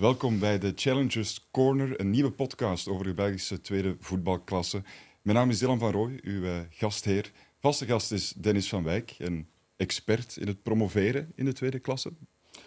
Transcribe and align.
Welkom 0.00 0.38
bij 0.38 0.58
de 0.58 0.72
Challengers 0.74 1.48
Corner, 1.50 2.00
een 2.00 2.10
nieuwe 2.10 2.30
podcast 2.30 2.88
over 2.88 3.04
de 3.04 3.14
Belgische 3.14 3.60
tweede 3.60 3.96
voetbalklasse. 3.98 4.82
Mijn 5.22 5.36
naam 5.36 5.50
is 5.50 5.58
Dylan 5.58 5.78
van 5.78 5.90
Rooij, 5.90 6.18
uw 6.22 6.42
uh, 6.42 6.58
gastheer. 6.70 7.32
Vaste 7.58 7.86
gast 7.86 8.12
is 8.12 8.32
Dennis 8.32 8.68
van 8.68 8.82
Wijk, 8.82 9.14
een 9.18 9.48
expert 9.76 10.36
in 10.36 10.46
het 10.46 10.62
promoveren 10.62 11.32
in 11.34 11.44
de 11.44 11.52
tweede 11.52 11.78
klasse. 11.78 12.12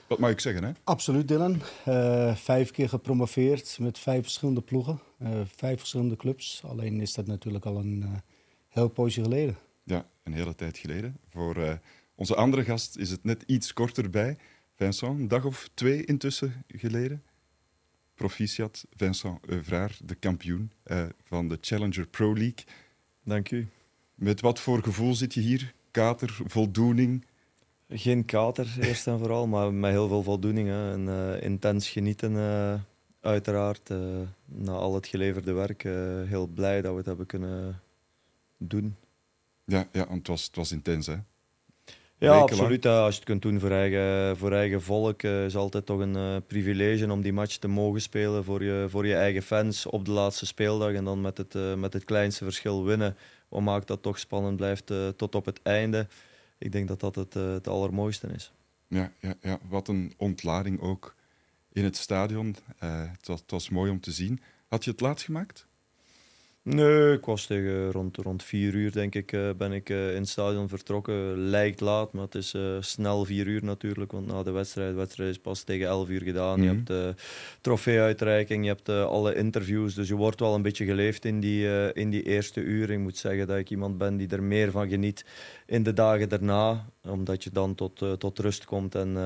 Wat 0.08 0.20
mag 0.20 0.30
ik 0.32 0.40
zeggen, 0.40 0.64
hè? 0.64 0.72
Absoluut, 0.84 1.28
Dylan. 1.28 1.62
Uh, 1.88 2.36
vijf 2.36 2.72
keer 2.72 2.90
gepromoveerd 2.90 3.78
met 3.80 4.00
vijf 4.00 4.22
verschillende 4.22 4.62
ploegen, 4.62 5.00
uh, 5.22 5.30
vijf 5.56 5.80
verschillende 5.80 6.16
clubs. 6.16 6.62
Alleen 6.66 7.02
is 7.02 7.14
dat 7.14 7.28
natuurlijk 7.28 7.66
al 7.66 7.78
een 7.78 8.22
heel 8.70 8.90
poosje 8.90 9.22
geleden. 9.22 9.58
Ja, 9.84 10.08
een 10.24 10.34
hele 10.34 10.56
tijd 10.56 10.78
geleden. 10.78 11.18
Voor 11.30 11.80
onze 12.16 12.36
andere 12.36 12.64
gast 12.64 12.98
is 12.98 13.10
het 13.10 13.24
net 13.24 13.44
iets 13.46 13.74
korter 13.74 14.10
bij. 14.10 14.38
Vincent, 14.76 15.20
een 15.20 15.28
dag 15.28 15.46
of 15.46 15.70
twee 15.74 16.06
intussen 16.06 16.64
geleden. 16.68 17.24
Proficiat, 18.16 18.86
Vincent 18.96 19.40
Euvraar, 19.46 19.98
de 20.04 20.16
kampioen 20.16 20.72
uh, 20.86 21.06
van 21.24 21.48
de 21.48 21.58
Challenger 21.62 22.08
Pro 22.08 22.34
League. 22.34 22.66
Dank 23.24 23.52
u. 23.52 23.68
Met 24.16 24.42
wat 24.42 24.60
voor 24.60 24.84
gevoel 24.84 25.14
zit 25.14 25.34
je 25.34 25.42
hier? 25.42 25.74
Kater, 25.92 26.40
voldoening? 26.46 27.26
Geen 27.90 28.26
kater, 28.26 28.76
eerst 28.80 29.08
en 29.08 29.20
vooral, 29.24 29.48
maar 29.48 29.74
met 29.74 29.92
heel 29.92 30.08
veel 30.08 30.24
voldoening. 30.24 30.68
Hè. 30.68 30.92
En, 30.92 31.08
uh, 31.08 31.44
intens 31.44 31.90
genieten, 31.90 32.32
uh, 32.32 32.80
uiteraard. 33.22 33.90
na 34.46 34.72
al 34.72 34.96
het 34.96 35.08
geleverde 35.08 35.54
werk, 35.54 35.84
heel 36.28 36.48
blij 36.48 36.82
dat 36.82 36.92
we 36.92 36.98
het 36.98 37.06
hebben 37.06 37.26
kunnen 37.26 37.82
doen. 38.58 38.96
Ja, 39.66 39.88
ja 39.92 40.08
want 40.08 40.18
het 40.18 40.28
was, 40.28 40.44
het 40.44 40.56
was 40.56 40.72
intens, 40.72 41.08
hè? 41.08 41.16
Ja, 42.24 42.40
absoluut. 42.40 42.86
Als 42.86 43.14
je 43.14 43.20
het 43.20 43.30
kunt 43.30 43.42
doen 43.42 43.60
voor 43.60 43.72
eigen, 43.72 44.38
voor 44.38 44.52
eigen 44.52 44.82
volk, 44.82 45.24
uh, 45.24 45.46
is 45.46 45.56
altijd 45.56 45.86
toch 45.86 46.00
een 46.00 46.18
uh, 46.18 46.36
privilege 46.48 47.12
om 47.12 47.22
die 47.22 47.34
match 47.34 47.58
te 47.58 47.68
mogen 47.68 48.02
spelen 48.02 48.44
voor 48.44 48.64
je, 48.64 48.86
voor 48.90 49.08
je 49.08 49.16
eigen 49.16 49.42
fans 49.42 49.86
op 49.86 50.06
de 50.06 50.12
laatste 50.12 50.46
speeldag 50.46 50.94
en 50.94 51.04
dan 51.04 51.22
met 51.22 51.38
het, 51.38 51.56
uh, 51.56 51.74
met 51.74 51.94
het 51.94 52.04
kleinste 52.04 52.44
verschil 52.44 52.84
winnen. 52.84 53.18
Wat 53.50 53.62
maakt 53.62 53.88
dat 53.88 54.02
toch 54.02 54.20
spannend 54.20 54.56
blijft 54.56 54.94
tot 55.16 55.36
op 55.36 55.46
het 55.46 55.60
einde. 55.64 56.08
Ik 56.58 56.72
denk 56.72 56.88
dat 56.88 57.00
dat 57.00 57.16
het, 57.16 57.34
het 57.34 57.68
allermooiste 57.68 58.28
is. 58.28 58.52
Ja, 58.88 59.12
ja, 59.20 59.34
ja, 59.42 59.60
wat 59.70 59.88
een 59.88 60.14
ontlading 60.18 60.82
ook 60.82 61.16
in 61.72 61.84
het 61.84 61.98
stadion. 61.98 62.56
het 62.78 63.28
was, 63.28 63.40
het, 63.40 63.52
was, 63.52 63.70
mooi 63.70 63.92
om 63.92 64.00
te 64.00 64.12
zien. 64.12 64.42
Had 64.68 64.84
je 64.84 64.92
het 64.92 65.02
laatst 65.02 65.26
gemaakt? 65.26 65.68
Nee, 66.64 67.14
ik 67.14 67.26
was 67.26 67.46
tegen 67.46 67.92
rond, 67.92 68.18
rond 68.18 68.44
vier 68.44 68.74
uur, 68.74 68.92
denk 68.92 69.16
ik, 69.16 69.32
uh, 69.32 69.50
ben 69.58 69.72
ik 69.72 69.90
uh, 69.90 70.10
in 70.14 70.20
het 70.20 70.30
stadion 70.30 70.70
vertrokken. 70.70 71.38
Lijkt 71.38 71.80
laat, 71.80 72.14
maar 72.14 72.24
het 72.24 72.36
is 72.36 72.54
uh, 72.54 72.78
snel 72.80 73.26
vier 73.26 73.48
uur 73.48 73.64
natuurlijk. 73.64 74.12
Want 74.12 74.28
na 74.28 74.44
de 74.44 74.52
wedstrijd, 74.52 74.90
de 74.90 74.96
wedstrijd 74.96 75.30
is 75.30 75.40
pas 75.40 75.64
tegen 75.64 75.88
elf 75.88 76.10
uur 76.10 76.22
gedaan. 76.22 76.60
Mm 76.60 76.68
-hmm. 76.68 76.72
Je 76.72 76.76
hebt 76.76 76.88
de 76.88 77.16
trofeeuitreiking, 77.62 78.64
je 78.64 78.70
hebt 78.70 78.90
alle 78.90 79.36
interviews. 79.36 79.94
Dus 79.94 80.08
je 80.08 80.16
wordt 80.16 80.40
wel 80.40 80.56
een 80.56 80.62
beetje 80.62 80.86
geleefd 80.86 81.26
in 81.26 81.40
die, 81.40 81.94
in 81.94 82.10
die 82.10 82.24
eerste 82.24 82.62
uur. 82.62 82.90
Ik 82.90 83.00
moet 83.00 83.18
zeggen 83.18 83.48
dat 83.48 83.58
ik 83.58 83.70
iemand 83.70 83.98
ben 83.98 84.18
die 84.18 84.28
er 84.28 84.44
meer 84.44 84.72
van 84.72 84.90
geniet 84.90 85.26
in 85.66 85.84
de 85.84 85.94
dagen 85.94 86.30
daarna. 86.30 86.86
Omdat 87.08 87.44
je 87.44 87.50
dan 87.50 87.76
tot, 87.76 88.06
tot 88.18 88.40
rust 88.40 88.66
komt 88.66 88.96
en 88.96 89.18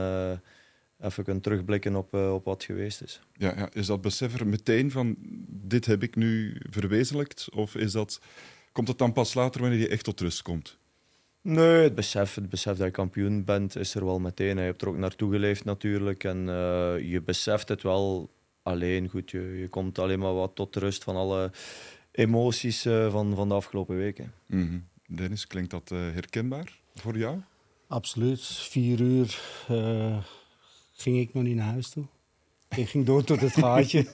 even 1.00 1.24
kunt 1.24 1.44
terugblikken 1.44 1.96
op, 1.96 2.14
uh, 2.14 2.34
op 2.34 2.46
wat 2.46 2.64
geweest 2.64 3.02
is. 3.02 3.22
Ja, 3.34 3.54
ja, 3.58 3.70
is 3.74 3.86
dat 3.86 4.02
besef 4.02 4.40
er 4.40 4.48
meteen 4.48 4.92
van 4.92 5.16
dit 5.48 5.86
heb 5.86 6.04
ik 6.04 6.16
nu 6.16 6.62
verwezenlijkt? 6.70 7.48
Of 7.54 7.76
is 7.76 7.92
dat, 7.92 8.22
komt 8.72 8.88
het 8.88 8.98
dan 8.98 9.14
pas 9.14 9.34
later 9.34 9.62
wanneer 9.62 9.80
je 9.80 9.88
echt 9.88 10.04
tot 10.04 10.20
rust 10.20 10.42
komt? 10.42 10.78
Nee, 11.42 11.84
het 11.84 11.96
besef, 11.96 12.36
het 12.36 12.50
besef 12.50 12.78
dat 12.78 12.86
je 12.86 12.92
kampioen 12.92 13.44
bent 13.44 13.76
is 13.76 13.96
er 13.96 14.06
wel 14.06 14.20
meteen. 14.20 14.56
Je 14.56 14.62
hebt 14.62 14.82
er 14.82 14.88
ook 14.88 14.98
naartoe 14.98 15.32
geleefd 15.32 15.66
natuurlijk. 15.66 16.24
En 16.24 16.38
uh, 16.38 17.12
je 17.12 17.22
beseft 17.26 17.70
het 17.70 17.82
wel 17.84 18.30
alleen. 18.64 19.10
Goed, 19.10 19.32
je, 19.32 19.42
je 19.42 19.68
komt 19.68 20.00
alleen 20.00 20.20
maar 20.20 20.34
wat 20.34 20.56
tot 20.56 20.76
rust 20.76 21.04
van 21.04 21.16
alle 21.16 21.52
emoties 22.12 22.86
uh, 22.86 23.12
van, 23.12 23.36
van 23.36 23.48
de 23.48 23.54
afgelopen 23.54 23.98
weken. 23.98 24.34
Mm 24.46 24.68
-hmm. 24.68 25.16
Dennis, 25.18 25.48
klinkt 25.48 25.72
dat 25.72 25.90
herkenbaar 25.90 26.80
voor 26.96 27.18
jou? 27.18 27.40
Absoluut. 27.88 28.46
Vier 28.46 29.02
uur 29.02 29.40
ging 31.02 31.20
ik 31.20 31.34
nog 31.34 31.44
niet 31.44 31.56
naar 31.56 31.72
huis 31.72 31.90
toe. 31.90 32.04
Ik 32.76 32.90
ging 32.90 33.06
door 33.06 33.24
tot 33.24 33.40
het 33.40 33.54
gaatje. 33.54 34.06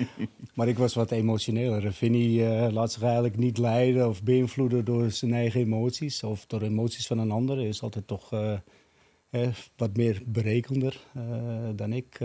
maar 0.54 0.68
ik 0.68 0.78
was 0.78 0.94
wat 0.94 1.10
emotioneler. 1.10 1.92
Vinnie 1.92 2.40
uh, 2.40 2.66
laat 2.70 2.92
zich 2.92 3.02
eigenlijk 3.02 3.36
niet 3.36 3.58
leiden 3.58 4.08
of 4.08 4.22
beïnvloeden 4.22 4.84
door 4.84 5.10
zijn 5.10 5.34
eigen 5.34 5.60
emoties. 5.60 6.22
Of 6.22 6.46
door 6.46 6.62
emoties 6.62 7.06
van 7.06 7.18
een 7.18 7.30
ander. 7.30 7.56
Hij 7.56 7.68
is 7.68 7.82
altijd 7.82 8.06
toch 8.06 8.32
uh, 8.32 8.52
eh, 9.30 9.48
wat 9.76 9.96
meer 9.96 10.22
berekender 10.26 11.06
uh, 11.16 11.22
dan 11.74 11.92
ik. 11.92 12.20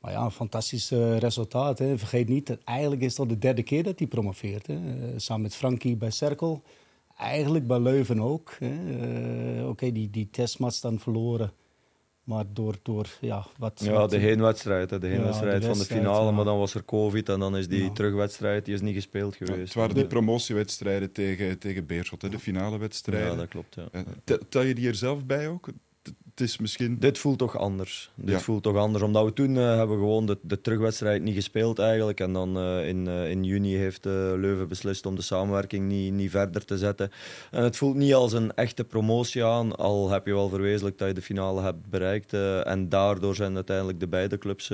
maar 0.00 0.12
ja, 0.12 0.24
een 0.24 0.30
fantastisch 0.30 0.90
resultaat. 1.18 1.78
Hè. 1.78 1.98
Vergeet 1.98 2.28
niet, 2.28 2.46
dat 2.46 2.58
eigenlijk 2.64 3.02
is 3.02 3.10
het 3.10 3.18
al 3.18 3.26
de 3.26 3.38
derde 3.38 3.62
keer 3.62 3.82
dat 3.82 3.98
hij 3.98 4.08
promoveert. 4.08 4.66
Hè. 4.66 4.78
samen 5.16 5.42
met 5.42 5.56
Frankie 5.56 5.96
bij 5.96 6.10
Cerkel. 6.10 6.62
Eigenlijk 7.16 7.66
bij 7.66 7.80
Leuven 7.80 8.20
ook. 8.20 8.52
Oké, 8.60 9.66
okay, 9.68 9.92
die, 9.92 10.10
die 10.10 10.30
testmatch 10.30 10.80
dan 10.80 10.98
verloren. 10.98 11.52
Maar 12.26 12.44
door, 12.52 12.76
door 12.82 13.06
ja, 13.20 13.46
wat... 13.58 13.80
Ja, 13.84 14.06
de 14.06 14.16
heenwedstrijd. 14.16 14.88
De 14.88 15.06
heenwedstrijd 15.06 15.62
ja, 15.62 15.68
van 15.68 15.78
de 15.78 15.84
finale, 15.84 16.32
maar 16.32 16.44
dan 16.44 16.58
was 16.58 16.74
er 16.74 16.84
covid 16.84 17.28
en 17.28 17.40
dan 17.40 17.56
is 17.56 17.68
die 17.68 17.84
ja. 17.84 17.90
terugwedstrijd 17.90 18.64
die 18.64 18.74
is 18.74 18.80
niet 18.80 18.94
gespeeld 18.94 19.36
geweest. 19.36 19.58
Ja, 19.58 19.64
het 19.64 19.74
waren 19.74 19.94
die 19.94 20.06
promotiewedstrijden 20.06 21.12
tegen, 21.12 21.58
tegen 21.58 21.86
Beerschot, 21.86 22.20
de 22.20 22.38
finale 22.38 22.78
wedstrijden. 22.78 23.30
Ja, 23.30 23.36
dat 23.36 23.48
klopt. 23.48 23.74
Ja. 23.74 24.38
Tel 24.48 24.62
je 24.62 24.74
die 24.74 24.88
er 24.88 24.94
zelf 24.94 25.26
bij 25.26 25.48
ook? 25.48 25.68
Het 26.36 26.48
is 26.48 26.58
misschien... 26.58 26.98
Dit 26.98 27.18
voelt 27.18 27.38
toch 27.38 27.58
anders. 27.58 28.10
Dit 28.14 28.30
ja. 28.30 28.40
voelt 28.40 28.62
toch 28.62 28.76
anders. 28.76 29.04
Omdat 29.04 29.24
we 29.24 29.32
toen 29.32 29.54
uh, 29.54 29.76
hebben 29.76 29.96
gewoon 29.96 30.26
de, 30.26 30.38
de 30.42 30.60
terugwedstrijd 30.60 31.22
niet 31.22 31.34
gespeeld 31.34 31.78
eigenlijk. 31.78 32.20
En 32.20 32.32
dan 32.32 32.58
uh, 32.58 32.88
in, 32.88 33.06
uh, 33.06 33.30
in 33.30 33.44
juni 33.44 33.76
heeft 33.76 34.04
Leuven 34.04 34.68
beslist 34.68 35.06
om 35.06 35.14
de 35.14 35.22
samenwerking 35.22 35.88
niet, 35.88 36.12
niet 36.12 36.30
verder 36.30 36.64
te 36.64 36.78
zetten. 36.78 37.10
En 37.50 37.62
het 37.62 37.76
voelt 37.76 37.94
niet 37.94 38.14
als 38.14 38.32
een 38.32 38.54
echte 38.54 38.84
promotie 38.84 39.44
aan. 39.44 39.76
Al 39.76 40.10
heb 40.10 40.26
je 40.26 40.32
wel 40.32 40.48
verwezenlijk 40.48 40.98
dat 40.98 41.08
je 41.08 41.14
de 41.14 41.22
finale 41.22 41.62
hebt 41.62 41.90
bereikt. 41.90 42.32
en 42.64 42.88
daardoor 42.88 43.34
zijn 43.34 43.54
uiteindelijk 43.54 44.00
de 44.00 44.08
beide 44.08 44.38
clubs 44.38 44.72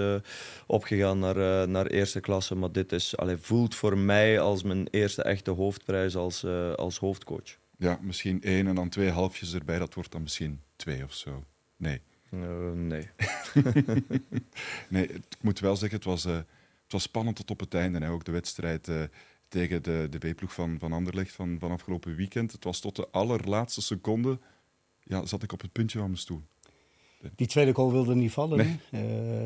opgegaan 0.67 1.19
naar, 1.19 1.69
naar 1.69 1.87
eerste 1.87 2.21
klasse. 2.21 2.55
Maar 2.55 2.73
dit 2.73 2.93
is, 2.93 3.17
allee, 3.17 3.37
voelt 3.37 3.75
voor 3.75 3.99
mij 3.99 4.41
als 4.41 4.63
mijn 4.63 4.89
eerste 4.91 5.23
echte 5.23 5.51
hoofdprijs 5.51 6.17
als, 6.17 6.47
als 6.77 6.99
hoofdcoach. 6.99 7.57
Ja, 7.79 7.99
misschien 8.01 8.43
één 8.43 8.67
en 8.67 8.75
dan 8.75 8.89
twee 8.89 9.11
halfjes 9.11 9.55
erbij. 9.55 9.79
Dat 9.79 9.95
wordt 9.95 10.13
dan 10.13 10.23
misschien 10.23 10.61
twee 10.77 11.05
of 11.05 11.13
zo. 11.13 11.45
Nee. 11.83 12.01
Uh, 12.31 12.73
nee. 12.73 13.09
nee, 14.89 15.09
ik 15.09 15.37
moet 15.41 15.61
wel 15.61 15.77
zeggen, 15.77 15.99
het 15.99 16.07
was, 16.07 16.27
uh, 16.27 16.35
het 16.83 16.93
was 16.93 17.03
spannend 17.03 17.37
tot 17.37 17.51
op 17.51 17.61
het 17.61 17.75
einde. 17.75 17.99
Hè. 17.99 18.11
Ook 18.11 18.25
de 18.25 18.33
wedstrijd 18.33 18.89
uh, 18.89 19.03
tegen 19.49 19.83
de, 19.83 20.07
de 20.11 20.19
B-ploeg 20.19 20.53
van, 20.53 20.77
van 20.79 20.93
Anderlecht 20.93 21.33
van, 21.33 21.57
van 21.59 21.71
afgelopen 21.71 22.17
weekend. 22.17 22.53
Het 22.53 22.65
was 22.65 22.81
tot 22.81 22.97
de 22.97 23.09
allerlaatste 23.11 23.83
seconde, 23.83 24.39
ja, 25.03 25.27
zat 25.27 25.43
ik 25.43 25.53
op 25.53 25.61
het 25.61 25.73
puntje 25.73 25.99
van 25.99 26.07
mijn 26.07 26.21
stoel. 26.21 26.43
Die 27.37 27.47
tweede 27.47 27.75
goal 27.75 27.93
wilde 27.93 28.15
niet 28.15 28.33
vallen. 28.33 28.57
Nee. 28.57 28.79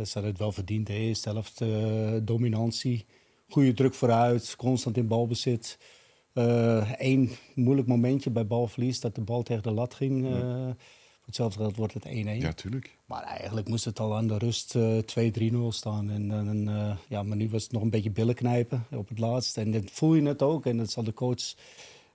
ze 0.04 0.10
hadden 0.12 0.30
het 0.30 0.38
wel 0.38 0.52
verdiend. 0.52 0.86
De 0.86 0.92
eerste 0.92 1.28
helft 1.28 1.62
dominantie, 2.26 3.06
goede 3.48 3.72
druk 3.72 3.94
vooruit, 3.94 4.56
constant 4.56 4.96
in 4.96 5.06
balbezit. 5.06 5.78
Eén 6.32 7.30
moeilijk 7.54 7.88
momentje 7.88 8.30
bij 8.30 8.46
balverlies, 8.46 9.00
dat 9.00 9.14
de 9.14 9.20
bal 9.20 9.42
tegen 9.42 9.62
de 9.62 9.70
lat 9.70 9.94
ging. 9.94 10.28
Ja 10.28 10.76
hetzelfde 11.26 11.58
geld 11.58 11.76
wordt 11.76 11.94
het 11.94 12.04
1-1. 12.04 12.08
Ja, 12.08 12.52
tuurlijk. 12.52 12.98
Maar 13.04 13.22
eigenlijk 13.22 13.68
moest 13.68 13.84
het 13.84 14.00
al 14.00 14.16
aan 14.16 14.26
de 14.26 14.38
rust 14.38 14.74
uh, 14.74 14.98
eh, 14.98 15.52
2-3-0 15.52 15.56
staan. 15.68 16.10
En, 16.10 16.30
en 16.30 16.68
uh, 16.68 16.96
ja, 17.08 17.22
maar 17.22 17.36
nu 17.36 17.48
was 17.48 17.62
het 17.62 17.72
nog 17.72 17.82
een 17.82 17.90
beetje 17.90 18.10
billen 18.10 18.34
knijpen 18.34 18.86
op 18.90 19.08
het 19.08 19.18
laatst. 19.18 19.56
En 19.56 19.70
dat 19.70 19.90
voel 19.90 20.14
je 20.14 20.22
het 20.22 20.42
ook. 20.42 20.66
En 20.66 20.76
dat 20.76 20.90
zal 20.90 21.04
de 21.04 21.12
coach 21.12 21.54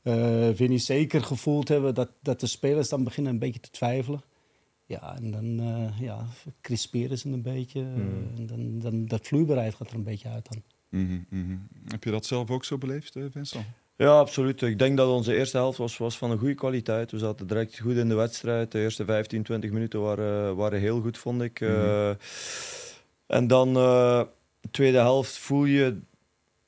uh, 0.03 0.49
Vinnie 0.53 0.77
zeker 0.77 1.23
gevoeld 1.23 1.67
hebben... 1.67 1.93
Dat, 1.93 2.11
dat 2.21 2.39
de 2.39 2.47
spelers 2.47 2.89
dan 2.89 3.03
beginnen 3.03 3.33
een 3.33 3.39
beetje 3.39 3.59
te 3.59 3.69
twijfelen. 3.69 4.21
Ja, 4.85 5.15
en 5.15 5.31
dan 5.31 5.61
uh, 5.61 5.99
ja, 5.99 6.27
crisperen 6.61 7.17
ze 7.17 7.29
een 7.29 7.41
beetje. 7.41 7.81
Mm. 7.81 8.27
en 8.37 8.47
dan, 8.47 8.79
dan, 8.79 9.05
dat 9.05 9.27
vloeibaarheid 9.27 9.75
gaat 9.75 9.89
er 9.89 9.95
een 9.95 10.03
beetje 10.03 10.29
uit 10.29 10.47
dan. 10.51 10.63
Mm 10.89 11.07
-hmm, 11.07 11.25
mm 11.29 11.45
-hmm. 11.45 11.67
Heb 11.87 12.03
je 12.03 12.11
dat 12.11 12.25
zelf 12.25 12.49
ook 12.49 12.65
zo 12.65 12.77
beleefd, 12.77 13.17
Vincent? 13.31 13.65
Ja, 14.01 14.19
absoluut. 14.19 14.61
Ik 14.61 14.79
denk 14.79 14.97
dat 14.97 15.09
onze 15.09 15.35
eerste 15.35 15.57
helft 15.57 15.77
was, 15.77 15.97
was 15.97 16.17
van 16.17 16.31
een 16.31 16.37
goede 16.37 16.53
kwaliteit. 16.53 17.11
We 17.11 17.17
zaten 17.17 17.47
direct 17.47 17.79
goed 17.79 17.95
in 17.95 18.09
de 18.09 18.15
wedstrijd. 18.15 18.71
De 18.71 18.79
eerste 18.79 19.05
15, 19.05 19.43
20 19.43 19.71
minuten 19.71 20.01
waren, 20.01 20.55
waren 20.55 20.79
heel 20.79 21.01
goed, 21.01 21.17
vond 21.17 21.41
ik. 21.41 21.59
Mm 21.59 21.67
-hmm. 21.67 21.75
uh, 21.75 22.09
en 23.27 23.47
dan, 23.47 23.77
uh, 23.77 24.21
tweede 24.71 24.97
helft, 24.97 25.37
voel 25.37 25.65
je 25.65 25.99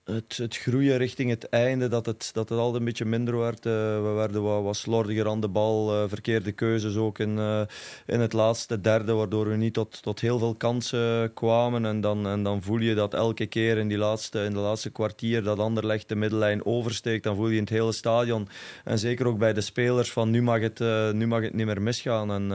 het, 0.03 0.37
het 0.37 0.57
groeien 0.57 0.97
richting 0.97 1.29
het 1.29 1.49
einde, 1.49 1.87
dat 1.87 2.05
het, 2.05 2.29
dat 2.33 2.49
het 2.49 2.57
altijd 2.57 2.79
een 2.79 2.85
beetje 2.85 3.05
minder 3.05 3.37
werd. 3.37 3.65
Uh, 3.65 3.73
we 3.73 4.13
werden 4.15 4.43
wat, 4.43 4.63
wat 4.63 4.75
slordiger 4.75 5.27
aan 5.27 5.39
de 5.39 5.47
bal, 5.47 5.93
uh, 5.93 6.03
verkeerde 6.07 6.51
keuzes 6.51 6.95
ook 6.95 7.19
in, 7.19 7.37
uh, 7.37 7.61
in 8.05 8.19
het 8.19 8.33
laatste 8.33 8.81
derde, 8.81 9.13
waardoor 9.13 9.49
we 9.49 9.55
niet 9.55 9.73
tot, 9.73 10.01
tot 10.01 10.19
heel 10.19 10.39
veel 10.39 10.55
kansen 10.55 11.33
kwamen. 11.33 11.85
En 11.85 12.01
dan, 12.01 12.27
en 12.27 12.43
dan 12.43 12.61
voel 12.61 12.79
je 12.79 12.95
dat 12.95 13.13
elke 13.13 13.45
keer 13.45 13.77
in, 13.77 13.87
die 13.87 13.97
laatste, 13.97 14.43
in 14.43 14.53
de 14.53 14.59
laatste 14.59 14.89
kwartier 14.89 15.43
dat 15.43 15.59
Anderlecht 15.59 16.09
de 16.09 16.15
middellijn 16.15 16.65
oversteekt, 16.65 17.23
dan 17.23 17.35
voel 17.35 17.47
je 17.47 17.55
in 17.55 17.61
het 17.61 17.69
hele 17.69 17.91
stadion. 17.91 18.47
En 18.83 18.99
zeker 18.99 19.27
ook 19.27 19.37
bij 19.37 19.53
de 19.53 19.61
spelers 19.61 20.11
van 20.11 20.29
nu 20.29 20.41
mag 20.41 20.59
het, 20.59 20.79
nu 21.13 21.27
mag 21.27 21.41
het 21.41 21.53
niet 21.53 21.65
meer 21.65 21.81
misgaan. 21.81 22.31
En, 22.31 22.47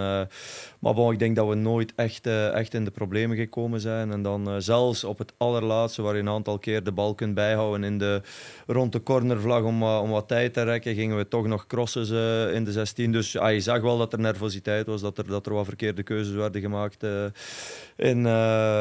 maar 0.79 0.95
bon, 0.95 1.13
ik 1.13 1.19
denk 1.19 1.37
dat 1.37 1.49
we 1.49 1.55
nooit 1.55 1.93
echt, 1.95 2.27
echt 2.27 2.75
in 2.75 2.85
de 2.85 2.91
problemen 2.91 3.37
gekomen 3.37 3.81
zijn. 3.81 4.13
En 4.13 4.23
dan 4.23 4.63
zelfs 4.63 5.05
op 5.05 5.19
het 5.19 5.33
allerlaatste, 5.37 6.03
waar 6.03 6.15
je 6.15 6.21
een 6.21 6.29
aantal 6.29 6.59
keer 6.59 6.85
de 6.85 6.93
bal 6.93 7.15
kunt 7.15 7.35
bijhouden 7.39 7.85
in 7.85 7.99
de, 7.99 8.23
rond 8.67 8.93
de 8.93 9.03
cornervlag 9.03 9.63
om, 9.63 9.83
om 9.83 10.11
wat 10.11 10.29
tijd 10.29 10.53
te 10.53 10.63
rekken. 10.63 10.95
Gingen 10.95 11.17
we 11.17 11.29
toch 11.29 11.47
nog 11.47 11.67
crossen 11.67 12.07
uh, 12.13 12.55
in 12.55 12.65
de 12.65 12.73
16. 12.73 13.13
Dus 13.13 13.37
ah, 13.37 13.53
je 13.53 13.61
zag 13.61 13.81
wel 13.81 13.99
dat 13.99 14.13
er 14.13 14.21
nervositeit 14.21 14.87
was, 14.87 15.01
dat 15.01 15.19
er, 15.19 15.27
dat 15.27 15.47
er 15.47 15.53
wat 15.53 15.67
verkeerde 15.67 16.03
keuzes 16.03 16.35
werden 16.35 16.61
gemaakt 16.61 17.05
uh, 17.05 17.25
in, 17.97 18.27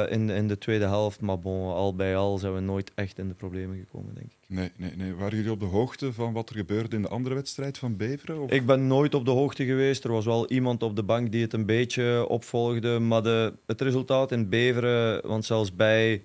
in, 0.10 0.30
in 0.30 0.48
de 0.48 0.58
tweede 0.58 0.86
helft. 0.86 1.22
Maar 1.22 1.40
bon, 1.40 1.74
al 1.74 1.96
bij 1.96 2.16
al 2.16 2.38
zijn 2.38 2.54
we 2.54 2.60
nooit 2.60 2.92
echt 2.96 3.18
in 3.18 3.28
de 3.28 3.34
problemen 3.34 3.78
gekomen, 3.78 4.14
denk 4.14 4.26
ik. 4.26 4.38
Nee, 4.48 4.72
nee, 4.76 4.92
nee. 4.96 5.16
Waren 5.16 5.36
jullie 5.38 5.52
op 5.52 5.60
de 5.60 5.66
hoogte 5.66 6.14
van 6.14 6.34
wat 6.34 6.50
er 6.50 6.56
gebeurde 6.56 6.96
in 6.96 7.02
de 7.02 7.08
andere 7.08 7.36
wedstrijd 7.36 7.78
van 7.78 7.98
Beveren? 7.98 8.42
Of? 8.42 8.52
Ik 8.52 8.66
ben 8.66 8.88
nooit 8.88 9.14
op 9.16 9.26
de 9.26 9.32
hoogte 9.32 9.66
geweest. 9.66 10.04
Er 10.04 10.12
was 10.12 10.26
wel 10.26 10.50
iemand 10.50 10.84
op 10.84 10.96
de 10.96 11.04
bank 11.04 11.32
die 11.32 11.42
het 11.42 11.54
een 11.54 11.66
beetje 11.66 12.28
opvolgde. 12.28 13.00
Maar 13.00 13.24
de, 13.24 13.54
het 13.66 13.82
resultaat 13.82 14.32
in 14.32 14.50
Beveren, 14.50 15.28
want 15.28 15.46
zelfs 15.46 15.76
bij 15.76 16.24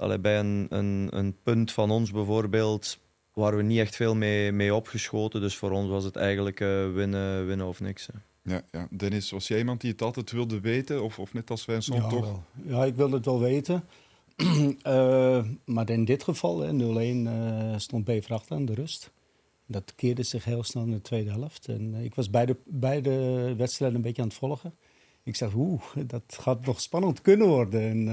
allee, 0.00 0.18
bij 0.18 0.38
een, 0.38 0.66
een, 0.68 1.08
een 1.10 1.36
punt 1.42 1.72
van 1.72 1.90
ons 1.90 2.10
bijvoorbeeld 2.10 2.98
waren 3.34 3.58
we 3.58 3.64
niet 3.64 3.78
echt 3.78 3.96
veel 3.96 4.14
mee, 4.14 4.52
mee 4.52 4.74
opgeschoten. 4.74 5.40
Dus 5.40 5.56
voor 5.56 5.70
ons 5.70 5.88
was 5.88 6.04
het 6.04 6.16
eigenlijk 6.16 6.60
uh, 6.60 6.92
winnen, 6.92 7.46
winnen 7.46 7.66
of 7.66 7.80
niks. 7.80 8.06
Hè. 8.06 8.18
Ja, 8.52 8.62
ja, 8.70 8.88
Dennis, 8.90 9.30
was 9.30 9.48
jij 9.48 9.58
iemand 9.58 9.80
die 9.80 9.90
het 9.90 10.02
altijd 10.02 10.30
wilde 10.30 10.60
weten? 10.60 11.02
Of, 11.02 11.18
of 11.18 11.32
net 11.32 11.50
als 11.50 11.64
wij 11.64 11.80
soms 11.80 12.02
ja, 12.02 12.08
toch? 12.08 12.40
Ja, 12.62 12.84
ik 12.84 12.94
wilde 12.94 13.16
het 13.16 13.24
wel 13.24 13.40
weten. 13.40 13.84
uh, 14.86 15.44
maar 15.74 15.90
in 15.90 16.04
dit 16.04 16.22
geval, 16.22 16.66
0-1, 16.66 16.70
uh, 16.72 17.74
stond 17.76 18.04
Bever 18.04 18.34
achter 18.34 18.56
aan 18.56 18.64
de 18.64 18.74
rust. 18.74 19.10
Dat 19.66 19.94
keerde 19.94 20.22
zich 20.22 20.44
heel 20.44 20.62
snel 20.62 20.84
in 20.84 20.90
de 20.90 21.02
tweede 21.02 21.30
helft. 21.30 21.68
En 21.68 21.94
ik 21.94 22.14
was 22.14 22.30
beide, 22.30 22.56
beide 22.64 23.10
wedstrijden 23.56 23.96
een 23.96 24.02
beetje 24.04 24.22
aan 24.22 24.28
het 24.28 24.36
volgen. 24.36 24.74
Ik 25.22 25.36
zeg, 25.36 25.54
oeh, 25.54 25.82
dat 26.06 26.22
gaat 26.26 26.66
nog 26.66 26.80
spannend 26.80 27.20
kunnen 27.20 27.46
worden. 27.46 27.80
En, 27.80 28.08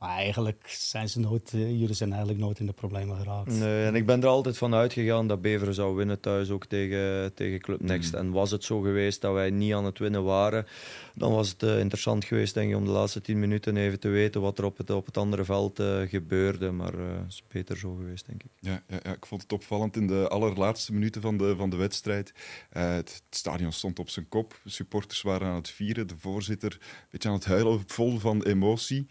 maar 0.00 0.10
eigenlijk 0.10 0.68
zijn 0.68 1.08
ze 1.08 1.20
nooit, 1.20 1.52
eh, 1.52 1.70
jullie 1.70 1.94
zijn 1.94 2.10
eigenlijk 2.10 2.40
nooit 2.40 2.58
in 2.58 2.66
de 2.66 2.72
problemen 2.72 3.16
geraakt. 3.16 3.58
Nee, 3.58 3.84
en 3.84 3.94
ik 3.94 4.06
ben 4.06 4.22
er 4.22 4.28
altijd 4.28 4.58
van 4.58 4.74
uitgegaan 4.74 5.26
dat 5.26 5.42
Beveren 5.42 5.74
zou 5.74 5.96
winnen 5.96 6.20
thuis 6.20 6.50
ook 6.50 6.66
tegen, 6.66 7.34
tegen 7.34 7.60
Club 7.60 7.80
Next. 7.80 8.12
Mm. 8.12 8.18
En 8.18 8.30
was 8.30 8.50
het 8.50 8.64
zo 8.64 8.80
geweest 8.80 9.20
dat 9.20 9.32
wij 9.32 9.50
niet 9.50 9.72
aan 9.72 9.84
het 9.84 9.98
winnen 9.98 10.24
waren, 10.24 10.66
dan 11.14 11.32
was 11.32 11.48
het 11.48 11.62
uh, 11.62 11.78
interessant 11.78 12.24
geweest 12.24 12.54
denk 12.54 12.70
ik, 12.70 12.76
om 12.76 12.84
de 12.84 12.90
laatste 12.90 13.20
tien 13.20 13.38
minuten 13.38 13.76
even 13.76 14.00
te 14.00 14.08
weten 14.08 14.40
wat 14.40 14.58
er 14.58 14.64
op 14.64 14.76
het, 14.76 14.90
op 14.90 15.06
het 15.06 15.16
andere 15.16 15.44
veld 15.44 15.80
uh, 15.80 16.00
gebeurde. 16.00 16.70
Maar 16.70 16.92
het 16.92 17.28
is 17.28 17.42
beter 17.48 17.76
zo 17.76 17.94
geweest, 17.94 18.26
denk 18.26 18.42
ik. 18.42 18.50
Ja, 18.60 18.82
ja, 18.88 18.98
ja, 19.02 19.12
ik 19.12 19.26
vond 19.26 19.42
het 19.42 19.52
opvallend 19.52 19.96
in 19.96 20.06
de 20.06 20.28
allerlaatste 20.28 20.92
minuten 20.92 21.22
van 21.22 21.36
de, 21.36 21.56
van 21.56 21.70
de 21.70 21.76
wedstrijd. 21.76 22.32
Het, 22.70 23.14
het, 23.14 23.22
stadion 23.30 23.72
stond 23.72 23.98
op 23.98 24.08
zijn 24.08 24.28
kop, 24.28 24.60
de 24.62 24.70
supporters 24.70 25.22
waren 25.22 25.48
aan 25.48 25.54
het 25.54 25.70
vieren, 25.70 26.06
de 26.06 26.16
voorzitter 26.18 26.72
een 26.80 27.06
beetje 27.10 27.28
aan 27.28 27.34
het 27.34 27.44
huilen, 27.44 27.82
vol 27.86 28.18
van 28.18 28.42
emotie 28.42 29.06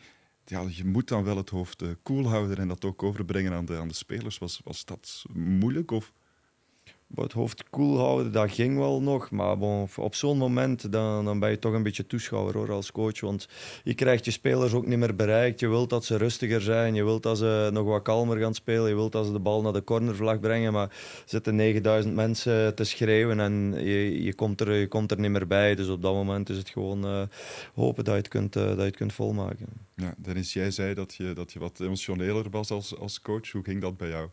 ja, 0.50 0.66
je 0.70 0.86
moet 0.86 1.08
dan 1.08 1.24
wel 1.24 1.38
het 1.38 1.50
hoofd 1.50 1.82
uh, 1.82 1.90
koel 2.04 2.28
houden 2.28 2.58
en 2.58 2.68
dat 2.68 2.86
ook 2.86 3.04
overbrengen 3.04 3.54
aan 3.54 3.66
de, 3.66 3.78
aan 3.78 3.88
de 3.88 3.94
spelers. 3.94 4.38
Was, 4.38 4.62
was 4.64 4.86
dat 4.86 5.24
moeilijk? 5.34 5.92
Of? 5.92 6.14
Het 7.16 7.32
hoofd 7.32 7.70
koel 7.70 7.98
houden, 7.98 8.32
dat 8.32 8.52
ging 8.52 8.78
wel 8.78 9.02
nog. 9.02 9.32
Maar 9.32 9.58
bon, 9.58 9.88
op 9.96 10.16
zo'n 10.16 10.38
moment 10.38 10.92
dan, 10.92 11.26
dan 11.26 11.40
ben 11.40 11.50
je 11.50 11.60
toch 11.60 11.74
een 11.74 11.84
beetje 11.84 12.08
toeschouwer 12.08 12.58
hoor, 12.58 12.72
als 12.72 12.92
coach. 12.92 13.20
Want 13.20 13.48
je 13.84 13.94
krijgt 13.94 14.26
je 14.26 14.32
spelers 14.32 14.74
ook 14.74 14.86
niet 14.86 14.98
meer 14.98 15.16
bereikt. 15.16 15.60
Je 15.60 15.68
wilt 15.68 15.90
dat 15.90 16.06
ze 16.06 16.18
rustiger 16.18 16.62
zijn. 16.62 16.96
Je 16.96 17.04
wilt 17.04 17.24
dat 17.24 17.38
ze 17.38 17.70
nog 17.74 17.86
wat 17.86 18.02
kalmer 18.02 18.38
gaan 18.38 18.54
spelen. 18.54 18.90
Je 18.90 18.96
wilt 18.96 19.12
dat 19.12 19.26
ze 19.26 19.32
de 19.32 19.40
bal 19.40 19.62
naar 19.62 19.74
de 19.74 19.84
cornervlag 19.84 20.40
brengen. 20.40 20.74
Maar 20.74 20.90
er 20.90 21.24
zitten 21.26 21.56
9000 21.56 22.16
mensen 22.16 22.76
te 22.76 22.84
schreeuwen 22.84 23.40
en 23.40 23.74
je, 23.74 24.24
je, 24.24 24.34
komt 24.34 24.62
er, 24.62 24.74
je 24.74 24.88
komt 24.88 25.12
er 25.12 25.20
niet 25.20 25.32
meer 25.32 25.48
bij. 25.48 25.76
Dus 25.76 25.88
op 25.88 26.02
dat 26.02 26.14
moment 26.14 26.50
is 26.50 26.58
het 26.58 26.70
gewoon 26.70 27.06
uh, 27.06 27.22
hopen 27.74 28.04
dat 28.04 28.14
je 28.14 28.20
het 28.20 28.30
kunt, 28.30 28.56
uh, 28.56 28.64
dat 28.64 28.78
je 28.78 28.82
het 28.82 28.96
kunt 28.96 29.14
volmaken. 29.14 29.68
Ja, 29.96 30.14
Dennis, 30.18 30.54
jij 30.54 30.72
zei 30.72 30.94
dat 30.94 31.16
je, 31.16 31.34
dat 31.34 31.52
je 31.52 31.60
wat 31.60 31.80
emotioneler 31.80 32.50
was 32.50 32.72
als, 32.72 32.98
als 32.98 33.22
coach. 33.22 33.52
Hoe 33.52 33.64
ging 33.64 33.82
dat 33.82 33.98
bij 33.98 34.10
jou? 34.10 34.30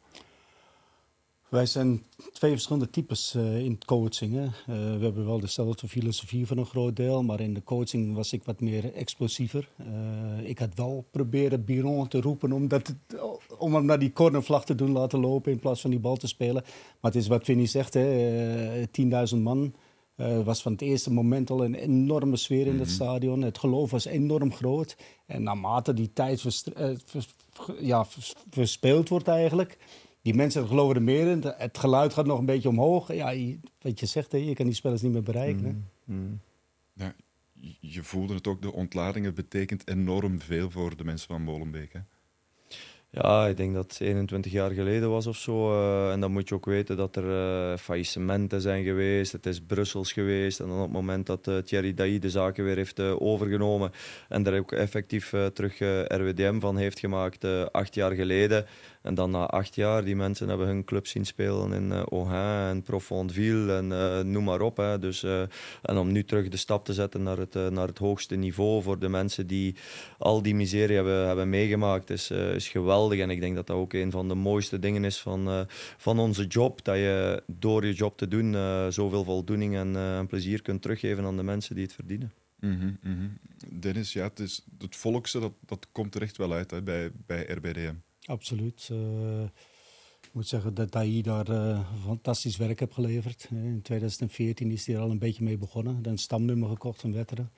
Wij 1.48 1.66
zijn 1.66 2.04
twee 2.32 2.50
verschillende 2.50 2.90
types 2.90 3.34
uh, 3.34 3.58
in 3.58 3.78
coaching. 3.84 4.32
Hè. 4.34 4.44
Uh, 4.44 4.98
we 4.98 5.04
hebben 5.04 5.26
wel 5.26 5.40
dezelfde 5.40 5.88
filosofie 5.88 6.46
voor 6.46 6.56
een 6.56 6.66
groot 6.66 6.96
deel, 6.96 7.22
maar 7.22 7.40
in 7.40 7.54
de 7.54 7.62
coaching 7.62 8.14
was 8.14 8.32
ik 8.32 8.44
wat 8.44 8.60
meer 8.60 8.94
explosiever. 8.94 9.68
Uh, 9.80 10.48
ik 10.48 10.58
had 10.58 10.74
wel 10.74 11.06
proberen 11.10 11.64
Biron 11.64 12.08
te 12.08 12.20
roepen 12.20 12.52
om, 12.52 12.68
dat 12.68 12.94
om 13.58 13.74
hem 13.74 13.84
naar 13.84 13.98
die 13.98 14.12
cornervlag 14.12 14.64
te 14.64 14.74
doen 14.74 14.90
laten 14.90 15.20
lopen 15.20 15.52
in 15.52 15.58
plaats 15.58 15.80
van 15.80 15.90
die 15.90 15.98
bal 15.98 16.16
te 16.16 16.26
spelen. 16.26 16.62
Maar 17.00 17.12
het 17.12 17.20
is 17.20 17.28
wat 17.28 17.44
Vinnie 17.44 17.66
zegt, 17.66 17.96
10.000 19.34 19.42
man. 19.42 19.74
Het 20.16 20.44
was 20.44 20.62
van 20.62 20.72
het 20.72 20.80
eerste 20.80 21.12
moment 21.12 21.50
al 21.50 21.64
een 21.64 21.74
enorme 21.74 22.36
sfeer 22.36 22.66
in 22.66 22.78
het 22.78 22.86
mhm. 22.86 22.94
stadion. 22.94 23.42
Het 23.42 23.58
geloof 23.58 23.90
was 23.90 24.04
enorm 24.04 24.52
groot. 24.52 24.96
En 25.26 25.42
naarmate 25.42 25.94
die 25.94 26.12
tijd 26.12 26.44
ja, 27.80 28.06
verspeeld 28.50 29.08
wordt 29.08 29.28
eigenlijk, 29.28 29.78
die 30.26 30.34
mensen 30.34 30.66
geloven 30.66 30.96
er 30.96 31.02
meer 31.02 31.26
in. 31.26 31.42
Het 31.56 31.78
geluid 31.78 32.12
gaat 32.12 32.26
nog 32.26 32.38
een 32.38 32.46
beetje 32.46 32.68
omhoog. 32.68 33.12
Ja, 33.12 33.34
wat 33.80 34.00
je 34.00 34.06
zegt, 34.06 34.32
hè, 34.32 34.38
je 34.38 34.54
kan 34.54 34.66
die 34.66 34.74
spelers 34.74 35.02
niet 35.02 35.12
meer 35.12 35.22
bereiken. 35.22 35.90
Mm, 36.04 36.16
mm. 36.16 36.40
Ja, 36.92 37.14
je 37.80 38.02
voelde 38.02 38.34
het 38.34 38.46
ook, 38.46 38.62
de 38.62 38.72
ontladingen 38.72 39.34
betekent 39.34 39.88
enorm 39.88 40.40
veel 40.40 40.70
voor 40.70 40.96
de 40.96 41.04
mensen 41.04 41.28
van 41.28 41.42
Molenbeek. 41.42 41.92
Hè? 41.92 42.00
Ja, 43.22 43.46
ik 43.46 43.56
denk 43.56 43.74
dat 43.74 43.92
het 43.92 44.00
21 44.00 44.52
jaar 44.52 44.70
geleden 44.70 45.10
was 45.10 45.26
of 45.26 45.36
zo. 45.36 45.72
Uh, 45.72 46.12
en 46.12 46.20
dan 46.20 46.32
moet 46.32 46.48
je 46.48 46.54
ook 46.54 46.64
weten 46.64 46.96
dat 46.96 47.16
er 47.16 47.24
uh, 47.24 47.76
faillissementen 47.76 48.60
zijn 48.60 48.84
geweest. 48.84 49.32
Het 49.32 49.46
is 49.46 49.60
Brussels 49.60 50.12
geweest. 50.12 50.60
En 50.60 50.66
dan 50.66 50.76
op 50.76 50.82
het 50.82 50.92
moment 50.92 51.26
dat 51.26 51.48
uh, 51.48 51.58
Thierry 51.58 51.94
Dailly 51.94 52.18
de 52.18 52.30
zaken 52.30 52.64
weer 52.64 52.76
heeft 52.76 53.00
overgenomen 53.00 53.92
en 54.28 54.42
daar 54.42 54.58
ook 54.58 54.72
effectief 54.72 55.34
terug 55.52 55.78
RWDM 56.08 56.60
van 56.60 56.76
heeft 56.76 56.98
gemaakt, 56.98 57.44
acht 57.72 57.94
jaar 57.94 58.12
geleden, 58.12 58.66
en 59.06 59.14
dan 59.14 59.30
na 59.30 59.46
acht 59.46 59.74
jaar, 59.74 60.04
die 60.04 60.16
mensen 60.16 60.48
hebben 60.48 60.66
hun 60.66 60.84
club 60.84 61.06
zien 61.06 61.26
spelen 61.26 61.72
in 61.72 61.90
uh, 61.90 62.02
Augin 62.02 62.76
en 62.76 62.82
Profondville 62.82 63.74
en 63.74 63.90
uh, 63.90 64.20
noem 64.20 64.44
maar 64.44 64.60
op. 64.60 64.76
Hè. 64.76 64.98
Dus, 64.98 65.22
uh, 65.22 65.40
en 65.82 65.96
om 65.96 66.12
nu 66.12 66.24
terug 66.24 66.48
de 66.48 66.56
stap 66.56 66.84
te 66.84 66.92
zetten 66.92 67.22
naar 67.22 67.38
het, 67.38 67.54
naar 67.54 67.86
het 67.86 67.98
hoogste 67.98 68.36
niveau 68.36 68.82
voor 68.82 68.98
de 68.98 69.08
mensen 69.08 69.46
die 69.46 69.74
al 70.18 70.42
die 70.42 70.54
miserie 70.54 70.94
hebben, 70.94 71.26
hebben 71.26 71.48
meegemaakt, 71.48 72.10
is, 72.10 72.30
is 72.30 72.68
geweldig. 72.68 73.18
En 73.18 73.30
ik 73.30 73.40
denk 73.40 73.54
dat 73.54 73.66
dat 73.66 73.76
ook 73.76 73.92
een 73.92 74.10
van 74.10 74.28
de 74.28 74.34
mooiste 74.34 74.78
dingen 74.78 75.04
is 75.04 75.18
van, 75.18 75.66
van 75.96 76.18
onze 76.18 76.46
job. 76.46 76.84
Dat 76.84 76.96
je 76.96 77.42
door 77.46 77.86
je 77.86 77.92
job 77.92 78.18
te 78.18 78.28
doen 78.28 78.52
zoveel 78.92 79.24
voldoening 79.24 79.76
en, 79.76 80.26
plezier 80.26 80.62
kunt 80.62 80.82
teruggeven 80.82 81.24
aan 81.24 81.36
de 81.36 81.42
mensen 81.42 81.74
die 81.74 81.84
het 81.84 81.94
verdienen. 81.94 82.32
Mm 82.60 82.98
-hmm, 83.02 83.38
Dennis, 83.80 84.12
ja, 84.12 84.22
het, 84.22 84.38
is, 84.38 84.64
het 84.78 84.96
volkse 84.96 85.40
dat, 85.40 85.52
dat 85.66 85.86
komt 85.92 86.14
er 86.14 86.22
echt 86.22 86.36
wel 86.36 86.52
uit 86.52 86.70
hè, 86.70 86.82
bij, 86.82 87.10
bij 87.26 87.44
RBDM. 87.44 87.94
Absoluut. 88.26 88.88
Uh, 88.92 89.42
ik 90.20 90.30
moet 90.32 90.48
zeggen 90.48 90.74
dat 90.74 90.94
hij 90.94 91.20
daar 91.22 91.50
uh, 91.50 91.80
fantastisch 92.04 92.56
werk 92.56 92.80
heeft 92.80 92.92
geleverd. 92.92 93.48
In 93.50 93.82
2014 93.82 94.70
is 94.70 94.86
hij 94.86 94.94
er 94.94 95.00
al 95.00 95.10
een 95.10 95.18
beetje 95.18 95.44
mee 95.44 95.58
begonnen. 95.58 96.02
Dan 96.02 96.18
stamnummer 96.18 96.68
gekocht 96.68 97.00
van 97.00 97.12
Wetteren. 97.12 97.52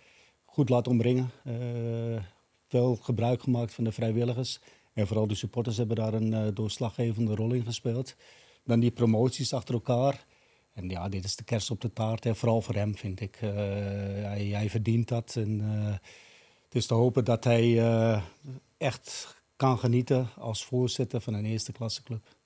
Goed 0.45 0.69
laten 0.69 0.93
omringen. 0.93 1.31
Uh, 1.47 2.23
veel 2.67 2.97
gebruik 2.97 3.43
gemaakt 3.43 3.75
van 3.75 3.85
de 3.85 3.93
vrijwilligers. 3.93 4.61
En 4.93 5.07
vooral 5.07 5.27
de 5.27 5.35
supporters 5.35 5.77
hebben 5.77 5.97
daar 5.97 6.15
een 6.15 6.55
doorslaggevende 6.55 7.35
rol 7.35 7.53
in 7.53 7.65
gespeeld. 7.65 8.17
Dan 8.65 8.81
die 8.81 8.91
promoties 8.91 9.53
achter 9.53 9.75
elkaar. 9.75 10.27
En 10.75 10.89
ja, 10.89 11.09
dit 11.09 11.25
is 11.25 11.37
de 11.37 11.45
kerst 11.45 11.71
op 11.71 11.81
de 11.81 11.93
taart. 11.93 12.25
Hè. 12.25 12.35
Vooral 12.35 12.63
voor 12.63 12.75
hem, 12.75 12.97
vind 12.97 13.21
ik. 13.21 13.37
Hij, 13.41 14.47
hij, 14.47 14.71
verdient 14.71 15.09
dat. 15.09 15.37
En, 15.37 15.61
het 16.65 16.75
is 16.75 16.87
te 16.87 16.95
hopen 16.95 17.25
dat 17.25 17.45
hij 17.45 17.83
echt 18.77 19.38
kan 19.59 19.79
genieten 19.79 20.29
als 20.37 20.65
voorzitter 20.65 21.21
van 21.21 21.35
een 21.35 21.45
eerste 21.45 21.73
klasse 21.73 22.03
club. 22.03 22.37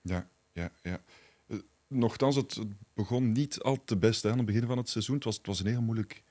Ja, 0.00 0.28
ja, 0.52 0.70
ja. 0.82 1.00
Uh, 1.46 1.58
nochtans, 1.86 2.36
het 2.36 2.58
begon 2.94 3.32
niet 3.32 3.60
al 3.60 3.84
te 3.84 3.96
best 3.96 4.22
hè, 4.22 4.30
aan 4.30 4.36
het 4.36 4.46
begin 4.46 4.66
van 4.66 4.76
het 4.76 4.88
seizoen. 4.88 5.14
Het 5.14 5.24
was, 5.24 5.36
het 5.36 5.46
was 5.46 5.60
een, 5.60 5.66
heel 5.66 5.82
moeilijk, 5.82 6.22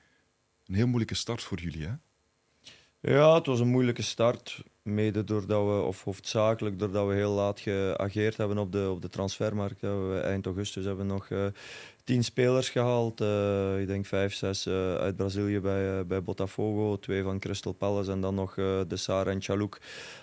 een 0.66 0.76
heel 0.76 0.88
moeilijke 0.88 1.16
start 1.16 1.44
voor 1.44 1.60
jullie, 1.60 1.88
hè? 1.88 1.94
Ja, 3.08 3.36
het 3.36 3.46
was 3.46 3.60
een 3.60 3.68
moeilijke 3.68 4.02
start. 4.02 4.64
mede 4.82 5.24
doordat 5.24 5.66
we, 5.66 5.82
of 5.82 6.04
hoofdzakelijk 6.04 6.80
doordat 6.80 7.08
we 7.08 7.14
heel 7.14 7.32
laat 7.32 7.60
geageerd 7.60 8.38
hebben 8.38 8.58
op 8.58 8.72
de, 8.72 8.90
op 8.90 9.02
de 9.02 9.10
transfermarkt. 9.10 9.82
We 9.82 10.22
eind 10.24 10.46
augustus 10.46 10.86
hebben 10.86 11.08
we 11.08 11.14
nog 11.14 11.30
uh, 11.30 11.46
tien 12.04 12.24
spelers 12.24 12.70
gehaald. 12.70 13.22
Uh, 13.22 13.82
ik 13.82 13.88
denk 13.88 14.06
vijf, 14.06 14.34
zes 14.34 14.66
uh, 14.66 14.96
uit 14.96 15.16
Brazilië 15.16 15.60
bij, 15.60 16.06
bij 16.06 16.24
Botafogo, 16.24 17.00
twee 17.00 17.24
van 17.24 17.40
Crystal 17.40 17.74
Palace 17.74 18.12
en 18.12 18.22
dan 18.22 18.36
nog 18.36 18.54
de 18.54 18.86
Sara 18.90 19.32
en 19.32 19.42
Chalouk 19.42 19.80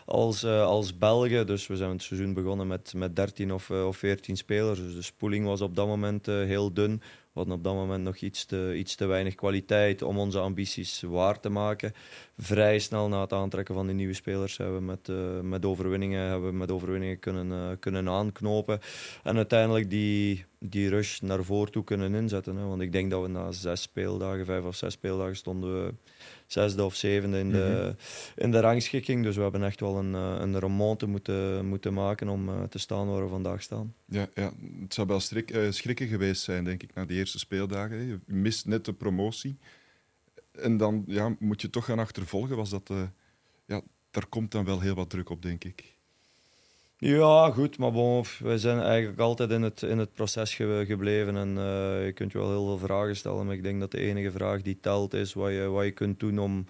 als, 0.06 0.44
als 0.44 0.98
Belgen. 0.98 1.46
Dus 1.46 1.66
we 1.66 1.76
zijn 1.76 1.90
het 1.90 2.02
seizoen 2.02 2.34
begonnen 2.34 2.66
met, 2.66 2.92
met 2.96 3.16
13 3.16 3.52
of, 3.52 3.70
of 3.70 3.96
14 3.96 4.36
spelers. 4.36 4.78
Dus 4.78 4.94
de 4.94 5.02
spoeling 5.02 5.46
was 5.46 5.60
op 5.60 5.76
dat 5.76 5.86
moment 5.86 6.26
heel 6.26 6.72
dun. 6.72 7.02
We 7.32 7.38
hadden 7.38 7.56
op 7.56 7.64
dat 7.64 7.74
moment 7.74 8.04
nog 8.04 8.16
iets 8.16 8.44
te, 8.44 8.74
iets 8.76 8.94
te 8.94 9.06
weinig 9.06 9.34
kwaliteit 9.34 10.02
om 10.02 10.18
onze 10.18 10.38
ambities 10.38 11.00
waar 11.00 11.40
te 11.40 11.48
maken. 11.48 11.92
Vrij 12.38 12.78
snel 12.78 13.08
na 13.08 13.20
het 13.20 13.32
aantrekken 13.32 13.74
van 13.74 13.86
die 13.86 13.94
nieuwe 13.94 14.14
spelers 14.14 14.56
hebben 14.56 14.76
we 14.76 14.82
met, 14.82 15.08
uh, 15.08 15.40
met 15.40 15.64
overwinningen, 15.64 16.28
hebben 16.28 16.50
we 16.50 16.56
met 16.56 16.70
overwinningen 16.70 17.18
kunnen, 17.18 17.46
uh, 17.46 17.76
kunnen 17.80 18.08
aanknopen. 18.08 18.80
En 19.22 19.36
uiteindelijk 19.36 19.90
die, 19.90 20.44
die 20.58 20.88
rush 20.88 21.20
naar 21.20 21.44
voren 21.44 21.72
toe 21.72 21.84
kunnen 21.84 22.14
inzetten. 22.14 22.56
Hè. 22.56 22.64
Want 22.64 22.82
ik 22.82 22.92
denk 22.92 23.10
dat 23.10 23.22
we 23.22 23.28
na 23.28 23.52
zes 23.52 23.82
speeldagen, 23.82 24.44
vijf 24.44 24.64
of 24.64 24.76
zes 24.76 24.92
speeldagen, 24.92 25.36
stonden 25.36 25.84
we 25.84 25.94
zesde 26.52 26.84
of 26.84 26.94
zevende 26.94 27.38
in 27.38 27.50
de, 27.50 27.94
mhm. 27.96 28.42
in 28.44 28.50
de 28.50 28.60
rangschikking. 28.60 29.22
Dus 29.22 29.36
we 29.36 29.42
hebben 29.42 29.62
echt 29.62 29.80
wel 29.80 29.98
een, 29.98 30.14
eh, 30.14 30.36
een 30.38 30.58
remonte 30.58 31.06
moeten, 31.06 31.66
moeten 31.66 31.94
maken 31.94 32.28
om 32.28 32.48
uh, 32.48 32.62
te 32.62 32.78
staan 32.78 33.08
waar 33.08 33.22
we 33.22 33.28
vandaag 33.28 33.62
staan. 33.62 33.94
Ja, 34.04 34.28
ja. 34.34 34.52
het 34.80 34.94
zou 34.94 35.06
wel 35.06 35.20
strik, 35.20 35.54
uh, 35.54 35.70
schrikken 35.70 36.06
geweest 36.06 36.42
zijn, 36.42 36.64
denk 36.64 36.82
ik, 36.82 36.94
na 36.94 37.04
die 37.04 37.18
eerste 37.18 37.38
speeldagen. 37.38 38.06
Je 38.06 38.18
mist 38.26 38.66
net 38.66 38.84
de 38.84 38.92
promotie. 38.92 39.58
En 40.52 40.76
dan 40.76 41.04
ja, 41.06 41.36
moet 41.38 41.60
je 41.60 41.70
toch 41.70 41.84
gaan 41.84 41.98
achtervolgen. 41.98 42.56
Was 42.56 42.70
dat, 42.70 42.90
ja, 43.66 43.80
daar 44.10 44.26
komt 44.26 44.50
dan 44.50 44.64
wel 44.64 44.80
heel 44.80 44.94
wat 44.94 45.10
druk 45.10 45.30
op, 45.30 45.42
denk 45.42 45.64
ik. 45.64 45.96
Ja, 47.04 47.50
goed, 47.50 47.78
maar 47.78 47.92
bon, 47.92 48.24
wij 48.38 48.58
zijn 48.58 48.80
eigenlijk 48.80 49.20
altijd 49.20 49.50
in 49.50 49.62
het, 49.62 49.82
in 49.82 49.98
het 49.98 50.12
proces 50.12 50.54
gebleven. 50.54 51.36
En 51.36 51.48
uh, 51.48 52.04
je 52.04 52.12
kunt 52.14 52.32
je 52.32 52.38
wel 52.38 52.48
heel 52.48 52.66
veel 52.66 52.86
vragen 52.86 53.16
stellen, 53.16 53.46
maar 53.46 53.54
ik 53.54 53.62
denk 53.62 53.80
dat 53.80 53.90
de 53.90 53.98
enige 53.98 54.30
vraag 54.30 54.62
die 54.62 54.78
telt 54.80 55.14
is 55.14 55.32
wat 55.32 55.50
je, 55.50 55.62
wat 55.62 55.84
je 55.84 55.90
kunt 55.90 56.20
doen 56.20 56.38
om, 56.38 56.66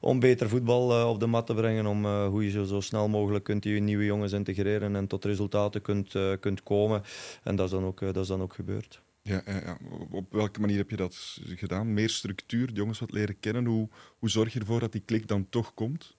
om 0.00 0.20
beter 0.20 0.48
voetbal 0.48 1.00
uh, 1.00 1.08
op 1.08 1.20
de 1.20 1.26
mat 1.26 1.46
te 1.46 1.54
brengen. 1.54 1.86
Om 1.86 2.04
uh, 2.04 2.26
hoe 2.26 2.44
je 2.44 2.50
zo, 2.50 2.64
zo 2.64 2.80
snel 2.80 3.08
mogelijk 3.08 3.44
kunt 3.44 3.62
die 3.62 3.80
nieuwe 3.80 4.04
jongens 4.04 4.32
integreren 4.32 4.96
en 4.96 5.06
tot 5.06 5.24
resultaten 5.24 5.82
kunt, 5.82 6.14
kunt 6.40 6.62
komen. 6.62 7.02
En 7.42 7.56
dat 7.56 7.66
is 7.66 7.72
dan 7.72 7.84
ook, 7.84 8.00
dat 8.00 8.16
is 8.16 8.28
dan 8.28 8.42
ook 8.42 8.54
gebeurd. 8.54 9.02
Ja, 9.22 9.42
ja, 9.46 9.78
op 10.10 10.32
welke 10.32 10.60
manier 10.60 10.76
heb 10.76 10.90
je 10.90 10.96
dat 10.96 11.38
gedaan? 11.44 11.92
Meer 11.92 12.10
structuur, 12.10 12.66
de 12.66 12.72
jongens 12.72 12.98
wat 12.98 13.12
leren 13.12 13.40
kennen. 13.40 13.64
Hoe, 13.64 13.88
hoe 14.18 14.30
zorg 14.30 14.52
je 14.52 14.60
ervoor 14.60 14.80
dat 14.80 14.92
die 14.92 15.02
klik 15.04 15.28
dan 15.28 15.46
toch 15.48 15.74
komt? 15.74 16.16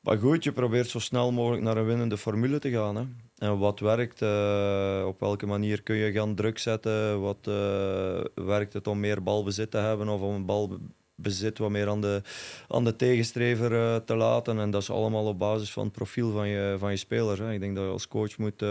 Maar 0.00 0.18
goed, 0.18 0.44
je 0.44 0.52
probeert 0.52 0.88
zo 0.88 0.98
snel 0.98 1.32
mogelijk 1.32 1.62
naar 1.62 1.76
een 1.76 1.86
winnende 1.86 2.16
formule 2.16 2.58
te 2.58 2.70
gaan. 2.70 2.96
Hè. 2.96 3.04
En 3.38 3.58
wat 3.58 3.80
werkt, 3.80 4.22
uh, 4.22 5.04
op 5.06 5.20
welke 5.20 5.46
manier 5.46 5.82
kun 5.82 5.96
je 5.96 6.12
gaan 6.12 6.34
druk 6.34 6.58
zetten? 6.58 7.20
Wat 7.20 7.46
uh, 7.48 8.20
werkt 8.34 8.72
het 8.72 8.86
om 8.86 9.00
meer 9.00 9.22
balbezit 9.22 9.70
te 9.70 9.76
hebben 9.76 10.08
of 10.08 10.20
om 10.20 10.34
een 10.34 10.46
balbezit 10.46 11.58
wat 11.58 11.70
meer 11.70 11.88
aan 11.88 12.00
de, 12.00 12.22
aan 12.68 12.84
de 12.84 12.96
tegenstrever 12.96 13.72
uh, 13.72 13.96
te 13.96 14.16
laten? 14.16 14.58
En 14.58 14.70
dat 14.70 14.82
is 14.82 14.90
allemaal 14.90 15.26
op 15.26 15.38
basis 15.38 15.72
van 15.72 15.84
het 15.84 15.92
profiel 15.92 16.32
van 16.32 16.48
je, 16.48 16.76
van 16.78 16.90
je 16.90 16.96
speler. 16.96 17.42
Hè. 17.42 17.52
Ik 17.52 17.60
denk 17.60 17.76
dat 17.76 17.84
je 17.84 17.90
als 17.90 18.08
coach 18.08 18.38
moet 18.38 18.64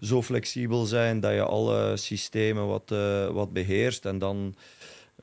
zo 0.00 0.22
flexibel 0.22 0.84
zijn 0.84 1.20
dat 1.20 1.32
je 1.32 1.42
alle 1.42 1.96
systemen 1.96 2.66
wat, 2.66 2.94
wat 3.32 3.52
beheerst 3.52 4.04
en 4.04 4.18
dan 4.18 4.54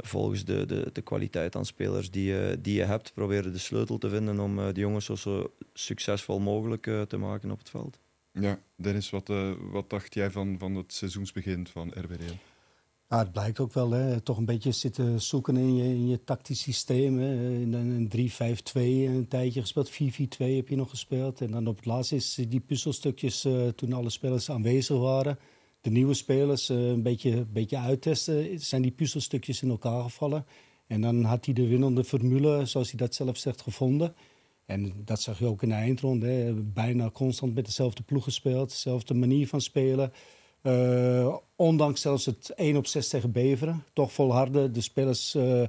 volgens 0.02 0.46
de, 0.46 0.66
de, 0.66 0.90
de 0.94 1.02
kwaliteit 1.02 1.56
aan 1.56 1.66
spelers 1.66 2.12
die, 2.12 2.26
je, 2.26 2.60
die 2.62 2.76
je 2.76 2.84
hebt, 2.84 3.14
proberen 3.14 3.52
de 3.52 3.58
sleutel 3.58 3.98
te 3.98 4.10
vinden 4.10 4.40
om 4.40 4.60
uh, 4.60 4.66
die 4.66 4.84
jongens 4.84 5.06
zo, 5.06 5.16
zo 5.16 5.54
succesvol 5.74 6.40
mogelijk 6.40 6.88
uh, 6.88 7.02
te 7.02 7.18
maken 7.18 7.52
op 7.52 7.60
het 7.60 7.70
veld. 7.70 8.00
Ja, 8.32 8.60
Dennis, 8.76 9.10
wat, 9.10 9.30
uh, 9.30 9.52
wat 9.72 9.90
dacht 9.90 10.14
jij 10.14 10.32
van, 10.32 10.56
van 10.60 10.76
het 10.76 10.94
seizoensbegin 10.94 11.68
van 11.68 11.92
RWDL? 11.96 12.34
Ja, 13.10 13.18
het 13.18 13.32
blijkt 13.32 13.60
ook 13.60 13.74
wel, 13.74 13.92
hè. 13.92 14.22
toch 14.22 14.38
een 14.38 14.46
beetje 14.46 14.72
zitten 14.72 15.22
zoeken 15.22 15.58
in 15.58 15.76
je, 15.76 15.84
in 15.84 16.08
je 16.08 16.24
tactisch 16.24 16.62
systeem. 16.62 17.20
Hè. 17.20 17.54
In 17.54 17.74
een 17.74 18.32
3-5-2 18.32 18.34
een 18.74 19.28
tijdje 19.28 19.62
gespeeld, 19.62 19.92
4-4-2 19.92 19.96
heb 20.38 20.68
je 20.68 20.76
nog 20.76 20.90
gespeeld. 20.90 21.42
En 21.42 21.52
dan 21.52 21.68
op 21.68 21.76
het 21.76 21.86
laatst 21.86 22.12
is 22.12 22.36
die 22.48 22.60
puzzelstukjes, 22.60 23.48
toen 23.76 23.94
alle 23.94 24.10
spelers 24.10 24.52
aanwezig 24.52 24.98
waren 24.98 25.38
de 25.82 25.90
nieuwe 25.90 26.14
spelers 26.14 26.70
uh, 26.70 26.88
een 26.88 27.04
beetje, 27.04 27.46
beetje 27.46 27.78
uittesten, 27.78 28.60
zijn 28.60 28.82
die 28.82 28.92
puzzelstukjes 28.92 29.62
in 29.62 29.70
elkaar 29.70 30.04
gevallen. 30.04 30.46
En 30.88 31.02
dan 31.02 31.24
had 31.24 31.46
hij 31.46 31.54
de 31.54 31.68
winnende 31.68 32.04
formule, 32.04 32.66
zoals 32.66 32.90
hij 32.90 32.98
dat 32.98 33.16
zelf 33.16 33.38
zegt, 33.38 33.62
gevonden. 33.62 34.16
En 34.66 34.94
dat 35.06 35.22
zag 35.22 35.40
je 35.40 35.46
ook 35.46 35.64
in 35.64 35.70
de 35.70 35.76
eindronde. 35.76 36.54
Bijna 36.54 37.10
constant 37.10 37.56
met 37.56 37.66
dezelfde 37.66 38.04
ploeg 38.04 38.24
gespeeld, 38.24 38.70
dezelfde 38.70 39.14
manier 39.14 39.48
van 39.48 39.62
spelen. 39.62 40.14
Uh, 40.64 41.36
ondanks 41.56 42.02
zelfs 42.02 42.26
het 42.26 42.50
1 42.50 42.78
op 42.78 42.88
6 42.88 43.08
tegen 43.08 43.32
Beveren. 43.32 43.84
Toch 43.94 44.12
volharden. 44.12 44.74
De 44.74 44.82
spelers 44.82 45.36
uh, 45.36 45.64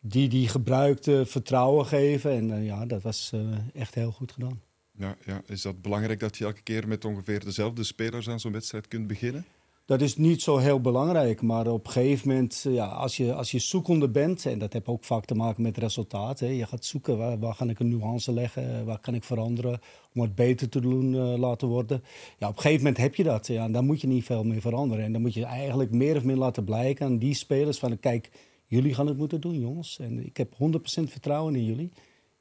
die 0.00 0.28
die 0.28 0.48
gebruikten 0.48 1.26
vertrouwen 1.26 1.86
geven. 1.86 2.30
En 2.30 2.64
ja, 2.64 2.86
dat 2.86 3.02
was 3.02 3.32
echt 3.74 3.94
heel 3.94 4.10
goed 4.10 4.32
gedaan. 4.32 4.60
Ja, 4.98 5.16
ja, 5.24 5.42
is 5.46 5.62
dat 5.62 5.82
belangrijk 5.82 6.20
dat 6.20 6.36
je 6.36 6.44
elke 6.44 6.62
keer 6.62 6.88
met 6.88 7.04
ongeveer 7.04 7.44
dezelfde 7.44 7.84
spelers 7.84 8.28
aan 8.28 8.40
zo'n 8.40 8.52
wedstrijd 8.52 8.88
kunt 8.88 9.06
beginnen? 9.06 9.44
Dat 9.86 10.00
is 10.00 10.16
niet 10.16 10.42
zo 10.42 10.56
heel 10.56 10.80
belangrijk, 10.80 11.42
maar 11.42 11.66
op 11.66 11.86
een 11.86 11.92
gegeven 11.92 12.28
moment, 12.28 12.66
ja, 12.68 12.86
als, 12.86 13.16
je, 13.16 13.34
als 13.34 13.50
je 13.50 13.58
zoekende 13.58 14.08
bent, 14.08 14.46
en 14.46 14.58
dat 14.58 14.72
heeft 14.72 14.86
ook 14.86 15.04
vaak 15.04 15.24
te 15.24 15.34
maken 15.34 15.62
met 15.62 15.76
resultaat, 15.76 16.40
hè, 16.40 16.46
je 16.46 16.66
gaat 16.66 16.84
zoeken 16.84 17.18
waar, 17.18 17.38
waar 17.38 17.56
kan 17.56 17.70
ik 17.70 17.78
een 17.78 17.88
nuance 17.88 18.32
leggen, 18.32 18.84
waar 18.84 18.98
kan 18.98 19.14
ik 19.14 19.24
veranderen 19.24 19.80
om 20.14 20.20
het 20.22 20.34
beter 20.34 20.68
te 20.68 20.80
doen 20.80 21.12
uh, 21.12 21.38
laten 21.38 21.68
worden. 21.68 22.02
Ja, 22.38 22.48
op 22.48 22.56
een 22.56 22.62
gegeven 22.62 22.84
moment 22.84 23.02
heb 23.02 23.14
je 23.14 23.22
dat, 23.22 23.46
ja, 23.46 23.64
en 23.64 23.72
dan 23.72 23.86
moet 23.86 24.00
je 24.00 24.06
niet 24.06 24.24
veel 24.24 24.44
meer 24.44 24.60
veranderen. 24.60 25.04
En 25.04 25.12
dan 25.12 25.20
moet 25.20 25.34
je 25.34 25.44
eigenlijk 25.44 25.90
meer 25.90 26.16
of 26.16 26.24
meer 26.24 26.36
laten 26.36 26.64
blijken 26.64 27.06
aan 27.06 27.18
die 27.18 27.34
spelers 27.34 27.78
van, 27.78 27.98
kijk, 28.00 28.30
jullie 28.66 28.94
gaan 28.94 29.06
het 29.06 29.16
moeten 29.16 29.40
doen, 29.40 29.60
jongens. 29.60 29.98
En 29.98 30.26
ik 30.26 30.36
heb 30.36 30.52
100% 30.52 30.56
vertrouwen 30.86 31.54
in 31.54 31.64
jullie. 31.64 31.92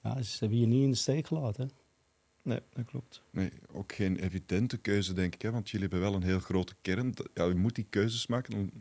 Ja, 0.03 0.21
ze 0.21 0.37
hebben 0.39 0.59
je 0.59 0.67
niet 0.67 0.83
in 0.83 0.89
de 0.89 0.95
steek 0.97 1.27
gelaten. 1.27 1.71
Nee, 2.43 2.59
dat 2.73 2.85
klopt. 2.85 3.21
Nee, 3.29 3.51
ook 3.71 3.93
geen 3.93 4.19
evidente 4.19 4.77
keuze, 4.77 5.13
denk 5.13 5.33
ik. 5.33 5.41
Hè? 5.41 5.51
Want 5.51 5.69
jullie 5.69 5.87
hebben 5.89 6.09
wel 6.09 6.15
een 6.15 6.23
heel 6.23 6.39
grote 6.39 6.75
kern. 6.81 7.13
Ja, 7.33 7.45
je 7.45 7.55
moet 7.55 7.75
die 7.75 7.87
keuzes 7.89 8.27
maken, 8.27 8.51
dan 8.51 8.71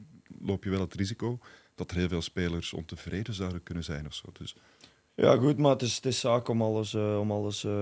loop 0.40 0.64
je 0.64 0.70
wel 0.70 0.80
het 0.80 0.94
risico 0.94 1.38
dat 1.74 1.90
er 1.90 1.96
heel 1.96 2.08
veel 2.08 2.22
spelers 2.22 2.72
ontevreden 2.72 3.34
zouden 3.34 3.62
kunnen 3.62 3.84
zijn 3.84 4.06
of 4.06 4.14
zo. 4.14 4.28
Dus 4.32 4.56
ja, 5.14 5.36
goed, 5.36 5.58
maar 5.58 5.70
het 5.70 5.82
is, 5.82 5.98
het 6.02 6.14
zaak 6.14 6.48
om 6.48 6.62
alles, 6.62 6.92
uh, 6.92 7.18
om 7.18 7.30
alles 7.30 7.64
uh, 7.64 7.72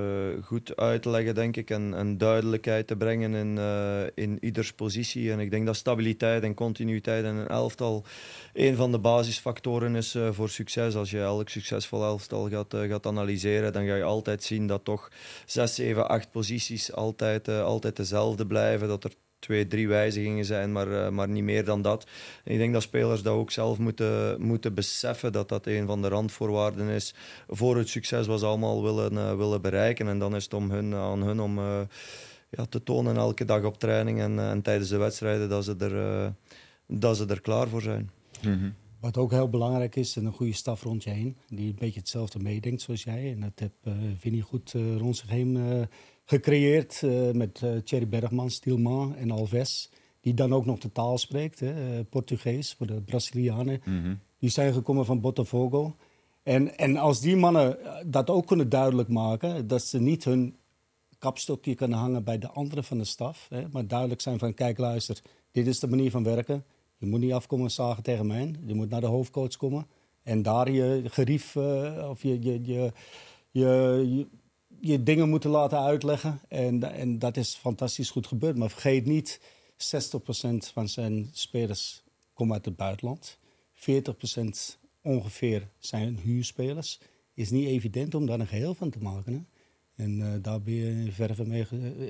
goed 0.43 0.77
uit 0.77 1.03
te 1.03 1.11
leggen, 1.11 1.35
denk 1.35 1.57
ik, 1.57 1.71
en, 1.71 1.95
en 1.95 2.19
duidelijkheid 2.19 2.87
te 2.87 2.97
brengen 2.97 3.35
in, 3.35 3.57
uh, 3.57 4.03
in 4.15 4.45
ieders 4.45 4.73
positie. 4.73 5.33
En 5.33 5.41
ik 5.41 5.51
denk 5.51 5.67
dat 5.67 5.77
stabiliteit 5.77 6.43
en 6.43 6.55
continuïteit 6.55 7.25
in 7.25 7.35
een 7.35 7.49
elftal 7.49 8.05
een 8.53 8.77
van 8.77 8.93
de 8.93 8.99
basisfactoren 8.99 9.97
is 9.97 10.17
voor 10.31 10.49
succes. 10.49 10.97
Als 10.97 11.11
je 11.11 11.21
elk 11.21 11.49
succesvol 11.49 12.05
elftal 12.05 12.49
gaat, 12.49 12.75
gaat 12.75 13.07
analyseren, 13.07 13.73
dan 13.73 13.87
ga 13.87 13.95
je 13.95 14.03
altijd 14.03 14.43
zien 14.43 14.67
dat 14.67 14.85
toch 14.85 15.11
zes, 15.47 15.75
zeven, 15.75 16.09
acht 16.09 16.31
posities 16.31 16.93
altijd, 16.93 17.49
altijd 17.49 17.97
dezelfde 17.97 18.47
blijven. 18.47 18.89
Dat 18.89 19.05
er 19.05 19.13
twee, 19.41 19.67
drie 19.67 19.89
wijzigingen 19.89 20.45
zijn, 20.45 20.73
maar, 20.73 20.89
uh, 20.89 21.09
maar 21.09 21.29
niet 21.29 21.45
meer 21.45 21.65
dan 21.65 21.83
dat. 21.83 22.07
En 22.45 22.53
ik 22.53 22.59
denk 22.59 22.73
dat 22.73 22.83
spelers 22.83 23.23
dat 23.23 23.35
ook 23.35 23.51
zelf 23.51 23.79
moeten, 23.79 24.41
moeten 24.43 24.75
beseffen, 24.75 25.33
dat 25.33 25.49
dat 25.49 25.67
een 25.67 25.87
van 25.87 26.03
de 26.03 26.09
randvoorwaarden 26.09 26.89
is 26.89 27.15
voor 27.49 27.77
het 27.77 27.89
succes 27.89 28.27
wat 28.27 28.41
ze 28.41 28.47
allemaal 28.47 28.83
willen, 28.83 29.13
uh, 29.13 29.37
willen 29.37 29.63
bereiken. 29.63 30.09
En 30.09 30.19
dan 30.19 30.37
is 30.37 30.45
het 30.45 30.55
om 30.55 30.71
hun, 30.71 30.95
aan 30.95 31.23
hun 31.23 31.41
om 31.41 31.59
uh, 31.59 31.81
ja, 32.51 32.65
te 32.65 32.83
tonen 32.83 33.17
elke 33.17 33.45
dag 33.45 33.65
op 33.65 33.79
training 33.79 34.21
en, 34.21 34.39
en 34.39 34.63
tijdens 34.63 34.89
de 34.89 34.97
wedstrijden 34.97 35.49
dat 35.49 35.65
ze 35.65 35.77
er, 35.79 36.35
dat 36.87 37.17
ze 37.17 37.27
er 37.27 37.41
klaar 37.41 37.69
voor 37.69 37.83
zijn. 37.83 38.11
Mm 38.43 38.59
-hmm. 38.59 38.75
Wat 39.01 39.17
ook 39.17 39.31
heel 39.31 39.49
belangrijk 39.49 39.97
is, 39.97 40.17
een 40.17 40.33
goede 40.33 40.53
staf 40.53 40.83
rond 40.83 41.03
je 41.03 41.11
heen. 41.11 41.37
Die 41.49 41.69
een 41.69 41.77
beetje 41.79 41.99
hetzelfde 41.99 42.39
meedenkt 42.39 42.83
zoals 42.83 43.03
jij. 43.03 43.33
En 43.33 43.41
dat 43.41 43.59
heb 43.59 43.73
uh, 43.85 43.95
Vinnie 44.19 44.43
goed 44.43 44.75
uh, 44.75 44.97
rond 44.97 45.17
zich 45.17 45.29
heen 45.29 45.55
uh, 45.57 45.83
gecreëerd 46.31 47.03
uh, 47.05 47.31
met 47.31 47.61
uh, 47.65 47.77
Thierry 47.77 48.09
Bergman, 48.09 48.51
Stilman 48.51 49.17
en 49.17 49.31
Alves. 49.31 49.91
Die 50.21 50.35
dan 50.35 50.55
ook 50.55 50.65
nog 50.65 50.79
de 50.79 50.93
taal 50.93 51.19
spreekt, 51.19 51.61
hè, 51.61 51.99
uh, 51.99 52.01
Portugees 52.11 52.75
voor 52.75 52.87
de 52.87 53.01
Brazilianen. 53.01 53.81
Mm 53.85 54.03
-hmm. 54.03 54.19
Die 54.39 54.51
zijn 54.51 54.73
gekomen 54.73 55.05
van 55.05 55.21
Botafogo. 55.21 55.97
En, 56.43 56.79
en 56.79 56.97
als 56.97 57.21
die 57.21 57.37
mannen 57.37 57.79
dat 58.07 58.31
ook 58.31 58.47
kunnen 58.47 58.69
duidelijk 58.69 59.09
maken, 59.09 59.67
dat 59.67 59.83
ze 59.83 60.01
niet 60.01 60.25
hun 60.25 60.57
kapstokje 61.19 61.75
kunnen 61.75 61.99
hangen 61.99 62.25
bij 62.25 62.39
de 62.39 62.49
anderen 62.49 62.85
van 62.85 62.99
de 62.99 63.05
staf, 63.05 63.47
hè, 63.49 63.63
maar 63.73 63.87
duidelijk 63.87 64.21
zijn 64.21 64.39
van 64.39 64.55
kijk 64.55 64.79
luister, 64.79 65.23
dit 65.53 65.67
is 65.67 65.81
de 65.81 65.89
manier 65.89 66.11
van 66.11 66.23
werken. 66.25 66.65
Je 66.97 67.07
moet 67.07 67.21
niet 67.21 67.33
afkomen 67.33 67.71
zagen 67.71 68.03
tegen 68.03 68.27
mij, 68.27 68.55
je 68.67 68.75
moet 68.75 68.91
naar 68.91 69.01
de 69.01 69.07
hoofdcoach 69.07 69.57
komen 69.57 69.87
en 70.23 70.43
daar 70.43 70.71
je 70.71 71.03
gerief 71.05 71.57
of 72.09 72.23
je, 72.23 72.43
je, 72.43 72.61
je, 72.65 72.93
je 73.51 74.27
je 74.81 75.03
dingen 75.03 75.29
moeten 75.29 75.51
laten 75.51 75.81
uitleggen. 75.81 76.41
En, 76.49 76.93
en 76.93 77.19
dat 77.19 77.37
is 77.37 77.55
fantastisch 77.55 78.11
goed 78.11 78.27
gebeurd. 78.27 78.57
Maar 78.57 78.71
vergeet 78.71 79.07
niet, 79.07 79.41
60% 79.41 79.43
van 80.73 80.89
zijn 80.89 81.31
spelers 81.33 82.03
komen 82.35 82.55
uit 82.55 82.65
het 82.65 82.77
buitenland. 82.77 83.39
40% 83.75 83.81
ongeveer 85.03 85.69
zijn 85.79 86.19
huurspelers. 86.19 87.01
Is 87.35 87.51
niet 87.51 87.69
evident 87.69 88.15
om 88.15 88.27
daar 88.27 88.41
een 88.41 88.47
geheel 88.47 88.75
van 88.75 88.91
te 88.91 88.99
maken. 88.99 89.49
En 89.95 90.43
daar 90.43 90.63
ben 90.63 90.75
je 90.75 90.91
in 90.91 91.13
verve 91.13 91.45
mee 91.45 91.67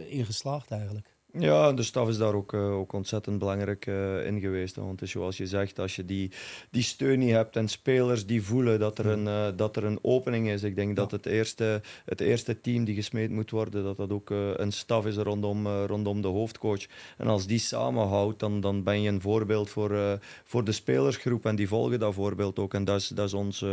in 0.09 0.25
geslaagd 0.25 0.71
eigenlijk. 0.71 1.10
Ja, 1.39 1.73
de 1.73 1.83
staf 1.83 2.09
is 2.09 2.19
daar 2.19 2.35
ook, 2.35 2.53
uh, 2.53 2.73
ook 2.73 2.93
ontzettend 2.93 3.39
belangrijk 3.39 3.87
uh, 3.87 4.27
in 4.27 4.41
geweest. 4.41 4.77
Hè. 4.77 4.83
Want 4.83 5.01
zoals 5.05 5.37
je 5.37 5.47
zegt, 5.47 5.79
als 5.79 5.97
je 5.97 6.05
die, 6.05 6.31
die 6.71 6.83
steun 6.83 7.19
niet 7.19 7.31
hebt 7.31 7.57
en 7.57 7.69
spelers 7.69 8.27
die 8.27 8.43
voelen 8.43 8.79
dat 8.79 8.99
er 8.99 9.07
een, 9.07 9.25
uh, 9.25 9.47
dat 9.57 9.77
er 9.77 9.85
een 9.85 9.99
opening 10.03 10.49
is. 10.49 10.63
Ik 10.63 10.77
denk 10.77 10.97
dat 10.97 11.11
het 11.11 11.27
eerste, 11.27 11.83
het 12.05 12.21
eerste 12.21 12.61
team 12.61 12.85
die 12.85 12.95
gesmeed 12.95 13.31
moet 13.31 13.51
worden, 13.51 13.85
dat 13.85 13.97
dat 13.97 14.11
ook 14.11 14.31
een 14.31 14.73
staf 14.73 15.07
is 15.07 15.17
rondom, 15.17 15.67
rondom 15.67 16.23
de 16.23 16.29
hoofdcoach. 16.29 16.87
En 17.17 17.27
als 17.27 17.47
die 17.47 17.59
samenhoudt, 17.59 18.39
dan, 18.39 18.61
dan 18.61 18.83
ben 18.83 19.03
je 19.03 19.09
een 19.09 19.21
voorbeeld 19.21 19.71
voor, 19.71 20.19
voor 20.45 20.65
de 20.65 20.73
spelersgroep 20.73 21.47
en 21.47 21.57
die 21.57 21.69
volgen 21.69 21.99
dat 21.99 22.15
voorbeeld 22.15 22.59
ook. 22.59 22.75
En 22.75 22.85
dat 22.85 23.01
is, 23.01 23.09
dat 23.09 23.27
is, 23.27 23.35
ons, 23.35 23.65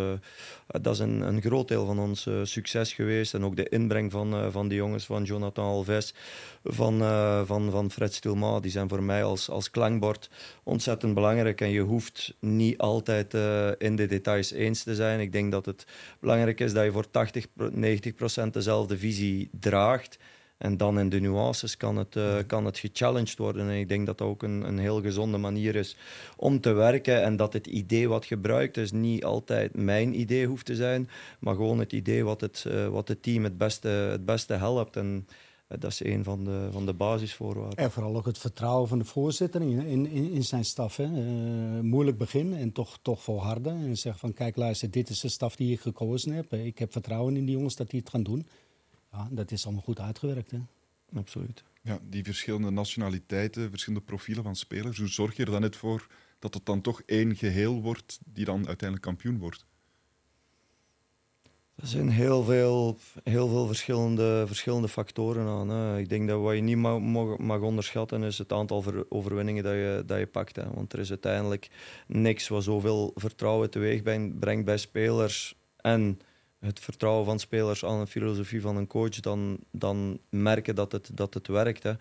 dat 0.67 0.93
is 0.93 0.99
een, 0.99 1.21
een 1.21 1.41
groot 1.41 1.67
deel 1.67 1.85
van 1.85 1.99
ons 1.99 2.29
succes 2.43 2.93
geweest. 2.93 3.33
En 3.33 3.43
ook 3.43 3.55
de 3.55 3.69
inbreng 3.69 4.11
van, 4.11 4.51
van 4.51 4.67
die 4.67 4.77
jongens, 4.77 5.05
van 5.05 5.23
Jonathan 5.23 5.65
Alves, 5.65 6.13
van 6.63 7.01
van, 7.47 7.71
van 7.71 7.91
Fred 7.91 8.13
Stilma, 8.13 8.59
die 8.59 8.71
zijn 8.71 8.89
voor 8.89 9.03
mij 9.03 9.23
als, 9.23 9.49
als 9.49 9.69
klankbord 9.69 10.29
ontzettend 10.63 11.13
belangrijk. 11.13 11.61
En 11.61 11.69
je 11.69 11.81
hoeft 11.81 12.35
niet 12.39 12.77
altijd 12.77 13.33
uh, 13.33 13.69
in 13.77 13.95
de 13.95 14.05
details 14.05 14.51
eens 14.51 14.83
te 14.83 14.95
zijn. 14.95 15.19
Ik 15.19 15.31
denk 15.31 15.51
dat 15.51 15.65
het 15.65 15.85
belangrijk 16.19 16.59
is 16.59 16.73
dat 16.73 16.83
je 16.83 16.91
voor 16.91 17.09
80, 17.11 17.47
90 17.71 18.13
procent 18.13 18.53
dezelfde 18.53 18.97
visie 18.97 19.49
draagt. 19.59 20.17
En 20.57 20.77
dan 20.77 20.99
in 20.99 21.09
de 21.09 21.19
nuances 21.19 21.77
kan 21.77 21.95
het, 21.97 22.15
uh, 22.15 22.35
kan 22.47 22.65
het 22.65 22.77
gechallenged 22.77 23.37
worden. 23.37 23.69
En 23.69 23.75
ik 23.75 23.89
denk 23.89 24.05
dat 24.05 24.17
dat 24.17 24.27
ook 24.27 24.43
een, 24.43 24.67
een 24.67 24.77
heel 24.77 25.01
gezonde 25.01 25.37
manier 25.37 25.75
is 25.75 25.97
om 26.35 26.61
te 26.61 26.71
werken. 26.71 27.23
En 27.23 27.35
dat 27.35 27.53
het 27.53 27.67
idee 27.67 28.09
wat 28.09 28.25
gebruikt 28.25 28.77
is 28.77 28.91
niet 28.91 29.23
altijd 29.23 29.75
mijn 29.75 30.19
idee 30.19 30.45
hoeft 30.45 30.65
te 30.65 30.75
zijn, 30.75 31.09
maar 31.39 31.55
gewoon 31.55 31.79
het 31.79 31.93
idee 31.93 32.23
wat 32.23 32.41
het, 32.41 32.65
uh, 32.67 32.87
wat 32.87 33.07
het 33.07 33.23
team 33.23 33.43
het 33.43 33.57
beste, 33.57 33.87
het 33.87 34.25
beste 34.25 34.53
helpt. 34.53 34.95
En 34.95 35.27
eh, 35.27 35.35
dat 35.67 35.91
is 35.91 36.03
een 36.03 36.23
van 36.23 36.43
de, 36.43 36.67
van 36.71 36.85
de 36.85 36.93
basisvoorwaarden. 36.93 37.77
En 37.77 37.91
vooral 37.91 38.15
ook 38.15 38.25
het 38.25 38.37
vertrouwen 38.37 38.87
van 38.87 38.99
de 38.99 39.05
voorzitter 39.05 39.61
in, 39.61 39.85
in, 39.85 40.31
in 40.31 40.43
zijn 40.43 40.65
staf. 40.65 40.97
Hè. 40.97 41.05
Uh, 41.05 41.79
moeilijk 41.79 42.17
begin 42.17 42.53
en 42.53 42.71
toch, 42.71 42.99
toch 43.01 43.23
volharden. 43.23 43.73
En 43.73 43.97
zeggen 43.97 44.19
van 44.19 44.33
kijk 44.33 44.55
luister, 44.55 44.91
dit 44.91 45.09
is 45.09 45.19
de 45.19 45.29
staf 45.29 45.55
die 45.55 45.71
ik 45.71 45.79
gekozen 45.79 46.31
heb. 46.31 46.53
Ik 46.53 46.79
heb 46.79 46.91
vertrouwen 46.91 47.35
in 47.35 47.45
die 47.45 47.55
jongens 47.55 47.75
dat 47.75 47.89
die 47.89 47.99
het 47.99 48.09
gaan 48.09 48.23
doen. 48.23 48.47
Ja, 49.11 49.27
dat 49.31 49.51
is 49.51 49.65
allemaal 49.65 49.83
goed 49.83 49.99
uitgewerkt. 49.99 50.51
Hè. 50.51 50.59
Absoluut. 51.13 51.63
Ja, 51.81 51.99
die 52.09 52.23
verschillende 52.23 52.69
nationaliteiten, 52.69 53.69
verschillende 53.69 54.05
profielen 54.05 54.43
van 54.43 54.55
spelers. 54.55 54.97
Hoe 54.97 55.07
zorg 55.07 55.35
je 55.35 55.45
er 55.45 55.51
dan 55.51 55.61
net 55.61 55.75
voor 55.75 56.07
dat 56.39 56.53
het 56.53 56.65
dan 56.65 56.81
toch 56.81 57.01
één 57.05 57.35
geheel 57.35 57.81
wordt 57.81 58.19
die 58.25 58.45
dan 58.45 58.67
uiteindelijk 58.67 59.01
kampioen 59.01 59.39
wordt? 59.39 59.65
Er 61.81 61.87
zijn 61.87 62.09
heel 62.09 62.43
veel, 62.43 62.97
heel 63.23 63.47
veel 63.47 63.65
verschillende, 63.65 64.43
verschillende 64.47 64.87
factoren 64.87 65.47
aan. 65.47 65.69
Hè. 65.69 65.97
Ik 65.97 66.09
denk 66.09 66.27
dat 66.27 66.41
wat 66.41 66.55
je 66.55 66.61
niet 66.61 66.77
mag, 66.77 66.99
mag, 67.37 67.61
onderschatten 67.61 68.23
is 68.23 68.37
het 68.37 68.51
aantal 68.51 68.83
overwinningen 69.09 69.63
dat 69.63 69.73
je, 69.73 70.03
dat 70.05 70.19
je 70.19 70.27
pakt. 70.27 70.55
Hè. 70.55 70.63
Want 70.73 70.93
er 70.93 70.99
is 70.99 71.09
uiteindelijk 71.09 71.69
niks 72.07 72.47
wat 72.47 72.63
zoveel 72.63 73.11
vertrouwen 73.15 73.69
teweeg 73.69 74.01
brengt 74.39 74.65
bij 74.65 74.77
spelers 74.77 75.55
en 75.75 76.19
het 76.59 76.79
vertrouwen 76.79 77.25
van 77.25 77.39
spelers 77.39 77.85
aan 77.85 77.99
de 77.99 78.07
filosofie 78.07 78.61
van 78.61 78.77
een 78.77 78.87
coach, 78.87 79.19
dan, 79.19 79.57
dan 79.71 80.19
merken 80.29 80.75
dat 80.75 80.91
het, 80.91 81.09
dat 81.13 81.33
het 81.33 81.47
werkt. 81.47 81.83
Hè. 81.83 81.93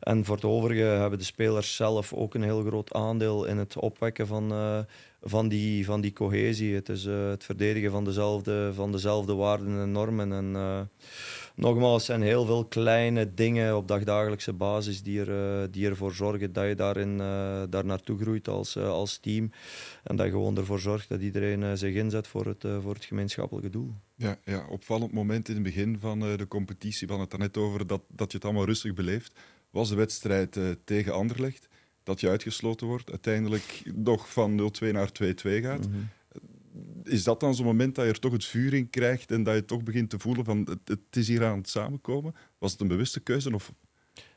En 0.00 0.24
voor 0.24 0.34
het 0.34 0.44
overige 0.44 0.82
hebben 0.82 1.18
de 1.18 1.24
spelers 1.24 1.76
zelf 1.76 2.12
ook 2.12 2.34
een 2.34 2.42
heel 2.42 2.62
groot 2.62 2.92
aandeel 2.92 3.44
in 3.44 3.58
het 3.58 3.76
opwekken 3.76 4.26
van, 4.26 4.52
uh, 4.52 4.78
van, 5.22 5.48
die, 5.48 5.84
van 5.84 6.00
die 6.00 6.12
cohesie. 6.12 6.74
Het 6.74 6.88
is 6.88 7.04
uh, 7.04 7.28
het 7.28 7.44
verdedigen 7.44 7.90
van 7.90 8.04
dezelfde, 8.04 8.74
van 8.74 8.92
dezelfde 8.92 9.34
waarden 9.34 9.80
en 9.80 9.92
normen. 9.92 10.32
En, 10.32 10.52
uh, 10.54 10.80
nogmaals, 11.60 12.04
zijn 12.04 12.22
heel 12.22 12.44
veel 12.44 12.64
kleine 12.64 13.34
dingen 13.34 13.76
op 13.76 13.88
dagdagelijkse 13.88 14.52
basis 14.52 15.02
die, 15.02 15.20
er, 15.20 15.62
uh, 15.62 15.68
die 15.70 15.88
ervoor 15.88 16.12
zorgen 16.12 16.52
dat 16.52 16.66
je 16.66 16.74
daarin, 16.74 17.16
daar 17.70 17.84
naartoe 17.84 18.18
groeit 18.18 18.48
als, 18.48 18.76
als 18.76 19.18
team. 19.18 19.50
En 20.04 20.16
dat 20.16 20.26
je 20.26 20.32
gewoon 20.32 20.56
ervoor 20.56 20.80
zorgt 20.80 21.08
dat 21.08 21.20
iedereen 21.20 21.78
zich 21.78 21.94
inzet 21.94 22.26
voor 22.26 22.46
het, 22.46 22.64
voor 22.82 22.94
het 22.94 23.04
gemeenschappelijke 23.04 23.70
doel. 23.70 23.94
Ja, 24.14 24.38
ja, 24.44 24.66
opvallend 24.68 25.12
moment 25.12 25.48
in 25.48 25.54
het 25.54 25.62
begin 25.62 25.98
van 26.00 26.20
de 26.20 26.46
competitie. 26.48 27.06
We 27.06 27.12
hadden 27.12 27.30
het 27.30 27.54
net 27.54 27.64
over 27.64 27.86
dat, 27.86 28.02
dat 28.08 28.30
je 28.30 28.36
het 28.36 28.46
allemaal 28.46 28.66
rustig 28.66 28.94
beleeft. 28.94 29.32
Was 29.70 29.88
de 29.88 29.94
wedstrijd 29.94 30.58
tegen 30.84 31.14
Anderlecht 31.14 31.68
dat 32.02 32.20
je 32.20 32.28
uitgesloten 32.28 32.86
wordt, 32.86 33.10
uiteindelijk 33.10 33.82
nog 33.94 34.32
van 34.32 34.72
0-2 34.84 34.90
naar 34.92 35.10
2-2 35.22 35.32
gaat. 35.42 35.88
Mhm. 35.88 35.98
Is 37.04 37.24
dat 37.24 37.40
dan 37.40 37.54
zo'n 37.54 37.64
moment 37.64 37.94
dat 37.94 38.04
je 38.04 38.10
er 38.10 38.18
toch 38.18 38.32
het 38.32 38.44
vuur 38.44 38.74
in 38.74 38.90
krijgt 38.90 39.30
en 39.30 39.42
dat 39.42 39.54
je 39.54 39.64
toch 39.64 39.82
begint 39.82 40.10
te 40.10 40.18
voelen 40.18 40.44
van 40.44 40.68
het, 40.84 40.98
is 41.10 41.28
hier 41.28 41.44
aan 41.44 41.58
het 41.58 41.68
samenkomen? 41.68 42.34
Was 42.58 42.72
het 42.72 42.80
een 42.80 42.88
bewuste 42.88 43.20
keuze? 43.20 43.54
Of? 43.54 43.72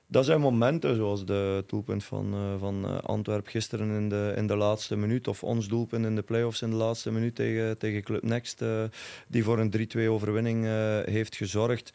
Dat 0.08 0.26
zijn 0.26 0.42
momenten, 0.42 0.96
zoals 0.96 1.26
de 1.26 1.64
doelpunt 1.68 2.04
van, 2.04 2.34
uh, 2.34 2.60
van 2.60 2.86
uh, 2.86 2.98
Antwerp 2.98 3.48
gisteren 3.48 3.90
in 3.90 4.10
de, 4.10 4.34
in 4.36 4.48
de 4.48 4.56
laatste 4.56 4.96
minuut, 4.96 5.28
of 5.28 5.44
ons 5.44 5.68
doelpunt 5.68 6.06
in 6.06 6.16
de 6.16 6.22
play-offs 6.22 6.62
in 6.62 6.70
de 6.70 6.76
laatste 6.76 7.12
minuut 7.12 7.36
tegen, 7.36 7.78
tegen 7.78 8.04
Club 8.04 8.24
Next, 8.24 8.62
uh, 8.62 8.84
die 9.28 9.44
voor 9.44 9.60
een 9.60 9.88
3-2 9.98 10.00
overwinning 10.08 10.66
heeft 11.06 11.36
gezorgd. 11.36 11.92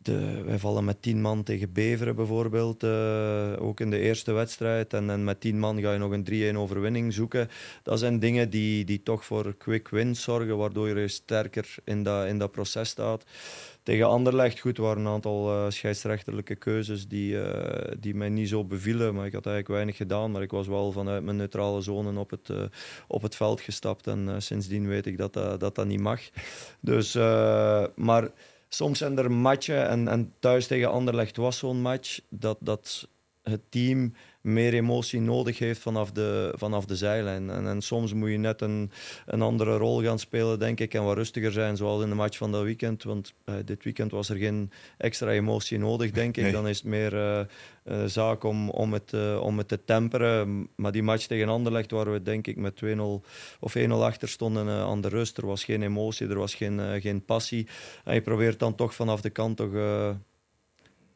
De, 0.00 0.42
wij 0.42 0.58
vallen 0.58 0.84
met 0.84 1.02
tien 1.02 1.20
man 1.20 1.42
tegen 1.42 1.72
Beveren 1.72 2.16
bijvoorbeeld, 2.16 2.84
uh, 2.84 3.52
ook 3.58 3.80
in 3.80 3.90
de 3.90 3.98
eerste 3.98 4.32
wedstrijd. 4.32 4.92
En, 4.92 5.24
met 5.24 5.40
tien 5.40 5.58
man 5.58 5.80
ga 5.80 5.92
je 5.92 5.98
nog 5.98 6.12
een 6.12 6.54
3-1 6.54 6.56
overwinning 6.56 7.12
zoeken. 7.12 7.48
Dat 7.82 7.98
zijn 7.98 8.18
dingen 8.18 8.50
die, 8.50 8.84
die 8.84 9.02
toch 9.02 9.24
voor 9.24 9.56
quick 9.56 9.88
wins 9.88 10.22
zorgen, 10.22 10.56
waardoor 10.56 10.98
je 10.98 11.08
sterker 11.08 11.74
in 11.84 12.02
dat, 12.02 12.26
in 12.26 12.38
dat 12.38 12.50
proces 12.50 12.88
staat. 12.88 13.24
Tegen 13.82 14.06
Anderlecht, 14.06 14.60
goed, 14.60 14.78
waren 14.78 15.04
een 15.04 15.12
aantal 15.12 15.52
uh, 15.52 15.70
scheidsrechterlijke 15.70 16.54
keuzes 16.54 17.08
die, 17.08 17.32
uh, 17.32 17.92
die 17.98 18.14
mij 18.14 18.28
niet 18.28 18.48
zo 18.48 18.64
bevielen. 18.64 19.14
Maar 19.14 19.26
ik 19.26 19.32
had 19.32 19.46
eigenlijk 19.46 19.74
weinig 19.74 19.96
gedaan. 19.96 20.30
Maar 20.30 20.42
ik 20.42 20.50
was 20.50 20.66
wel 20.66 20.92
vanuit 20.92 21.24
mijn 21.24 21.36
neutrale 21.36 21.80
zone 21.80 22.18
op 22.18 22.30
het, 22.30 22.50
op 23.08 23.22
het 23.22 23.36
veld 23.36 23.60
gestapt. 23.60 24.06
En 24.06 24.42
sindsdien 24.42 24.88
weet 24.88 25.06
ik 25.06 25.18
dat 25.18 25.32
dat, 25.32 25.60
dat, 25.60 25.74
dat 25.74 25.86
niet 25.86 26.00
mag. 26.00 26.20
Dus, 26.80 27.14
maar 27.94 28.30
soms 28.68 28.98
zijn 28.98 29.18
er 29.18 29.32
matchen, 29.32 29.88
en, 29.88 30.08
en 30.08 30.34
thuis 30.38 30.66
tegen 30.66 30.90
Anderlecht 30.90 31.36
was 31.36 31.58
zo'n 31.58 31.80
match, 31.80 32.20
dat, 32.28 32.56
dat 32.60 33.08
het 33.42 33.60
team 33.68 34.14
meer 34.40 34.74
emotie 34.74 35.20
nodig 35.20 35.58
heeft 35.58 35.80
vanaf 35.80 36.12
de, 36.12 36.52
vanaf 36.56 36.84
de 36.84 36.96
zijlijn. 36.96 37.50
En, 37.50 37.66
en 37.66 37.82
soms 37.82 38.12
moet 38.14 38.30
je 38.30 38.36
net 38.36 38.60
een, 38.60 38.90
een 39.26 39.42
andere 39.42 39.76
rol 39.76 40.02
gaan 40.02 40.18
spelen, 40.18 40.58
denk 40.58 40.80
ik, 40.80 40.94
en 40.94 41.04
wat 41.04 41.16
rustiger 41.16 41.52
zijn, 41.52 41.76
zoals 41.76 42.02
in 42.02 42.08
de 42.08 42.14
match 42.14 42.36
van 42.36 42.52
dat 42.52 42.62
weekend. 42.62 43.02
Want 43.02 43.34
uh, 43.44 43.54
dit 43.64 43.84
weekend 43.84 44.10
was 44.10 44.28
er 44.28 44.36
geen 44.36 44.70
extra 44.98 45.30
emotie 45.30 45.78
nodig, 45.78 46.10
denk 46.10 46.36
ik. 46.36 46.52
Dan 46.52 46.68
is 46.68 46.76
het 46.76 46.86
meer 46.86 47.14
uh, 47.14 47.40
uh, 47.84 48.04
zaak 48.04 48.44
om, 48.44 48.70
om, 48.70 48.92
het, 48.92 49.12
om 49.40 49.58
het 49.58 49.68
te 49.68 49.84
temperen. 49.84 50.68
Maar 50.76 50.92
die 50.92 51.02
match 51.02 51.26
tegen 51.26 51.48
Anderlecht, 51.48 51.90
waar 51.90 52.12
we 52.12 52.22
denk 52.22 52.46
ik 52.46 52.56
met 52.56 52.80
2-0 52.84 52.98
of 53.60 53.76
1-0 53.78 53.90
achter 53.90 54.28
stonden 54.28 54.68
aan 54.68 55.00
de 55.00 55.08
rust, 55.08 55.38
er 55.38 55.46
was 55.46 55.64
geen 55.64 55.82
emotie, 55.82 56.28
er 56.28 56.38
was 56.38 56.54
geen, 56.54 57.00
geen 57.00 57.24
passie. 57.24 57.66
En 58.04 58.14
je 58.14 58.20
probeert 58.20 58.58
dan 58.58 58.74
toch 58.74 58.94
vanaf 58.94 59.20
de 59.20 59.30
kant 59.30 59.56
toch 59.56 59.72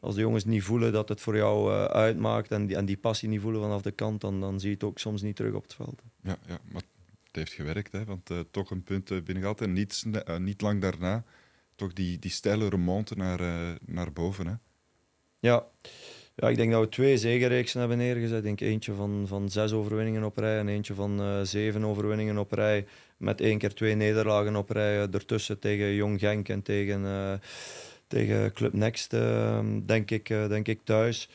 als 0.03 0.15
de 0.15 0.21
jongens 0.21 0.45
niet 0.45 0.63
voelen 0.63 0.93
dat 0.93 1.09
het 1.09 1.21
voor 1.21 1.37
jou 1.37 1.73
uh, 1.73 1.85
uitmaakt 1.85 2.51
en 2.51 2.67
die, 2.67 2.77
en 2.77 2.85
die 2.85 2.97
passie 2.97 3.29
niet 3.29 3.41
voelen 3.41 3.61
vanaf 3.61 3.83
de 3.83 3.91
kant, 3.91 4.21
dan, 4.21 4.41
dan 4.41 4.61
zie 4.61 4.69
je 4.69 4.75
het 4.75 4.85
ook 4.85 4.99
soms 4.99 5.23
niet 5.23 5.37
terug 5.37 5.55
op 5.55 5.63
het 5.63 5.75
veld. 5.75 6.03
Ja, 6.23 6.37
ja 6.47 6.59
maar 6.73 6.83
het 7.25 7.37
heeft 7.37 7.53
gewerkt, 7.53 7.93
hè, 7.93 8.05
want 8.05 8.31
uh, 8.31 8.39
toch 8.51 8.71
een 8.71 8.83
punt 8.83 9.11
uh, 9.11 9.23
binnengehaald 9.23 9.61
en 9.61 9.73
niet, 9.73 10.05
niet 10.39 10.61
lang 10.61 10.81
daarna 10.81 11.25
toch 11.75 11.93
die, 11.93 12.19
die 12.19 12.31
steile 12.31 12.69
remonte 12.69 13.17
naar, 13.17 13.41
naar 13.87 14.13
boven. 14.13 14.47
Hè. 14.47 14.53
Ja. 15.39 15.67
ja, 16.35 16.49
ik 16.49 16.57
denk 16.57 16.73
dat 16.73 16.81
we 16.81 16.89
twee 16.89 17.19
zegenreeksen 17.19 17.81
hebben 17.81 17.99
neergezet. 17.99 18.39
Ik 18.39 18.43
denk 18.43 18.61
eentje 18.61 18.95
van, 18.95 19.25
van 19.27 19.49
zes 19.49 19.73
overwinningen 19.73 20.25
op 20.25 20.37
rij 20.37 20.59
en 20.59 20.69
eentje 20.69 20.95
van 20.95 21.47
zeven 21.47 21.85
overwinningen 21.85 22.39
op 22.39 22.53
rij. 22.53 22.87
Met 23.17 23.41
één 23.41 23.59
keer 23.59 23.75
twee 23.75 23.95
nederlagen 23.95 24.57
op 24.57 24.71
rij 24.71 24.97
ertussen 24.97 25.59
tegen 25.59 25.95
Jong 25.95 26.19
Genk 26.19 26.49
en 26.49 26.63
tegen 26.63 27.05
tegen 28.13 28.53
Club 28.53 28.73
Next, 28.73 29.13
ehm, 29.13 29.81
denk, 29.87 30.11
ik, 30.11 30.31
eh, 30.31 30.49
denk 30.49 30.69
ik, 30.69 30.81
thuis. 30.85 31.29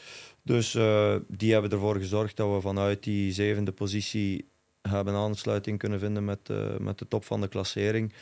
Dus 0.44 0.76
uh, 0.76 1.16
die 1.28 1.52
hebben 1.52 1.72
ervoor 1.72 1.96
gezorgd 1.96 2.38
dat 2.38 2.54
we 2.54 2.62
vanuit 2.62 3.04
die 3.04 3.34
zevende 3.34 3.72
positie 3.72 4.48
hebben 4.82 5.14
aansluiting 5.14 5.80
kunnen 5.80 6.00
vinden 6.00 6.26
met, 6.26 6.50
uh, 6.52 6.78
met 6.78 6.98
de 6.98 7.08
top 7.08 7.26
van 7.26 7.42
de 7.42 7.48
klassering. 7.48 8.14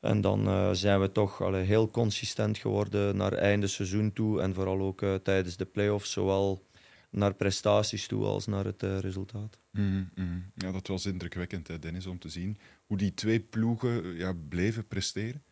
En 0.00 0.20
dan 0.20 0.76
zijn 0.76 1.00
we 1.00 1.12
toch 1.12 1.42
allee, 1.42 1.64
heel 1.64 1.90
consistent 1.90 2.58
geworden 2.58 3.16
naar 3.16 3.32
einde 3.32 3.66
seizoen 3.66 4.12
toe 4.12 4.40
en 4.40 4.54
vooral 4.54 4.80
ook 4.80 5.04
tijdens 5.22 5.56
de 5.56 5.64
play-offs, 5.64 6.12
zowel 6.12 6.62
naar 7.10 7.34
prestaties 7.34 8.06
toe 8.06 8.24
als 8.24 8.46
naar 8.46 8.64
het 8.64 8.82
resultaat. 8.82 9.58
Mm, 9.70 10.10
mm. 10.14 10.50
Ja, 10.54 10.72
dat 10.72 10.86
was 10.86 11.06
indrukwekkend, 11.06 11.82
Dennis, 11.82 12.06
om 12.06 12.18
te 12.18 12.28
zien 12.28 12.58
hoe 12.86 12.96
die 12.96 13.14
twee 13.14 13.40
ploegen 13.40 14.16
ja, 14.16 14.34
bleven 14.48 14.86
presteren. 14.86 15.42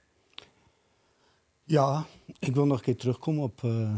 Ja, 1.69 2.07
ik 2.39 2.55
wil 2.55 2.67
nog 2.67 2.79
een 2.79 2.85
keer 2.85 2.97
terugkomen 2.97 3.43
op, 3.43 3.63
uh, 3.63 3.95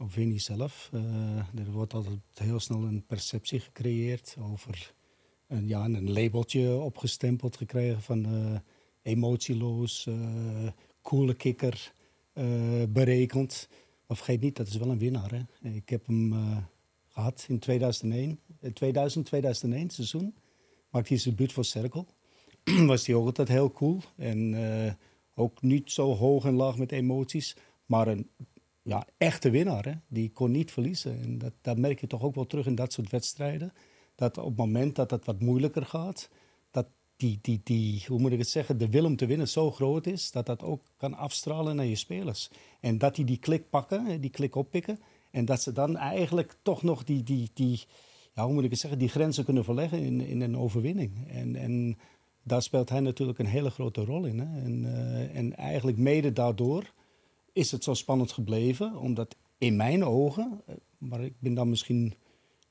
op 0.00 0.12
Vinnie 0.12 0.38
zelf. 0.38 0.90
Uh, 0.94 1.36
er 1.36 1.70
wordt 1.70 1.94
altijd 1.94 2.18
heel 2.34 2.60
snel 2.60 2.82
een 2.82 3.04
perceptie 3.06 3.60
gecreëerd 3.60 4.36
over 4.40 4.94
een, 5.46 5.68
ja, 5.68 5.84
een 5.84 6.12
labeltje 6.12 6.76
opgestempeld 6.76 7.56
gekregen 7.56 8.02
van 8.02 8.26
uh, 8.26 8.58
emotieloos, 9.02 10.08
coole 11.02 11.34
kikker. 11.34 11.92
berekend. 12.88 13.68
Maar 14.06 14.16
vergeet 14.16 14.40
niet, 14.40 14.56
dat 14.56 14.66
is 14.66 14.76
wel 14.76 14.90
een 14.90 14.98
winnaar. 14.98 15.30
Hè? 15.30 15.70
Ik 15.70 15.88
heb 15.88 16.06
hem 16.06 16.34
gehad 17.08 17.44
in 17.48 17.58
2001, 17.58 18.40
2000, 18.72 19.26
2001 19.26 19.90
seizoen. 19.90 20.34
Maakte 20.90 21.08
hij 21.08 21.18
zijn 21.18 21.34
debuut 21.34 21.52
voor 21.52 21.64
Cirkel. 21.64 22.06
was 22.86 23.06
hij 23.06 23.14
ook 23.16 23.26
altijd 23.26 23.48
heel 23.48 23.70
cool. 23.70 24.00
En 24.16 24.54
ook 25.34 25.62
niet 25.62 25.90
zo 25.90 26.14
hoog 26.14 26.44
en 26.44 26.54
laag 26.54 26.78
met 26.78 26.92
emoties. 26.92 27.56
Maar 27.86 28.08
een 28.08 28.28
ja, 28.82 29.06
echte 29.16 29.50
winnaar. 29.50 29.84
Hè? 29.84 29.92
Die 30.08 30.30
kon 30.30 30.50
niet 30.50 30.72
verliezen. 30.72 31.20
En 31.20 31.38
dat, 31.38 31.52
dat 31.60 31.78
merk 31.78 32.00
je 32.00 32.06
toch 32.06 32.22
ook 32.22 32.34
wel 32.34 32.46
terug 32.46 32.66
in 32.66 32.74
dat 32.74 32.92
soort 32.92 33.10
wedstrijden. 33.10 33.72
Dat 34.14 34.38
op 34.38 34.44
het 34.44 34.56
moment 34.56 34.96
dat 34.96 35.10
het 35.10 35.24
wat 35.24 35.40
moeilijker 35.40 35.86
gaat, 35.86 36.28
dat 36.70 36.86
die, 37.16 37.38
die, 37.42 37.60
die, 37.64 38.04
hoe 38.06 38.18
moet 38.18 38.32
ik 38.32 38.38
het 38.38 38.48
zeggen, 38.48 38.78
de 38.78 38.90
wil 38.90 39.04
om 39.04 39.16
te 39.16 39.26
winnen 39.26 39.48
zo 39.48 39.70
groot 39.70 40.06
is, 40.06 40.30
dat 40.30 40.46
dat 40.46 40.62
ook 40.62 40.82
kan 40.96 41.14
afstralen 41.14 41.76
naar 41.76 41.84
je 41.84 41.96
spelers. 41.96 42.50
En 42.80 42.98
dat 42.98 43.14
die 43.14 43.24
die 43.24 43.38
klik 43.38 43.70
pakken, 43.70 44.20
die 44.20 44.30
klik 44.30 44.54
oppikken. 44.54 44.98
En 45.30 45.44
dat 45.44 45.62
ze 45.62 45.72
dan 45.72 45.96
eigenlijk 45.96 46.56
toch 46.62 46.82
nog 46.82 47.04
die, 47.04 47.22
die, 47.22 47.50
die 47.54 47.84
ja, 48.34 48.44
hoe 48.44 48.52
moet 48.52 48.64
ik 48.64 48.70
het 48.70 48.78
zeggen, 48.78 48.98
die 48.98 49.08
grenzen 49.08 49.44
kunnen 49.44 49.64
verleggen 49.64 49.98
in, 49.98 50.20
in 50.20 50.40
een 50.40 50.56
overwinning. 50.56 51.28
En, 51.28 51.56
en 51.56 51.98
daar 52.44 52.62
speelt 52.62 52.88
hij 52.88 53.00
natuurlijk 53.00 53.38
een 53.38 53.46
hele 53.46 53.70
grote 53.70 54.04
rol 54.04 54.24
in. 54.24 54.38
Hè? 54.38 54.62
En, 54.62 54.82
uh, 54.82 55.36
en 55.36 55.56
eigenlijk 55.56 55.98
mede 55.98 56.32
daardoor 56.32 56.92
is 57.52 57.70
het 57.70 57.84
zo 57.84 57.94
spannend 57.94 58.32
gebleven, 58.32 58.96
omdat 58.96 59.36
in 59.58 59.76
mijn 59.76 60.04
ogen, 60.04 60.60
eh, 60.66 60.74
maar 60.98 61.24
ik 61.24 61.34
ben 61.38 61.54
daar 61.54 61.66
misschien 61.66 62.14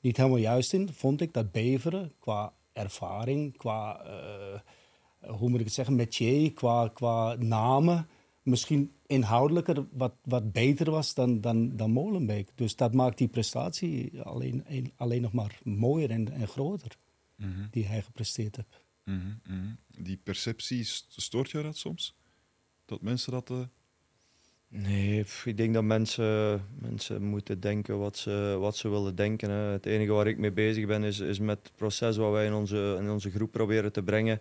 niet 0.00 0.16
helemaal 0.16 0.38
juist 0.38 0.72
in, 0.72 0.92
vond 0.92 1.20
ik 1.20 1.32
dat 1.32 1.52
Beveren 1.52 2.12
qua 2.18 2.52
ervaring, 2.72 3.56
qua, 3.56 4.06
uh, 4.06 4.60
hoe 5.38 5.48
moet 5.48 5.58
ik 5.58 5.64
het 5.64 5.74
zeggen, 5.74 5.94
métier, 5.94 6.52
qua, 6.52 6.88
qua 6.88 7.34
namen, 7.34 8.08
misschien 8.42 8.92
inhoudelijker 9.06 9.86
wat, 9.92 10.14
wat 10.24 10.52
beter 10.52 10.90
was 10.90 11.14
dan, 11.14 11.40
dan, 11.40 11.76
dan 11.76 11.90
Molenbeek. 11.90 12.48
Dus 12.54 12.76
dat 12.76 12.94
maakt 12.94 13.18
die 13.18 13.28
prestatie 13.28 14.20
alleen, 14.20 14.64
alleen 14.96 15.22
nog 15.22 15.32
maar 15.32 15.58
mooier 15.62 16.10
en, 16.10 16.32
en 16.32 16.48
groter, 16.48 16.96
mhm. 17.36 17.66
die 17.70 17.86
hij 17.86 18.02
gepresteerd 18.02 18.56
heeft. 18.56 18.83
Die 19.98 20.20
perceptie, 20.22 20.84
stoort 21.08 21.50
je 21.50 21.62
dat 21.62 21.76
soms? 21.76 22.14
Dat 22.84 23.00
mensen 23.00 23.32
dat... 23.32 23.50
Uh... 23.50 23.58
Nee, 24.68 25.24
ik 25.44 25.56
denk 25.56 25.74
dat 25.74 25.84
mensen, 25.84 26.62
mensen 26.78 27.22
moeten 27.22 27.60
denken 27.60 27.98
wat 27.98 28.16
ze, 28.16 28.56
wat 28.58 28.76
ze 28.76 28.88
willen 28.88 29.14
denken. 29.14 29.50
Het 29.50 29.86
enige 29.86 30.12
waar 30.12 30.26
ik 30.26 30.38
mee 30.38 30.52
bezig 30.52 30.86
ben 30.86 31.04
is, 31.04 31.18
is 31.18 31.38
met 31.38 31.58
het 31.62 31.72
proces 31.76 32.16
wat 32.16 32.32
wij 32.32 32.46
in 32.46 32.52
onze, 32.52 32.96
in 33.00 33.10
onze 33.10 33.30
groep 33.30 33.50
proberen 33.52 33.92
te 33.92 34.02
brengen. 34.02 34.40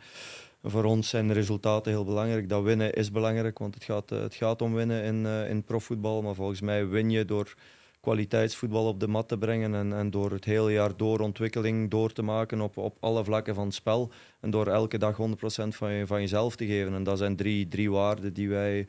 Voor 0.63 0.84
ons 0.84 1.10
zijn 1.10 1.28
de 1.28 1.34
resultaten 1.34 1.91
heel 1.91 2.06
belangrijk. 2.06 2.49
Dat 2.49 2.63
winnen 2.63 2.93
is 2.93 3.12
belangrijk, 3.12 3.60
want 3.60 3.73
het 3.73 3.84
gaat, 3.84 4.10
het 4.10 4.36
gaat 4.36 4.62
om 4.62 4.73
winnen 4.73 5.04
in, 5.04 5.23
uh, 5.23 5.49
in 5.49 5.63
profvoetbal. 5.63 6.21
Maar 6.21 6.36
volgens 6.36 6.62
mij 6.62 6.88
win 6.88 7.10
je 7.10 7.26
door 7.26 7.56
kwaliteitsvoetbal 8.04 8.88
op 8.88 9.00
de 9.00 9.08
mat 9.08 9.28
te 9.28 9.38
brengen 9.38 9.76
en, 9.76 9.94
en 9.94 10.10
door 10.10 10.32
het 10.32 10.46
hele 10.46 10.72
jaar 10.72 10.98
door 10.98 11.20
ontwikkeling 11.20 11.89
door 11.89 12.12
te 12.12 12.22
maken 12.22 12.62
op, 12.62 12.78
op 12.78 12.98
alle 13.00 13.24
vlakken 13.24 13.56
van 13.56 13.66
het 13.66 13.74
spel. 13.74 14.12
En 14.39 14.50
door 14.50 14.68
elke 14.68 14.98
dag 14.98 15.18
100% 15.18 15.68
van, 15.68 15.92
je, 15.92 16.08
van 16.08 16.20
jezelf 16.20 16.56
te 16.56 16.66
geven. 16.66 16.94
En 16.94 17.04
dat 17.04 17.18
zijn 17.18 17.36
drie, 17.36 17.68
drie 17.68 17.92
waarden 17.92 18.34
die 18.34 18.50
wij, 18.50 18.88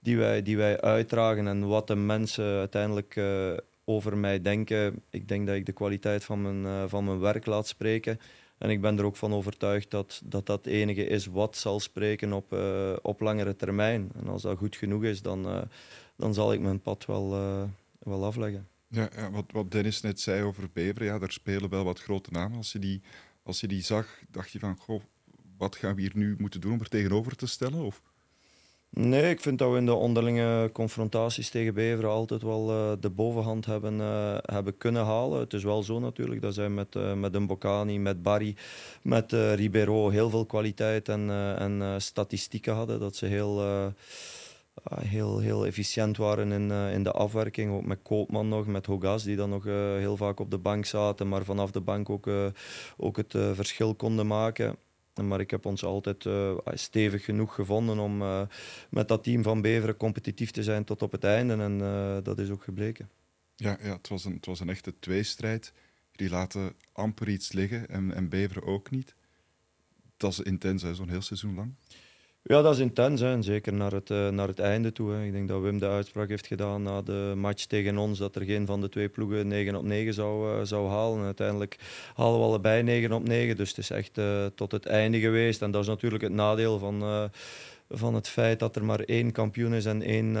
die, 0.00 0.16
wij, 0.16 0.42
die 0.42 0.56
wij 0.56 0.80
uitdragen. 0.80 1.46
En 1.46 1.66
wat 1.66 1.86
de 1.86 1.94
mensen 1.94 2.44
uiteindelijk 2.44 3.16
uh, 3.16 3.52
over 3.84 4.16
mij 4.16 4.42
denken. 4.42 5.02
Ik 5.10 5.28
denk 5.28 5.46
dat 5.46 5.56
ik 5.56 5.66
de 5.66 5.72
kwaliteit 5.72 6.24
van 6.24 6.42
mijn, 6.42 6.62
uh, 6.62 6.84
van 6.86 7.04
mijn 7.04 7.20
werk 7.20 7.46
laat 7.46 7.66
spreken. 7.66 8.20
En 8.58 8.70
ik 8.70 8.80
ben 8.80 8.98
er 8.98 9.04
ook 9.04 9.16
van 9.16 9.34
overtuigd 9.34 9.90
dat 9.90 10.22
dat, 10.24 10.46
dat 10.46 10.66
enige 10.66 11.06
is 11.06 11.26
wat 11.26 11.56
zal 11.56 11.80
spreken 11.80 12.32
op, 12.32 12.52
uh, 12.52 12.92
op 13.02 13.20
langere 13.20 13.56
termijn. 13.56 14.10
En 14.20 14.28
als 14.28 14.42
dat 14.42 14.58
goed 14.58 14.76
genoeg 14.76 15.04
is, 15.04 15.22
dan, 15.22 15.68
dan 16.16 16.34
zal 16.34 16.52
ik 16.52 16.60
mijn 16.60 16.80
pad 16.80 17.06
wel 17.06 17.34
wel 18.04 18.24
afleggen. 18.24 18.68
Ja, 18.88 19.08
ja 19.16 19.30
wat, 19.30 19.44
wat 19.52 19.70
Dennis 19.70 20.00
net 20.00 20.20
zei 20.20 20.42
over 20.42 20.68
Beveren, 20.72 21.06
ja, 21.06 21.18
daar 21.18 21.32
spelen 21.32 21.70
wel 21.70 21.84
wat 21.84 22.00
grote 22.00 22.30
namen. 22.30 22.56
Als 22.56 22.72
je 22.72 22.78
die, 22.78 23.02
als 23.42 23.60
je 23.60 23.66
die 23.68 23.82
zag, 23.82 24.18
dacht 24.30 24.50
je 24.50 24.58
van, 24.58 24.76
goh, 24.76 25.02
wat 25.58 25.76
gaan 25.76 25.94
we 25.94 26.00
hier 26.00 26.12
nu 26.14 26.34
moeten 26.38 26.60
doen 26.60 26.72
om 26.72 26.80
er 26.80 26.88
tegenover 26.88 27.36
te 27.36 27.46
stellen? 27.46 27.84
Of? 27.84 28.02
Nee, 28.90 29.30
ik 29.30 29.40
vind 29.40 29.58
dat 29.58 29.70
we 29.70 29.76
in 29.76 29.86
de 29.86 29.94
onderlinge 29.94 30.70
confrontaties 30.72 31.50
tegen 31.50 31.74
Beveren 31.74 32.10
altijd 32.10 32.42
wel 32.42 32.70
uh, 32.70 32.92
de 33.00 33.10
bovenhand 33.10 33.66
hebben, 33.66 33.94
uh, 33.98 34.36
hebben 34.42 34.76
kunnen 34.76 35.04
halen. 35.04 35.40
Het 35.40 35.52
is 35.52 35.64
wel 35.64 35.82
zo 35.82 35.98
natuurlijk 35.98 36.40
dat 36.40 36.54
zij 36.54 36.68
met, 36.68 36.94
uh, 36.94 37.14
met 37.14 37.38
Mbokani, 37.38 37.98
met 37.98 38.22
Barry, 38.22 38.56
met 39.02 39.32
Ribeiro 39.32 40.08
heel 40.08 40.30
veel 40.30 40.46
kwaliteit 40.46 41.08
en, 41.08 41.30
en 41.58 42.02
statistieken 42.02 42.74
hadden. 42.74 43.00
Dat 43.00 43.16
ze 43.16 43.26
heel 43.26 43.92
heel, 44.82 45.38
heel 45.38 45.66
efficiënt 45.66 46.16
waren 46.16 46.52
in, 46.52 46.70
uh, 46.70 46.92
in 46.92 47.02
de 47.02 47.12
afwerking. 47.12 47.72
Ook 47.72 47.84
met 47.84 47.98
Koopman 48.02 48.48
nog, 48.48 48.66
met 48.66 48.86
Hogas, 48.86 49.22
die 49.22 49.36
dan 49.36 49.50
nog 49.50 49.66
uh, 49.66 49.74
heel 49.74 50.16
vaak 50.16 50.40
op 50.40 50.50
de 50.50 50.58
bank 50.58 50.84
zaten, 50.84 51.28
maar 51.28 51.44
vanaf 51.44 51.70
de 51.70 51.80
bank 51.80 52.10
ook, 52.10 52.26
uh, 52.26 52.46
ook 52.96 53.16
het 53.16 53.30
verschil 53.30 53.94
konden 53.94 54.26
maken. 54.26 54.76
Maar 55.22 55.40
ik 55.40 55.50
heb 55.50 55.66
ons 55.66 55.84
altijd 55.84 56.26
ah, 56.26 56.58
stevig 56.72 57.24
genoeg 57.24 57.54
gevonden 57.54 57.98
om 57.98 58.18
met 58.90 59.08
dat 59.08 59.24
team 59.24 59.42
van 59.42 59.60
Beveren 59.60 59.96
competitief 59.96 60.50
te 60.50 60.62
zijn 60.62 60.84
tot 60.84 61.02
op 61.02 61.12
het 61.12 61.24
einde. 61.24 61.56
En 61.56 61.78
dat 62.22 62.38
is 62.38 62.50
ook 62.50 62.62
gebleken. 62.62 63.08
Ja, 63.56 63.78
ja 63.82 63.92
het, 63.92 64.08
was 64.08 64.24
een, 64.24 64.32
het 64.32 64.46
was 64.46 64.60
een 64.60 64.68
echte 64.68 64.94
tweestrijd. 64.98 65.72
Die 66.12 66.30
laten 66.30 66.72
amper 66.92 67.28
iets 67.28 67.52
liggen 67.52 67.88
en, 67.88 68.14
en 68.14 68.28
Beveren 68.28 68.64
ook 68.64 68.90
niet. 68.90 69.14
Dat 70.16 70.32
is 70.32 70.40
intens, 70.40 70.84
zo'n 70.92 71.08
heel 71.08 71.22
seizoen 71.22 71.54
lang. 71.54 71.74
Ja, 72.46 72.62
dat 72.62 72.74
is 72.74 72.80
intens. 72.80 73.20
Hè. 73.20 73.42
zeker 73.42 73.72
naar 73.72 73.92
het, 73.92 74.10
uh, 74.10 74.28
naar 74.28 74.48
het 74.48 74.58
einde 74.58 74.92
toe. 74.92 75.12
Hè. 75.12 75.24
Ik 75.24 75.32
denk 75.32 75.48
dat 75.48 75.62
Wim 75.62 75.78
de 75.78 75.88
uitspraak 75.88 76.28
heeft 76.28 76.46
gedaan 76.46 76.82
na 76.82 77.02
de 77.02 77.32
match 77.36 77.64
tegen 77.64 77.98
ons 77.98 78.18
dat 78.18 78.36
er 78.36 78.44
geen 78.44 78.66
van 78.66 78.80
de 78.80 78.88
twee 78.88 79.08
ploegen 79.08 79.48
9 79.48 79.74
op 79.74 79.84
9 79.84 80.14
zou, 80.14 80.58
uh, 80.58 80.64
zou 80.64 80.88
halen. 80.88 81.18
En 81.18 81.24
uiteindelijk 81.24 81.78
halen 82.14 82.38
we 82.38 82.44
allebei 82.44 82.82
9 82.82 83.12
op 83.12 83.28
9. 83.28 83.56
Dus 83.56 83.68
het 83.68 83.78
is 83.78 83.90
echt 83.90 84.18
uh, 84.18 84.46
tot 84.46 84.72
het 84.72 84.86
einde 84.86 85.20
geweest. 85.20 85.62
En 85.62 85.70
dat 85.70 85.82
is 85.82 85.88
natuurlijk 85.88 86.22
het 86.22 86.32
nadeel 86.32 86.78
van, 86.78 87.30
van 87.88 88.14
het 88.14 88.28
feit 88.28 88.58
dat 88.58 88.76
er 88.76 88.84
maar 88.84 89.00
één 89.00 89.32
kampioen 89.32 89.74
is 89.74 89.84
en 89.84 90.02
één 90.02 90.36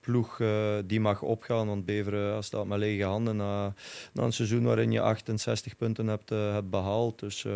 ploeg 0.00 0.40
die 0.84 1.00
mag 1.00 1.22
opgaan. 1.22 1.66
Want 1.66 1.84
Beveren 1.84 2.44
staat 2.44 2.66
met 2.66 2.78
lege 2.78 3.04
handen 3.04 3.36
na, 3.36 3.74
na 4.12 4.22
een 4.22 4.32
seizoen 4.32 4.64
waarin 4.64 4.92
je 4.92 5.00
68 5.00 5.76
punten 5.76 6.06
hebt, 6.06 6.28
hebt 6.28 6.70
behaald. 6.70 7.18
Dus, 7.18 7.46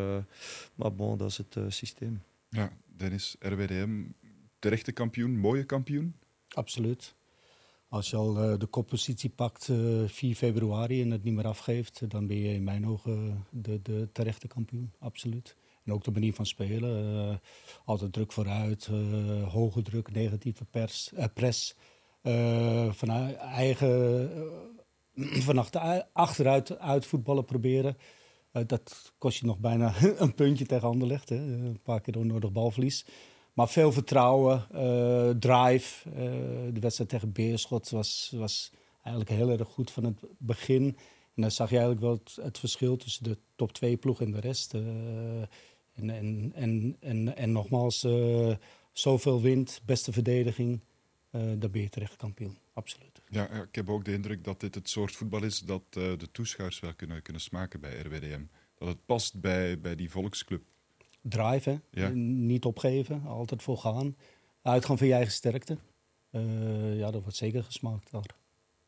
maar 0.75 0.95
bon, 0.95 1.17
dat 1.19 1.29
is 1.29 1.37
het 1.37 1.57
systeem. 1.69 2.23
Ja, 2.49 2.71
Dennis, 2.97 3.37
RWDM, 3.39 4.05
terechte 4.59 4.93
kampioen, 4.93 5.39
mooie 5.39 5.65
kampioen? 5.65 6.15
Absoluut. 6.49 7.15
Als 7.89 8.11
je 8.11 8.17
al 8.17 8.53
uh, 8.53 8.59
de 8.59 8.67
koppositie 8.67 9.31
pakt 9.31 9.69
uh, 9.69 10.03
eh, 10.03 10.09
4 10.09 10.35
februari 10.35 11.03
en 11.03 11.11
het 11.11 11.25
niet 11.25 11.35
meer 11.35 11.47
afgeeft, 11.47 12.11
dan 12.11 12.27
ben 12.27 12.37
je 12.37 12.55
in 12.55 12.65
mijn 12.65 12.87
ogen 12.87 13.47
de, 13.51 13.83
de 13.83 14.09
terechte 14.13 14.47
kampioen. 14.47 14.93
Absoluut. 14.99 15.57
En 15.85 15.93
ook 15.93 16.05
de 16.05 16.11
manier 16.11 16.35
van 16.35 16.47
spelen. 16.47 17.41
Altijd 17.85 18.13
druk 18.13 18.33
vooruit, 18.33 18.89
hoge 19.45 19.83
druk, 19.83 20.13
negatieve 20.13 20.65
pers, 20.65 21.13
press. 21.35 21.75
vanuit 22.91 23.37
eigen, 23.37 24.31
van 25.47 25.67
achteruit 26.13 26.79
uit 26.79 27.07
voetballen 27.07 27.45
proberen. 27.45 27.97
Uh, 28.53 28.63
dat 28.67 29.13
kost 29.19 29.39
je 29.39 29.47
nog 29.47 29.59
bijna 29.59 29.95
een 30.23 30.35
puntje 30.35 30.67
tegen. 30.67 31.01
Hè? 31.09 31.37
Een 31.37 31.81
paar 31.83 32.01
keer 32.01 32.19
onnodig 32.19 32.53
balverlies. 32.53 33.05
Maar 33.53 33.69
veel 33.69 33.93
vertrouwen, 33.93 34.67
uh, 34.75 35.31
drive. 35.31 36.11
De 36.73 36.81
wedstrijd 36.81 37.11
tegen 37.11 37.33
Beerschot 37.33 37.91
was, 37.91 38.33
was 38.37 38.73
eigenlijk 39.03 39.37
heel 39.37 39.51
erg 39.51 39.69
goed 39.69 39.91
van 39.91 40.05
het 40.05 40.25
begin. 40.39 40.85
En 41.35 41.43
dan 41.43 41.51
zag 41.51 41.71
je 41.71 41.77
eigenlijk 41.79 42.05
wel 42.05 42.45
het, 42.45 42.59
verschil 42.59 42.97
tussen 42.97 43.25
de 43.25 43.39
top 43.57 43.73
2 43.73 43.97
ploeg 43.97 44.21
en 44.21 44.31
de 44.31 44.41
rest. 44.41 44.75
en, 44.75 45.49
en, 45.95 46.53
en, 46.55 46.97
en, 47.01 47.37
en 47.37 47.53
nogmaals, 47.53 48.07
zoveel 48.93 49.41
wind, 49.41 49.81
beste 49.85 50.13
verdediging. 50.13 50.81
dan 51.31 51.71
ben 51.71 51.81
je 51.81 51.89
terecht 51.89 52.17
kampioen, 52.17 52.59
absoluut. 52.73 53.12
Ja, 53.33 53.49
ik 53.49 53.75
heb 53.75 53.89
ook 53.89 54.05
de 54.05 54.13
indruk 54.13 54.45
dat 54.45 54.61
dit 54.61 54.75
het 54.75 54.89
soort 54.89 55.17
voetbal 55.17 55.43
is 55.43 55.61
dat 55.61 55.83
uh, 55.83 56.19
de 56.19 56.31
toeschouwers 56.33 56.81
wel 56.81 56.95
kunnen, 56.95 57.23
kunnen 57.23 57.43
smaken 57.43 57.81
bij 57.81 58.01
RWDM. 58.01 58.45
Dat 58.75 58.89
het 58.89 59.07
past 59.07 59.41
bij, 59.41 59.81
bij 59.81 59.95
die 59.95 60.11
volksclub. 60.11 60.63
Drive, 61.21 61.81
Ja. 61.91 62.09
Niet 62.15 62.65
opgeven, 62.65 63.27
altijd 63.27 63.63
volgaan. 63.63 64.17
Uitgaan 64.63 64.99
van 64.99 65.07
je 65.07 65.13
eigen 65.13 65.33
sterkte. 65.33 65.79
Uh, 66.31 66.99
ja, 66.99 67.11
dat 67.11 67.23
wordt 67.23 67.37
zeker 67.37 67.65
gesmaakt 67.65 68.11
daar. 68.11 68.37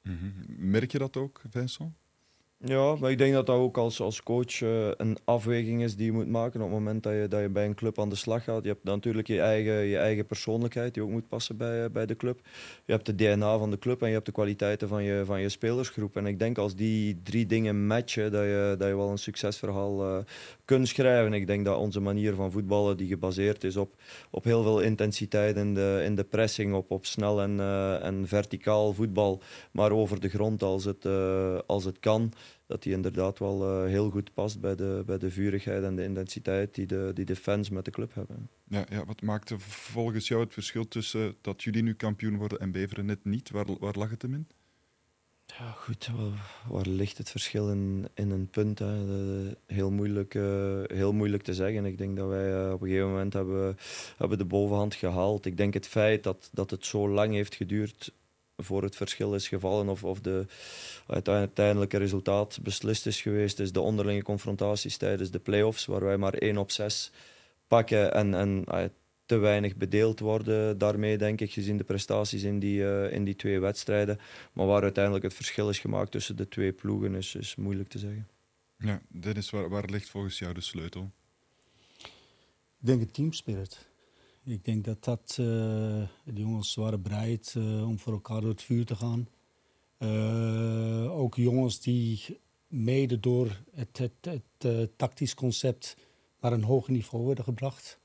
Mm 0.03 0.19
-hmm. 0.19 0.71
Merk 0.71 0.93
je 0.93 0.99
dat 0.99 1.17
ook, 1.17 1.43
Vincent? 1.51 1.95
Ja, 2.67 2.97
maar 3.01 3.11
ik 3.11 3.19
denk 3.19 3.35
dat 3.35 3.47
dat 3.47 3.57
ook 3.57 3.77
als, 3.77 4.01
als 4.01 4.23
coach 4.23 4.61
uh, 4.61 4.89
een 4.97 5.17
afweging 5.25 5.83
is 5.83 5.97
die 5.97 6.07
je 6.07 6.13
moet 6.13 6.29
maken 6.29 6.61
op 6.61 6.67
het 6.67 6.79
moment 6.79 7.03
dat 7.03 7.13
je, 7.13 7.29
dat 7.29 7.41
je 7.41 7.49
bij 7.49 7.65
een 7.65 7.75
club 7.75 8.01
aan 8.01 8.09
de 8.09 8.15
slag 8.15 8.45
gaat. 8.45 8.63
Je 8.63 8.69
hebt 8.69 8.85
natuurlijk 8.85 9.27
je 9.27 9.41
eigen, 9.41 9.73
je 9.73 9.99
eigen 9.99 10.27
persoonlijkheid 10.27 10.95
die 10.95 11.03
ook 11.03 11.11
moet 11.11 11.29
passen 11.29 11.57
bij, 11.57 11.91
bij 11.91 12.07
de 12.07 12.17
club. 12.17 12.41
Je 12.85 12.93
hebt 12.93 13.07
de 13.07 13.15
DNA 13.15 13.59
van 13.59 13.71
de 13.71 13.79
club 13.79 14.01
en 14.03 14.07
je 14.09 14.13
hebt 14.13 14.27
de 14.27 14.33
kwaliteiten 14.33 14.89
van 14.89 15.03
je, 15.03 15.23
van 15.25 15.41
je 15.41 15.49
spelersgroep. 15.49 16.17
En 16.17 16.27
ik 16.27 16.39
denk 16.39 16.59
als 16.59 16.75
die 16.75 17.21
drie 17.23 17.47
dingen 17.47 17.87
matchen, 17.87 18.33
dat 18.33 18.43
je, 18.43 18.75
dat 18.79 18.89
je 18.89 18.97
wel 18.97 19.11
een 19.11 19.19
succesverhaal 19.19 20.07
uh, 20.07 20.19
kunt 20.65 20.89
schrijven. 20.89 21.33
Ik 21.33 21.47
denk 21.47 21.65
dat 21.65 21.79
onze 21.79 22.01
manier 22.01 22.35
van 22.35 22.53
voetballen, 22.53 22.97
die 22.97 23.09
gebaseerd 23.09 23.65
is 23.65 23.77
op, 23.77 23.95
op 24.31 24.45
heel 24.45 24.63
veel 24.63 24.81
intensiteit 24.81 25.57
in 25.57 25.75
de, 25.75 26.03
in 26.05 26.15
de 26.15 26.25
pressing, 26.25 26.75
op, 26.75 26.91
op 26.91 27.07
snel 27.07 27.43
en, 27.43 27.61
en 28.03 28.29
verticaal 28.29 28.93
voetbal, 28.93 29.43
maar 29.71 29.93
over 29.93 30.21
de 30.21 30.29
grond 30.29 30.63
als 30.63 30.85
het, 30.85 31.07
als 31.67 31.85
het 31.85 32.01
kan 32.01 32.33
dat 32.67 32.83
die 32.83 32.93
inderdaad 32.93 33.39
wel 33.39 33.85
uh, 33.85 33.89
heel 33.89 34.11
goed 34.11 34.35
past 34.35 34.61
bij 34.61 34.75
de, 34.75 35.03
bij 35.07 35.19
de 35.19 35.31
vurigheid 35.31 35.83
en 35.83 35.97
de 35.97 36.03
intensiteit 36.03 36.75
die 36.75 36.87
de, 36.87 37.11
die 37.15 37.25
de 37.25 37.37
fans 37.37 37.71
met 37.71 37.85
de 37.85 37.91
club 37.91 38.15
hebben. 38.15 38.49
Ja, 38.69 38.87
ja, 38.91 39.05
wat 39.05 39.23
maakte 39.23 39.59
volgens 39.59 40.29
jou 40.29 40.43
het 40.43 40.53
verschil 40.53 40.89
tussen 40.89 41.37
dat 41.41 41.63
jullie 41.63 41.83
nu 41.83 41.95
kampioen 41.95 42.37
worden 42.37 42.61
en 42.61 42.73
Beveren 42.73 43.07
net 43.07 43.25
niet? 43.25 43.51
Waar, 43.51 43.79
waar 43.79 43.95
lag 43.97 44.11
het 44.11 44.23
hem 44.23 44.35
in? 44.35 44.49
Ja, 45.47 45.71
goed, 45.71 46.11
waar, 46.17 46.51
waar 46.69 46.87
ligt 46.87 47.19
het 47.19 47.31
verschil 47.31 47.71
in, 47.71 48.09
in 48.15 48.31
een 48.31 48.49
punt? 48.49 48.79
Hè? 48.79 48.95
heel, 49.67 49.91
moeilijk, 49.91 50.35
uh, 50.35 50.83
heel 50.85 51.13
moeilijk 51.13 51.43
te 51.43 51.55
zeggen. 51.55 51.85
Ik 51.85 51.99
denk 51.99 52.17
dat 52.17 52.29
wij 52.29 52.67
uh, 52.67 52.73
op 52.73 52.81
een 52.81 52.89
gegeven 52.89 53.09
moment 53.09 53.33
hebben, 53.33 53.77
hebben 54.17 54.39
de 54.39 54.45
bovenhand 54.45 54.95
gehaald. 54.95 55.47
Ik 55.47 55.57
denk 55.57 55.75
het 55.75 55.87
feit 55.87 56.23
dat, 56.23 56.49
dat 56.53 56.71
het 56.71 56.87
zo 56.87 57.09
lang 57.09 57.33
heeft 57.33 57.55
geduurd 57.55 58.13
voor 58.57 58.83
het 58.83 58.97
verschil 58.97 59.35
is 59.35 59.49
gevallen 59.49 59.89
of, 59.89 60.05
of 60.05 60.21
de 60.21 60.47
uiteindelijke 61.07 61.97
resultaat 61.97 62.59
beslist 62.63 63.07
is 63.07 63.21
geweest, 63.21 63.61
is 63.61 63.73
de 63.73 63.81
onderlinge 63.81 64.23
confrontaties 64.23 64.97
tijdens 64.97 65.31
de 65.31 65.39
play-offs, 65.39 65.87
waar 65.87 66.05
wij 66.05 66.17
maar 66.17 66.35
1 66.35 66.57
op 66.57 66.71
6 66.71 67.11
pakken 67.67 68.13
en, 68.15 68.35
en 68.35 68.65
te 69.27 69.37
weinig 69.37 69.77
bedeeld 69.77 70.21
worden 70.21 70.79
daarmee, 70.79 71.19
denk 71.19 71.41
ik, 71.41 71.53
gezien 71.53 71.77
de 71.77 71.85
prestaties 71.85 72.43
in 72.43 72.59
die, 72.59 72.81
uh, 72.81 73.13
in 73.13 73.25
die 73.25 73.37
twee 73.37 73.61
wedstrijden. 73.61 74.19
Maar 74.53 74.67
waar 74.67 74.83
uiteindelijk 74.83 75.25
het 75.25 75.35
verschil 75.35 75.69
is 75.69 75.79
gemaakt 75.79 76.11
tussen 76.11 76.37
de 76.37 76.49
twee 76.49 76.73
ploegen, 76.73 77.15
is, 77.15 77.35
is 77.35 77.57
moeilijk 77.57 77.89
te 77.89 77.99
zeggen. 77.99 78.29
Ja, 78.79 79.01
Dennis, 79.09 79.51
waar, 79.51 79.69
waar 79.69 79.85
ligt 79.85 80.09
volgens 80.09 80.39
jou 80.39 80.55
de 80.55 80.61
sleutel? 80.61 81.11
Ik 82.81 82.91
denk 82.91 83.01
het 83.01 83.15
teamspirit. 83.15 83.87
Ik 84.47 84.65
denk 84.65 84.85
dat 84.85 85.05
dat, 85.05 85.37
uh, 85.41 85.47
de 86.25 86.41
jongens 86.41 86.75
waren 86.75 87.03
bereid 87.03 87.55
uh, 87.59 87.89
om 87.89 87.99
voor 87.99 88.13
elkaar 88.13 88.41
door 88.41 88.51
het 88.51 88.63
vuur 88.63 88.85
te 88.85 88.97
gaan. 88.97 89.29
Uh, 89.99 91.19
ook 91.19 91.35
jongens 91.35 91.81
die 91.81 92.41
mede 92.67 93.21
door 93.21 93.63
het, 93.75 94.11
het, 94.21 94.93
tactisch 94.97 95.35
concept 95.35 95.97
naar 96.41 96.53
een 96.53 96.63
hoger 96.63 96.93
niveau 96.93 97.27
werden 97.27 97.45
gebracht. 97.45 97.99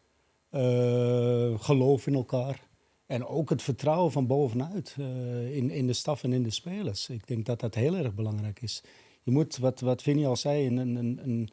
geloof 1.61 2.07
in 2.07 2.13
elkaar. 2.13 2.67
En 3.05 3.25
ook 3.25 3.49
het 3.49 3.61
vertrouwen 3.61 4.11
van 4.11 4.27
bovenuit 4.27 4.95
in, 5.51 5.69
in 5.69 5.87
de 5.87 5.93
staf 5.93 6.23
en 6.23 6.33
in 6.33 6.43
de 6.43 6.49
spelers. 6.49 7.09
Ik 7.09 7.27
denk 7.27 7.45
dat 7.45 7.59
dat 7.59 7.75
heel 7.75 7.95
erg 7.95 8.13
belangrijk 8.13 8.61
is. 8.61 8.83
Je 9.23 9.31
moet, 9.31 9.57
wat, 9.57 9.79
wat 9.79 10.01
Vinnie 10.01 10.27
al 10.27 10.35
zei, 10.35 10.67
een, 10.67 10.95
een 10.95 11.49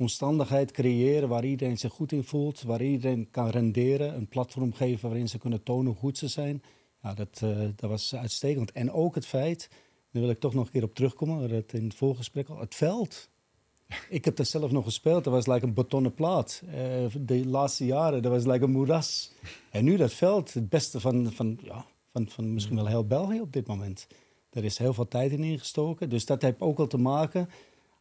omstandigheid 0.00 0.70
creëren 0.70 1.28
waar 1.28 1.44
iedereen 1.44 1.78
zich 1.78 1.92
goed 1.92 2.12
in 2.12 2.24
voelt, 2.24 2.62
waar 2.62 2.82
iedereen 2.82 3.30
kan 3.30 3.48
renderen, 3.48 4.14
een 4.14 4.28
platform 4.28 4.72
geven 4.72 5.08
waarin 5.08 5.28
ze 5.28 5.38
kunnen 5.38 5.62
tonen 5.62 5.86
hoe 5.86 6.00
goed 6.00 6.18
ze 6.18 6.28
zijn. 6.28 6.62
Ja, 7.02 7.14
dat, 7.14 7.40
uh, 7.44 7.58
dat 7.76 7.90
was 7.90 8.14
uitstekend. 8.14 8.72
En 8.72 8.92
ook 8.92 9.14
het 9.14 9.26
feit, 9.26 9.68
daar 10.10 10.22
wil 10.22 10.30
ik 10.30 10.40
toch 10.40 10.54
nog 10.54 10.66
een 10.66 10.72
keer 10.72 10.82
op 10.82 10.94
terugkomen, 10.94 11.48
dat 11.48 11.72
in 11.72 11.84
het 11.84 11.94
voorgesprek 11.94 12.48
al, 12.48 12.58
het 12.58 12.74
veld. 12.74 13.28
Ik 14.08 14.24
heb 14.24 14.36
dat 14.36 14.46
zelf 14.46 14.70
nog 14.70 14.84
gespeeld, 14.84 15.24
dat 15.24 15.32
was 15.32 15.46
like 15.46 15.66
een 15.66 15.74
betonnen 15.74 16.14
plaat. 16.14 16.62
Uh, 16.66 16.72
de 17.20 17.46
laatste 17.46 17.86
jaren, 17.86 18.22
dat 18.22 18.32
was 18.32 18.44
like 18.44 18.64
een 18.64 18.70
moeras. 18.70 19.32
En 19.70 19.84
nu 19.84 19.96
dat 19.96 20.12
veld, 20.12 20.54
het 20.54 20.68
beste 20.68 21.00
van, 21.00 21.32
van, 21.32 21.58
ja, 21.62 21.86
van, 22.12 22.28
van 22.28 22.54
misschien 22.54 22.76
wel 22.76 22.86
heel 22.86 23.06
België 23.06 23.40
op 23.40 23.52
dit 23.52 23.66
moment. 23.66 24.06
Er 24.50 24.64
is 24.64 24.78
heel 24.78 24.94
veel 24.94 25.08
tijd 25.08 25.32
in 25.32 25.44
ingestoken, 25.44 26.08
dus 26.08 26.26
dat 26.26 26.42
heeft 26.42 26.60
ook 26.60 26.78
al 26.78 26.86
te 26.86 26.98
maken 26.98 27.48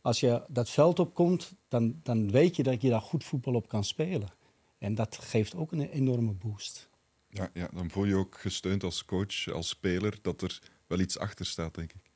als 0.01 0.19
je 0.19 0.43
dat 0.47 0.69
veld 0.69 0.99
opkomt, 0.99 1.55
dan, 1.67 1.99
dan 2.03 2.31
weet 2.31 2.55
je 2.55 2.63
dat 2.63 2.81
je 2.81 2.89
daar 2.89 3.01
goed 3.01 3.23
voetbal 3.23 3.53
op 3.53 3.67
kan 3.67 3.83
spelen. 3.83 4.29
En 4.77 4.95
dat 4.95 5.17
geeft 5.17 5.55
ook 5.55 5.71
een 5.71 5.89
enorme 5.89 6.33
boost. 6.33 6.89
Ja, 7.29 7.49
ja, 7.53 7.69
dan 7.73 7.89
voel 7.89 8.05
je 8.05 8.15
ook 8.15 8.37
gesteund 8.37 8.83
als 8.83 9.05
coach, 9.05 9.51
als 9.51 9.67
speler, 9.67 10.17
dat 10.21 10.41
er 10.41 10.61
wel 10.87 10.99
iets 10.99 11.17
achter 11.17 11.45
staat, 11.45 11.75
denk 11.75 11.93
ik. 11.93 12.08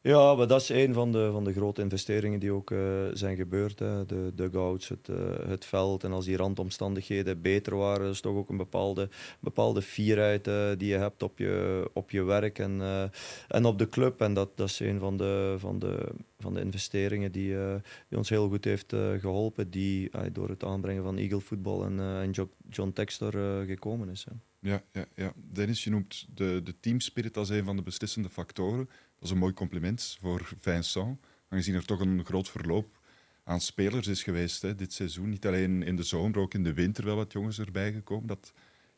Ja, 0.00 0.34
maar 0.34 0.46
dat 0.46 0.60
is 0.60 0.68
een 0.68 0.92
van 0.92 1.12
de, 1.12 1.28
van 1.32 1.44
de 1.44 1.52
grote 1.52 1.82
investeringen 1.82 2.40
die 2.40 2.52
ook 2.52 2.70
uh, 2.70 2.80
zijn 3.12 3.36
gebeurd. 3.36 3.78
Hè. 3.78 4.06
De 4.06 4.32
dugouts, 4.34 4.88
het, 4.88 5.08
uh, 5.08 5.16
het 5.46 5.64
veld. 5.64 6.04
En 6.04 6.12
als 6.12 6.24
die 6.24 6.36
randomstandigheden 6.36 7.42
beter 7.42 7.76
waren, 7.76 8.10
is 8.10 8.20
toch 8.20 8.36
ook 8.36 8.48
een 8.48 8.56
bepaalde, 8.56 9.08
bepaalde 9.40 9.82
fierheid 9.82 10.48
uh, 10.48 10.70
die 10.76 10.88
je 10.88 10.96
hebt 10.96 11.22
op 11.22 11.38
je, 11.38 11.90
op 11.92 12.10
je 12.10 12.22
werk 12.22 12.58
en, 12.58 12.80
en 13.48 13.64
op 13.64 13.78
de 13.78 13.88
club. 13.88 14.20
En 14.20 14.34
dat, 14.34 14.56
dat 14.56 14.68
is 14.68 14.80
een 14.80 14.98
van 14.98 15.16
de, 15.16 15.54
van 15.58 15.78
de, 15.78 16.08
van 16.38 16.54
de 16.54 16.60
investeringen 16.60 17.32
die, 17.32 17.56
die 18.08 18.18
ons 18.18 18.28
heel 18.28 18.48
goed 18.48 18.64
heeft 18.64 18.94
geholpen. 19.18 19.70
Die 19.70 20.10
door 20.32 20.48
het 20.48 20.64
aanbrengen 20.64 21.02
van 21.02 21.16
Eagle 21.16 21.40
Football 21.40 21.82
en, 21.82 22.00
en 22.00 22.30
John 22.70 22.92
Textor 22.92 23.32
gekomen 23.66 24.08
is. 24.08 24.24
Hè. 24.28 24.36
Ja, 24.60 24.82
ja, 24.92 25.04
ja, 25.14 25.32
Dennis, 25.52 25.84
je 25.84 25.90
noemt 25.90 26.26
de, 26.34 26.60
de 26.64 26.80
teamspirit 26.80 27.36
als 27.36 27.48
een 27.48 27.64
van 27.64 27.76
de 27.76 27.82
beslissende 27.82 28.28
factoren. 28.28 28.88
Dat 29.18 29.28
is 29.28 29.30
een 29.30 29.38
mooi 29.38 29.52
compliment 29.52 30.16
voor 30.20 30.52
Vincent, 30.60 31.18
aangezien 31.48 31.74
er 31.74 31.84
toch 31.84 32.00
een 32.00 32.24
groot 32.24 32.48
verloop 32.48 32.98
aan 33.48 33.60
spelers 33.60 34.06
is 34.06 34.22
geweest 34.22 34.62
hè, 34.62 34.74
dit 34.74 34.92
seizoen. 34.92 35.28
Niet 35.28 35.46
alleen 35.46 35.82
in 35.82 35.96
de 35.96 36.02
zomer, 36.02 36.38
ook 36.38 36.54
in 36.54 36.62
de 36.62 36.72
winter 36.72 37.04
wel 37.04 37.16
wat 37.16 37.32
jongens 37.32 37.58
erbij 37.58 37.92
gekomen. 37.92 38.26
Dat 38.26 38.52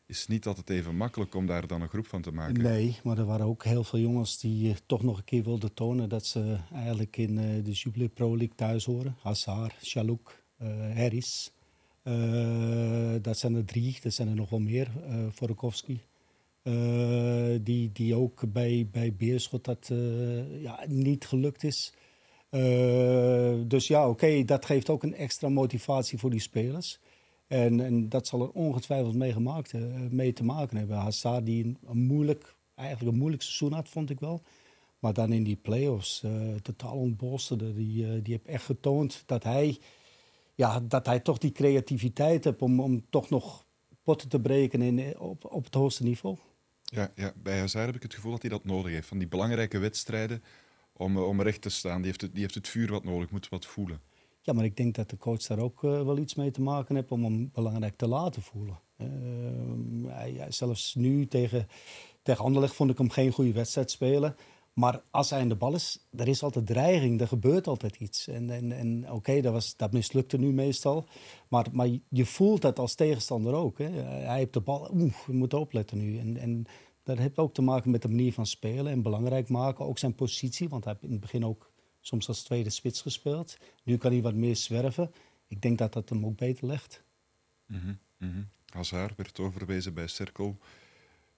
is 0.05 0.27
niet 0.27 0.45
altijd 0.45 0.69
even 0.69 0.95
makkelijk 0.95 1.35
om 1.35 1.45
daar 1.45 1.67
dan 1.67 1.81
een 1.81 1.89
groep 1.89 2.07
van 2.07 2.21
te 2.21 2.31
maken. 2.31 2.63
Nee, 2.63 2.97
maar 3.03 3.17
er 3.17 3.25
waren 3.25 3.45
ook 3.45 3.63
heel 3.63 3.83
veel 3.83 3.99
jongens 3.99 4.39
die 4.39 4.69
uh, 4.69 4.75
toch 4.85 5.03
nog 5.03 5.17
een 5.17 5.23
keer 5.23 5.43
wilden 5.43 5.73
tonen 5.73 6.09
dat 6.09 6.25
ze 6.25 6.57
eigenlijk 6.73 7.17
in 7.17 7.37
uh, 7.37 7.63
de 7.63 7.71
Jubilee 7.71 8.09
Pro 8.09 8.29
League 8.29 8.55
thuis 8.55 8.85
horen. 8.85 9.15
Hazard, 9.21 9.75
Chalouk, 9.81 10.43
uh, 10.61 10.67
Harris. 10.95 11.51
dat 13.21 13.37
zijn 13.37 13.55
er 13.55 13.65
drie, 13.65 13.97
er 14.03 14.11
zijn 14.11 14.27
er 14.27 14.35
nog 14.35 14.49
wel 14.49 14.59
meer. 14.59 14.91
Uh, 15.07 15.25
Vorokowski. 15.29 16.01
Uh, 16.63 17.59
die, 17.61 17.91
die 17.91 18.15
ook 18.15 18.51
bij, 18.51 18.87
bij 18.91 19.13
Beerschot 19.15 19.63
dat 19.63 19.89
uh, 19.91 20.61
ja, 20.61 20.83
niet 20.87 21.25
gelukt 21.25 21.63
is. 21.63 21.93
Uh, 22.49 23.53
dus 23.67 23.87
ja, 23.87 24.09
oké, 24.09 24.43
dat 24.43 24.65
geeft 24.65 24.89
ook 24.89 25.03
een 25.03 25.15
extra 25.15 25.49
motivatie 25.49 26.19
voor 26.19 26.29
die 26.29 26.39
spelers. 26.39 26.99
En, 27.47 27.79
en 27.79 28.09
dat 28.09 28.27
zal 28.27 28.41
er 28.41 28.51
ongetwijfeld 28.51 29.15
mee, 29.15 29.33
gemaakt, 29.33 29.73
mee 30.09 30.33
te 30.33 30.43
maken 30.43 30.77
hebben. 30.77 30.97
Hazard 30.97 31.45
die 31.45 31.63
een, 31.63 31.97
moeilijk, 31.97 32.55
eigenlijk 32.75 33.11
een 33.11 33.19
moeilijk 33.19 33.43
seizoen 33.43 33.73
had, 33.73 33.89
vond 33.89 34.09
ik 34.09 34.19
wel. 34.19 34.41
Maar 34.99 35.13
dan 35.13 35.33
in 35.33 35.43
die 35.43 35.55
play-offs 35.55 36.23
totaal 36.61 36.97
ontbolsterde. 36.97 37.73
Die, 37.73 38.21
die 38.21 38.33
heeft 38.33 38.45
echt 38.45 38.65
getoond 38.65 39.23
dat 39.25 39.43
hij, 39.43 39.77
ja, 40.55 40.79
dat 40.79 41.05
hij 41.05 41.19
toch 41.19 41.37
die 41.37 41.51
creativiteit 41.51 42.43
heeft 42.43 42.61
om, 42.61 42.79
om 42.79 43.05
toch 43.09 43.29
nog 43.29 43.65
potten 44.03 44.29
te 44.29 44.39
breken 44.39 44.81
in, 44.81 45.19
op, 45.19 45.45
op 45.45 45.63
het 45.63 45.73
hoogste 45.73 46.03
niveau. 46.03 46.37
Ja, 46.93 47.11
ja, 47.15 47.33
bij 47.35 47.59
Hazard 47.59 47.85
heb 47.85 47.95
ik 47.95 48.01
het 48.03 48.13
gevoel 48.13 48.31
dat 48.31 48.41
hij 48.41 48.49
dat 48.49 48.65
nodig 48.65 48.91
heeft. 48.91 49.07
Van 49.07 49.17
die 49.17 49.27
belangrijke 49.27 49.77
wedstrijden 49.77 50.43
om, 50.93 51.17
eh, 51.17 51.27
om 51.27 51.41
recht 51.41 51.61
te 51.61 51.69
staan. 51.69 51.97
Die 51.97 52.05
heeft, 52.05 52.21
het, 52.21 52.31
die 52.31 52.41
heeft 52.41 52.55
het 52.55 52.67
vuur 52.67 52.91
wat 52.91 53.03
nodig, 53.03 53.29
moet 53.29 53.49
wat 53.49 53.65
voelen. 53.65 54.01
Ja, 54.41 54.53
maar 54.53 54.65
ik 54.65 54.77
denk 54.77 54.95
dat 54.95 55.09
de 55.09 55.17
coach 55.17 55.41
daar 55.41 55.59
ook 55.59 55.83
uh, 55.83 55.91
wel 55.91 56.17
iets 56.17 56.35
mee 56.35 56.51
te 56.51 56.61
maken 56.61 56.95
heeft 56.95 57.11
om 57.11 57.23
hem 57.23 57.49
belangrijk 57.53 57.95
te 57.95 58.07
laten 58.07 58.41
voelen. 58.41 58.79
Uh, 58.97 59.07
hij, 60.07 60.45
zelfs 60.49 60.95
nu 60.95 61.27
tegen, 61.27 61.67
tegen 62.23 62.43
Anderlecht 62.43 62.73
vond 62.73 62.91
ik 62.91 62.97
hem 62.97 63.09
geen 63.09 63.31
goede 63.31 63.51
wedstrijd 63.51 63.91
spelen. 63.91 64.35
Maar 64.73 65.01
als 65.11 65.29
hij 65.29 65.41
in 65.41 65.49
de 65.49 65.55
bal 65.55 65.73
is, 65.73 66.07
er 66.15 66.27
is 66.27 66.43
altijd 66.43 66.65
dreiging, 66.65 67.21
er 67.21 67.27
gebeurt 67.27 67.67
altijd 67.67 67.95
iets. 67.95 68.27
En, 68.27 68.49
en, 68.49 68.71
en 68.71 69.11
oké, 69.11 69.41
dat, 69.41 69.73
dat 69.77 69.91
mislukte 69.91 70.37
nu 70.37 70.51
meestal. 70.51 71.07
Maar, 71.47 71.67
maar 71.71 71.87
je 72.09 72.25
voelt 72.25 72.61
dat 72.61 72.79
als 72.79 72.95
tegenstander 72.95 73.53
ook. 73.53 73.77
Hè. 73.77 73.89
Hij 74.01 74.37
heeft 74.37 74.53
de 74.53 74.61
bal, 74.61 74.89
oeh, 74.93 75.13
we 75.25 75.33
moeten 75.33 75.59
opletten 75.59 75.97
nu. 75.97 76.17
En, 76.17 76.37
en 76.37 76.65
dat 77.03 77.17
heeft 77.17 77.37
ook 77.37 77.53
te 77.53 77.61
maken 77.61 77.91
met 77.91 78.01
de 78.01 78.07
manier 78.07 78.33
van 78.33 78.45
spelen 78.45 78.91
en 78.91 79.01
belangrijk 79.01 79.49
maken. 79.49 79.85
Ook 79.85 79.97
zijn 79.97 80.15
positie, 80.15 80.69
want 80.69 80.83
hij 80.83 80.93
heeft 80.93 81.05
in 81.05 81.11
het 81.11 81.21
begin 81.21 81.45
ook 81.45 81.71
soms 81.99 82.27
als 82.27 82.43
tweede 82.43 82.69
spits 82.69 83.01
gespeeld. 83.01 83.57
Nu 83.83 83.97
kan 83.97 84.11
hij 84.11 84.21
wat 84.21 84.33
meer 84.33 84.55
zwerven. 84.55 85.11
Ik 85.47 85.61
denk 85.61 85.77
dat 85.77 85.93
dat 85.93 86.09
hem 86.09 86.25
ook 86.25 86.37
beter 86.37 86.67
legt. 86.67 87.03
Mm 87.67 87.97
-hmm. 88.17 88.49
Hazard 88.65 89.15
werd 89.15 89.39
overwezen 89.39 89.93
bij 89.93 90.07
Cirkel 90.07 90.57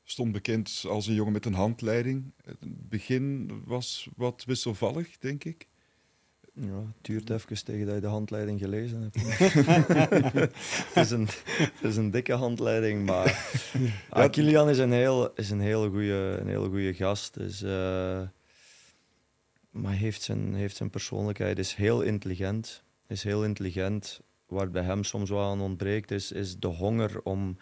stond 0.03 0.31
bekend 0.31 0.85
als 0.87 1.07
een 1.07 1.13
jongen 1.13 1.33
met 1.33 1.45
een 1.45 1.53
handleiding. 1.53 2.33
Het 2.45 2.89
begin 2.89 3.51
was 3.65 4.07
wat 4.15 4.43
wisselvallig, 4.45 5.17
denk 5.17 5.43
ik. 5.43 5.67
Ja, 6.55 6.77
het 6.77 6.95
duurt 7.01 7.29
even 7.29 7.63
tegen 7.63 7.85
dat 7.85 7.95
je 7.95 8.01
de 8.01 8.07
handleiding 8.07 8.59
gelezen 8.59 9.01
hebt. 9.01 9.15
het, 10.93 10.95
is 10.95 11.11
een, 11.11 11.27
het 11.45 11.83
is 11.83 11.95
een 11.95 12.11
dikke 12.11 12.33
handleiding, 12.33 13.05
maar 13.05 13.49
ah, 14.09 14.31
Kilian 14.31 14.69
is 14.69 14.77
een 14.77 14.91
heel, 14.91 15.33
is 15.33 15.49
een 15.49 15.59
hele 15.59 15.89
goede 15.89 16.37
een 16.39 16.47
hele 16.47 16.69
goede 16.69 16.93
gast. 16.93 17.37
Is, 17.37 17.63
uh, 17.63 18.21
maar 19.69 19.93
heeft 19.93 20.21
zijn, 20.21 20.53
heeft 20.53 20.75
zijn 20.75 20.89
persoonlijkheid, 20.89 21.59
is 21.59 21.73
heel 21.73 22.01
intelligent. 22.01 22.83
Is 23.07 23.23
heel 23.23 23.43
intelligent. 23.43 24.21
Waar 24.47 24.71
bij 24.71 24.83
hem 24.83 25.03
soms 25.03 25.29
wel 25.29 25.41
aan 25.41 25.61
ontbreekt, 25.61 26.11
is, 26.11 26.31
is 26.31 26.59
de 26.59 26.67
honger 26.67 27.21
om, 27.23 27.57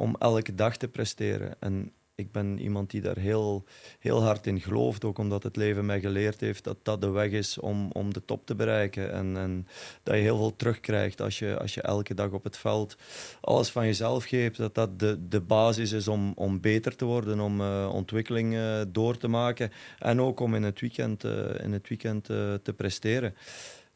om 0.00 0.16
elke 0.18 0.54
dag 0.54 0.76
te 0.76 0.88
presteren. 0.88 1.54
En 1.60 1.92
ik 2.14 2.32
ben 2.32 2.58
iemand 2.58 2.90
die 2.90 3.00
daar 3.00 3.18
heel, 3.18 3.64
heel 3.98 4.22
hard 4.22 4.46
in 4.46 4.60
gelooft, 4.60 5.04
ook 5.04 5.18
omdat 5.18 5.42
het 5.42 5.56
leven 5.56 5.86
mij 5.86 6.00
geleerd 6.00 6.40
heeft 6.40 6.64
dat 6.64 6.76
dat 6.82 7.00
de 7.00 7.10
weg 7.10 7.30
is 7.30 7.58
om, 7.58 7.90
om 7.92 8.12
de 8.12 8.24
top 8.24 8.46
te 8.46 8.54
bereiken. 8.54 9.12
En, 9.12 9.36
en 9.36 9.66
dat 10.02 10.14
je 10.14 10.20
heel 10.20 10.36
veel 10.36 10.56
terugkrijgt 10.56 11.20
als 11.20 11.38
je, 11.38 11.58
als 11.58 11.74
je 11.74 11.82
elke 11.82 12.14
dag 12.14 12.30
op 12.30 12.44
het 12.44 12.56
veld 12.56 12.96
alles 13.40 13.70
van 13.70 13.86
jezelf 13.86 14.24
geeft. 14.24 14.56
Dat 14.56 14.74
dat 14.74 14.98
de, 14.98 15.28
de 15.28 15.40
basis 15.40 15.92
is 15.92 16.08
om, 16.08 16.32
om 16.34 16.60
beter 16.60 16.96
te 16.96 17.04
worden, 17.04 17.40
om 17.40 17.60
uh, 17.60 17.90
ontwikkeling 17.92 18.54
uh, 18.54 18.80
door 18.88 19.16
te 19.16 19.28
maken. 19.28 19.70
En 19.98 20.20
ook 20.20 20.40
om 20.40 20.54
in 20.54 20.62
het 20.62 20.80
weekend, 20.80 21.24
uh, 21.24 21.32
in 21.62 21.72
het 21.72 21.88
weekend 21.88 22.24
te 22.24 22.74
presteren. 22.76 23.34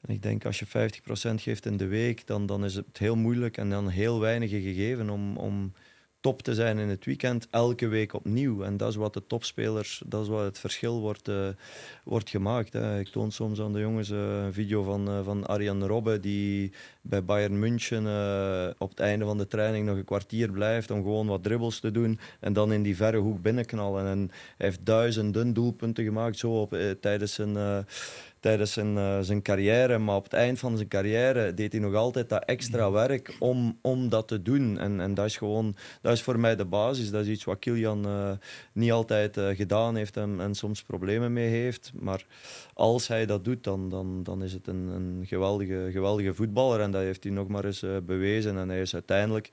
En 0.00 0.14
ik 0.14 0.22
denk 0.22 0.44
als 0.44 0.58
je 0.58 0.66
50% 0.66 0.70
geeft 1.34 1.66
in 1.66 1.76
de 1.76 1.86
week, 1.86 2.26
dan, 2.26 2.46
dan 2.46 2.64
is 2.64 2.74
het 2.74 2.98
heel 2.98 3.16
moeilijk 3.16 3.56
en 3.56 3.70
dan 3.70 3.88
heel 3.88 4.20
weinig 4.20 4.50
gegeven 4.50 5.10
om, 5.10 5.36
om 5.36 5.72
top 6.24 6.42
te 6.42 6.54
zijn 6.54 6.78
in 6.78 6.88
het 6.88 7.04
weekend, 7.04 7.46
elke 7.50 7.88
week 7.88 8.14
opnieuw. 8.14 8.62
En 8.62 8.76
dat 8.76 8.88
is 8.88 8.96
wat 8.96 9.14
de 9.14 9.26
topspelers, 9.26 10.02
dat 10.06 10.22
is 10.22 10.28
wat 10.28 10.44
het 10.44 10.58
verschil 10.58 11.00
wordt, 11.00 11.28
uh, 11.28 11.48
wordt 12.04 12.30
gemaakt. 12.30 12.72
Hè. 12.72 12.98
Ik 12.98 13.08
toon 13.08 13.32
soms 13.32 13.60
aan 13.60 13.72
de 13.72 13.80
jongens 13.80 14.10
uh, 14.10 14.44
een 14.44 14.52
video 14.52 14.82
van, 14.82 15.08
uh, 15.08 15.24
van 15.24 15.46
Arjan 15.46 15.86
Robben, 15.86 16.20
die 16.20 16.72
bij 17.06 17.24
Bayern 17.24 17.58
München 17.58 18.04
op 18.78 18.90
het 18.90 19.00
einde 19.00 19.24
van 19.24 19.38
de 19.38 19.46
training 19.46 19.86
nog 19.86 19.96
een 19.96 20.04
kwartier 20.04 20.50
blijft 20.50 20.90
om 20.90 21.02
gewoon 21.02 21.26
wat 21.26 21.42
dribbles 21.42 21.80
te 21.80 21.90
doen 21.90 22.18
en 22.40 22.52
dan 22.52 22.72
in 22.72 22.82
die 22.82 22.96
verre 22.96 23.18
hoek 23.18 23.42
binnenknallen. 23.42 24.06
En 24.06 24.30
hij 24.56 24.66
heeft 24.66 24.86
duizenden 24.86 25.52
doelpunten 25.52 26.04
gemaakt 26.04 26.38
zo 26.38 26.60
op, 26.60 26.76
tijdens 27.00 27.34
zijn 27.34 27.84
tijdens 28.44 28.72
zijn, 28.72 29.24
zijn 29.24 29.42
carrière. 29.42 29.98
Maar 29.98 30.16
op 30.16 30.24
het 30.24 30.32
eind 30.32 30.58
van 30.58 30.76
zijn 30.76 30.88
carrière 30.88 31.54
deed 31.54 31.72
hij 31.72 31.80
nog 31.80 31.94
altijd 31.94 32.28
dat 32.28 32.44
extra 32.44 32.90
werk 32.90 33.36
om, 33.38 33.78
om 33.82 34.08
dat 34.08 34.28
te 34.28 34.42
doen. 34.42 34.78
En, 34.78 35.00
en 35.00 35.14
dat 35.14 35.24
is 35.24 35.36
gewoon, 35.36 35.76
dat 36.02 36.12
is 36.12 36.22
voor 36.22 36.38
mij 36.38 36.56
de 36.56 36.64
basis. 36.64 37.10
Dat 37.10 37.22
is 37.22 37.28
iets 37.28 37.44
wat 37.44 37.58
Kilian 37.58 38.06
niet 38.72 38.92
altijd 38.92 39.38
gedaan 39.54 39.96
heeft 39.96 40.16
en, 40.16 40.40
en, 40.40 40.54
soms 40.54 40.82
problemen 40.82 41.32
mee 41.32 41.48
heeft. 41.48 41.92
Maar 41.94 42.24
als 42.74 43.08
hij 43.08 43.26
dat 43.26 43.44
doet, 43.44 43.64
dan, 43.64 43.88
dan, 43.88 44.22
dan 44.22 44.42
is 44.42 44.52
het 44.52 44.66
een, 44.66 44.86
een 44.86 45.22
geweldige, 45.26 45.88
geweldige 45.92 46.34
voetballer. 46.34 46.80
En 46.80 46.90
dat 46.90 47.02
heeft 47.02 47.24
hij 47.24 47.32
nog 47.32 47.48
maar 47.48 47.64
eens 47.64 47.84
bewezen. 48.06 48.58
En 48.58 48.68
hij 48.68 48.80
is 48.80 48.94
uiteindelijk 48.94 49.50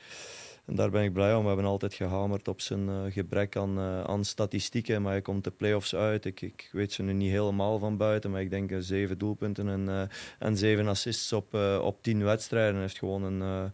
en 0.66 0.76
daar 0.76 0.90
ben 0.90 1.04
ik 1.04 1.14
blij 1.14 1.36
om. 1.36 1.42
We 1.42 1.48
hebben 1.48 1.66
altijd 1.66 1.94
gehamerd 1.94 2.48
op 2.48 2.62
zijn 2.62 2.88
uh, 2.88 3.02
gebrek 3.10 3.56
aan, 3.56 3.78
uh, 3.78 4.04
aan 4.04 4.26
statistieken. 4.26 5.02
Maar 5.02 5.12
hij 5.12 5.22
komt 5.22 5.44
de 5.44 5.52
play-offs 5.52 5.96
uit. 5.96 6.26
Ik, 6.26 6.42
ik 6.42 6.70
weet 6.72 6.92
ze 6.92 7.04
nu 7.04 7.14
niet 7.14 7.32
helemaal 7.32 7.80
van 7.80 7.98
buiten. 7.98 8.32
Maar 8.32 8.42
ik 8.42 8.50
denk 8.50 8.72
zeven 8.80 9.18
doelpunten 9.18 9.68
en, 9.68 10.10
en 10.40 10.58
zeven 10.58 10.88
assists 10.88 11.34
op, 11.34 11.54
op 11.82 12.04
tien 12.04 12.24
wedstrijden. 12.24 12.74
Hij 12.74 12.82
heeft 12.82 12.98
gewoon 12.98 13.24
een, 13.24 13.72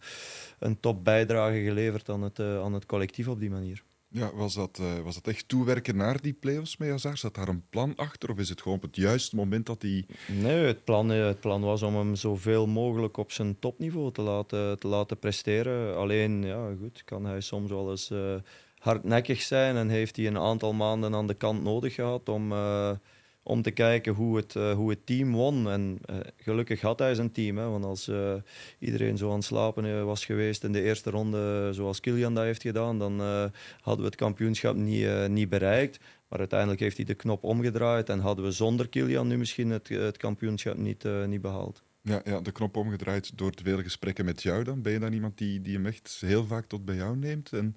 een 0.58 0.80
top 0.80 1.04
bijdrage 1.04 1.62
geleverd 1.62 2.08
aan 2.08 2.22
het, 2.22 2.40
aan 2.40 2.72
het 2.72 2.86
collectief 2.86 3.28
op 3.28 3.40
die 3.40 3.50
manier. 3.50 3.82
Ja, 4.10 4.34
was 4.34 4.54
dat, 4.54 4.78
uh, 4.80 4.98
was 4.98 5.14
dat 5.14 5.26
echt 5.26 5.48
toewerken 5.48 5.96
naar 5.96 6.20
die 6.20 6.32
play-offs 6.32 6.76
met 6.76 6.88
Hazard? 6.88 7.18
Zat 7.18 7.34
daar 7.34 7.48
een 7.48 7.64
plan 7.70 7.92
achter? 7.96 8.30
Of 8.30 8.38
is 8.38 8.48
het 8.48 8.62
gewoon 8.62 8.76
op 8.76 8.82
het 8.82 8.96
juiste 8.96 9.36
moment 9.36 9.66
dat 9.66 9.82
hij... 9.82 10.06
Nee, 10.26 10.64
het 10.64 10.84
plan, 10.84 11.12
eh, 11.12 11.26
het 11.26 11.40
plan 11.40 11.60
was 11.60 11.82
om 11.82 11.96
hem 11.96 12.14
zoveel 12.14 12.66
mogelijk 12.66 13.16
op 13.16 13.32
zijn 13.32 13.58
topniveau 13.58 14.12
te 14.12 14.22
laten, 14.22 14.78
te 14.78 14.88
laten 14.88 15.18
presteren. 15.18 15.96
Alleen, 15.96 16.42
ja, 16.42 16.74
goed, 16.80 17.04
kan 17.04 17.24
hij 17.24 17.40
soms 17.40 17.70
wel 17.70 17.90
eens 17.90 18.10
uh, 18.10 18.34
hardnekkig 18.78 19.42
zijn 19.42 19.76
en 19.76 19.88
heeft 19.88 20.16
hij 20.16 20.26
een 20.26 20.38
aantal 20.38 20.72
maanden 20.72 21.14
aan 21.14 21.26
de 21.26 21.34
kant 21.34 21.62
nodig 21.62 21.94
gehad 21.94 22.28
om... 22.28 22.52
om 23.48 23.62
te 23.62 23.70
kijken 23.70 24.12
hoe 24.14 24.36
het, 24.36 24.54
uh, 24.54 24.72
hoe 24.72 24.90
het 24.90 25.06
team 25.06 25.32
won. 25.32 25.70
En 25.70 25.98
uh, 26.10 26.16
gelukkig 26.36 26.80
had 26.80 26.98
hij 26.98 27.14
zijn 27.14 27.32
team. 27.32 27.58
Hè, 27.58 27.68
want 27.68 27.84
als 27.84 28.08
uh, 28.08 28.34
iedereen 28.78 29.16
zo 29.16 29.28
aan 29.28 29.34
het 29.34 29.44
slapen 29.44 30.06
was 30.06 30.24
geweest 30.24 30.64
in 30.64 30.72
de 30.72 30.82
eerste 30.82 31.10
ronde, 31.10 31.72
zoals 31.72 32.00
Kilian 32.00 32.34
dat 32.34 32.44
heeft 32.44 32.62
gedaan, 32.62 32.98
dan 32.98 33.20
hadden 33.80 34.04
we 34.04 34.10
het 34.10 34.14
kampioenschap 34.14 34.76
niet, 34.76 35.28
niet 35.28 35.48
bereikt. 35.48 35.98
Maar 36.28 36.38
uiteindelijk 36.38 36.80
heeft 36.80 36.96
hij 36.96 37.06
de 37.06 37.14
knop 37.14 37.44
omgedraaid 37.44 38.08
en 38.08 38.18
hadden 38.18 38.44
we 38.44 38.50
zonder 38.50 38.88
Kilian 38.88 39.26
nu 39.26 39.38
misschien 39.38 39.70
het, 39.70 39.88
het 39.88 40.16
kampioenschap 40.16 40.76
niet, 40.76 41.04
niet 41.26 41.40
behaald. 41.40 41.82
Ja, 42.02 42.20
ja, 42.24 42.40
de 42.40 42.52
knop 42.52 42.76
omgedraaid 42.76 43.38
door 43.38 43.52
te 43.52 43.62
veel 43.62 43.82
gesprekken 43.82 44.24
met 44.24 44.42
jou 44.42 44.64
dan. 44.64 44.82
Ben 44.82 44.92
je 44.92 44.98
dan 44.98 45.12
iemand 45.12 45.38
die, 45.38 45.60
die 45.60 45.74
hem 45.74 45.86
echt 45.86 46.18
heel 46.20 46.44
vaak 46.46 46.66
tot 46.66 46.84
bij 46.84 46.96
jou 46.96 47.16
neemt? 47.16 47.52
En 47.52 47.76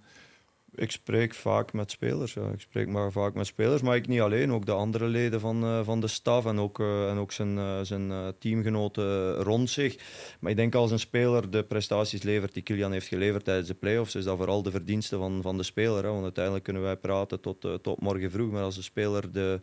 ik 0.75 0.91
spreek 0.91 1.33
vaak 1.33 1.73
met 1.73 1.91
spelers. 1.91 2.35
Ik 2.35 2.61
spreek 2.61 2.87
maar 2.87 3.11
vaak 3.11 3.33
met 3.33 3.45
spelers, 3.45 3.81
maar 3.81 3.95
ik 3.95 4.07
niet 4.07 4.19
alleen. 4.19 4.51
Ook 4.51 4.65
de 4.65 4.71
andere 4.71 5.05
leden 5.05 5.39
van, 5.39 5.63
uh, 5.63 5.83
van 5.83 5.99
de 5.99 6.07
staf 6.07 6.45
en 6.45 6.59
ook, 6.59 6.79
uh, 6.79 7.09
en 7.09 7.17
ook 7.17 7.31
zijn, 7.31 7.57
uh, 7.57 7.79
zijn 7.81 8.33
teamgenoten 8.39 9.35
rond 9.35 9.69
zich. 9.69 9.97
Maar 10.39 10.51
ik 10.51 10.57
denk 10.57 10.75
als 10.75 10.91
een 10.91 10.99
speler 10.99 11.51
de 11.51 11.63
prestaties 11.63 12.23
levert 12.23 12.53
die 12.53 12.63
Kilian 12.63 12.91
heeft 12.91 13.07
geleverd 13.07 13.43
tijdens 13.43 13.67
de 13.67 13.73
playoffs, 13.73 14.15
is 14.15 14.23
dat 14.23 14.37
vooral 14.37 14.63
de 14.63 14.71
verdienste 14.71 15.17
van, 15.17 15.41
van 15.41 15.57
de 15.57 15.63
speler. 15.63 16.03
Hè. 16.03 16.09
Want 16.09 16.23
uiteindelijk 16.23 16.63
kunnen 16.63 16.81
wij 16.81 16.97
praten 16.97 17.39
tot, 17.39 17.67
tot 17.81 18.01
morgen 18.01 18.31
vroeg. 18.31 18.51
Maar 18.51 18.63
als 18.63 18.75
de 18.75 18.81
speler 18.81 19.31
de, 19.31 19.59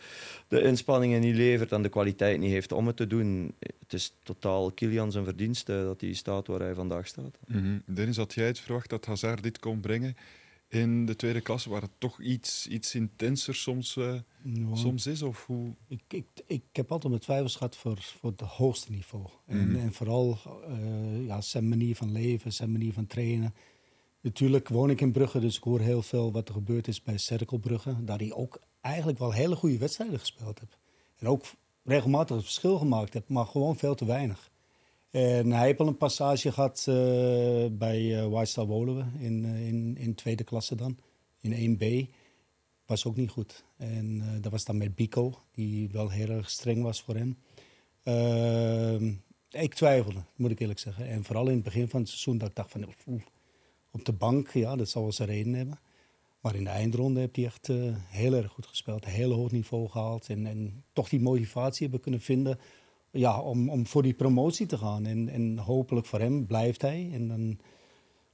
de 0.48 0.62
inspanningen 0.62 1.20
niet 1.20 1.36
levert 1.36 1.72
en 1.72 1.82
de 1.82 1.88
kwaliteit 1.88 2.38
niet 2.38 2.50
heeft 2.50 2.72
om 2.72 2.86
het 2.86 2.96
te 2.96 3.06
doen, 3.06 3.54
het 3.58 3.92
is 3.92 4.14
totaal 4.22 4.72
Kilian 4.72 5.12
zijn 5.12 5.24
verdienste 5.24 5.82
dat 5.84 6.00
hij 6.00 6.12
staat 6.12 6.46
waar 6.46 6.60
hij 6.60 6.74
vandaag 6.74 7.06
staat. 7.06 7.38
-hmm. 7.46 7.82
Dennis, 7.86 8.16
had 8.16 8.34
jij 8.34 8.46
het 8.46 8.60
verwacht 8.60 8.90
dat 8.90 9.06
Hazard 9.06 9.42
dit 9.42 9.58
kon 9.58 9.80
brengen? 9.80 10.16
In 10.68 11.06
de 11.06 11.16
tweede 11.16 11.40
klasse, 11.40 11.70
waar 11.70 11.82
het 11.82 11.90
toch 11.98 12.20
iets, 12.20 12.66
iets 12.66 12.94
intenser 12.94 13.54
soms, 13.54 13.96
uh, 13.96 14.14
soms 14.72 15.06
is? 15.06 15.22
Of 15.22 15.46
hoe? 15.46 15.74
Ik, 15.88 16.02
ik, 16.08 16.26
ik 16.46 16.62
heb 16.72 16.92
altijd 16.92 17.10
mijn 17.10 17.24
twijfels 17.24 17.56
gehad 17.56 17.76
voor, 17.76 17.98
voor 18.00 18.30
het 18.30 18.40
hoogste 18.40 18.90
niveau. 18.90 19.26
En, 19.46 19.76
en 19.76 19.92
vooral 19.92 20.38
uh, 20.68 21.26
ja, 21.26 21.40
zijn 21.40 21.68
manier 21.68 21.96
van 21.96 22.12
leven, 22.12 22.52
zijn 22.52 22.72
manier 22.72 22.92
van 22.92 23.06
trainen. 23.06 23.54
Natuurlijk 24.20 24.68
woon 24.68 24.90
ik 24.90 25.00
in 25.00 25.12
Brugge, 25.12 25.40
dus 25.40 25.56
ik 25.56 25.62
hoor 25.62 25.80
heel 25.80 26.02
veel 26.02 26.32
wat 26.32 26.48
er 26.48 26.54
gebeurd 26.54 26.88
is 26.88 27.02
bij 27.02 27.18
Cerkelbrugge. 27.18 28.04
Daar 28.04 28.18
hij 28.18 28.32
ook 28.32 28.60
eigenlijk 28.80 29.18
wel 29.18 29.32
hele 29.32 29.56
goede 29.56 29.78
wedstrijden 29.78 30.18
gespeeld 30.18 30.58
heeft. 30.58 30.78
En 31.16 31.26
ook 31.26 31.44
regelmatig 31.84 32.36
het 32.36 32.44
verschil 32.44 32.78
gemaakt 32.78 33.12
heeft, 33.12 33.28
maar 33.28 33.46
gewoon 33.46 33.76
veel 33.76 33.94
te 33.94 34.04
weinig. 34.04 34.50
En 35.10 35.50
hij 35.50 35.66
heeft 35.66 35.80
al 35.80 35.86
een 35.86 35.96
passage 35.96 36.52
gehad 36.52 36.86
uh, 36.88 36.94
bij 37.70 38.00
uh, 38.00 38.26
White 38.26 38.50
Star 38.50 38.66
Woluwe 38.66 39.04
in, 39.18 39.44
uh, 39.44 39.66
in, 39.66 39.96
in 39.96 40.14
tweede 40.14 40.44
klasse 40.44 40.74
dan, 40.74 40.98
in 41.40 41.78
1B. 41.78 42.10
Was 42.86 43.04
ook 43.04 43.16
niet 43.16 43.30
goed. 43.30 43.64
En 43.76 44.22
dat 44.40 44.52
was 44.52 44.64
dan 44.64 44.76
met 44.76 44.94
Bico, 44.94 45.38
die 45.52 45.88
wel 45.88 46.10
heel 46.10 46.28
erg 46.28 46.50
streng 46.50 46.82
was 46.82 47.02
voor 47.02 47.16
hem. 47.16 47.38
Ehm, 48.02 49.12
ik 49.50 49.74
twijfelde, 49.74 50.20
moet 50.36 50.50
ik 50.50 50.60
eerlijk 50.60 50.78
zeggen. 50.78 51.08
En 51.08 51.24
vooral 51.24 51.48
in 51.48 51.54
het 51.54 51.62
begin 51.62 51.88
van 51.88 52.00
het 52.00 52.08
seizoen 52.08 52.38
dat 52.38 52.48
ik 52.48 52.54
dacht 52.54 52.70
van... 52.70 52.94
Oeh, 53.06 53.22
op 53.90 54.04
de 54.04 54.12
bank, 54.12 54.50
ja, 54.50 54.76
dat 54.76 54.88
zal 54.88 55.02
wel 55.02 55.12
zijn 55.12 55.28
reden 55.28 55.54
hebben. 55.54 55.80
Maar 56.40 56.54
in 56.54 56.64
de 56.64 56.70
eindronde 56.70 57.20
heeft 57.20 57.36
hij 57.36 57.44
echt 57.44 57.66
heel 58.08 58.34
erg 58.34 58.52
goed 58.52 58.66
gespeeld. 58.66 59.04
Heel 59.04 59.32
hoog 59.32 59.50
niveau 59.50 59.88
gehaald. 59.88 60.28
En, 60.28 60.46
en 60.46 60.84
toch 60.92 61.08
die 61.08 61.20
motivatie 61.20 61.82
hebben 61.82 62.00
kunnen 62.00 62.20
vinden 62.20 62.58
ja, 63.10 63.40
om, 63.40 63.70
om 63.70 63.86
voor 63.86 64.02
die 64.02 64.14
promotie 64.14 64.66
te 64.66 64.78
gaan. 64.78 65.06
En, 65.06 65.28
en 65.28 65.58
hopelijk 65.58 66.06
voor 66.06 66.20
hem 66.20 66.46
blijft 66.46 66.82
hij. 66.82 67.10
En 67.12 67.28
dan 67.28 67.58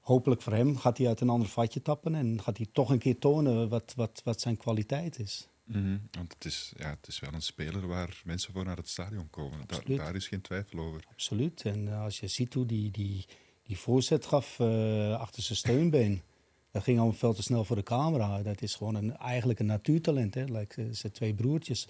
hopelijk 0.00 0.42
voor 0.42 0.52
hem 0.52 0.76
gaat 0.76 0.98
hij 0.98 1.06
uit 1.06 1.20
een 1.20 1.28
ander 1.28 1.48
vatje 1.48 1.82
tappen 1.82 2.14
en 2.14 2.42
gaat 2.42 2.56
hij 2.56 2.66
toch 2.72 2.90
een 2.90 2.98
keer 2.98 3.18
tonen 3.18 3.68
wat, 3.68 3.92
wat, 3.96 4.20
wat 4.24 4.40
zijn 4.40 4.56
kwaliteit 4.56 5.18
is. 5.18 5.48
Mm 5.64 5.82
-hmm. 5.82 6.08
Want 6.10 6.32
het 6.32 6.44
is, 6.44 6.72
ja, 6.76 6.90
het 6.90 7.06
is 7.06 7.20
wel 7.20 7.32
een 7.32 7.42
speler 7.42 7.86
waar 7.86 8.22
mensen 8.24 8.52
voor 8.52 8.64
naar 8.64 8.76
het 8.76 8.88
stadion 8.88 9.30
komen. 9.30 9.58
Da 9.66 9.96
daar 9.96 10.14
is 10.14 10.28
geen 10.28 10.40
twijfel 10.40 10.78
over. 10.78 11.04
Absoluut. 11.10 11.62
En 11.62 11.86
uh, 11.86 12.02
als 12.02 12.20
je 12.20 12.26
ziet 12.26 12.54
hoe 12.54 12.66
die, 12.66 12.90
die, 12.90 13.26
die 13.62 13.78
voorzet 13.78 14.26
gaf 14.26 14.58
uh, 14.58 15.20
achter 15.20 15.42
zijn 15.42 15.58
steunbeen. 15.58 16.22
Dat 16.72 16.82
ging 16.82 16.98
allemaal 16.98 17.18
veel 17.18 17.34
te 17.34 17.42
snel 17.42 17.64
voor 17.64 17.76
de 17.76 17.82
camera. 17.82 18.42
Dat 18.42 18.62
is 18.62 18.74
gewoon 18.74 18.94
een, 18.94 19.16
eigenlijk 19.16 19.58
een 19.58 19.66
natuurtalent. 19.66 20.34
Hè? 20.34 20.44
Like, 20.44 20.82
uh, 20.82 20.88
zijn 20.90 21.12
twee 21.12 21.34
broertjes. 21.34 21.88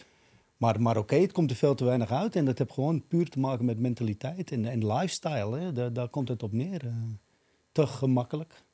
Maar, 0.65 0.81
maar 0.81 0.97
oké, 0.97 1.17
het 1.17 1.33
komt 1.33 1.51
er 1.51 1.57
veel 1.57 1.75
te 1.75 1.85
weinig 1.85 2.11
uit. 2.11 2.37
En 2.37 2.45
dat 2.45 2.59
heeft 2.59 2.73
gewoon 2.73 3.07
puur 3.07 3.29
te 3.29 3.39
maken 3.39 3.65
met 3.65 3.79
mentaliteit 3.79 4.53
en, 4.53 4.65
en 4.65 4.87
lifestyle. 4.87 5.59
Hè. 5.59 5.73
Daar, 5.73 5.93
daar 5.93 6.09
komt 6.09 6.29
het 6.29 6.43
op 6.43 6.53
neer. 6.53 6.85
Uh, 6.85 6.93
te 7.73 7.87
gemakkelijk. 7.87 8.65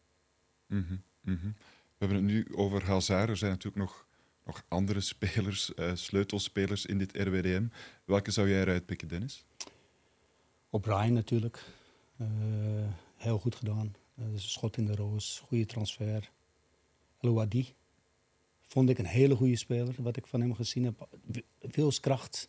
Mm 0.66 0.85
-hmm, 0.88 1.03
mm 1.20 1.38
-hmm. 1.42 1.55
We 1.98 2.07
hebben 2.07 2.16
het 2.16 2.26
nu 2.26 2.46
over 2.55 2.85
Hazard. 2.85 3.29
Er 3.29 3.37
zijn 3.37 3.50
natuurlijk 3.50 3.83
nog, 3.83 4.07
nog 4.44 4.64
andere 4.68 5.00
spelers, 5.00 5.72
uh, 5.76 5.94
sleutelspelers 5.94 6.87
in 6.87 6.98
dit 6.98 7.16
RWDM. 7.16 7.66
Welke 8.05 8.31
zou 8.31 8.48
jij 8.48 8.61
eruit 8.61 8.87
pikken, 8.87 9.09
Dennis? 9.09 9.44
O'Brien 10.70 11.12
natuurlijk. 11.12 11.64
Uh, 12.20 12.26
heel 13.16 13.38
goed 13.38 13.55
gedaan. 13.55 13.94
Dus 14.14 14.53
schot 14.53 14.76
in 14.76 14.87
de 14.87 14.94
roos, 14.94 15.42
goede 15.46 15.66
transfer. 15.66 16.31
Louadi 17.20 17.74
vond 18.70 18.88
ik 18.88 18.98
een 18.98 19.06
hele 19.06 19.37
goede 19.37 19.56
speler, 19.56 19.94
wat 19.98 20.16
ik 20.16 20.26
van 20.26 20.40
hem 20.40 20.54
gezien 20.54 20.85
heb. 20.85 21.09
Veel 21.61 21.92
kracht, 22.00 22.48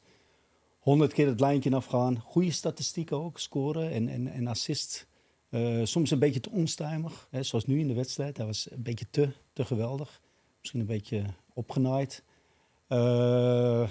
honderd 0.79 1.13
keer 1.13 1.27
het 1.27 1.39
lijntje 1.39 1.75
afgaan. 1.75 2.19
Goede 2.19 2.51
statistieken 2.51 3.17
ook, 3.17 3.39
scoren 3.39 3.91
en, 3.91 4.07
en, 4.07 4.27
en 4.27 4.47
assist. 4.47 5.07
Uh, 5.49 5.86
soms 5.86 6.12
een 6.12 6.19
beetje 6.19 6.39
te 6.39 6.49
onstuimig, 6.49 7.27
hè, 7.31 7.43
zoals 7.43 7.65
nu 7.65 7.79
in 7.79 7.88
de 7.88 7.93
wedstrijd. 7.93 8.38
Hij 8.38 8.45
was 8.45 8.71
een 8.71 8.84
beetje 8.84 9.05
te, 9.10 9.31
te 9.53 9.65
geweldig. 9.65 10.21
Misschien 10.60 10.79
een 10.79 10.86
beetje 10.86 11.25
opgenaaid. 11.53 12.23
Uh, 12.89 13.89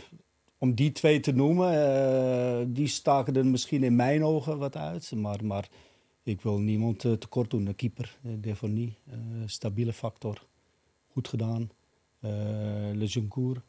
om 0.58 0.74
die 0.74 0.92
twee 0.92 1.20
te 1.20 1.32
noemen, 1.32 1.72
uh, 1.72 2.66
die 2.68 2.88
staken 2.88 3.36
er 3.36 3.46
misschien 3.46 3.82
in 3.82 3.96
mijn 3.96 4.24
ogen 4.24 4.58
wat 4.58 4.76
uit. 4.76 5.12
Maar, 5.12 5.44
maar 5.44 5.68
ik 6.22 6.40
wil 6.40 6.58
niemand 6.58 6.98
tekort 6.98 7.50
doen. 7.50 7.64
De 7.64 7.74
keeper, 7.74 8.18
niet. 8.60 8.94
stabiele 9.46 9.92
factor. 9.92 10.46
Goed 11.08 11.28
gedaan. 11.28 11.70
Le 12.20 13.06
Joncourt. 13.06 13.60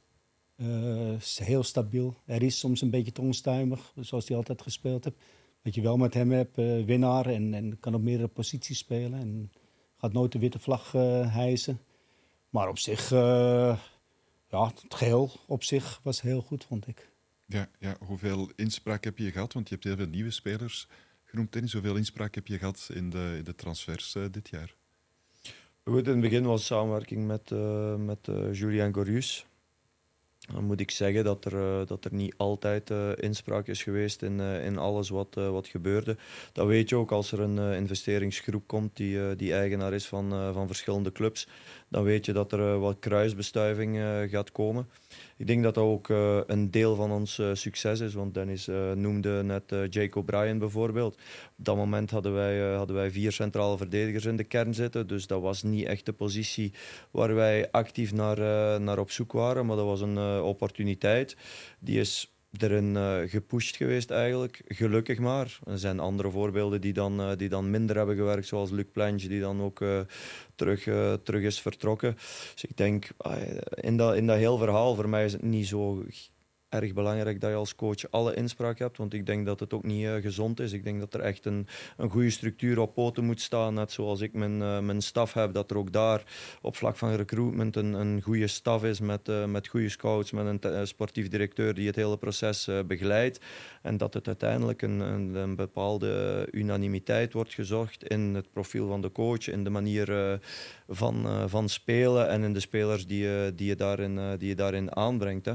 is 1.18 1.40
heel 1.40 1.64
stabiel. 1.64 2.16
Er 2.26 2.44
is 2.44 2.60
soms 2.60 2.82
een 2.82 2.90
beetje 2.90 3.12
te 3.12 3.22
onstuimig, 3.22 3.94
zoals 4.00 4.28
hij 4.28 4.38
altijd 4.38 4.62
gespeeld 4.62 5.04
heeft. 5.04 5.18
Dat 5.64 5.76
je 5.76 5.82
wel 5.82 5.98
met 5.98 6.14
hem 6.14 6.32
hebt, 6.32 6.56
winnaar. 6.86 7.26
En, 7.26 7.54
en 7.54 7.80
kan 7.80 7.96
op 7.96 8.02
meerdere 8.02 8.28
posities 8.28 8.78
spelen. 8.78 9.20
En 9.20 9.52
gaat 9.98 10.14
nooit 10.14 10.32
de 10.32 10.40
witte 10.40 10.60
vlag 10.60 10.92
hijsen. 11.32 11.80
Maar 12.50 12.70
op 12.70 12.78
zich 12.78 13.10
ja, 14.52 14.68
het 14.68 14.84
geheel 14.94 15.32
op 15.48 15.64
zich 15.64 16.00
was 16.04 16.22
heel 16.22 16.42
goed, 16.42 16.64
vond 16.64 16.88
ik. 16.88 17.10
Ja, 17.46 17.70
ja, 17.80 17.96
hoeveel 18.06 18.52
inspraak 18.56 19.04
heb 19.04 19.18
je 19.18 19.32
gehad? 19.32 19.54
Want 19.54 19.68
je 19.68 19.74
hebt 19.74 19.88
heel 19.88 19.96
veel 19.96 20.08
nieuwe 20.08 20.32
spelers 20.32 20.88
genoemd, 21.24 21.54
Dennis. 21.54 21.74
Hoeveel 21.74 21.96
inspraak 21.96 22.36
heb 22.36 22.48
je 22.48 22.58
gehad 22.58 22.90
in 22.94 23.10
de, 23.10 23.34
in 23.38 23.44
de 23.44 23.56
transfers 23.56 24.18
dit 24.32 24.50
jaar? 24.50 24.76
Goed, 25.84 26.06
in 26.06 26.12
het 26.12 26.22
begin 26.22 26.44
was 26.44 26.66
samenwerking 26.66 27.28
met, 27.28 27.52
uh, 27.52 27.96
met 27.96 28.28
uh, 28.30 28.54
Julien 28.54 28.94
Gorius. 28.94 29.46
Dan 30.54 30.64
moet 30.64 30.80
ik 30.80 30.92
zeggen 30.92 31.24
dat 31.24 31.46
er, 31.46 31.54
uh, 31.54 31.88
dat 31.88 32.06
er 32.06 32.14
niet 32.14 32.34
altijd 32.38 32.90
inspraak 33.16 33.68
is 33.68 33.84
geweest 33.84 34.22
in, 34.22 34.40
in 34.40 34.78
alles 34.78 35.10
wat, 35.10 35.34
wat 35.34 35.68
gebeurde. 35.68 36.18
Dat 36.54 36.68
weet 36.68 36.90
je 36.90 36.96
ook 36.96 37.12
als 37.12 37.32
er 37.32 37.40
een 37.40 37.76
investeringsgroep 37.76 38.68
komt 38.68 38.98
die, 38.98 39.36
die 39.36 39.54
eigenaar 39.54 39.94
is 39.94 40.08
van, 40.08 40.54
van 40.54 40.68
verschillende 40.68 41.12
clubs. 41.12 41.48
Dan 41.92 42.04
weet 42.04 42.26
je 42.26 42.34
dat 42.34 42.52
er 42.52 42.80
wat 42.80 43.00
kruisbestuiving 43.00 43.98
gaat 44.30 44.52
komen. 44.52 44.90
Ik 45.38 45.48
denk 45.48 45.64
dat 45.64 45.76
dat 45.76 45.84
ook 45.84 46.08
uh, 46.10 46.40
een 46.48 46.72
deel 46.72 46.96
van 46.96 47.12
ons 47.12 47.42
succes 47.54 48.00
is. 48.00 48.14
Want 48.14 48.34
Dennis 48.34 48.70
noemde 48.96 49.44
net 49.44 49.76
Jacob 49.90 50.26
Bryan 50.26 50.60
bijvoorbeeld. 50.60 51.14
Op 51.58 51.66
dat 51.66 51.76
moment 51.76 52.12
hadden 52.12 52.34
wij, 52.34 52.76
hadden 52.76 52.96
wij 52.96 53.12
vier 53.12 53.32
centrale 53.32 53.78
verdedigers 53.78 54.26
in 54.26 54.36
de 54.36 54.44
kern 54.44 54.74
zitten. 54.74 55.08
Dus 55.08 55.28
dat 55.28 55.42
was 55.42 55.64
niet 55.64 55.86
echt 55.86 56.06
de 56.06 56.14
positie 56.14 56.74
waar 57.12 57.36
wij 57.36 57.72
actief 57.72 58.14
naar, 58.14 58.38
naar 58.82 59.00
op 59.00 59.12
zoek 59.12 59.32
waren. 59.32 59.66
Maar 59.66 59.76
dat 59.76 59.86
was 59.86 60.02
een 60.02 60.42
opportuniteit. 60.42 61.38
Die 61.80 62.00
is 62.00 62.32
erin 62.58 62.96
uh, 62.96 63.18
gepusht 63.26 63.76
geweest 63.76 64.10
eigenlijk. 64.10 64.62
Gelukkig 64.68 65.20
maar. 65.20 65.60
Er 65.66 65.80
zijn 65.80 66.00
andere 66.00 66.30
voorbeelden 66.30 66.82
die 66.82 66.94
dan, 66.94 67.22
uh, 67.22 67.32
die 67.38 67.50
dan 67.50 67.70
minder 67.70 67.96
hebben 67.96 68.16
gewerkt, 68.16 68.48
zoals 68.48 68.72
Luc 68.72 68.86
Plange, 68.92 69.18
die 69.28 69.40
dan 69.40 69.62
ook 69.62 69.82
uh, 69.82 70.00
terug, 70.56 70.84
terug 71.24 71.44
is 71.44 71.62
vertrokken. 71.62 72.14
Dus 72.54 72.66
ik 72.68 72.78
denk, 72.78 73.08
ah, 73.18 73.38
in, 73.74 73.98
dat, 73.98 74.16
in 74.16 74.28
dat 74.28 74.38
heel 74.38 74.58
verhaal, 74.58 74.96
voor 74.96 75.10
mij 75.10 75.26
is 75.26 75.34
het 75.34 75.42
niet 75.42 75.68
zo 75.68 76.04
erg 76.72 76.94
belangrijk 76.94 77.42
dat 77.42 77.50
je 77.50 77.56
als 77.56 77.76
coach 77.76 78.12
alle 78.12 78.36
inspraak 78.36 78.80
hebt. 78.80 78.98
Want 78.98 79.14
ik 79.14 79.26
denk 79.26 79.46
dat 79.46 79.60
het 79.60 79.74
ook 79.74 79.84
niet 79.84 80.04
uh, 80.04 80.16
gezond 80.16 80.60
is. 80.60 80.72
Ik 80.72 80.84
denk 80.84 81.00
dat 81.00 81.14
er 81.14 81.20
echt 81.20 81.46
een, 81.46 81.68
een 81.98 82.10
goede 82.10 82.30
structuur 82.30 82.80
op 82.80 82.94
poten 82.94 83.26
moet 83.26 83.42
staan. 83.42 83.74
Net 83.74 83.92
zoals 83.92 84.22
ik 84.22 84.34
mijn, 84.34 84.60
uh, 84.60 84.80
mijn 84.80 85.02
staf 85.02 85.34
heb. 85.34 85.54
Dat 85.54 85.72
er 85.72 85.78
ook 85.78 85.92
daar 85.92 86.24
op 86.62 86.76
vlak 86.76 86.98
van 86.98 87.16
recruitment 87.16 87.76
een, 87.76 87.94
een 87.94 88.22
goede 88.22 88.48
staf 88.48 88.84
is. 88.84 89.00
Met, 89.00 89.30
uh, 89.30 89.46
met 89.46 89.68
goede 89.68 89.90
scouts. 89.90 90.32
Met 90.32 90.64
een 90.64 90.88
sportief 90.88 91.28
directeur 91.28 91.74
die 91.74 91.88
het 91.88 91.96
hele 91.96 92.18
proces 92.18 92.70
begeleidt. 92.88 93.40
En 93.82 93.98
dat 93.98 94.14
het 94.14 94.28
uiteindelijk 94.28 94.82
een, 94.82 95.00
een, 95.00 95.36
een, 95.36 95.56
bepaalde 95.56 96.48
unanimiteit 96.52 97.34
wordt 97.34 97.54
gezocht 97.54 98.04
in 98.04 98.20
het 98.36 98.52
profiel 98.52 98.88
van 98.88 99.02
de 99.02 99.12
coach. 99.12 99.48
In 99.48 99.64
de 99.64 99.70
manier 99.70 100.40
van, 100.90 101.50
van 101.50 101.70
spelen. 101.70 102.30
En 102.30 102.44
in 102.44 102.54
de 102.54 102.60
spelers 102.60 103.08
die, 103.08 103.56
die, 103.56 103.68
je, 103.68 103.76
daarin, 103.76 104.38
die 104.38 104.48
je 104.48 104.56
daarin 104.56 104.96
aanbrengt. 104.96 105.46
Hè. 105.46 105.54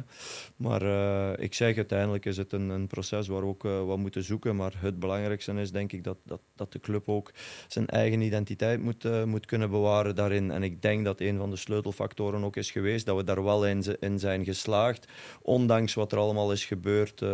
Maar 0.56 1.05
uh, 1.06 1.44
ik 1.44 1.54
zeg 1.54 1.76
uiteindelijk 1.76 2.24
is 2.24 2.36
het 2.36 2.52
een, 2.52 2.68
een 2.68 2.86
proces 2.86 3.28
waar 3.28 3.40
we 3.40 3.46
ook 3.46 3.64
uh, 3.64 3.84
wat 3.84 3.98
moeten 3.98 4.22
zoeken. 4.22 4.56
Maar 4.56 4.74
het 4.78 4.98
belangrijkste 4.98 5.52
is 5.52 5.72
denk 5.72 5.92
ik 5.92 6.04
dat, 6.04 6.16
dat, 6.24 6.40
dat 6.56 6.72
de 6.72 6.80
club 6.80 7.08
ook 7.08 7.30
zijn 7.68 7.86
eigen 7.86 8.20
identiteit 8.20 8.82
moet, 8.82 9.04
uh, 9.04 9.24
moet 9.24 9.46
kunnen 9.46 9.70
bewaren 9.70 10.14
daarin. 10.14 10.50
En 10.50 10.62
ik 10.62 10.82
denk 10.82 11.04
dat 11.04 11.20
een 11.20 11.36
van 11.36 11.50
de 11.50 11.56
sleutelfactoren 11.56 12.44
ook 12.44 12.56
is 12.56 12.70
geweest 12.70 13.06
dat 13.06 13.16
we 13.16 13.24
daar 13.24 13.44
wel 13.44 13.66
in, 13.66 13.84
in 14.00 14.18
zijn 14.18 14.44
geslaagd. 14.44 15.08
Ondanks 15.42 15.94
wat 15.94 16.12
er 16.12 16.18
allemaal 16.18 16.52
is 16.52 16.64
gebeurd 16.64 17.24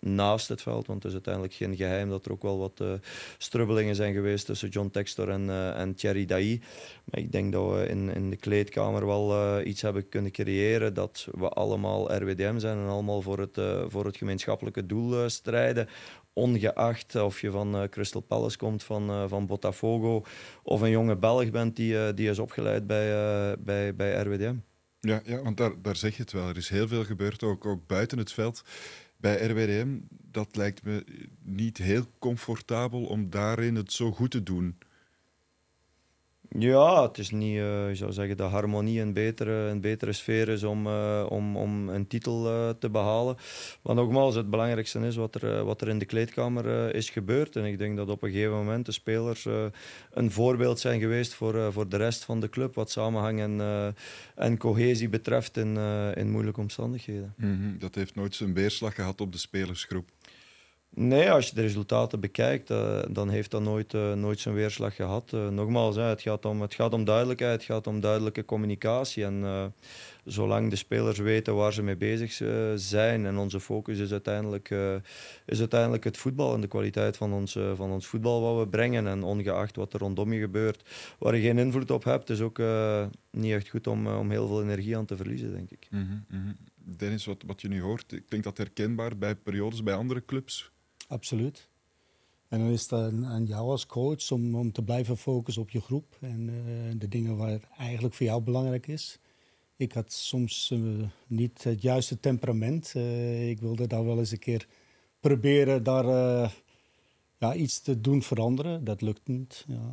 naast 0.00 0.48
het 0.48 0.62
veld. 0.62 0.86
Want 0.86 0.98
het 0.98 1.06
is 1.06 1.12
uiteindelijk 1.12 1.54
geen 1.54 1.76
geheim 1.76 2.08
dat 2.08 2.26
er 2.26 2.32
ook 2.32 2.42
wel 2.42 2.58
wat 2.58 2.82
strubbelingen 3.38 3.94
zijn 3.94 4.14
geweest 4.14 4.46
tussen 4.46 4.68
John 4.68 4.88
Textor 4.88 5.28
en, 5.28 5.74
en 5.74 5.94
Thierry 5.94 6.24
Dailly. 6.24 6.60
Maar 7.04 7.20
ik 7.20 7.32
denk 7.32 7.52
dat 7.52 7.70
we 7.70 7.88
in, 7.88 8.14
in 8.14 8.30
de 8.30 8.36
kleedkamer 8.36 9.06
wel 9.06 9.60
iets 9.60 9.82
hebben 9.82 10.08
kunnen 10.08 10.30
creëren 10.30 10.94
dat 10.94 11.28
we 11.38 11.48
allemaal 11.48 12.14
RWDM 12.14 12.58
zijn 12.58 12.78
en 12.78 12.88
allemaal 12.88 13.13
voor 13.22 13.38
het, 13.38 13.56
uh, 13.58 13.84
voor 13.88 14.04
het 14.04 14.16
gemeenschappelijke 14.16 14.86
doel 14.86 15.22
uh, 15.22 15.28
strijden. 15.28 15.88
Ongeacht 16.32 17.16
of 17.16 17.40
je 17.40 17.50
van 17.50 17.82
uh, 17.82 17.88
Crystal 17.88 18.20
Palace 18.20 18.56
komt, 18.56 18.82
van, 18.82 19.28
van 19.28 19.46
Botafogo 19.46 20.22
of 20.62 20.80
een 20.80 20.90
jonge 20.90 21.16
Belg 21.16 21.50
bent 21.50 21.76
die, 21.76 22.14
die 22.14 22.30
is 22.30 22.38
opgeleid 22.38 22.86
bij, 22.86 23.56
bij, 23.58 23.94
bij 23.94 24.22
RWDM. 24.22 24.54
Ja, 25.00 25.20
ja 25.24 25.42
want 25.42 25.56
daar, 25.56 25.82
daar 25.82 25.96
zeg 25.96 26.16
je 26.16 26.22
het 26.22 26.32
wel. 26.32 26.48
Er 26.48 26.56
is 26.56 26.68
heel 26.68 26.88
veel 26.88 27.04
gebeurd, 27.04 27.42
ook, 27.42 27.66
ook 27.66 27.86
buiten 27.86 28.18
het 28.18 28.32
veld. 28.32 28.62
Bij 29.16 29.46
RWDM, 29.46 29.98
dat 30.08 30.56
lijkt 30.56 30.84
me 30.84 31.04
niet 31.42 31.78
heel 31.78 32.04
comfortabel 32.18 33.04
om 33.04 33.30
daarin 33.30 33.74
het 33.74 33.92
zo 33.92 34.10
goed 34.10 34.30
te 34.30 34.42
doen. 34.42 34.78
Ja, 36.58 37.02
het 37.02 37.18
is 37.18 37.30
niet, 37.30 37.56
uh, 37.56 37.90
zou 37.92 38.12
zeggen, 38.12 38.36
de 38.36 38.42
harmonie 38.42 39.00
een 39.00 39.12
betere, 39.12 39.52
een 39.52 39.80
betere 39.80 40.12
sfeer 40.12 40.48
is 40.48 40.62
om, 40.62 40.86
uh, 40.86 41.26
om, 41.28 41.56
om 41.56 41.88
een 41.88 42.06
titel 42.06 42.50
uh, 42.50 42.70
te 42.78 42.90
behalen. 42.90 43.36
Maar 43.82 43.94
nogmaals, 43.94 44.34
het 44.34 44.50
belangrijkste 44.50 44.98
is 44.98 45.16
wat 45.16 45.34
er, 45.34 45.64
wat 45.64 45.80
er 45.80 45.88
in 45.88 45.98
de 45.98 46.04
kleedkamer 46.04 46.94
is 46.94 47.10
gebeurd. 47.10 47.56
En 47.56 47.64
ik 47.64 47.78
denk 47.78 47.96
dat 47.96 48.08
op 48.08 48.22
een 48.22 48.30
gegeven 48.30 48.54
moment 48.54 48.86
de 48.86 48.92
spelers 48.92 49.48
een 50.10 50.30
voorbeeld 50.30 50.80
zijn 50.80 51.00
geweest 51.00 51.34
voor, 51.34 51.72
voor 51.72 51.88
de 51.88 51.96
rest 51.96 52.24
van 52.24 52.40
de 52.40 52.48
club. 52.48 52.74
Wat 52.74 52.90
samenhang 52.90 53.40
en, 53.40 53.94
en 54.34 54.58
cohesie 54.58 55.08
betreft 55.08 55.56
in, 55.56 55.76
in 56.14 56.30
moeilijke 56.30 56.60
omstandigheden. 56.60 57.34
-hmm. 57.36 57.76
Dat 57.78 57.94
heeft 57.94 58.14
nooit 58.14 58.34
zijn 58.34 58.54
weerslag 58.54 58.94
gehad 58.94 59.20
op 59.20 59.32
de 59.32 59.38
spelersgroep. 59.38 60.10
Nee, 60.96 61.30
als 61.30 61.48
je 61.48 61.54
de 61.54 61.60
resultaten 61.60 62.20
bekijkt, 62.20 62.70
uh, 62.70 63.02
dan 63.10 63.28
heeft 63.28 63.50
dat 63.50 63.62
nooit, 63.62 63.94
uh, 63.94 64.12
nooit 64.12 64.40
zijn 64.40 64.54
weerslag 64.54 64.94
gehad. 64.94 65.32
Uh, 65.34 65.48
nogmaals, 65.48 65.96
het, 65.96 66.22
gaat 66.22 66.44
om, 66.44 66.60
het 66.60 66.74
gaat 66.74 66.92
om 66.92 67.04
duidelijkheid, 67.04 67.52
het 67.52 67.64
gaat 67.64 67.86
om 67.86 68.00
duidelijke 68.00 68.44
communicatie. 68.44 69.24
En 69.24 69.72
zolang 70.24 70.70
de 70.70 70.76
spelers 70.76 71.18
weten 71.18 71.54
waar 71.54 71.72
ze 71.72 71.82
mee 71.82 71.96
bezig 71.96 72.32
zijn 72.74 73.26
en 73.26 73.36
onze 73.36 73.60
focus 73.60 73.98
is 73.98 74.12
uiteindelijk, 74.12 74.74
is 75.46 75.58
uiteindelijk 75.58 76.04
het 76.04 76.16
voetbal 76.16 76.54
en 76.54 76.60
de 76.60 76.66
kwaliteit 76.66 77.16
van 77.16 77.32
ons, 77.32 77.58
van 77.74 77.90
ons 77.90 78.06
voetbal 78.06 78.40
wat 78.42 78.64
we 78.64 78.68
brengen. 78.68 79.06
En 79.06 79.22
ongeacht 79.22 79.76
wat 79.76 79.92
er 79.92 80.00
rondom 80.00 80.32
je 80.32 80.40
gebeurt, 80.40 80.82
waar 81.18 81.36
je 81.36 81.42
geen 81.42 81.58
invloed 81.58 81.90
op 81.90 82.04
hebt, 82.04 82.30
is 82.30 82.40
ook 82.40 82.62
niet 83.30 83.52
echt 83.52 83.68
goed 83.68 83.86
om, 83.86 84.06
om 84.06 84.30
heel 84.30 84.46
veel 84.46 84.62
energie 84.62 84.96
aan 84.96 85.06
te 85.06 85.16
verliezen, 85.16 85.52
denk 85.52 85.70
ik. 85.70 85.86
Mm 85.90 86.24
-hmm. 86.28 86.56
Dennis, 86.96 87.24
wat, 87.24 87.42
wat 87.46 87.60
je 87.60 87.68
nu 87.68 87.80
hoort, 87.80 88.06
klinkt 88.06 88.46
dat 88.46 88.58
herkenbaar 88.58 89.18
bij 89.18 89.34
periodes 89.34 89.82
bij 89.82 89.94
andere 89.94 90.24
clubs? 90.24 90.72
Absoluut. 91.14 91.68
En 92.48 92.58
dan 92.58 92.68
is 92.68 92.82
het 92.82 92.92
aan, 92.92 93.44
jou 93.46 93.70
als 93.70 93.86
coach 93.86 94.30
om, 94.30 94.54
om 94.54 94.72
te 94.72 94.82
blijven 94.82 95.16
focussen 95.16 95.62
op 95.62 95.70
je 95.70 95.80
groep 95.80 96.16
en 96.20 96.48
uh, 96.48 97.00
de 97.00 97.08
dingen 97.08 97.36
waar 97.36 97.60
eigenlijk 97.76 98.14
voor 98.14 98.26
jou 98.26 98.42
belangrijk 98.42 98.86
is. 98.86 99.18
Ik 99.76 99.92
had 99.92 100.12
soms 100.12 100.70
uh, 100.72 101.08
niet 101.26 101.64
het 101.64 101.82
juiste 101.82 102.20
temperament. 102.20 102.92
Uh, 102.96 103.48
ik 103.50 103.60
wilde 103.60 103.86
daar 103.86 104.04
wel 104.04 104.18
eens 104.18 104.30
een 104.30 104.38
keer 104.38 104.66
proberen 105.20 105.82
daar 105.82 106.06
ja, 107.38 107.54
iets 107.54 107.80
te 107.80 108.00
doen 108.00 108.22
veranderen. 108.22 108.84
Dat 108.84 109.00
lukt 109.00 109.28
niet. 109.28 109.64
Ja, 109.68 109.90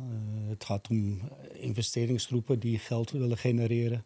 het 0.48 0.64
gaat 0.64 0.88
om 0.88 1.20
investeringsgroepen 1.52 2.58
die 2.58 2.78
geld 2.78 3.10
willen 3.10 3.38
genereren. 3.38 4.04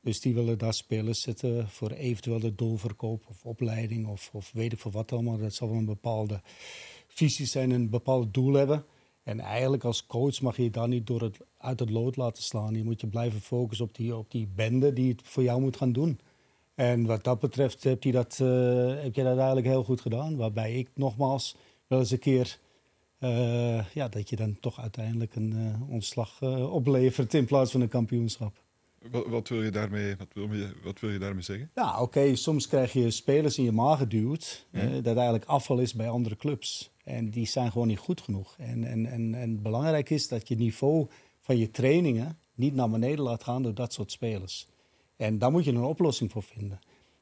Dus 0.00 0.20
die 0.20 0.34
willen 0.34 0.58
daar 0.58 0.74
spelers 0.74 1.20
zetten 1.20 1.68
voor 1.68 1.90
eventuele 1.90 2.54
doorverkoop 2.54 3.24
of 3.28 3.44
opleiding 3.44 4.06
of, 4.06 4.30
of 4.32 4.52
weet 4.52 4.72
ik 4.72 4.78
veel 4.78 4.90
wat 4.90 5.12
allemaal. 5.12 5.38
Dat 5.38 5.54
zal 5.54 5.68
wel 5.68 5.78
een 5.78 5.84
bepaalde 5.84 6.40
visie 7.06 7.46
zijn 7.46 7.72
en 7.72 7.80
een 7.80 7.90
bepaald 7.90 8.34
doel 8.34 8.52
hebben. 8.52 8.84
En 9.22 9.40
eigenlijk 9.40 9.84
als 9.84 10.06
coach 10.06 10.40
mag 10.40 10.56
je 10.56 10.62
je 10.62 10.70
daar 10.70 10.88
niet 10.88 11.06
door 11.06 11.22
het, 11.22 11.38
uit 11.58 11.80
het 11.80 11.90
lood 11.90 12.16
laten 12.16 12.42
slaan. 12.42 12.74
Je 12.74 12.84
moet 12.84 13.00
je 13.00 13.06
blijven 13.06 13.40
focussen 13.40 13.86
op 13.86 13.94
die, 13.94 14.16
op 14.16 14.30
die 14.30 14.48
bende 14.54 14.92
die 14.92 15.10
het 15.10 15.20
voor 15.24 15.42
jou 15.42 15.60
moet 15.60 15.76
gaan 15.76 15.92
doen. 15.92 16.20
En 16.74 17.06
wat 17.06 17.24
dat 17.24 17.40
betreft 17.40 17.84
heb 17.84 18.02
je 18.02 18.12
dat, 18.12 18.38
uh, 18.42 19.02
heb 19.02 19.14
je 19.14 19.22
dat 19.22 19.36
eigenlijk 19.36 19.66
heel 19.66 19.84
goed 19.84 20.00
gedaan. 20.00 20.36
Waarbij 20.36 20.74
ik 20.74 20.88
nogmaals 20.94 21.56
wel 21.86 21.98
eens 21.98 22.10
een 22.10 22.18
keer... 22.18 22.58
Uh, 23.20 23.90
ja, 23.90 24.08
dat 24.08 24.28
je 24.28 24.36
dan 24.36 24.60
toch 24.60 24.80
uiteindelijk 24.80 25.34
een 25.34 25.52
uh, 25.52 25.90
ontslag 25.90 26.42
oplevert 26.70 27.34
in 27.34 27.44
plaats 27.44 27.70
van 27.70 27.80
een 27.80 27.88
kampioenschap. 27.88 28.62
Wat, 29.10 29.26
wat, 29.26 29.48
wil 29.48 29.62
je 29.62 29.70
daarmee, 29.70 30.16
wat, 30.16 30.28
wil 30.32 30.52
je, 30.52 30.72
wat 30.82 31.00
wil 31.00 31.10
je 31.10 31.18
daarmee 31.18 31.42
zeggen? 31.42 31.70
Ja, 31.74 32.00
oké, 32.00 32.36
soms 32.36 32.68
krijg 32.68 32.92
je 32.92 33.10
spelers 33.10 33.58
in 33.58 33.64
je 33.64 33.72
maag 33.72 33.98
geduwd. 33.98 34.66
Ja. 34.70 34.80
Eh, 34.80 34.92
dat 35.02 35.16
eigenlijk 35.16 35.44
afval 35.44 35.78
is 35.78 35.94
bij 35.94 36.08
andere 36.08 36.36
clubs. 36.36 36.90
En 37.04 37.30
die 37.30 37.46
zijn 37.46 37.72
gewoon 37.72 37.86
niet 37.86 37.98
goed 37.98 38.20
genoeg. 38.20 38.54
En, 38.58 38.84
en, 38.84 39.06
en, 39.06 39.34
en 39.34 39.62
belangrijk 39.62 40.10
is 40.10 40.28
dat 40.28 40.48
je 40.48 40.56
niveau 40.56 41.06
van 41.40 41.56
je 41.56 41.70
trainingen 41.70 42.38
niet 42.54 42.74
naar 42.74 42.90
beneden 42.90 43.24
laat 43.24 43.44
gaan 43.44 43.62
door 43.62 43.74
dat 43.74 43.92
soort 43.92 44.12
spelers. 44.12 44.68
En 45.16 45.38
daar 45.38 45.50
moet 45.50 45.64
je 45.64 45.70
een 45.70 45.82
oplossing 45.82 46.32
voor 46.32 46.42
vinden. 46.42 46.78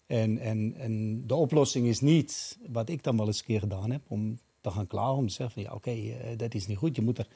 En, 0.06 0.38
en, 0.38 0.74
en 0.76 1.26
de 1.26 1.34
oplossing 1.34 1.86
is 1.86 2.00
niet, 2.00 2.58
wat 2.68 2.88
ik 2.88 3.02
dan 3.02 3.16
wel 3.16 3.26
eens 3.26 3.38
een 3.38 3.44
keer 3.44 3.60
gedaan 3.60 3.90
heb, 3.90 4.02
om 4.08 4.38
te 4.60 4.70
gaan 4.70 4.86
klagen. 4.86 5.16
Om 5.16 5.26
te 5.26 5.32
zeggen 5.32 5.54
van 5.54 5.62
ja, 5.62 5.74
oké, 5.74 5.90
eh, 5.90 6.36
dat 6.36 6.54
is 6.54 6.66
niet 6.66 6.76
goed. 6.76 6.96
Je 6.96 7.02
moet 7.02 7.18
er 7.18 7.28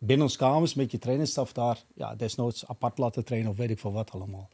binnen 0.00 0.26
ons 0.26 0.36
kamers 0.36 0.74
met 0.74 0.90
je 0.90 0.98
trainingsstaf 0.98 1.52
daar 1.52 1.84
ja, 1.94 2.14
desnoods 2.14 2.66
apart 2.66 2.98
laten 2.98 3.24
trainen 3.24 3.50
of 3.50 3.56
weet 3.56 3.70
ik 3.70 3.78
veel 3.78 3.92
wat 3.92 4.10
allemaal. 4.10 4.48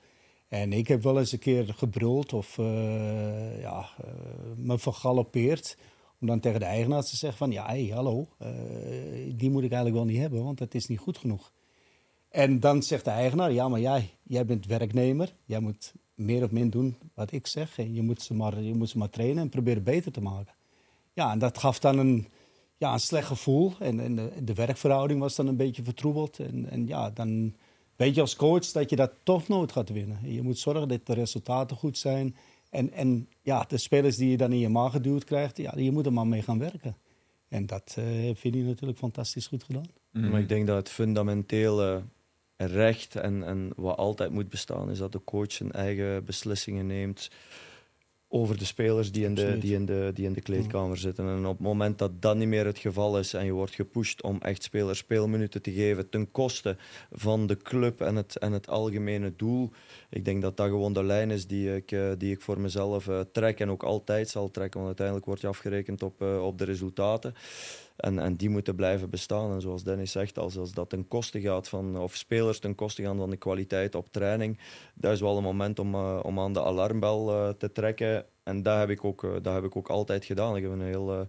En 0.49 0.73
ik 0.73 0.89
heb 0.89 1.03
wel 1.03 1.19
eens 1.19 1.33
een 1.33 1.39
keer 1.39 1.75
gebruld 1.75 2.33
of 2.33 2.59
uh, 2.59 3.61
ja, 3.61 3.89
uh, 4.05 4.11
me 4.57 4.79
vergalopeerd. 4.79 5.77
Om 6.21 6.27
dan 6.27 6.41
tegen 6.41 6.61
de 6.61 6.67
eigenaar 6.67 7.03
te 7.03 7.17
zeggen 7.17 7.39
van 7.39 7.51
ja, 7.51 7.67
hey, 7.67 7.91
hallo, 7.93 8.29
uh, 8.43 8.49
die 9.35 9.51
moet 9.51 9.63
ik 9.63 9.73
eigenlijk 9.73 9.95
wel 9.95 10.13
niet 10.13 10.21
hebben, 10.21 10.45
want 10.45 10.59
dat 10.59 10.75
is 10.75 10.87
niet 10.87 10.99
goed 10.99 11.19
genoeg. 11.19 11.53
En 12.29 12.61
dan 12.61 12.83
zegt 12.83 13.05
de 13.05 13.11
eigenaar, 13.11 13.53
ja, 13.53 13.69
maar 13.69 13.81
jij, 13.81 14.11
jij 14.23 14.47
bent 14.47 14.67
werknemer. 14.67 15.35
Jij 15.45 15.61
moet 15.61 15.95
meer 16.15 16.45
of 16.45 16.51
min 16.51 16.71
doen 16.71 16.97
wat 17.15 17.33
ik 17.33 17.47
zeg. 17.47 17.79
En 17.79 17.95
je 17.95 18.03
moet 18.03 18.23
ze 18.23 18.35
maar, 18.35 18.61
je 18.61 18.75
moet 18.75 18.89
ze 18.89 18.99
maar 18.99 19.11
trainen 19.11 19.43
en 19.43 19.49
proberen 19.49 19.83
beter 19.83 20.13
te 20.13 20.21
maken. 20.21 20.55
Ja, 21.13 21.33
en 21.33 21.39
dat 21.39 21.59
gaf 21.59 21.79
dan 21.79 21.99
een, 21.99 22.27
ja, 22.77 22.93
een 22.93 23.01
slecht 23.01 23.27
gevoel. 23.27 23.73
En, 23.79 24.01
en 24.01 24.17
de, 24.17 24.33
de, 24.43 24.55
werkverhouding 24.55 25.21
was 25.21 25.37
dan 25.37 25.47
een 25.47 25.57
beetje 25.57 25.85
vertroebeld. 25.85 26.39
En, 26.39 26.71
en 26.71 26.87
ja, 26.87 27.11
dan 27.11 27.55
weet 27.97 28.15
je 28.15 28.21
als 28.21 28.37
coach 28.37 28.67
dat 28.67 28.91
je 28.91 28.97
dat 28.97 29.13
toch 29.23 29.49
nooit 29.49 29.73
gaat 29.73 29.89
winnen. 29.89 30.19
Je 30.23 30.43
moet 30.43 30.59
zorgen 30.59 30.89
dat 30.89 31.07
de 31.07 31.15
resultaten 31.15 31.77
goed 31.77 31.99
zijn. 31.99 32.37
En, 32.71 32.93
en 32.93 33.29
ja, 33.43 33.65
de 33.69 33.79
spelers 33.79 34.17
die 34.17 34.31
je 34.31 34.37
dan 34.37 34.53
in 34.53 34.59
je 34.59 34.69
maag 34.69 34.93
geduwd 34.93 35.25
krijgt, 35.25 35.57
ja, 35.57 35.73
je 35.77 35.93
moet 35.93 36.07
er 36.07 36.13
maar 36.13 36.27
mee 36.27 36.43
gaan 36.43 36.59
werken. 36.59 36.97
En 37.49 37.67
dat 37.67 37.97
uh, 37.99 38.05
vind 38.35 38.55
je 38.55 38.63
natuurlijk 38.63 38.99
fantastisch 38.99 39.47
goed 39.47 39.65
gedaan. 39.65 39.89
Mm. 40.13 40.31
Maar 40.31 40.41
ik 40.41 40.49
denk 40.49 40.67
dat 40.67 40.77
het 40.77 40.89
fundamentele 40.89 42.03
recht 42.57 43.17
en, 43.17 43.43
en 43.43 43.73
wat 43.77 43.97
altijd 43.97 44.31
moet 44.31 44.49
bestaan, 44.49 44.91
is 44.91 44.99
dat 44.99 45.13
de 45.13 45.25
coach 45.25 45.53
zijn 45.53 45.73
eigen 45.73 46.25
beslissingen 46.25 46.87
neemt 46.87 47.31
over 48.37 48.59
de 48.59 48.65
spelers 48.65 49.13
die 49.13 49.25
in 49.25 49.35
de, 49.35 49.59
die 49.59 49.75
in 49.75 49.87
de, 49.87 50.11
die 50.15 50.25
in 50.25 50.33
de 50.33 50.41
kleedkamer 50.41 50.99
zitten. 50.99 51.29
En 51.29 51.47
op 51.47 51.59
het 51.59 51.67
moment 51.67 51.99
dat 51.99 52.23
dat 52.23 52.37
niet 52.37 52.49
meer 52.49 52.67
het 52.67 52.79
geval 52.79 53.19
is 53.19 53.35
en 53.35 53.45
je 53.45 53.53
wordt 53.53 53.75
gepusht 53.75 54.23
om 54.23 54.39
echt 54.41 54.63
spelers 54.63 54.99
speelminuten 54.99 55.63
te 55.63 55.73
geven 55.73 56.09
ten 56.09 56.31
koste 56.31 56.77
van 57.13 57.47
de 57.47 57.57
club 57.57 58.01
en 58.01 58.17
het, 58.17 58.39
en 58.39 58.53
het 58.53 58.69
algemene 58.69 59.33
doel, 59.37 59.71
ik 60.11 60.25
denk 60.25 60.43
dat 60.43 60.57
dat 60.57 60.69
gewoon 60.69 60.93
de 60.93 61.05
lijn 61.05 61.31
is 61.31 61.47
die 61.47 61.75
ik, 61.75 61.93
eh, 61.93 62.11
die 62.19 62.33
ik 62.33 62.41
voor 62.41 62.61
mezelf 62.61 63.07
uh, 63.07 63.21
trek 63.33 63.61
en 63.61 63.71
ook 63.71 63.83
altijd 63.83 64.29
zal 64.29 64.51
trekken, 64.51 64.75
want 64.81 64.87
uiteindelijk 64.87 65.27
wordt 65.27 65.41
je 65.41 65.47
afgerekend 65.47 66.03
op, 66.03 66.23
uh, 66.23 66.45
op 66.45 66.59
de 66.59 66.65
resultaten. 66.65 67.35
En, 67.97 68.19
en 68.19 68.35
die 68.35 68.51
moeten 68.51 68.75
blijven 68.75 69.11
bestaan. 69.11 69.53
En 69.53 69.61
zoals 69.61 69.85
Dennis 69.85 70.13
zegt, 70.13 70.39
als, 70.39 70.57
als 70.57 70.73
dat 70.73 70.91
ten 70.91 71.09
koste 71.09 71.41
gaat 71.41 71.69
van, 71.69 71.99
of 71.99 72.15
spelers 72.15 72.59
ten 72.59 72.75
koste 72.75 73.03
gaan 73.03 73.17
van 73.17 73.31
de 73.31 73.37
kwaliteit 73.37 73.95
op 73.95 74.13
training, 74.13 74.59
dat 74.95 75.13
is 75.13 75.21
wel 75.21 75.37
een 75.37 75.43
moment 75.43 75.79
om, 75.79 75.95
uh, 75.95 76.21
om 76.23 76.41
aan 76.41 76.53
de 76.53 76.63
alarmbel 76.63 77.31
uh, 77.31 77.49
te 77.49 77.73
trekken. 77.73 78.25
En 78.43 78.63
dat 78.63 78.79
heb 78.79 78.91
ik 78.91 79.05
ook, 79.05 79.23
uh, 79.23 79.31
dat 79.43 79.55
heb 79.55 79.65
ik 79.65 79.77
ook 79.77 79.89
altijd 79.89 80.25
gedaan. 80.25 80.57
Ik 80.57 80.63
heb 80.63 80.73
een 80.73 80.81
heel 80.81 81.27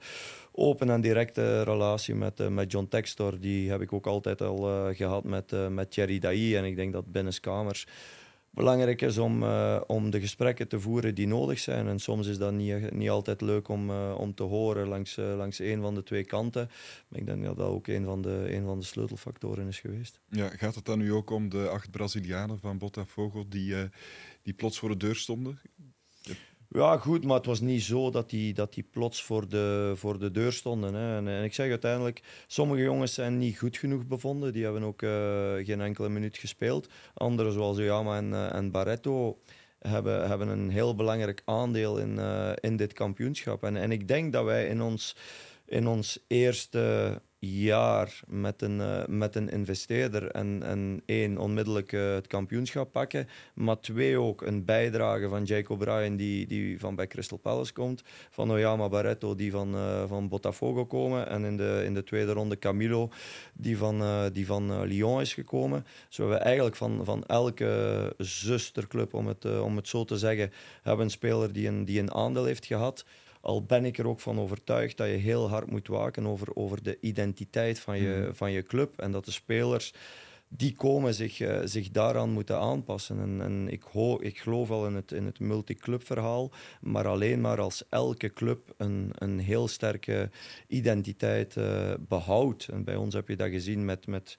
open 0.52 0.90
en 0.90 1.02
directe 1.02 1.64
relatie 1.64 2.16
met, 2.16 2.50
met 2.50 2.72
John 2.72 2.88
Textor. 2.90 3.40
Die 3.40 3.70
heb 3.70 3.82
ik 3.82 3.94
ook 3.94 4.08
altijd 4.08 4.42
al 4.42 4.94
gehad 4.94 5.24
met, 5.24 5.70
met 5.70 5.92
Thierry 5.92 6.20
Dailly. 6.20 6.56
En 6.56 6.66
ik 6.66 6.76
denk 6.76 6.94
dat 6.94 7.12
binnenskamers 7.12 7.88
belangrijk 8.58 9.02
is 9.02 9.18
om, 9.18 9.44
uh, 9.44 9.82
om 9.88 10.10
de 10.10 10.20
gesprekken 10.20 10.68
te 10.68 10.80
voeren 10.80 11.16
die 11.16 11.28
nodig 11.28 11.60
zijn. 11.60 11.88
En 11.88 12.00
soms 12.00 12.28
is 12.28 12.38
dat 12.38 12.54
niet, 12.54 12.92
niet 12.92 13.10
altijd 13.10 13.42
leuk 13.42 13.68
om, 13.68 13.90
uh, 13.90 14.16
om 14.18 14.34
te 14.34 14.44
horen 14.44 14.88
langs, 14.88 15.18
uh, 15.18 15.36
langs 15.38 15.60
een 15.60 15.82
van 15.82 15.96
de 15.96 16.04
twee 16.04 16.24
kanten. 16.24 16.70
Maar 17.08 17.20
ik 17.20 17.26
denk 17.26 17.44
dat 17.44 17.58
dat 17.58 17.68
ook 17.68 17.88
een 17.88 18.06
van 18.06 18.22
de, 18.22 18.62
van 18.66 18.80
de 18.80 18.86
sleutelfactoren 18.86 19.68
is 19.68 19.80
geweest. 19.80 20.20
Ja, 20.30 20.48
gaat 20.48 20.76
het 20.76 20.86
dan 20.86 21.00
nu 21.00 21.14
ook 21.14 21.30
om 21.30 21.50
de 21.50 21.68
acht 21.70 21.92
Brazilianen 21.92 22.60
van 22.60 22.78
Botafogo 22.78 23.46
die, 23.50 23.76
die 24.42 24.54
plots 24.54 24.80
voor 24.80 24.90
de 24.90 24.98
deur 24.98 25.16
stonden? 25.16 25.60
Ja, 26.70 26.98
goed, 26.98 27.24
maar 27.24 27.38
het 27.38 27.46
was 27.46 27.60
niet 27.60 27.82
zo 27.82 28.10
dat 28.10 28.30
die, 28.30 28.54
dat 28.54 28.74
die 28.74 28.88
plots 28.92 29.24
voor 29.24 29.50
de, 29.50 29.94
voor 29.96 30.20
de 30.20 30.32
deur 30.32 30.54
stonden. 30.54 30.94
Hè. 30.94 31.18
En, 31.18 31.28
en, 31.28 31.44
ik 31.44 31.54
zeg 31.54 31.70
uiteindelijk, 31.70 32.22
sommige 32.48 32.82
jongens 32.82 33.14
zijn 33.14 33.38
niet 33.38 33.58
goed 33.58 33.78
genoeg 33.78 34.06
bevonden. 34.06 34.54
Die 34.54 34.64
hebben 34.64 34.84
ook 34.84 35.02
uh, 35.02 35.10
geen 35.56 35.82
enkele 35.82 36.10
minuut 36.10 36.38
gespeeld. 36.38 36.90
Anderen, 37.14 37.52
zoals 37.52 37.78
Oyama 37.78 38.18
en, 38.18 38.30
uh, 38.30 38.54
en 38.54 38.72
Barreto, 38.72 39.40
hebben, 39.80 40.28
hebben 40.28 40.48
een 40.48 40.70
heel 40.70 40.96
belangrijk 40.96 41.42
aandeel 41.46 41.98
in, 41.98 42.16
uh, 42.16 42.52
in 42.60 42.78
dit 42.78 42.94
kampioenschap. 42.94 43.64
En, 43.64 43.78
en 43.78 43.92
ik 43.92 44.08
denk 44.08 44.34
dat 44.34 44.46
wij 44.46 44.68
in 44.68 44.82
ons, 44.82 45.16
in 45.66 45.88
ons 45.88 46.20
eerste 46.28 47.22
jaar 47.40 48.20
met 48.28 48.62
een, 48.62 48.80
uh, 48.80 49.06
met 49.06 49.36
een 49.36 49.50
investeerder 49.50 50.32
en, 50.32 50.64
en 50.64 51.02
één, 51.06 51.38
onmiddellijk 51.38 51.92
het 51.92 52.28
kampioenschap 52.28 52.92
pakken, 52.92 53.28
maar 53.54 53.80
twee, 53.80 54.20
ook 54.20 54.42
een 54.42 54.66
bijdrage 54.66 55.30
van 55.30 55.44
Jake 55.44 55.74
O'Brien 55.74 56.16
die, 56.16 56.48
die 56.48 56.80
van 56.80 56.96
bij 56.96 57.08
Crystal 57.08 57.38
Palace 57.38 57.74
komt, 57.74 58.04
van 58.30 58.52
Oyama 58.52 58.90
Barreto 58.90 59.36
die 59.36 59.52
van, 59.52 59.76
uh, 59.76 60.04
van 60.08 60.28
Botafogo 60.28 60.86
komen 60.86 61.30
en 61.30 61.44
in 61.44 61.58
de, 61.58 61.82
in 61.86 61.94
de 61.94 62.04
tweede 62.04 62.32
ronde 62.32 62.60
Camilo 62.60 63.10
die 63.54 63.78
van, 63.78 64.30
die 64.34 64.46
van 64.46 64.86
Lyon 64.86 65.22
is 65.22 65.34
gekomen. 65.34 65.86
Zo 66.10 66.22
hebben 66.22 66.40
we 66.40 66.46
eigenlijk 66.46 66.76
van, 66.76 67.06
van 67.06 67.24
elke 67.26 68.14
zusterclub, 68.18 69.14
om 69.14 69.28
het, 69.28 69.60
om 69.62 69.76
het 69.76 69.88
zo 69.88 70.04
te 70.04 70.18
zeggen, 70.18 70.52
hebben 70.84 71.06
een 71.06 71.12
speler 71.12 71.54
die 71.54 71.68
een, 71.68 71.86
die 71.86 72.00
een 72.00 72.14
aandeel 72.14 72.46
heeft 72.46 72.66
gehad. 72.66 73.06
Al 73.48 73.64
ben 73.64 73.86
ik 73.86 73.98
er 73.98 74.08
ook 74.08 74.20
van 74.20 74.40
overtuigd 74.40 74.98
dat 74.98 75.08
je 75.08 75.14
heel 75.14 75.50
hard 75.50 75.72
moet 75.72 75.88
waken 75.88 76.28
over, 76.28 76.56
over 76.56 76.84
de 76.84 76.98
identiteit 77.00 77.80
van 77.80 77.98
je, 77.98 78.24
mm. 78.28 78.36
van 78.36 78.52
je 78.52 78.64
club. 78.64 79.00
En 79.00 79.12
dat 79.12 79.26
de 79.26 79.32
spelers 79.32 79.94
die 80.50 80.76
komen 80.76 81.14
zich, 81.14 81.40
uh, 81.40 81.60
zich 81.64 81.92
daaraan 81.92 82.30
moeten 82.30 82.58
aanpassen. 82.58 83.20
En, 83.20 83.42
en 83.42 83.68
ik, 83.70 83.84
ho 83.92 84.18
ik 84.22 84.40
geloof 84.40 84.72
al 84.72 84.88
in 84.88 84.96
het, 84.96 85.12
in 85.12 85.26
het 85.26 85.40
multiclub 85.40 86.06
verhaal, 86.06 86.52
maar 86.82 87.08
alleen 87.08 87.42
maar 87.42 87.60
als 87.60 87.84
elke 87.90 88.34
club 88.34 88.74
een, 88.78 89.12
een 89.18 89.40
heel 89.40 89.68
sterke 89.68 90.30
identiteit 90.68 91.56
uh, 91.56 91.94
behoudt. 92.00 92.68
En 92.68 92.84
bij 92.84 92.96
ons 92.96 93.14
heb 93.14 93.28
je 93.28 93.36
dat 93.36 93.50
gezien 93.50 93.86
met, 93.86 94.08
met 94.08 94.38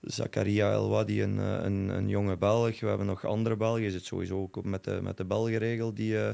Zakaria 0.00 0.72
Elwadi, 0.72 1.22
een, 1.22 1.38
eh, 1.38 1.64
een, 1.64 1.88
een 1.88 2.08
jonge 2.08 2.36
Belg. 2.36 2.80
We 2.80 2.86
hebben 2.86 3.06
nog 3.06 3.24
andere 3.24 3.56
Belgen. 3.56 3.82
Is 3.82 3.94
het 3.94 4.04
sowieso 4.04 4.40
ook 4.40 4.64
met 4.64 4.84
de, 4.84 4.98
met 5.02 5.16
de 5.16 5.24
Belgenregel 5.24 5.94
die, 5.94 6.12
uh, 6.12 6.28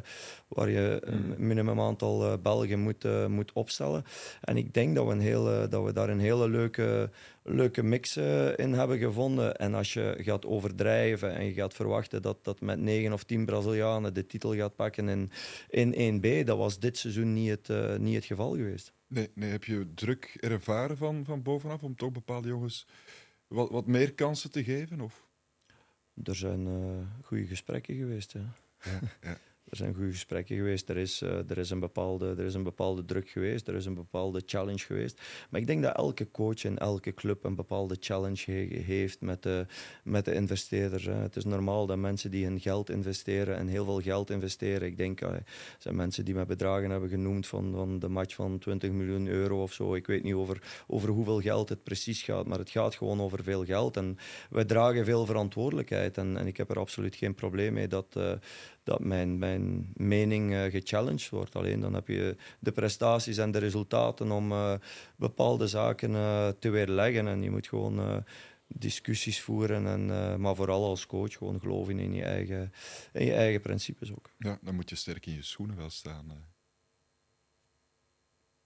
waar 0.49 0.71
je 0.71 0.99
een 1.01 1.27
mm. 1.27 1.47
minimum 1.47 1.81
aantal 1.81 2.39
Belgen 2.39 2.81
moet, 2.81 3.29
moet 3.29 3.53
opstellen. 3.53 4.05
En 4.41 4.57
ik 4.57 4.75
denk 4.75 4.95
dat 4.95 5.07
we, 5.07 5.13
een 5.13 5.21
hele, 5.21 5.69
dat 5.69 5.85
we 5.85 5.93
daar 5.93 6.09
een 6.09 6.21
hele 6.21 6.49
leuke 6.49 7.11
leuke 7.43 7.83
mix 7.83 8.17
uh, 8.17 8.59
in 8.59 8.73
hebben 8.73 8.99
gevonden. 8.99 9.57
En 9.57 9.75
als 9.75 9.93
je 9.93 10.15
gaat 10.19 10.47
overdrijven 10.47 11.35
en 11.35 11.45
je 11.45 11.53
gaat 11.53 11.75
verwachten 11.75 12.23
dat 12.23 12.45
dat 12.45 12.61
met 12.61 12.79
9 12.79 13.13
of 13.13 13.25
10 13.25 13.45
Brazilianen 13.45 14.15
de 14.15 14.27
titel 14.27 14.55
gaat 14.55 14.77
pakken 14.77 15.09
in, 15.09 15.31
in 15.95 16.21
1B, 16.21 16.45
dat 16.45 16.59
was 16.59 16.79
dit 16.79 16.99
seizoen 16.99 17.33
niet 17.33 17.49
het, 17.49 17.69
uh, 17.69 17.97
niet 17.97 18.15
het 18.15 18.25
geval 18.25 18.57
geweest. 18.57 18.93
Nee, 19.07 19.31
nee, 19.35 19.51
heb 19.51 19.65
je 19.65 19.95
druk 19.95 20.37
ervaren 20.41 20.97
van, 20.97 21.25
van 21.25 21.43
bovenaf 21.43 21.83
om 21.83 21.97
toch 21.97 22.13
bepaalde 22.13 22.49
jongens 22.49 22.87
wat, 23.47 23.71
wat 23.71 23.87
meer 23.87 24.15
kansen 24.15 24.51
te 24.51 24.65
geven? 24.65 25.01
Of? 25.01 25.27
Er 26.25 26.37
zijn 26.37 26.67
uh, 26.67 27.07
goede 27.23 27.47
gesprekken 27.47 27.97
geweest. 27.97 28.33
Ja. 28.33 28.55
Ja, 28.85 29.01
ja. 29.21 29.39
Er 29.73 29.79
zijn 29.79 29.95
goede 29.95 30.11
gesprekken 30.11 30.57
geweest. 30.57 30.89
Er 30.89 30.97
is, 30.97 31.23
uh, 31.23 31.51
er, 31.51 31.59
is 31.59 31.71
een 31.71 31.81
bepaalde, 31.81 32.35
er 32.39 32.45
is 32.45 32.55
een 32.55 32.63
bepaalde 32.63 33.05
druk 33.05 33.29
geweest. 33.29 33.69
Er 33.69 33.75
is 33.75 33.87
een 33.87 33.95
bepaalde 33.95 34.43
challenge 34.47 34.79
geweest. 34.79 35.21
Maar 35.51 35.61
ik 35.61 35.67
denk 35.67 35.83
dat 35.83 35.97
elke 35.97 36.31
coach 36.31 36.65
en 36.65 36.79
elke 36.79 37.15
club 37.15 37.45
een 37.45 37.55
bepaalde 37.55 37.97
challenge 38.01 38.53
he 38.53 38.83
heeft 38.83 39.21
met 39.21 39.43
de, 39.43 39.67
met 40.05 40.25
de 40.25 40.35
investeerders. 40.35 41.05
Het 41.05 41.37
is 41.37 41.45
normaal 41.45 41.87
dat 41.87 41.97
mensen 41.97 42.31
die 42.31 42.45
hun 42.45 42.61
geld 42.61 42.91
investeren 42.91 43.57
en 43.57 43.67
heel 43.67 43.85
veel 43.85 44.01
geld 44.01 44.31
investeren. 44.31 44.89
Ik 44.89 44.97
denk, 44.97 45.21
uh, 45.21 45.31
zijn 45.79 45.97
mensen 45.97 46.25
die 46.25 46.35
met 46.35 46.47
bedragen 46.47 46.91
hebben 46.91 47.09
genoemd 47.09 47.47
van, 47.47 47.73
van 47.75 47.99
de 47.99 48.09
match 48.09 48.35
van 48.35 48.59
20 48.59 48.91
miljoen 48.91 49.27
euro 49.27 49.63
of 49.63 49.73
zo. 49.73 49.95
Ik 49.95 50.07
weet 50.07 50.23
niet 50.23 50.35
over, 50.35 50.85
over 50.87 51.09
hoeveel 51.09 51.41
geld 51.41 51.69
het 51.69 51.83
precies 51.83 52.23
gaat, 52.23 52.47
maar 52.47 52.59
het 52.59 52.71
gaat 52.71 52.95
gewoon 52.95 53.21
over 53.21 53.43
veel 53.43 53.65
geld. 53.65 53.97
En 53.97 54.17
wij 54.51 54.65
dragen 54.65 55.05
veel 55.05 55.27
verantwoordelijkheid. 55.27 56.19
En, 56.19 56.37
en 56.37 56.47
ik 56.47 56.57
heb 56.57 56.71
er 56.71 56.79
absoluut 56.79 57.17
geen 57.17 57.35
probleem 57.35 57.73
mee 57.73 57.89
dat, 57.89 58.15
uh, 58.17 58.33
dat 58.83 59.01
mijn, 59.01 59.39
mijn 59.39 59.91
mening 59.95 60.53
uh, 60.53 60.65
gechallenged 60.65 61.29
wordt. 61.29 61.57
Alleen 61.57 61.81
dan 61.81 61.95
heb 61.95 62.09
je 62.09 62.37
de 62.59 62.73
prestaties 62.73 63.37
en 63.37 63.51
de 63.51 63.59
resultaten 63.59 64.31
om 64.31 64.53
uh, 64.53 64.75
bepaalde 65.17 65.69
zaken 65.69 66.11
uh, 66.11 66.49
te 66.49 66.71
weerleggen. 66.71 67.27
En 67.27 67.43
je 67.43 67.51
moet 67.51 67.69
gewoon 67.69 68.25
discussies 68.67 69.41
voeren. 69.41 69.87
En, 69.87 70.41
maar 70.41 70.55
vooral 70.55 70.85
als 70.85 71.07
coach 71.07 71.33
gewoon 71.33 71.61
geloven 71.61 71.99
in 71.99 72.13
je 72.13 72.25
eigen, 72.25 72.73
in 73.13 73.25
je 73.25 73.35
eigen 73.35 73.61
principes 73.61 74.13
ook. 74.13 74.31
Ja, 74.39 74.59
dan 74.63 74.75
moet 74.75 74.91
je 74.91 74.97
sterk 74.97 75.27
in 75.27 75.35
je 75.35 75.43
schoenen 75.43 75.77
wel 75.77 75.91
staan. 75.91 76.51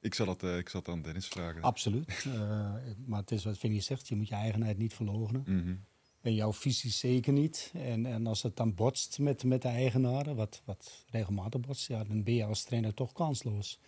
Ik 0.00 0.14
zal, 0.14 0.28
het, 0.28 0.42
ik 0.42 0.68
zal 0.68 0.80
het 0.80 0.88
aan 0.88 1.02
Dennis 1.02 1.28
vragen. 1.28 1.62
Absoluut. 1.62 2.26
maar 3.06 3.20
het 3.20 3.30
is 3.30 3.44
wat 3.44 3.58
Vinnie 3.58 3.80
zegt, 3.80 4.08
je 4.08 4.16
moet 4.16 4.28
je 4.28 4.34
eigenheid 4.34 4.78
niet 4.78 4.94
verloochenen. 4.94 5.44
Mm 5.46 5.62
-hmm. 5.62 5.84
En 6.26 6.34
jouw 6.34 6.52
visie 6.52 6.90
zeker 6.90 7.32
niet. 7.32 7.72
En, 7.74 8.06
en 8.06 8.26
als 8.26 8.42
het 8.42 8.56
dan 8.56 8.74
botst 8.74 9.18
met, 9.18 9.44
met 9.44 9.62
de 9.62 9.68
eigenaren, 9.68 10.36
wat, 10.36 10.62
wat 10.64 11.04
regelmatig 11.10 11.60
botst, 11.60 11.88
ja, 11.88 12.04
dan 12.04 12.22
ben 12.22 12.34
je 12.34 12.44
als 12.44 12.64
trainer 12.64 12.94
toch 12.94 13.12
kansloos. 13.12 13.80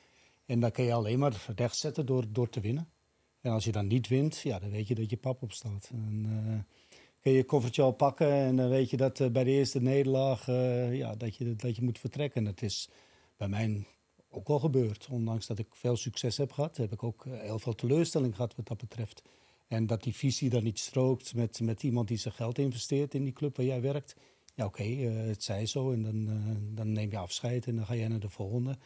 En 0.47 0.61
dan 0.61 0.71
kun 0.71 0.85
je 0.85 0.93
alleen 0.93 1.19
maar 1.19 1.47
rechtzetten 1.57 2.07
door, 2.07 2.25
door 2.33 2.49
te 2.49 2.61
winnen. 2.61 2.89
En 3.41 3.53
als 3.53 3.65
je 3.65 3.73
dan 3.73 3.87
niet 3.87 4.09
wint, 4.09 4.39
ja, 4.39 4.59
dan 4.59 4.71
weet 4.71 4.89
je 4.89 4.95
dat 4.95 5.11
je 5.11 5.17
pap 5.17 5.43
opstaat. 5.43 5.91
En, 5.93 6.25
uh, 6.27 6.99
kun 7.21 7.31
je 7.31 7.37
je 7.37 7.45
koffertje 7.45 7.83
al 7.83 7.93
pakken 7.93 8.33
en 8.33 8.57
dan 8.57 8.69
weet 8.69 8.91
je 8.91 8.97
dat 8.97 9.33
bij 9.33 9.45
de 9.45 9.51
eerste 9.51 9.81
nederlaag 9.81 10.47
ja, 10.93 11.15
dat, 11.15 11.37
je, 11.37 11.57
dat 11.57 11.77
je 11.77 11.83
moet 11.83 11.99
vertrekken. 11.99 12.45
Dat 12.45 12.63
is 12.63 12.89
bij 13.37 13.49
mij 13.49 13.85
ook 14.31 14.49
wel 14.49 14.59
gebeurd. 14.59 15.09
Ondanks 15.11 15.47
dat 15.47 15.59
ik 15.59 15.67
veel 15.71 15.97
succes 15.97 16.37
heb 16.37 16.53
gehad, 16.53 16.77
heb 16.77 16.93
ik 16.93 17.03
ook 17.03 17.25
heel 17.29 17.59
veel 17.59 17.75
teleurstelling 17.75 18.35
gehad 18.35 18.55
wat 18.55 18.67
dat 18.69 18.79
betreft. 18.79 19.23
En 19.69 19.87
dat 19.87 20.03
die 20.03 20.15
visie 20.15 20.51
dan 20.51 20.63
niet 20.63 20.79
strookt 20.79 21.35
met, 21.35 21.61
met 21.61 21.83
iemand 21.83 22.09
die 22.09 22.17
zijn 22.17 22.35
geld 22.35 22.59
investeert 22.59 23.15
in 23.15 23.25
die 23.25 23.33
club 23.33 23.57
waar 23.57 23.67
jij 23.67 23.81
werkt. 23.81 24.17
Ja, 24.55 24.65
oké, 24.65 24.83
het 24.83 25.43
zij 25.43 25.67
zo. 25.67 25.93
En 25.93 26.03
dan, 26.03 26.29
dan 26.75 26.93
neem 26.93 27.11
je 27.11 27.19
afscheid 27.19 27.67
en 27.67 27.77
dan 27.77 27.87
ga 27.87 27.95
jij 27.95 28.09
naar 28.09 28.21
de 28.21 28.29
volgende. 28.29 28.79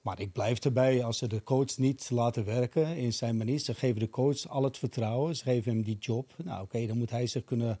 Maar 0.00 0.20
ik 0.20 0.32
blijf 0.32 0.58
erbij, 0.58 1.04
als 1.04 1.18
ze 1.18 1.26
de 1.26 1.42
coach 1.42 1.76
niet 1.76 2.10
laten 2.10 2.44
werken 2.44 2.96
in 2.96 3.12
zijn 3.12 3.36
manier, 3.36 3.58
ze 3.58 3.74
geven 3.74 4.00
de 4.00 4.08
coach 4.08 4.48
al 4.48 4.62
het 4.62 4.78
vertrouwen, 4.78 5.36
ze 5.36 5.42
geven 5.42 5.72
hem 5.72 5.82
die 5.82 5.98
job. 5.98 6.34
Nou 6.44 6.62
oké, 6.62 6.86
dan 6.86 6.98
moet 6.98 7.10
hij 7.10 7.26
zich 7.26 7.44
kunnen 7.44 7.78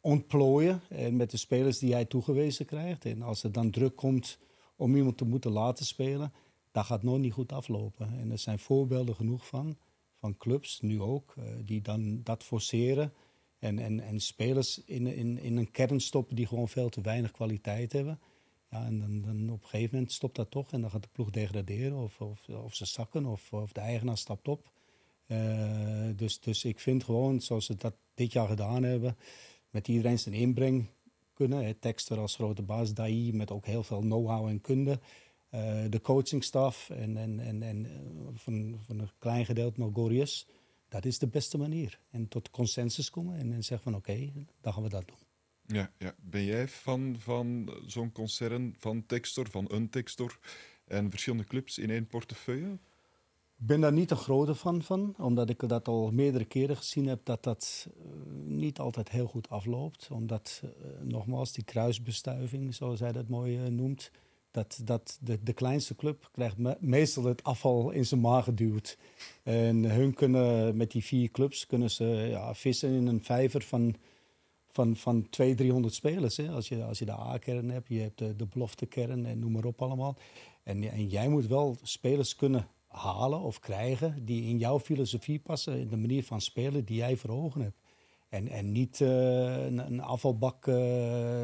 ontplooien 0.00 0.80
en 0.88 1.16
met 1.16 1.30
de 1.30 1.36
spelers 1.36 1.78
die 1.78 1.92
hij 1.92 2.04
toegewezen 2.04 2.66
krijgt. 2.66 3.04
En 3.04 3.22
als 3.22 3.42
er 3.42 3.52
dan 3.52 3.70
druk 3.70 3.96
komt 3.96 4.38
om 4.76 4.96
iemand 4.96 5.16
te 5.16 5.24
moeten 5.24 5.50
laten 5.50 5.86
spelen, 5.86 6.32
dat 6.72 6.84
gaat 6.84 7.02
nooit 7.02 7.22
niet 7.22 7.32
goed 7.32 7.52
aflopen. 7.52 8.18
En 8.18 8.30
er 8.30 8.38
zijn 8.38 8.58
voorbeelden 8.58 9.14
genoeg 9.14 9.46
van, 9.46 9.76
van 10.18 10.36
clubs, 10.36 10.80
nu 10.80 11.00
ook, 11.00 11.34
eh, 11.36 11.44
die 11.64 11.82
dan 11.82 12.22
dat 12.22 12.44
forceren. 12.44 13.12
En, 13.58 13.78
en, 13.78 14.00
en 14.00 14.20
spelers 14.20 14.84
in, 14.84 15.06
in, 15.06 15.38
in 15.38 15.56
een 15.56 15.70
kern 15.70 16.00
stoppen 16.00 16.36
die 16.36 16.46
gewoon 16.46 16.68
veel 16.68 16.88
te 16.88 17.00
weinig 17.00 17.30
kwaliteit 17.30 17.92
hebben. 17.92 18.20
Ja, 18.70 18.84
en 18.84 18.98
dan, 18.98 19.20
dan 19.20 19.50
op 19.50 19.62
een 19.62 19.68
gegeven 19.68 19.94
moment 19.94 20.12
stopt 20.12 20.36
dat 20.36 20.50
toch 20.50 20.72
en 20.72 20.80
dan 20.80 20.90
gaat 20.90 21.02
de 21.02 21.08
ploeg 21.12 21.30
degraderen 21.30 21.98
of, 21.98 22.20
of, 22.20 22.48
of 22.48 22.74
ze 22.74 22.84
zakken 22.84 23.26
of, 23.26 23.52
of 23.52 23.72
de 23.72 23.80
eigenaar 23.80 24.18
stapt 24.18 24.48
op. 24.48 24.70
Uh, 25.26 26.08
dus, 26.16 26.40
dus 26.40 26.64
ik 26.64 26.80
vind 26.80 27.04
gewoon, 27.04 27.40
zoals 27.40 27.66
ze 27.66 27.74
dat 27.74 27.94
dit 28.14 28.32
jaar 28.32 28.48
gedaan 28.48 28.82
hebben, 28.82 29.16
met 29.70 29.88
iedereen 29.88 30.18
zijn 30.18 30.34
inbreng 30.34 30.86
kunnen. 31.34 31.64
Hè, 31.64 31.74
Texter 31.74 32.18
als 32.18 32.34
grote 32.34 32.62
baas, 32.62 32.94
DAI 32.94 33.32
met 33.32 33.50
ook 33.50 33.66
heel 33.66 33.82
veel 33.82 34.00
know-how 34.00 34.46
en 34.46 34.60
kunde. 34.60 35.00
Uh, 35.56 35.84
de 35.90 36.00
coachingstaf 36.00 36.90
en, 36.90 37.16
en, 37.16 37.40
en, 37.40 37.62
en 37.62 37.86
van, 38.34 38.78
van 38.86 38.98
een 38.98 39.10
klein 39.18 39.44
gedeelte 39.44 39.80
nog 39.80 39.94
Gorius. 39.94 40.46
Dat 40.88 41.04
is 41.04 41.18
de 41.18 41.26
beste 41.26 41.58
manier. 41.58 42.00
En 42.10 42.28
tot 42.28 42.50
consensus 42.50 43.10
komen 43.10 43.38
en, 43.38 43.52
en 43.52 43.64
zeggen 43.64 43.92
van 43.92 43.94
oké, 43.94 44.10
okay, 44.10 44.32
dan 44.60 44.72
gaan 44.72 44.82
we 44.82 44.88
dat 44.88 45.06
doen. 45.06 45.16
Ja, 45.76 45.90
ja. 45.98 46.14
Ben 46.20 46.44
jij 46.44 46.68
fan 46.68 47.16
van 47.18 47.74
zo'n 47.86 48.12
concern, 48.12 48.74
van 48.78 49.06
Textor, 49.06 49.50
van 49.50 49.64
een 49.68 49.90
Textor 49.90 50.38
en 50.84 51.10
verschillende 51.10 51.44
clubs 51.44 51.78
in 51.78 51.90
één 51.90 52.06
portefeuille? 52.06 52.78
Ik 53.58 53.66
ben 53.66 53.80
daar 53.80 53.92
niet 53.92 54.10
een 54.10 54.16
grote 54.16 54.54
fan 54.54 54.82
van, 54.82 55.14
omdat 55.18 55.50
ik 55.50 55.68
dat 55.68 55.88
al 55.88 56.10
meerdere 56.10 56.44
keren 56.44 56.76
gezien 56.76 57.06
heb 57.06 57.24
dat 57.24 57.42
dat 57.42 57.88
uh, 57.96 58.04
niet 58.44 58.78
altijd 58.78 59.08
heel 59.08 59.26
goed 59.26 59.48
afloopt. 59.48 60.08
Omdat, 60.10 60.62
uh, 60.64 60.70
nogmaals, 61.02 61.52
die 61.52 61.64
kruisbestuiving, 61.64 62.74
zoals 62.74 63.00
hij 63.00 63.12
dat 63.12 63.28
mooi 63.28 63.62
uh, 63.62 63.66
noemt, 63.66 64.10
dat, 64.56 64.80
dat 64.84 65.18
de, 65.20 65.42
de 65.42 65.52
kleinste 65.52 65.96
club 65.96 66.28
krijgt 66.32 66.56
me 66.56 66.76
meestal 66.80 67.24
het 67.24 67.42
afval 67.42 67.90
in 67.90 68.06
zijn 68.06 68.20
maag 68.20 68.44
geduwd. 68.44 68.98
En 69.42 69.84
hun 69.84 70.14
kunnen 70.14 70.76
met 70.76 70.90
die 70.90 71.04
vier 71.04 71.30
clubs 71.30 71.66
kunnen 71.66 71.90
ze 71.90 72.04
ja, 72.04 72.54
vissen 72.54 72.90
in 72.90 73.06
een 73.06 73.24
vijver 73.24 73.62
van 73.62 73.94
van, 74.68 74.96
van 74.96 75.28
200, 75.30 75.58
300 75.58 75.94
spelers. 75.94 76.36
Hè? 76.36 76.50
Als, 76.50 76.68
je, 76.68 76.84
als 76.84 76.98
je 76.98 77.04
de 77.04 77.12
A-kern 77.12 77.70
hebt, 77.70 77.88
je 77.88 78.00
hebt 78.00 78.18
de, 78.18 78.36
de 78.36 78.46
beloftekern 78.46 79.26
en 79.26 79.38
noem 79.38 79.52
maar 79.52 79.64
op 79.64 79.82
allemaal. 79.82 80.16
En, 80.62 80.90
en 80.90 81.06
jij 81.06 81.28
moet 81.28 81.46
wel 81.46 81.76
spelers 81.82 82.36
kunnen 82.36 82.68
halen 82.86 83.40
of 83.40 83.60
krijgen 83.60 84.24
die 84.24 84.48
in 84.48 84.58
jouw 84.58 84.80
filosofie 84.80 85.38
passen, 85.38 85.78
in 85.78 85.88
de 85.88 85.96
manier 85.96 86.24
van 86.24 86.40
spelen 86.40 86.84
die 86.84 86.96
jij 86.96 87.16
voor 87.16 87.30
ogen 87.30 87.60
hebt. 87.60 87.78
En, 88.28 88.48
en 88.48 88.72
niet 88.72 89.00
uh, 89.00 89.64
een, 89.64 90.00
afvalbak 90.00 90.66
uh, 90.66 90.76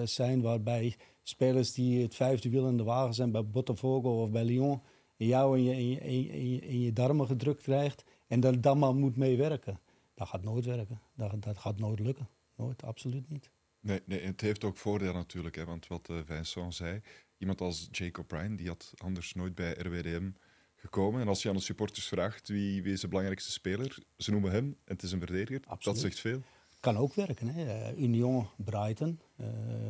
zijn 0.05 0.41
waarbij 0.41 0.97
spelers 1.23 1.73
die 1.73 2.03
het 2.03 2.14
vijfde 2.14 2.51
wiel 2.51 2.68
in 2.68 2.77
de 2.77 2.83
wagen 2.83 3.14
zijn 3.14 3.31
bij 3.31 3.45
Botafogo 3.45 4.23
of 4.23 4.31
bij 4.31 4.45
Lyon, 4.45 4.81
in 5.16 5.27
jou 5.27 5.59
in 5.59 5.64
je, 5.64 5.75
in 5.75 5.89
je, 5.89 6.01
in 6.01 6.51
je, 6.53 6.61
in 6.61 6.81
je 6.81 6.93
darmen 6.93 7.27
gedrukt 7.27 7.62
krijgt 7.62 8.05
en 8.27 8.41
dan, 8.41 8.61
dan 8.61 8.79
maar 8.79 8.95
moet 8.95 9.16
meewerken. 9.16 9.81
Dat 10.14 10.29
gaat 10.29 10.43
nooit 10.43 10.64
werken. 10.64 11.01
Dat, 11.14 11.43
dat 11.43 11.59
gaat 11.59 11.79
nooit 11.79 11.99
lukken. 11.99 12.29
Nooit, 12.57 12.83
absoluut 12.83 13.29
niet. 13.29 13.51
Nee, 13.81 14.01
nee 14.05 14.20
het 14.20 14.41
heeft 14.41 14.64
ook 14.64 14.77
voordeel 14.77 15.12
natuurlijk. 15.12 15.57
Hè, 15.57 15.64
want 15.64 15.87
wat 15.87 16.09
uh, 16.11 16.18
Vincent 16.25 16.75
zei, 16.75 17.01
iemand 17.39 17.61
als 17.61 17.89
Jacob 17.91 18.29
Bryan, 18.29 18.57
die 18.57 18.68
had 18.68 18.93
anders 18.97 19.35
nooit 19.35 19.55
bij 19.55 19.73
RWDM 19.73 20.31
gekomen. 20.77 21.20
En 21.20 21.29
als 21.29 21.43
je 21.43 21.49
aan 21.49 21.55
de 21.55 21.61
supporters 21.61 22.07
vraagt 22.07 22.49
wie, 22.49 22.83
wie 22.83 22.93
is 22.93 23.01
de 23.01 23.09
belangrijkste 23.09 23.53
speler, 23.53 23.99
ze 24.16 24.31
noemen 24.31 24.51
hem 24.51 24.64
en 24.64 24.95
het 24.95 25.03
is 25.03 25.12
een 25.12 25.18
verdediger. 25.18 25.61
Absoluut. 25.66 25.85
Dat 25.85 25.99
zegt 25.99 26.20
veel. 26.20 26.43
Kan 26.83 26.97
ook 26.97 27.14
werken. 27.14 27.49
Hè. 27.49 27.93
Uh, 27.93 28.03
Union, 28.03 28.47
Brighton, 28.57 29.20
uh, 29.41 29.47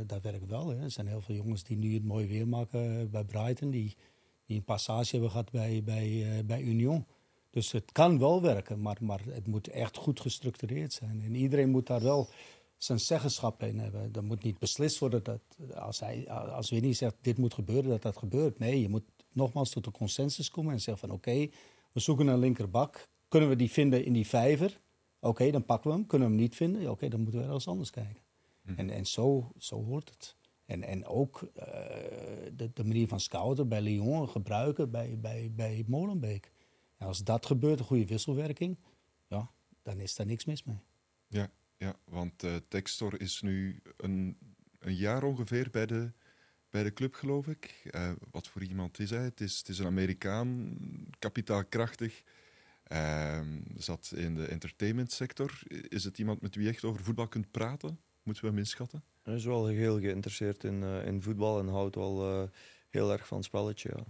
dat 0.07 0.23
werkt 0.23 0.47
wel. 0.47 0.69
Hè. 0.69 0.83
Er 0.83 0.91
zijn 0.91 1.07
heel 1.07 1.21
veel 1.21 1.35
jongens 1.35 1.65
die 1.65 1.77
nu 1.77 1.95
het 1.95 2.05
mooi 2.05 2.27
weer 2.27 2.49
maken 2.49 3.11
bij 3.11 3.25
Brighton, 3.25 3.71
die, 3.71 3.97
een 4.47 4.65
passage 4.65 5.11
hebben 5.11 5.31
gehad 5.31 5.51
bij, 5.51 5.83
bij, 5.85 6.43
bij 6.47 6.63
Union. 6.63 7.07
Dus 7.51 7.73
het 7.73 7.93
kan 7.93 8.19
wel 8.19 8.43
werken, 8.43 8.81
maar, 8.81 8.97
maar 9.01 9.21
het 9.29 9.47
moet 9.47 9.69
echt 9.69 9.97
goed 9.97 10.21
gestructureerd 10.21 10.93
zijn. 10.93 11.21
En 11.21 11.35
iedereen 11.35 11.71
moet 11.71 11.87
daar 11.87 12.03
wel 12.03 12.29
zijn 12.77 12.99
zeggenschap 12.99 13.63
in 13.63 13.79
hebben. 13.79 14.11
Er 14.13 14.25
moet 14.25 14.43
niet 14.43 14.59
beslist 14.59 14.99
worden 14.99 15.23
dat 15.23 15.41
als, 15.75 16.01
hij, 16.01 16.31
als 16.31 16.71
Winnie 16.71 16.95
zegt 16.95 17.17
dit 17.21 17.39
moet 17.39 17.55
gebeuren, 17.55 17.91
dat 17.91 18.03
dat 18.03 18.17
gebeurt. 18.17 18.59
Nee, 18.59 18.81
je 18.81 18.89
moet 18.89 19.05
nogmaals 19.33 19.71
tot 19.71 19.87
een 19.87 19.93
consensus 19.93 20.51
komen 20.51 20.73
en 20.73 20.81
zeggen 20.81 21.09
van 21.09 21.17
oké, 21.17 21.49
we 21.93 22.01
zoeken 22.01 22.27
een 22.27 22.39
linkerbak. 22.39 23.09
Kunnen 23.29 23.49
we 23.49 23.57
die 23.57 23.71
vinden 23.71 24.05
in 24.05 24.13
die 24.13 24.27
vijver? 24.27 24.81
Oké, 25.25 25.51
dan 25.51 25.65
pakken 25.65 25.91
we 25.91 25.97
hem. 25.97 26.07
Kunnen 26.07 26.29
we 26.29 26.35
hem 26.35 26.43
niet 26.43 26.57
vinden? 26.57 26.91
Oké, 26.91 27.09
dan 27.09 27.21
moeten 27.21 27.41
we 27.41 27.47
ergens 27.47 27.69
anders 27.69 27.91
kijken. 27.91 28.23
Hm. 28.63 28.75
En, 28.77 28.91
en 28.91 29.07
zo, 29.07 29.53
zo 29.59 29.85
hoort 29.85 30.09
het. 30.11 30.37
En, 30.65 30.83
en 30.83 31.07
ook 31.07 31.43
uh, 31.43 31.65
de, 32.53 32.71
de, 32.75 32.85
manier 32.85 33.09
van 33.09 33.21
scouten 33.21 33.69
bij 33.69 33.81
Lyon 33.81 34.29
gebruiken 34.29 34.91
bij, 34.91 35.19
bij, 35.21 35.51
bij 35.55 35.85
Molenbeek. 35.87 36.53
En 36.97 37.07
als 37.07 37.25
dat 37.25 37.47
gebeurt, 37.47 37.79
een 37.79 37.85
goede 37.85 38.07
wisselwerking, 38.07 38.79
ja, 39.27 39.51
dan 39.83 40.01
is 40.01 40.15
daar 40.15 40.27
niks 40.27 40.45
mis 40.45 40.65
mee. 40.65 40.79
Ja, 41.27 41.51
ja 41.77 41.97
want 42.05 42.45
uh, 42.45 42.57
Textor 42.69 43.21
is 43.21 43.43
nu 43.43 43.81
een, 43.97 44.39
een 44.79 44.95
jaar 44.95 45.23
ongeveer 45.23 45.69
bij 45.71 45.87
de, 45.87 46.13
bij 46.71 46.83
de 46.83 46.93
club, 46.93 47.15
geloof 47.15 47.47
ik. 47.47 47.91
Uh, 47.91 48.13
wat 48.31 48.49
voor 48.49 48.63
iemand 48.63 48.99
is 48.99 49.11
hij? 49.11 49.25
Het 49.25 49.41
is, 49.41 49.59
het 49.59 49.69
is 49.69 49.79
een 49.79 49.87
Amerikaan, 49.87 50.79
kapitaalkrachtig. 51.19 52.23
Uh, 52.89 53.41
zat 53.77 54.13
in 54.17 54.35
de 54.35 54.47
entertainmentsector. 54.47 55.63
Is 55.89 56.05
het 56.05 56.19
iemand 56.19 56.41
met 56.41 56.55
wie 56.55 56.65
je 56.65 56.71
echt 56.71 56.85
over 56.85 57.05
voetbal 57.05 57.29
kunt 57.29 57.51
praten? 57.51 58.01
Moeten 58.23 58.45
we 58.45 58.51
hem 58.51 58.59
inschatten? 58.59 59.05
Hij 59.23 59.35
is 59.35 59.45
wel 59.45 59.67
heel 59.67 60.01
geïnteresseerd 60.01 60.65
in, 60.65 60.83
uh, 60.83 61.07
in 61.07 61.23
voetbal 61.23 61.59
en 61.59 61.69
houdt 61.69 61.95
wel 61.95 62.49
heel 62.91 63.13
erg 63.13 63.27
van 63.27 63.37
het 63.37 63.47
spelletje. 63.47 63.93
Ja. 63.97 64.05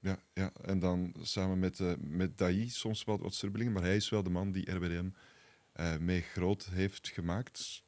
Ja, 0.00 0.18
ja, 0.32 0.52
en 0.52 0.78
dan 0.78 1.14
samen 1.22 1.58
met, 1.58 1.78
uh, 1.78 1.92
met 1.98 2.38
Dai 2.38 2.68
soms 2.68 3.04
wat, 3.04 3.20
wat 3.20 3.34
strubbelingen, 3.34 3.72
maar 3.72 3.82
hij 3.82 3.96
is 3.96 4.08
wel 4.08 4.22
de 4.22 4.30
man 4.30 4.52
die 4.52 4.70
RWDM 4.70 5.08
uh, 5.74 5.96
mee 5.96 6.20
groot 6.20 6.64
heeft 6.64 7.08
gemaakt. 7.08 7.82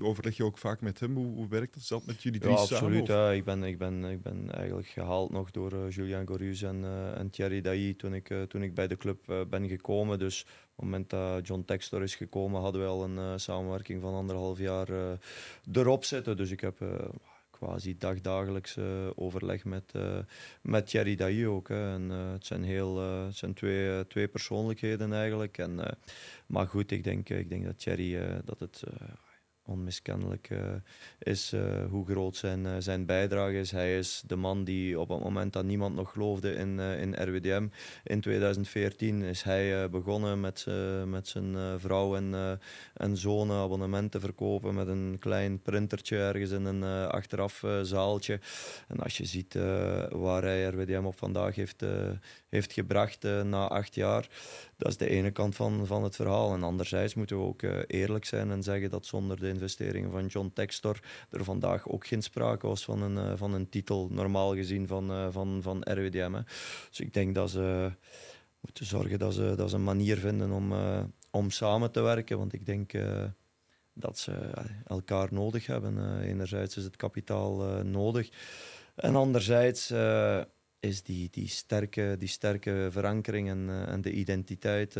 Overleg 0.00 0.36
je 0.36 0.44
ook 0.44 0.58
vaak 0.58 0.80
met 0.80 1.00
hem? 1.00 1.14
Hoe, 1.14 1.34
hoe 1.34 1.48
werkt 1.48 1.74
dat? 1.74 1.82
Zelf 1.82 2.06
met 2.06 2.22
jullie 2.22 2.40
drie 2.40 2.52
ja, 2.52 2.64
samen? 2.64 2.84
Absoluut, 2.84 3.06
ja. 3.06 3.30
ik, 3.30 3.44
ben, 3.44 3.62
ik, 3.62 3.78
ben, 3.78 4.04
ik 4.04 4.22
ben 4.22 4.50
eigenlijk 4.50 4.88
gehaald 4.88 5.30
nog 5.30 5.50
door 5.50 5.72
uh, 5.72 5.90
Julian 5.90 6.26
Gorius 6.26 6.62
en, 6.62 6.80
uh, 6.80 7.18
en 7.18 7.30
Thierry 7.30 7.60
Dai 7.60 7.96
toen 7.96 8.14
ik, 8.14 8.30
uh, 8.30 8.42
toen 8.42 8.62
ik 8.62 8.74
bij 8.74 8.88
de 8.88 8.96
club 8.96 9.46
ben 9.50 9.68
gekomen. 9.68 10.18
Dus 10.18 10.42
op 10.42 10.48
het 10.76 10.84
moment 10.84 11.10
dat 11.10 11.46
John 11.46 11.62
Textor 11.66 12.02
is 12.02 12.14
gekomen, 12.14 12.60
hadden 12.60 12.80
we 12.80 12.86
al 12.86 13.04
een 13.04 13.40
samenwerking 13.40 14.00
van 14.00 14.14
anderhalf 14.14 14.58
jaar 14.58 14.88
erop 15.72 16.04
zitten. 16.04 16.36
Dus 16.36 16.50
ik 16.50 16.60
heb 16.60 17.10
quasi 17.50 17.96
dagdagelijks 17.98 18.76
overleg 19.14 19.64
met, 19.64 19.92
met 20.62 20.86
Thierry 20.86 21.16
Dailly 21.16 21.44
ook. 21.44 21.68
Hè. 21.68 21.94
En, 21.94 22.10
het 22.10 22.46
zijn, 22.46 22.64
heel, 22.64 22.98
het 22.98 23.36
zijn 23.36 23.54
twee, 23.54 24.06
twee 24.06 24.28
persoonlijkheden 24.28 25.12
eigenlijk. 25.12 25.58
En, 25.58 25.98
maar 26.46 26.66
goed, 26.66 26.90
ik 26.90 27.04
denk, 27.04 27.28
ik 27.28 27.48
denk 27.48 27.64
dat 27.64 27.78
Thierry 27.78 28.40
dat 28.44 28.58
het 28.58 28.82
onmiskennelijk 29.64 30.50
uh, 30.50 30.58
is 31.18 31.52
uh, 31.52 31.84
hoe 31.90 32.06
groot 32.06 32.36
zijn, 32.36 32.64
uh, 32.64 32.72
zijn 32.78 33.06
bijdrage 33.06 33.58
is. 33.58 33.70
Hij 33.70 33.98
is 33.98 34.22
de 34.26 34.36
man 34.36 34.64
die 34.64 35.00
op 35.00 35.08
het 35.08 35.20
moment 35.20 35.52
dat 35.52 35.64
niemand 35.64 35.94
nog 35.94 36.12
geloofde 36.12 36.54
in, 36.54 36.78
in 36.78 37.14
RWDM, 37.14 37.68
in 38.04 38.20
2014 38.20 39.22
is 39.22 39.42
hij 39.42 39.90
begonnen 39.90 40.40
met, 40.40 40.66
met 41.06 41.28
zijn 41.28 41.80
vrouw 41.80 42.16
en, 42.16 42.58
en 42.94 43.16
zoon 43.16 43.50
abonnementen 43.50 44.20
verkopen 44.20 44.74
met 44.74 44.88
een 44.88 45.16
klein 45.18 45.62
printertje 45.62 46.16
ergens 46.16 46.50
in 46.50 46.64
een 46.64 46.82
achteraf 47.08 47.64
zaaltje. 47.82 48.40
En 48.88 49.00
als 49.00 49.16
je 49.16 49.24
ziet 49.24 49.54
waar 50.10 50.42
hij 50.42 50.64
RWDM 50.64 51.04
op 51.04 51.18
vandaag 51.18 51.54
heeft, 51.54 51.84
heeft 52.48 52.72
gebracht 52.72 53.22
na 53.22 53.68
acht 53.68 53.94
jaar, 53.94 54.28
dat 54.76 54.88
is 54.88 54.96
de 54.96 55.08
ene 55.08 55.30
kant 55.30 55.54
van, 55.54 55.86
van 55.86 56.02
het 56.02 56.16
verhaal. 56.16 56.54
En 56.54 56.62
anderzijds 56.62 57.14
moeten 57.14 57.36
we 57.36 57.42
ook 57.42 57.62
eerlijk 57.86 58.24
zijn 58.24 58.50
en 58.50 58.62
zeggen 58.62 58.90
dat 58.90 59.06
zonder 59.06 59.40
de 59.40 59.51
investeringen 59.52 60.10
van 60.10 60.26
John 60.26 60.50
Textor 60.54 61.00
er 61.30 61.44
vandaag 61.44 61.88
ook 61.88 62.06
geen 62.06 62.22
sprake 62.22 62.66
was 62.66 62.84
van 62.84 63.02
een, 63.02 63.16
uh, 63.16 63.32
van 63.36 63.54
een 63.54 63.68
titel, 63.68 64.08
normaal 64.10 64.54
gezien, 64.54 64.86
van, 64.86 65.10
uh, 65.10 65.26
van, 65.30 65.62
van 65.62 65.80
RWDM. 65.80 66.32
Hè. 66.32 66.40
Dus 66.88 67.00
ik 67.00 67.14
denk 67.14 67.34
dat 67.34 67.50
ze 67.50 67.92
moeten 68.60 68.86
zorgen 68.86 69.18
dat 69.18 69.34
ze, 69.34 69.54
dat 69.56 69.70
ze 69.70 69.76
een 69.76 69.84
manier 69.84 70.18
vinden 70.18 70.50
om, 70.50 70.72
uh, 70.72 71.02
om 71.30 71.50
samen 71.50 71.90
te 71.90 72.00
werken. 72.00 72.38
Want 72.38 72.52
ik 72.52 72.66
denk 72.66 72.92
dat 73.92 74.18
ze 74.18 74.32
elkaar 74.86 75.28
nodig 75.30 75.66
hebben. 75.66 76.20
enerzijds 76.20 76.76
is 76.76 76.84
het 76.84 76.96
kapitaal 76.96 77.82
nodig. 77.84 78.28
En 78.94 79.16
anderzijds 79.16 79.88
is 80.82 81.02
die, 81.02 81.28
die, 81.30 81.48
sterke, 81.48 82.16
die 82.18 82.28
sterke 82.28 82.88
verankering 82.90 83.48
en, 83.48 83.86
en 83.86 84.00
de 84.00 84.12
identiteit 84.12 84.96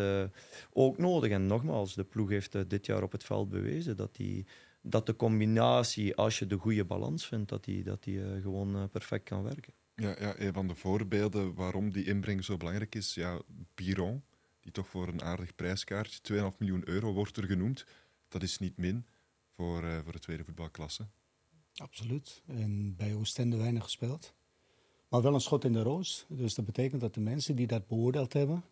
ook 0.73 0.99
nodig. 0.99 1.31
En 1.31 1.47
nogmaals, 1.47 1.95
de 1.95 2.05
ploeg 2.05 2.29
heeft 2.29 2.71
dit 2.71 2.87
jaar 2.87 3.03
op 3.03 3.13
het 3.13 3.25
veld 3.25 3.49
bewezen 3.49 3.97
dat 3.97 4.17
die 4.17 4.47
dat 4.83 5.07
de 5.07 5.17
combinatie, 5.17 6.17
als 6.17 6.39
je 6.39 6.47
de 6.47 6.57
goede 6.57 6.85
balans 6.85 7.27
vindt, 7.27 7.49
dat 7.49 7.65
die, 7.65 7.83
dat 7.83 8.03
die 8.03 8.17
uh, 8.17 8.43
gewoon 8.43 8.77
uh, 8.77 8.85
perfect 8.93 9.25
kan 9.25 9.43
werken. 9.43 9.73
Ja, 9.95 10.17
ja, 10.19 10.39
een 10.39 10.53
van 10.53 10.69
de 10.69 10.75
voorbeelden 10.75 11.55
waarom 11.55 11.93
die 11.93 12.05
inbreng 12.05 12.45
zo 12.45 12.57
belangrijk 12.57 12.95
is, 12.95 13.15
ja, 13.15 13.41
Biron, 13.75 14.25
die 14.61 14.73
toch 14.73 14.89
voor 14.89 15.09
een 15.09 15.23
aardig 15.23 15.55
prijskaartje, 15.55 16.51
2,5 16.53 16.59
miljoen 16.59 16.89
euro 16.89 17.13
wordt 17.13 17.37
er 17.37 17.45
genoemd. 17.45 17.85
Dat 18.29 18.43
is 18.43 18.59
niet 18.59 18.77
min 18.77 19.07
voor, 19.51 19.85
uh, 19.85 19.99
voor 20.03 20.13
de 20.13 20.19
tweede 20.19 20.45
voetbalklasse. 20.45 21.09
Absoluut. 21.75 22.43
En 22.47 22.97
bij 22.97 23.15
Oostende 23.15 23.57
weinig 23.57 23.83
gespeeld. 23.83 24.35
Maar 25.13 25.23
wel 25.23 25.35
een 25.35 25.41
schot 25.41 25.65
in 25.65 25.73
de 25.73 25.83
roos. 25.83 26.25
Dus 26.29 26.55
dat 26.55 26.65
betekent 26.65 27.01
dat 27.01 27.15
de 27.15 27.21
mensen 27.21 27.57
die 27.57 27.67
dat 27.67 27.87
beoordeeld 27.87 28.33
hebben, 28.33 28.65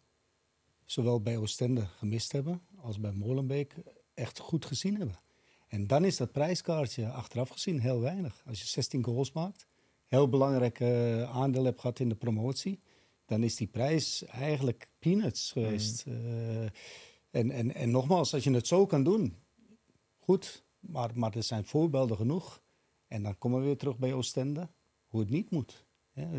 zowel 0.84 1.20
bij 1.20 1.36
Oostende 1.36 1.86
gemist 1.86 2.32
hebben 2.32 2.62
als 2.76 3.00
bij 3.00 3.12
Molenbeek, 3.12 3.74
echt 4.14 4.38
goed 4.38 4.64
gezien 4.64 4.96
hebben. 4.96 5.20
En 5.68 5.86
dan 5.86 6.04
is 6.04 6.16
dat 6.16 6.32
prijskaartje 6.32 7.10
achteraf 7.10 7.48
gezien 7.48 7.80
heel 7.80 8.00
weinig. 8.00 8.42
Als 8.46 8.60
je 8.60 8.66
16 8.66 9.04
goals 9.04 9.32
maakt, 9.32 9.66
heel 10.06 10.28
belangrijk 10.28 10.80
uh, 10.80 11.36
aandeel 11.36 11.64
hebt 11.64 11.80
gehad 11.80 11.98
in 11.98 12.08
de 12.08 12.14
promotie, 12.14 12.78
dan 13.26 13.42
is 13.42 13.56
die 13.56 13.68
prijs 13.68 14.24
eigenlijk 14.24 14.88
peanuts 14.98 15.52
geweest. 15.52 16.06
Mm. 16.06 16.12
Uh, 16.12 16.62
en, 17.30 17.50
en, 17.50 17.74
en 17.74 17.90
nogmaals, 17.90 18.34
als 18.34 18.44
je 18.44 18.50
het 18.50 18.66
zo 18.66 18.86
kan 18.86 19.02
doen, 19.02 19.36
goed, 20.18 20.64
maar, 20.78 21.10
maar 21.14 21.36
er 21.36 21.42
zijn 21.42 21.64
voorbeelden 21.64 22.16
genoeg. 22.16 22.62
En 23.06 23.22
dan 23.22 23.38
komen 23.38 23.60
we 23.60 23.64
weer 23.64 23.76
terug 23.76 23.98
bij 23.98 24.12
Oostende, 24.12 24.68
hoe 25.06 25.20
het 25.20 25.30
niet 25.30 25.50
moet. 25.50 25.88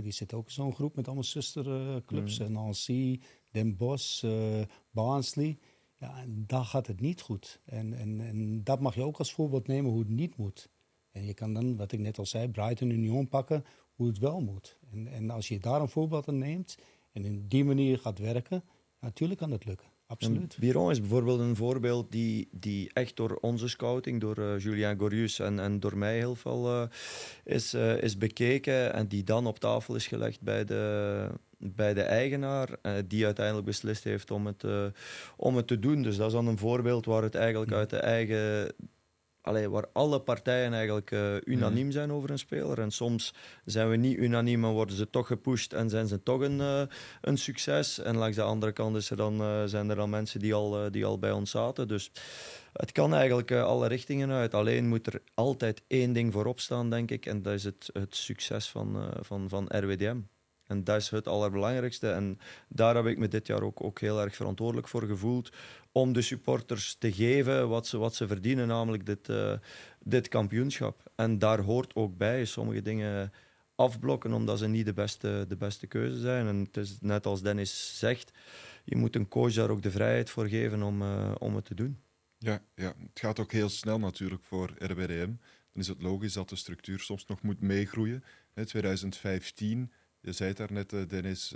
Die 0.01 0.11
zit 0.11 0.33
ook 0.33 0.45
in 0.45 0.51
zo'n 0.51 0.73
groep 0.73 0.95
met 0.95 1.05
allemaal 1.05 1.23
zusterclubs. 1.23 2.39
Mm. 2.39 2.51
Nancy, 2.51 3.19
Den 3.51 3.75
Bosch, 3.75 4.23
uh, 4.23 4.61
Barnsley. 4.91 5.57
Ja, 5.97 6.21
en 6.21 6.43
daar 6.47 6.65
gaat 6.65 6.87
het 6.87 6.99
niet 6.99 7.21
goed. 7.21 7.61
En, 7.65 7.93
en, 7.93 8.21
en 8.21 8.63
dat 8.63 8.79
mag 8.79 8.95
je 8.95 9.03
ook 9.03 9.17
als 9.17 9.33
voorbeeld 9.33 9.67
nemen 9.67 9.91
hoe 9.91 9.99
het 9.99 10.09
niet 10.09 10.37
moet. 10.37 10.69
En 11.11 11.25
je 11.25 11.33
kan 11.33 11.53
dan, 11.53 11.75
wat 11.75 11.91
ik 11.91 11.99
net 11.99 12.17
al 12.17 12.25
zei, 12.25 12.47
Brighton 12.47 12.89
Union 12.89 13.27
pakken 13.27 13.63
hoe 13.93 14.07
het 14.07 14.17
wel 14.17 14.41
moet. 14.41 14.77
En, 14.91 15.07
en 15.07 15.29
als 15.29 15.47
je 15.47 15.59
daar 15.59 15.81
een 15.81 15.89
voorbeeld 15.89 16.27
aan 16.27 16.37
neemt 16.37 16.77
en 17.11 17.25
in 17.25 17.47
die 17.47 17.63
manier 17.63 17.99
gaat 17.99 18.19
werken, 18.19 18.63
natuurlijk 18.99 19.39
kan 19.39 19.51
het 19.51 19.65
lukken. 19.65 19.90
Absoluut. 20.11 20.57
Biron 20.59 20.91
is 20.91 20.99
bijvoorbeeld 20.99 21.39
een 21.39 21.55
voorbeeld 21.55 22.11
die, 22.11 22.47
die 22.51 22.89
echt 22.93 23.15
door 23.15 23.37
onze 23.41 23.67
scouting, 23.67 24.21
door 24.21 24.39
uh, 24.39 24.59
Julien 24.59 24.99
Gorius 24.99 25.39
en, 25.39 25.59
en 25.59 25.79
door 25.79 25.97
mij 25.97 26.17
heel 26.17 26.35
veel 26.35 26.81
uh, 26.81 26.83
is, 27.43 27.73
uh, 27.73 28.01
is 28.01 28.17
bekeken 28.17 28.93
en 28.93 29.07
die 29.07 29.23
dan 29.23 29.47
op 29.47 29.59
tafel 29.59 29.95
is 29.95 30.07
gelegd 30.07 30.41
bij 30.41 30.65
de, 30.65 31.27
bij 31.57 31.93
de 31.93 32.01
eigenaar, 32.01 32.69
die 33.07 33.25
uiteindelijk 33.25 33.65
beslist 33.65 34.03
heeft 34.03 34.31
om 34.31 34.45
het, 34.45 34.63
om 35.37 35.55
het 35.55 35.67
te 35.67 35.79
doen. 35.79 36.01
Dus 36.01 36.17
dat 36.17 36.27
is 36.27 36.33
dan 36.33 36.47
een 36.47 36.57
voorbeeld 36.57 37.05
waar 37.05 37.23
het 37.23 37.35
eigenlijk 37.35 37.71
uit 37.71 37.89
de 37.89 37.97
eigen 37.97 38.73
allee, 39.41 39.69
waar 39.69 39.85
alle 39.93 40.21
partijen 40.21 40.73
eigenlijk 40.73 41.11
uh, 41.11 41.35
unaniem 41.43 41.85
mhm. 41.85 41.91
zijn 41.91 42.11
over 42.11 42.29
een 42.29 42.39
speler. 42.39 42.79
En 42.79 42.91
soms 42.91 43.33
zijn 43.65 43.89
we 43.89 43.95
niet 43.95 44.17
unaniem 44.17 44.65
en 44.65 44.71
worden 44.71 44.95
ze 44.95 45.09
toch 45.09 45.27
gepusht 45.27 45.73
en 45.73 45.89
zijn 45.89 46.07
ze 46.07 46.23
toch 46.23 46.41
een, 46.41 46.59
uh, 46.59 46.81
een 47.21 47.37
succes. 47.37 47.99
En 47.99 48.17
langs 48.17 48.35
de 48.35 48.41
andere 48.41 48.71
kant 48.71 48.95
is 48.95 49.09
er 49.09 49.17
dan, 49.17 49.41
uh, 49.41 49.63
zijn 49.65 49.89
er 49.89 49.95
dan 49.95 50.09
mensen 50.09 50.39
die 50.39 50.53
al, 50.53 50.91
die 50.91 51.05
al 51.05 51.19
bij 51.19 51.31
ons 51.31 51.51
zaten. 51.51 51.87
Dus 51.87 52.11
het 52.73 52.91
kan 52.91 53.13
eigenlijk 53.13 53.51
alle 53.51 53.87
richtingen 53.87 54.31
uit. 54.31 54.53
Alleen 54.53 54.87
moet 54.87 55.07
er 55.07 55.21
altijd 55.33 55.81
één 55.87 56.13
ding 56.13 56.33
voorop 56.33 56.59
staan, 56.59 56.89
denk 56.89 57.11
ik. 57.11 57.25
En 57.25 57.41
dat 57.41 57.53
is 57.53 57.63
het, 57.63 57.89
het 57.93 58.15
succes 58.15 58.69
van, 58.69 59.13
van, 59.21 59.49
van 59.49 59.65
RWDM. 59.67 60.17
En 60.71 60.83
dat 60.83 60.97
is 60.97 61.09
het 61.09 61.27
allerbelangrijkste. 61.27 62.11
En 62.11 62.39
daar 62.67 62.95
heb 62.95 63.05
ik 63.05 63.17
me 63.17 63.27
dit 63.27 63.47
jaar 63.47 63.61
ook, 63.61 63.83
ook 63.83 63.99
heel 63.99 64.21
erg 64.21 64.35
verantwoordelijk 64.35 64.87
voor 64.87 65.03
gevoeld. 65.03 65.49
Om 65.91 66.13
de 66.13 66.21
supporters 66.21 66.95
te 66.95 67.11
geven 67.11 67.69
wat 67.69 67.87
ze, 67.87 67.97
wat 67.97 68.15
ze 68.15 68.27
verdienen, 68.27 68.67
namelijk 68.67 69.05
dit, 69.05 69.29
uh, 69.29 69.53
dit 69.99 70.27
kampioenschap. 70.27 71.11
En 71.15 71.39
daar 71.39 71.59
hoort 71.59 71.95
ook 71.95 72.17
bij 72.17 72.45
sommige 72.45 72.81
dingen 72.81 73.31
afblokken, 73.75 74.33
omdat 74.33 74.59
ze 74.59 74.67
niet 74.67 74.85
de 74.85 74.93
beste, 74.93 75.45
de 75.47 75.55
beste 75.55 75.87
keuze 75.87 76.19
zijn. 76.19 76.47
En 76.47 76.59
het 76.59 76.77
is 76.77 76.97
net 76.99 77.25
als 77.25 77.41
Dennis 77.41 77.99
zegt, 77.99 78.31
je 78.83 78.95
moet 78.95 79.15
een 79.15 79.27
coach 79.27 79.53
daar 79.53 79.69
ook 79.69 79.81
de 79.81 79.91
vrijheid 79.91 80.29
voor 80.29 80.47
geven 80.47 80.83
om, 80.83 81.01
uh, 81.01 81.31
om 81.37 81.55
het 81.55 81.65
te 81.65 81.75
doen. 81.75 81.99
Ja, 82.37 82.61
ja, 82.75 82.93
het 82.97 83.19
gaat 83.19 83.39
ook 83.39 83.51
heel 83.51 83.69
snel 83.69 83.99
natuurlijk 83.99 84.43
voor 84.43 84.73
RWDM. 84.77 85.31
Dan 85.71 85.81
is 85.81 85.87
het 85.87 86.01
logisch 86.01 86.33
dat 86.33 86.49
de 86.49 86.55
structuur 86.55 86.99
soms 86.99 87.25
nog 87.25 87.41
moet 87.41 87.61
meegroeien. 87.61 88.23
In 88.55 88.65
2015 88.65 89.91
je 90.21 90.31
zei 90.31 90.49
het 90.49 90.57
daarnet, 90.57 90.93
uh, 90.93 91.07
Dennis, 91.07 91.53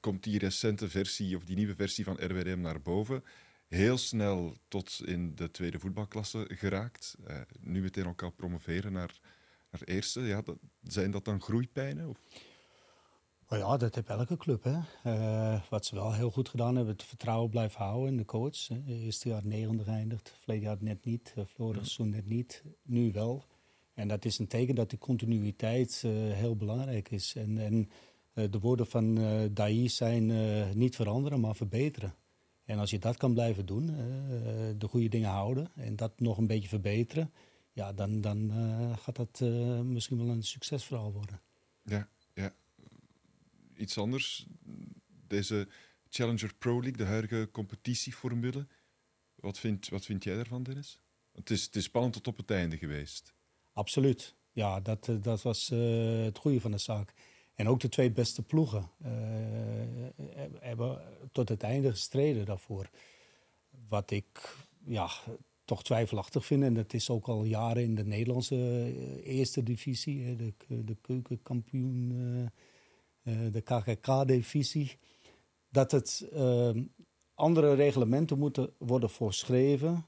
komt 0.00 0.22
die 0.22 0.38
recente 0.38 0.88
versie 0.88 1.36
of 1.36 1.44
die 1.44 1.56
nieuwe 1.56 1.74
versie 1.74 2.04
van 2.04 2.16
RWDM 2.20 2.60
naar 2.60 2.82
boven. 2.82 3.24
Heel 3.68 3.98
snel 3.98 4.56
tot 4.68 5.00
in 5.04 5.34
de 5.34 5.50
tweede 5.50 5.78
voetbalklasse 5.78 6.50
geraakt. 6.52 7.16
nu 7.60 7.80
meteen 7.80 8.06
ook 8.08 8.22
al 8.22 8.30
promoveren 8.30 8.92
naar, 8.92 9.20
naar 9.70 9.82
eerste. 9.82 10.20
Ja, 10.20 10.42
dat, 10.42 10.56
zijn 10.82 11.10
dat 11.10 11.24
dan 11.24 11.40
groeipijnen? 11.40 12.08
Of? 12.08 12.18
Oh 13.50 13.58
ja, 13.58 13.76
dat 13.76 13.94
heeft 13.94 14.08
elke 14.08 14.36
club. 14.36 14.64
Hè. 14.64 14.78
Uh, 15.04 15.62
wat 15.70 15.86
ze 15.86 15.94
wel 15.94 16.12
heel 16.14 16.30
goed 16.30 16.48
gedaan 16.48 16.76
hebben, 16.76 16.92
het 16.92 17.02
vertrouwen 17.02 17.50
blijven 17.50 17.80
houden 17.80 18.08
in 18.08 18.16
de 18.16 18.24
coach. 18.24 18.68
Hè. 18.68 18.82
Eerste 18.86 19.28
jaar 19.28 19.46
negende 19.46 19.84
geëindigd, 19.84 20.34
verleden 20.38 20.64
jaar 20.64 20.76
net 20.80 21.04
niet, 21.04 21.34
vorig 21.36 21.76
seizoen 21.76 22.08
net 22.08 22.26
niet, 22.26 22.64
nu 22.82 23.12
wel. 23.12 23.44
En 23.94 24.08
dat 24.08 24.24
is 24.24 24.38
een 24.38 24.46
teken 24.46 24.74
dat 24.74 24.90
de 24.90 24.98
continuïteit 24.98 26.02
uh, 26.06 26.12
heel 26.32 26.56
belangrijk 26.56 27.10
is. 27.10 27.34
En, 27.36 27.58
en 27.58 27.74
uh, 27.74 27.86
de 28.50 28.58
woorden 28.60 28.86
van 28.86 29.18
uh, 29.18 29.40
Dai 29.50 29.88
zijn 29.88 30.26
niet 30.78 30.96
veranderen, 30.96 31.40
maar 31.40 31.56
verbeteren. 31.56 32.14
En 32.64 32.78
als 32.78 32.90
je 32.90 32.98
dat 32.98 33.16
kan 33.16 33.32
blijven 33.32 33.66
doen, 33.66 33.86
de 34.78 34.88
goede 34.88 35.08
dingen 35.08 35.30
houden 35.30 35.70
en 35.74 35.96
dat 35.96 36.20
nog 36.20 36.38
een 36.38 36.46
beetje 36.46 36.68
verbeteren, 36.68 37.32
ja, 37.72 37.92
dan, 37.92 38.20
dan 38.20 38.52
gaat 38.98 39.16
dat 39.16 39.40
misschien 39.84 40.18
wel 40.18 40.28
een 40.28 40.42
succesverhaal 40.42 41.12
worden. 41.12 41.40
Ja, 41.82 42.08
ja. 42.34 42.54
Iets 43.76 43.98
anders. 43.98 44.46
Deze 45.26 45.68
Challenger 46.08 46.54
Pro 46.58 46.72
League, 46.72 46.96
de 46.96 47.04
huidige 47.04 47.48
competitieformule. 47.52 48.66
Wat 49.34 49.58
vind, 49.58 49.88
wat 49.88 50.04
vind 50.04 50.24
jij 50.24 50.34
daarvan, 50.34 50.62
Dennis? 50.62 51.00
Het 51.32 51.50
is, 51.50 51.64
het 51.64 51.76
is 51.76 51.84
spannend 51.84 52.12
tot 52.14 52.26
op 52.26 52.36
het 52.36 52.50
einde 52.50 52.78
geweest. 52.78 53.34
Absoluut. 53.72 54.34
Ja, 54.52 54.80
dat, 54.80 55.08
eh, 55.08 55.16
dat 55.22 55.42
was 55.42 55.68
het 55.68 56.38
goede 56.38 56.60
van 56.60 56.70
de 56.70 56.78
zaak. 56.78 57.14
En 57.58 57.68
ook 57.68 57.80
de 57.80 57.88
twee 57.88 58.10
beste 58.10 58.42
ploegen 58.42 58.90
uh, 59.02 59.08
hebben 60.60 61.02
tot 61.32 61.48
het 61.48 61.62
einde 61.62 61.90
gestreden 61.90 62.44
daarvoor. 62.44 62.90
Wat 63.88 64.10
ik 64.10 64.56
ja, 64.86 65.10
toch 65.64 65.84
twijfelachtig 65.84 66.46
vind, 66.46 66.62
en 66.62 66.74
dat 66.74 66.92
is 66.92 67.10
ook 67.10 67.28
al 67.28 67.44
jaren 67.44 67.82
in 67.82 67.94
de 67.94 68.04
Nederlandse 68.04 68.92
eerste 69.22 69.62
divisie, 69.62 70.36
de, 70.36 70.54
de 70.84 70.96
keukenkampioen, 71.00 72.08
de 73.22 73.60
KKK-divisie, 73.60 74.96
dat 75.68 75.90
het 75.90 76.30
andere 77.34 77.74
reglementen 77.74 78.38
moeten 78.38 78.72
worden 78.78 79.10
voorschreven 79.10 80.06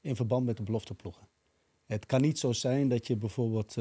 in 0.00 0.16
verband 0.16 0.46
met 0.46 0.56
de 0.56 0.62
belofteploegen. 0.62 1.28
Het 1.84 2.06
kan 2.06 2.20
niet 2.20 2.38
zo 2.38 2.52
zijn 2.52 2.88
dat 2.88 3.06
je 3.06 3.16
bijvoorbeeld 3.16 3.76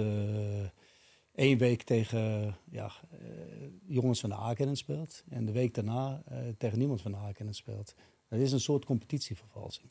één 1.36 1.58
week 1.58 1.84
tegen 1.84 2.56
ja, 2.70 2.92
uh, 3.14 3.20
jongens 3.86 4.20
van 4.20 4.30
de 4.30 4.36
Akenen 4.36 4.76
speelt 4.76 5.24
en 5.30 5.46
de 5.46 5.52
week 5.52 5.74
daarna 5.74 6.24
uh, 6.32 6.38
tegen 6.58 6.78
niemand 6.78 7.02
van 7.02 7.12
de 7.12 7.18
Akenen 7.18 7.56
speelt. 7.56 7.96
Dat 8.28 8.40
is 8.40 8.52
een 8.52 8.60
soort 8.60 8.86
competitievervalsing. 8.86 9.90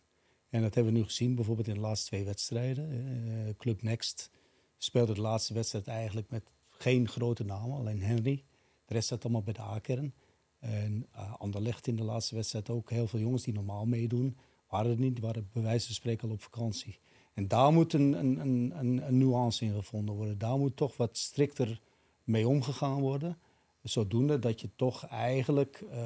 En 0.49 0.63
dat 0.63 0.75
hebben 0.75 0.93
we 0.93 0.99
nu 0.99 1.05
gezien 1.05 1.35
bijvoorbeeld 1.35 1.69
in 1.69 1.75
de 1.75 1.81
laatste 1.81 2.07
twee 2.07 2.25
wedstrijden. 2.25 3.55
Club 3.59 3.83
Next 3.83 4.31
speelde 4.79 5.15
de 5.15 5.21
laatste 5.21 5.55
wedstrijd 5.55 5.87
eigenlijk 5.87 6.31
met 6.31 6.53
geen 6.69 7.09
grote 7.09 7.45
namen, 7.45 7.77
alleen 7.77 8.03
Henry. 8.03 8.45
De 8.85 8.95
rest 8.95 9.09
zat 9.09 9.25
allemaal 9.25 9.43
bij 9.43 9.53
de 9.53 9.61
A-kern. 9.61 10.15
En 10.59 11.07
uh, 11.15 11.35
Anderlecht 11.35 11.87
in 11.87 11.97
de 11.97 12.05
laatste 12.05 12.35
wedstrijd 12.35 12.71
ook 12.71 12.91
heel 12.91 13.07
veel 13.07 13.21
jongens 13.21 13.43
die 13.43 13.55
normaal 13.55 13.87
meedoen. 13.87 14.37
Waren 14.69 14.91
er 14.91 14.99
niet, 14.99 15.21
waren 15.21 15.49
bij 15.53 15.63
wijze 15.63 15.87
van 15.87 15.95
spreken 15.95 16.29
al 16.29 16.35
op 16.35 16.43
vakantie. 16.43 16.99
En 17.35 17.49
daar 17.49 17.73
moet 17.73 17.93
een, 17.93 18.13
een, 18.13 18.41
een, 18.41 18.73
een, 18.79 19.19
nuance 19.19 19.65
in 19.65 19.75
gevonden 19.75 20.15
worden. 20.15 20.39
Daar 20.39 20.59
moet 20.59 20.77
toch 20.77 20.97
wat 20.97 21.17
strikter 21.17 21.81
mee 22.25 22.49
omgegaan 22.49 23.01
worden. 23.01 23.39
Zodoende 23.83 24.39
dat 24.39 24.61
je 24.61 24.69
toch 24.77 25.07
eigenlijk, 25.07 25.85
uh, 25.93 25.97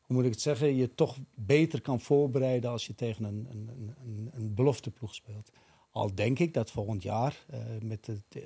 hoe 0.00 0.16
moet 0.16 0.24
ik 0.24 0.30
het 0.30 0.40
zeggen, 0.40 0.74
je 0.74 0.94
toch 0.94 1.16
beter 1.34 1.80
kan 1.80 2.00
voorbereiden 2.00 2.70
als 2.70 2.86
je 2.86 2.94
tegen 2.94 3.24
een, 3.24 3.46
een, 3.50 3.94
een, 4.02 4.30
een 4.32 4.54
belofteploeg 4.54 5.14
speelt. 5.14 5.50
Al 5.90 6.14
denk 6.14 6.38
ik 6.38 6.54
dat 6.54 6.70
volgend 6.70 7.02
jaar 7.02 7.44
uh, 7.50 7.58
met 7.82 8.06
het 8.06 8.44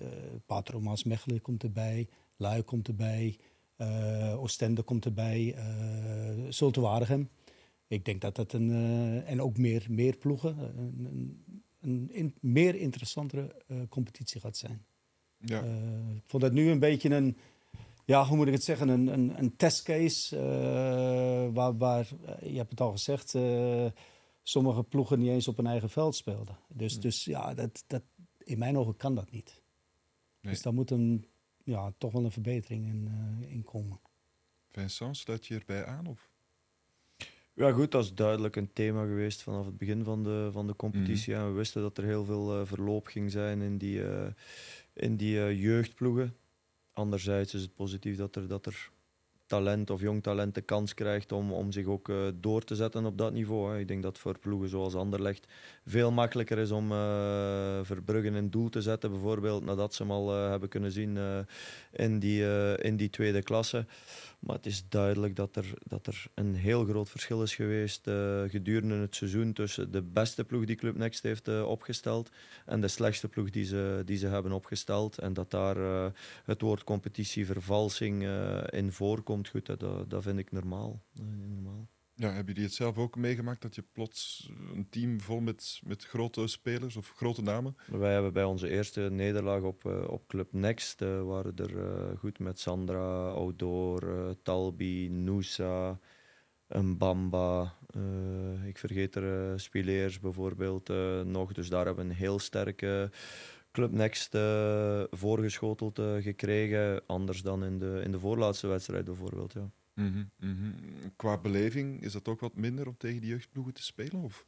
uh, 0.49 1.05
Mechelen 1.05 1.43
komt 1.43 1.63
erbij, 1.63 2.09
Luik 2.37 2.67
komt 2.67 2.89
erbij, 2.89 3.39
Oostende 4.37 4.83
komt 4.83 5.05
erbij, 5.05 5.57
uh, 6.49 6.51
ik 7.91 8.05
denk 8.05 8.21
dat 8.21 8.35
dat 8.37 8.53
een. 8.53 8.71
eh, 8.71 9.31
en 9.31 9.41
ook 9.43 9.57
meer, 9.59 9.87
meer 9.89 10.17
ploegen. 10.17 10.59
eh, 10.59 10.65
een, 10.77 11.05
een, 11.05 11.45
een 11.81 12.11
in- 12.11 12.35
meer 12.41 12.75
interessantere 12.75 13.63
eh, 13.67 13.77
competitie 13.89 14.41
gaat 14.41 14.57
zijn. 14.57 14.85
Ja. 15.39 15.63
Ik 16.15 16.23
vond 16.27 16.43
dat 16.43 16.53
nu 16.53 16.71
een 16.71 16.79
beetje 16.79 17.11
een. 17.15 17.37
Ja, 18.05 18.27
hoe 18.27 18.37
moet 18.37 18.47
ik 18.47 18.53
het 18.53 18.65
zeggen? 18.65 18.89
Een, 18.89 19.07
een, 19.07 19.39
een 19.39 19.57
testcase. 19.57 20.37
waar, 21.55 21.77
waar 21.77 22.09
je 22.43 22.57
hebt 22.57 22.71
het 22.71 22.81
al 22.81 22.91
gezegd. 22.93 23.35
sommige 24.43 24.83
ploegen 24.83 25.19
niet 25.19 25.29
eens 25.29 25.49
op 25.49 25.57
hun 25.57 25.67
eigen 25.67 25.91
veld 25.91 26.15
speelden. 26.17 26.59
Dus, 26.69 26.93
Hmm. 26.93 27.01
dus 27.03 27.25
ja, 27.25 27.55
dat, 27.55 27.85
dat, 27.87 28.03
in 28.39 28.59
mijn 28.59 28.77
ogen 28.79 28.97
kan 28.97 29.15
dat 29.15 29.31
niet. 29.31 29.63
Nee. 30.41 30.53
Dus 30.53 30.63
daar 30.63 30.75
moet 30.75 30.91
een, 30.91 31.25
ja, 31.65 31.93
toch 31.99 32.13
wel 32.13 32.25
een 32.25 32.31
verbetering 32.31 32.87
in, 32.87 33.09
eh, 33.43 33.53
in 33.53 33.63
komen. 33.63 34.01
Vincent, 34.71 35.17
sluit 35.17 35.47
je 35.47 35.55
erbij 35.55 35.85
aan? 35.85 36.07
Of? 36.07 36.30
Ja, 37.61 37.73
goed, 37.73 37.91
dat 37.91 38.05
is 38.05 38.15
duidelijk 38.15 38.57
een 38.57 38.73
thema 38.73 39.05
geweest 39.05 39.43
vanaf 39.43 39.67
het 39.67 39.79
begin 39.79 40.05
van 40.05 40.23
de, 40.23 40.49
van 40.53 40.67
de 40.67 40.77
competitie. 40.77 41.35
En 41.35 41.47
we 41.47 41.53
wisten 41.53 41.83
dat 41.83 41.99
er 41.99 42.05
heel 42.05 42.25
veel 42.25 42.61
eh, 42.61 42.67
verloop 42.67 43.07
ging 43.07 43.31
zijn 43.31 43.61
in 43.61 43.79
die, 43.79 44.05
eh, 44.05 44.27
in 44.95 45.17
die 45.17 45.41
eh, 45.41 45.61
jeugdploegen. 45.63 46.37
Anderzijds 46.93 47.55
is 47.55 47.63
het 47.63 47.75
positief 47.75 48.17
dat 48.17 48.37
er, 48.37 48.49
dat 48.49 48.67
er 48.67 48.91
talent 49.51 49.91
of 49.91 50.01
jong 50.01 50.23
talent 50.23 50.55
de 50.55 50.61
kans 50.61 50.95
krijgt 50.95 51.33
om, 51.33 51.53
om 51.53 51.73
zich 51.73 51.87
ook 51.87 52.09
eh, 52.09 52.17
door 52.35 52.65
te 52.65 52.75
zetten 52.75 53.07
op 53.07 53.19
dat 53.19 53.33
niveau. 53.33 53.79
Ik 53.79 53.89
denk 53.89 54.03
dat 54.03 54.19
voor 54.19 54.39
ploegen 54.39 54.69
zoals 54.69 54.95
Anderlecht 54.95 55.47
veel 55.87 56.11
makkelijker 56.11 56.59
is 56.59 56.71
om 56.71 56.93
eh 56.93 57.79
Verbrugge 57.83 58.29
in 58.29 58.51
doel 58.51 58.69
te 58.69 58.83
zetten, 58.83 59.11
bijvoorbeeld, 59.11 59.65
nadat 59.65 59.95
ze 59.95 60.03
hem 60.03 60.13
al 60.13 60.35
eh, 60.35 60.51
hebben 60.51 60.69
kunnen 60.69 60.93
zien 60.93 61.19
in, 61.93 62.19
die, 62.19 62.45
in 62.77 62.97
die 62.97 63.11
tweede 63.11 63.43
klasse. 63.43 63.87
Maar 64.39 64.57
het 64.57 64.67
is 64.67 64.85
duidelijk 64.89 65.37
dat 65.37 65.57
er, 65.57 65.73
dat 65.83 66.07
er 66.07 66.25
een 66.35 66.55
heel 66.55 66.85
groot 66.85 67.11
verschil 67.11 67.43
is 67.43 67.55
geweest 67.55 68.11
gedurende 68.47 68.95
het 68.95 69.17
seizoen 69.17 69.53
tussen 69.53 69.91
de 69.91 70.03
beste 70.03 70.45
ploeg 70.45 70.65
die 70.65 70.77
Club 70.77 70.97
Next 70.97 71.23
heeft 71.23 71.63
opgesteld 71.65 72.31
en 72.67 72.81
de 72.81 72.89
slechtste 72.89 73.29
ploeg 73.29 73.51
die 73.51 73.65
ze, 73.65 74.03
die 74.05 74.17
ze 74.17 74.27
hebben 74.27 74.53
opgesteld. 74.53 75.19
En 75.19 75.33
dat 75.33 75.51
daar 75.51 75.77
het 76.45 76.61
woord 76.61 76.85
competitievervalsing 76.85 78.29
in 78.71 78.93
voorkomt, 78.93 79.40
goed, 79.49 79.67
hè, 79.67 79.77
dat, 79.77 80.11
dat 80.11 80.23
vind 80.23 80.39
ik 80.39 80.53
normaal. 80.53 81.03
Normaal. 81.49 81.89
Ja, 82.21 82.27
hebben 82.27 82.47
jullie 82.47 82.69
het 82.69 82.75
zelf 82.75 82.99
ook 82.99 83.17
meegemaakt 83.17 83.63
dat 83.63 83.75
je 83.75 83.85
plots 83.93 84.51
een 84.75 84.89
team 84.89 85.21
vol 85.21 85.41
met, 85.41 85.81
met 85.85 86.05
grote 86.05 86.47
spelers 86.47 86.97
of 86.97 87.13
grote 87.17 87.43
namen? 87.43 87.77
Wij 87.87 88.13
hebben 88.13 88.33
bij 88.33 88.45
onze 88.45 88.69
eerste 88.69 89.01
nederlaag 89.01 89.63
op, 89.63 89.85
eh, 89.85 90.09
op 90.09 90.29
Club 90.29 90.53
Next 90.53 91.03
eh, 91.03 91.23
waren 91.23 91.57
er 91.57 91.79
eh, 91.79 92.19
goed 92.19 92.39
met 92.39 92.61
Sandra, 92.61 93.29
Outdoor, 93.29 94.03
eh, 94.03 94.31
Talbi, 94.43 95.09
Noosa, 95.09 95.99
Mbamba. 96.69 97.79
ik 98.67 98.79
vergeet 98.79 99.15
er 99.15 99.61
Spileers 99.61 100.21
bijvoorbeeld 100.21 100.89
nog. 101.25 101.53
Dus 101.53 101.69
daar 101.69 101.87
hebben 101.87 102.05
we 102.05 102.11
een 102.11 102.17
heel 102.17 102.39
sterke 102.39 103.11
Club 103.73 103.91
Next 103.93 104.35
eh, 104.35 105.03
voorgeschoteld 105.11 105.99
eh, 105.99 106.15
gekregen. 106.19 107.03
Anders 107.07 107.43
dan 107.43 107.65
in 107.65 107.79
de, 107.79 108.01
in 108.05 108.13
de 108.13 108.19
voorlaatste 108.19 108.67
wedstrijd 108.67 109.05
bijvoorbeeld. 109.05 109.53
Ja. 109.53 109.71
Mhm, 109.95 110.25
mhm. 110.37 110.71
Qua 111.17 111.39
beleving 111.39 112.03
is 112.03 112.13
dat 112.13 112.29
ook 112.29 112.41
wat 112.41 112.55
minder 112.55 112.87
om 112.87 112.97
tegen 112.97 113.21
die 113.21 113.31
jeugdploegen 113.31 113.75
te 113.75 113.83
spelen? 113.83 114.23
Of? 114.23 114.47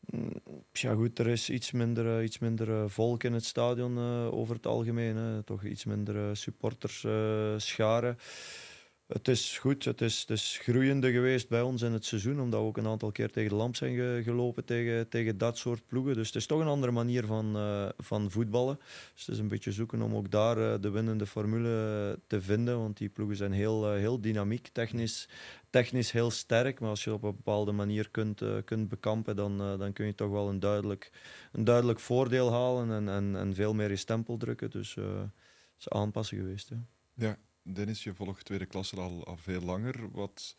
Mm, 0.00 0.32
Ja, 0.72 0.94
goed, 0.94 1.18
er 1.18 1.26
is 1.26 1.50
iets 1.50 1.72
minder, 1.72 2.18
eh, 2.18 2.24
iets 2.24 2.38
minder 2.38 2.90
volk 2.90 3.22
in 3.24 3.32
het 3.32 3.44
stadion 3.44 3.98
over 4.30 4.54
het 4.54 4.66
algemeen. 4.66 5.16
Hè. 5.16 5.42
Toch 5.42 5.64
iets 5.64 5.84
minder 5.84 6.36
supporters 6.36 7.06
scharen. 7.56 8.16
Het 9.06 9.28
is 9.28 9.58
goed, 9.58 9.84
het 9.84 10.00
is, 10.00 10.58
groeiende 10.62 11.12
geweest 11.12 11.48
bij 11.48 11.62
ons 11.62 11.82
in 11.82 11.92
het 11.92 12.04
seizoen, 12.04 12.40
omdat 12.40 12.60
we 12.60 12.66
ook 12.66 12.76
een 12.76 12.86
aantal 12.86 13.12
keer 13.12 13.30
tegen 13.30 13.50
de 13.50 13.56
lamp 13.56 13.76
zijn 13.76 13.94
ge- 13.94 14.20
gelopen 14.24 14.64
tegen, 14.64 15.08
tegen 15.08 15.38
dat 15.38 15.58
soort 15.58 15.86
ploegen. 15.86 16.14
Dus 16.14 16.26
het 16.26 16.36
is 16.36 16.46
toch 16.46 16.60
een 16.60 16.66
andere 16.66 16.92
manier 16.92 17.26
van, 17.26 17.56
eh, 17.56 17.88
van 17.98 18.30
voetballen. 18.30 18.78
Dus 19.14 19.26
het 19.26 19.34
is 19.34 19.40
een 19.40 19.48
beetje 19.48 19.72
zoeken 19.72 20.02
om 20.02 20.14
ook 20.14 20.30
daar 20.30 20.72
eh, 20.72 20.80
de 20.80 20.90
winnende 20.90 21.26
formule 21.26 22.18
te 22.26 22.40
vinden, 22.40 22.78
want 22.78 22.96
die 22.96 23.08
ploegen 23.08 23.36
zijn 23.36 23.52
heel, 23.52 23.92
eh, 23.92 23.98
heel 23.98 24.20
dynamiek, 24.20 24.68
technisch, 24.68 25.28
technisch 25.70 26.12
heel 26.12 26.30
sterk. 26.30 26.80
Maar 26.80 26.90
als 26.90 27.04
je 27.04 27.12
op 27.12 27.22
een 27.22 27.36
bepaalde 27.36 27.72
manier 27.72 28.10
kunt, 28.10 28.42
eh, 28.42 28.56
kunt 28.64 28.88
bekampen, 28.88 29.36
dan, 29.36 29.60
eh, 29.60 29.78
dan 29.78 29.92
kun 29.92 30.06
je 30.06 30.14
toch 30.14 30.30
wel 30.30 30.48
een 30.48 30.60
duidelijk, 30.60 31.10
een 31.52 31.64
duidelijk 31.64 32.00
voordeel 32.00 32.52
halen 32.52 32.90
en, 32.90 33.08
en, 33.08 33.36
en 33.36 33.54
veel 33.54 33.74
meer 33.74 33.90
je 33.90 33.96
stempel 33.96 34.36
drukken. 34.36 34.70
Dus 34.70 34.96
eh, 34.96 35.04
het 35.20 35.30
is 35.78 35.88
aanpassen 35.88 36.36
geweest. 36.38 36.68
Hè. 36.68 36.76
Ja, 37.14 37.38
Dennis, 37.62 38.04
je 38.04 38.14
volgt 38.14 38.44
tweede 38.44 38.66
klasse 38.66 38.96
al, 38.96 39.24
al 39.24 39.36
veel 39.36 39.60
langer. 39.60 40.10
Wat, 40.10 40.56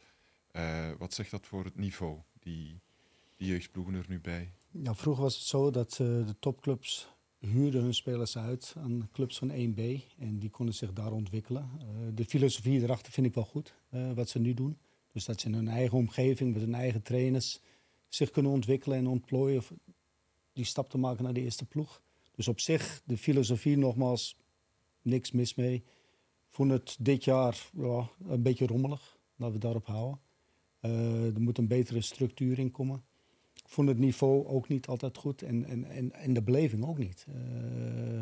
eh, 0.51 0.91
wat 0.97 1.14
zegt 1.14 1.32
dat 1.32 1.47
voor 1.47 1.64
het 1.64 1.76
niveau, 1.76 2.20
die, 2.39 2.82
die 3.36 3.47
jeugdploegen 3.47 3.93
er 3.93 4.06
nu 4.08 4.20
bij? 4.20 4.54
Ja, 4.72 4.95
vroeger 4.95 5.24
was 5.24 5.36
het 5.36 5.43
zo 5.43 5.72
dat 5.72 5.91
eh, 5.91 5.97
de 5.97 6.36
topclubs 6.39 7.08
huurden 7.39 7.82
hun 7.82 7.93
spelers 7.93 8.38
uit 8.38 8.74
aan 8.78 9.10
clubs 9.12 9.38
van 9.38 9.49
1B. 9.49 9.82
En 10.18 10.39
die 10.39 10.49
konden 10.49 10.76
zich 10.76 10.93
daar 10.93 11.12
ontwikkelen. 11.12 11.70
Eh, 11.80 11.88
de 12.14 12.26
filosofie 12.26 12.82
erachter 12.82 13.12
vind 13.12 13.28
ik 13.28 13.34
wel 13.34 13.45
goed, 13.45 13.76
wat 14.16 14.30
ze 14.30 14.39
nu 14.39 14.54
doen. 14.54 14.78
Dus 15.12 15.26
dat 15.26 15.41
ze 15.41 15.47
in 15.47 15.54
hun 15.54 15.68
eigen 15.68 15.97
omgeving, 15.97 16.54
met 16.54 16.62
hun 16.62 16.76
eigen 16.76 17.01
trainers, 17.01 17.60
zich 18.08 18.32
kunnen 18.32 18.51
ontwikkelen 18.51 18.97
en 18.97 19.08
ontplooien. 19.08 19.58
of 19.58 19.74
Die 20.54 20.66
stap 20.66 20.89
te 20.89 20.97
maken 20.97 21.24
naar 21.24 21.34
de 21.34 21.41
eerste 21.41 21.66
ploeg. 21.66 22.01
Dus 22.36 22.47
op 22.47 22.60
zich, 22.60 23.01
de 23.06 23.18
filosofie 23.18 23.78
nogmaals, 23.78 24.38
niks 25.01 25.32
mis 25.32 25.56
mee. 25.56 25.84
Vond 26.54 26.72
het 26.72 26.97
dit 26.99 27.24
jaar 27.24 27.70
ja, 27.74 28.10
een 28.28 28.41
beetje 28.41 28.68
rommelig. 28.68 29.18
Laten 29.36 29.56
we 29.56 29.62
daarop 29.62 29.86
houden. 29.86 30.20
Eh, 30.80 31.36
er 31.36 31.41
moet 31.41 31.58
een 31.58 31.68
betere 31.68 32.01
structuur 32.01 32.60
in 32.60 32.72
komen. 32.72 33.04
Ik 33.54 33.70
vond 33.70 33.88
het 33.88 33.97
niveau 33.97 34.47
ook 34.47 34.68
niet 34.68 34.88
altijd 34.88 35.18
goed 35.18 35.41
en, 35.41 35.66
en, 35.66 36.12
en, 36.12 36.34
de 36.34 36.41
beleving 36.41 36.86
ook 36.86 36.97
niet. 36.97 37.26
Eh, 37.30 38.22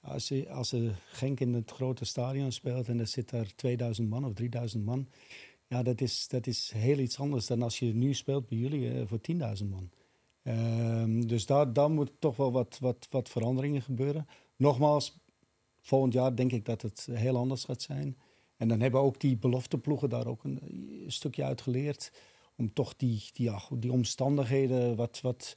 als, 0.00 0.28
je, 0.28 0.50
als 0.50 0.74
Genk 1.06 1.40
in 1.40 1.54
het 1.54 1.70
grote 1.70 2.04
stadion 2.04 2.52
speelt 2.52 2.88
en 2.88 2.98
er 2.98 3.06
zit 3.06 3.30
daar 3.30 3.54
2000 3.54 4.08
man 4.08 4.24
of 4.24 4.32
3000 4.32 4.84
man, 4.84 5.08
ja, 5.66 5.82
dat 5.82 6.00
is, 6.00 6.28
dat 6.28 6.46
is 6.46 6.72
heel 6.74 6.98
iets 6.98 7.18
anders 7.18 7.46
dan 7.46 7.62
als 7.62 7.78
je 7.78 7.94
nu 7.94 8.14
speelt 8.14 8.48
bij 8.48 8.58
jullie 8.58 8.90
eh, 8.90 9.06
voor 9.06 9.20
10.000 9.62 9.68
man. 9.68 9.90
Ehm, 10.42 11.20
dus 11.20 11.46
daar, 11.46 11.72
daar 11.72 11.90
moet 11.90 12.12
toch 12.18 12.36
wel 12.36 12.52
wat, 12.52 12.78
wat, 12.80 13.06
wat 13.10 13.28
veranderingen 13.28 13.82
gebeuren. 13.82 14.26
Nogmaals, 14.56 15.18
volgend 15.88 16.12
jaar 16.12 16.36
denk 16.36 16.52
ik 16.52 16.64
dat 16.64 16.82
het 16.82 17.08
heel 17.10 17.36
anders 17.36 17.64
gaat 17.64 17.82
zijn. 17.82 18.16
En 18.56 18.68
dan 18.68 18.80
hebben 18.80 19.00
ook 19.00 19.20
die 19.20 19.36
belofteploegen 19.36 20.08
daar 20.08 20.26
ook 20.26 20.44
een, 20.44 21.04
stukje 21.06 21.44
uit 21.44 21.60
geleerd 21.60 22.12
om 22.56 22.72
toch 22.72 22.96
die, 22.96 23.28
die, 23.32 23.50
ja, 23.50 23.62
die 23.78 23.92
omstandigheden 23.92 24.96
wat, 24.96 25.20
wat, 25.20 25.56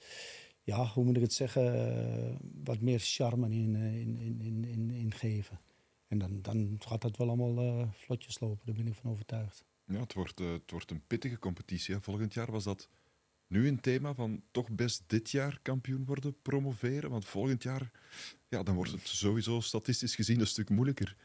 ja, 0.61 0.85
hoe 0.85 1.03
moet 1.03 1.15
ik 1.15 1.21
het 1.21 1.33
zeggen, 1.33 1.95
eh, 1.95 2.35
wat 2.63 2.79
meer 2.79 2.99
charme 2.99 3.49
in, 3.49 3.75
eh, 3.75 3.99
in, 3.99 4.17
in, 4.39 4.65
in, 4.65 4.89
in, 4.89 5.11
geven. 5.11 5.59
En 6.07 6.17
dan, 6.17 6.41
dan 6.41 6.75
gaat 6.79 7.01
dat 7.01 7.17
wel 7.17 7.27
allemaal 7.27 7.57
eh, 7.57 7.87
vlotjes 7.91 8.39
lopen, 8.39 8.65
daar 8.65 8.75
ben 8.75 8.87
ik 8.87 8.95
van 8.95 9.11
overtuigd. 9.11 9.65
Ja, 9.85 9.99
het, 9.99 10.13
wordt, 10.13 10.39
eh, 10.39 10.51
het 10.51 10.71
wordt 10.71 10.91
een 10.91 11.03
pittige 11.07 11.39
competitie. 11.39 11.99
Volgend 11.99 12.33
jaar 12.33 12.51
was 12.51 12.63
dat 12.63 12.89
nu 13.51 13.67
een 13.67 13.79
thema 13.79 14.13
van 14.13 14.41
toch 14.51 14.69
best 14.71 15.03
dit 15.07 15.29
jaar 15.31 15.59
kampioen 15.61 16.05
worden, 16.05 16.35
promoveren. 16.41 17.09
Want 17.09 17.25
volgend 17.25 17.63
jaar, 17.63 17.91
ja, 18.47 18.63
dan 18.63 18.75
wordt 18.75 18.91
het 18.91 19.07
sowieso 19.07 19.59
statistisch 19.59 20.15
gezien 20.15 20.39
een 20.39 20.47
stuk 20.47 20.69
moeilijker. 20.69 21.15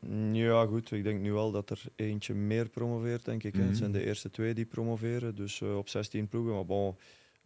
Mm, 0.00 0.34
Ja, 0.34 0.66
goed. 0.66 0.90
Ik 0.90 1.02
denk 1.02 1.20
nu 1.20 1.32
wel 1.32 1.50
dat 1.50 1.70
er 1.70 1.82
eentje 1.96 2.34
meer 2.34 2.68
promoveert, 2.68 3.24
denk 3.24 3.42
ik. 3.42 3.54
Mhm. 3.54 3.66
Het 3.66 3.76
zijn 3.76 3.92
de 3.92 4.04
eerste 4.04 4.30
twee 4.30 4.54
die 4.54 4.64
promoveren, 4.64 5.34
dus 5.34 5.60
eh, 5.60 5.76
op 5.76 5.88
16 5.88 6.28
ploegen. 6.28 6.54
Maar 6.54 6.66
bon, 6.66 6.96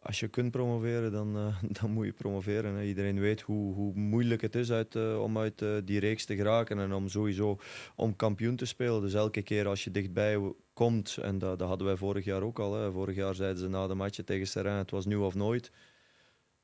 als 0.02 0.20
je 0.20 0.28
kunt 0.28 0.50
promoveren, 0.50 1.12
dan, 1.12 1.36
eh, 1.36 1.62
dan 1.80 1.90
moet 1.90 2.06
je 2.06 2.12
promoveren. 2.12 2.74
Hè. 2.74 2.84
Iedereen 2.84 3.20
weet 3.20 3.40
hoe, 3.40 3.74
hoe 3.74 3.94
moeilijk 3.94 4.40
het 4.40 4.54
is 4.54 4.70
uit, 4.70 4.94
eh, 4.94 5.22
om 5.22 5.38
uit 5.38 5.62
eh, 5.62 5.76
die 5.84 6.00
reeks 6.00 6.24
te 6.24 6.36
geraken 6.36 6.78
en 6.78 6.92
om 6.92 7.08
sowieso 7.08 7.58
om 7.96 8.16
kampioen 8.16 8.56
te 8.56 8.64
spelen. 8.64 9.00
Dus 9.00 9.14
elke 9.14 9.42
keer 9.42 9.66
als 9.66 9.84
je 9.84 9.90
dichtbij 9.90 10.52
komt, 10.72 11.16
en 11.16 11.38
dat, 11.38 11.58
dat 11.58 11.68
hadden 11.68 11.86
wij 11.86 11.96
vorig 11.96 12.24
jaar 12.24 12.42
ook 12.42 12.58
al. 12.58 12.74
Hè. 12.74 12.92
Vorig 12.92 13.16
jaar 13.16 13.34
zeiden 13.34 13.58
ze 13.58 13.68
na 13.68 13.86
de 13.86 13.94
match 13.94 14.18
tegen 14.24 14.46
Serrain, 14.46 14.78
het 14.78 14.90
was 14.90 15.06
nu 15.06 15.16
of 15.16 15.34
nooit. 15.34 15.70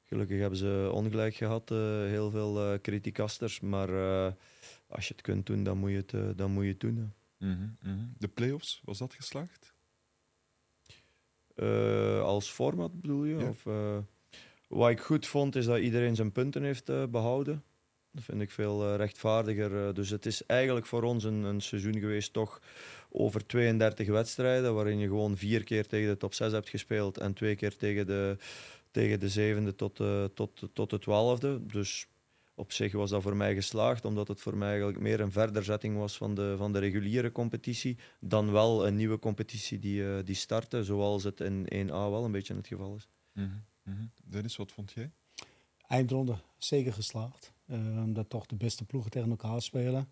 Gelukkig 0.05 0.39
hebben 0.39 0.59
ze 0.59 0.91
ongelijk 0.93 1.35
gehad, 1.35 1.71
eh, 1.71 1.79
heel 2.05 2.31
veel 2.31 2.81
criticasters. 2.81 3.61
Maar 3.61 3.89
als 4.89 5.09
je 5.09 5.15
het 5.15 5.23
kunt 5.23 5.47
doen, 5.47 5.63
dan 5.63 5.79
moet 5.79 5.91
je 5.91 6.05
het, 6.07 6.39
dan 6.39 6.51
moet 6.51 6.65
je 6.65 6.77
doen. 6.77 7.13
Mhm, 7.39 7.69
mhm. 7.83 8.05
De 8.19 8.29
play-offs, 8.29 8.81
was 8.85 8.99
dat 8.99 9.15
geslaagd? 9.15 9.77
Eh, 11.59 12.23
als 12.23 12.51
format 12.51 13.01
bedoel 13.01 13.25
je? 13.25 13.37
Ja. 13.37 13.49
Of, 13.49 13.67
eh, 13.67 13.99
wat 14.67 14.91
ik 14.91 15.01
goed 15.01 15.27
vond, 15.27 15.57
is 15.57 15.65
dat 15.65 15.79
iedereen 15.79 16.17
zijn 16.17 16.33
punten 16.33 16.63
heeft 16.63 16.89
eh, 16.89 17.05
behouden. 17.05 17.63
Dat 18.13 18.25
vind 18.25 18.41
ik 18.41 18.51
veel 18.51 18.97
rechtvaardiger. 18.97 19.95
dus 19.95 20.11
het 20.11 20.27
is 20.27 20.47
eigenlijk 20.47 20.87
voor 20.87 21.03
ons 21.03 21.25
een, 21.25 21.43
een 21.43 21.61
seizoen 21.61 21.99
geweest, 21.99 22.33
toch 22.33 22.61
over 23.11 23.47
32 23.47 24.09
wedstrijden, 24.09 24.75
waarin 24.75 24.99
je 24.99 25.07
gewoon 25.07 25.37
vier 25.37 25.65
keer 25.65 25.87
tegen 25.87 26.09
de 26.09 26.17
top 26.17 26.35
6 26.35 26.53
hebt 26.53 26.69
gespeeld 26.69 27.19
en 27.19 27.35
twee 27.35 27.57
keer 27.57 27.77
tegen 27.77 28.07
de, 28.07 28.37
tegen 28.91 29.21
de 29.21 29.29
zevende 29.29 29.75
tot, 29.75 30.01
tot, 30.35 30.69
tot 30.73 30.91
de 30.91 30.99
twaalfde. 30.99 31.67
Dus 31.67 32.09
op 32.59 32.73
zich 32.73 32.93
was 32.93 33.11
dat 33.11 33.23
voor 33.23 33.37
mij 33.37 33.55
geslaagd, 33.55 34.05
omdat 34.05 34.29
het 34.29 34.41
voor 34.41 34.57
mij 34.57 34.69
eigenlijk 34.69 35.01
meer 35.01 35.21
een 35.21 35.33
verderzetting 35.33 35.97
was 35.97 36.17
van 36.17 36.35
de, 36.35 36.55
van 36.57 36.73
de 36.73 36.79
reguliere 36.79 37.33
competitie, 37.33 37.99
dan 38.21 38.53
wel 38.53 38.87
een 38.87 38.97
nieuwe 38.97 39.19
competitie 39.19 39.79
die, 39.79 40.01
uh, 40.01 40.19
die 40.25 40.35
startte, 40.35 40.85
zoals 40.85 41.25
het 41.25 41.41
in 41.41 41.89
1A 41.89 41.91
wel 41.91 42.25
een 42.25 42.33
beetje 42.33 42.55
het 42.55 42.67
geval 42.67 42.95
is. 42.95 43.09
Mm 43.33 43.51
-hmm. 43.83 44.11
Dennis, 44.25 44.57
wat 44.57 44.73
vond 44.73 44.93
jij? 44.93 45.11
Eindronde, 45.87 46.39
zeker 46.57 46.93
geslaagd. 46.93 47.53
Uh, 47.67 47.77
omdat 48.05 48.31
toch 48.31 48.47
de 48.47 48.57
beste 48.57 48.85
ploegen 48.85 49.11
tegen 49.11 49.31
elkaar 49.31 49.63
spelen. 49.63 50.09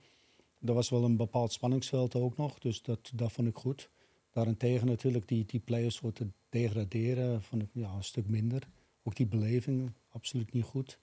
Er 0.61 0.75
was 0.75 0.89
wel 0.89 1.05
een 1.05 1.17
bepaald 1.17 1.53
spanningsveld 1.53 2.15
ook 2.15 2.37
nog, 2.37 2.59
dus 2.59 2.83
dat, 2.83 3.11
dat 3.15 3.33
vond 3.33 3.49
ik 3.49 3.57
goed. 3.57 3.91
Daarentegen 4.31 4.87
natuurlijk 4.87 5.29
die, 5.29 5.45
die 5.45 5.61
players 5.61 5.99
voor 5.99 6.13
te 6.13 6.27
degraderen, 6.49 7.43
vond 7.43 7.63
ik 7.63 7.69
ja, 7.73 7.91
een 7.91 8.05
stuk 8.05 8.29
minder. 8.29 8.69
Ook 9.03 9.17
die 9.17 9.27
beleving, 9.27 9.93
absoluut 10.09 10.53
niet 10.53 10.65
goed. 10.65 10.99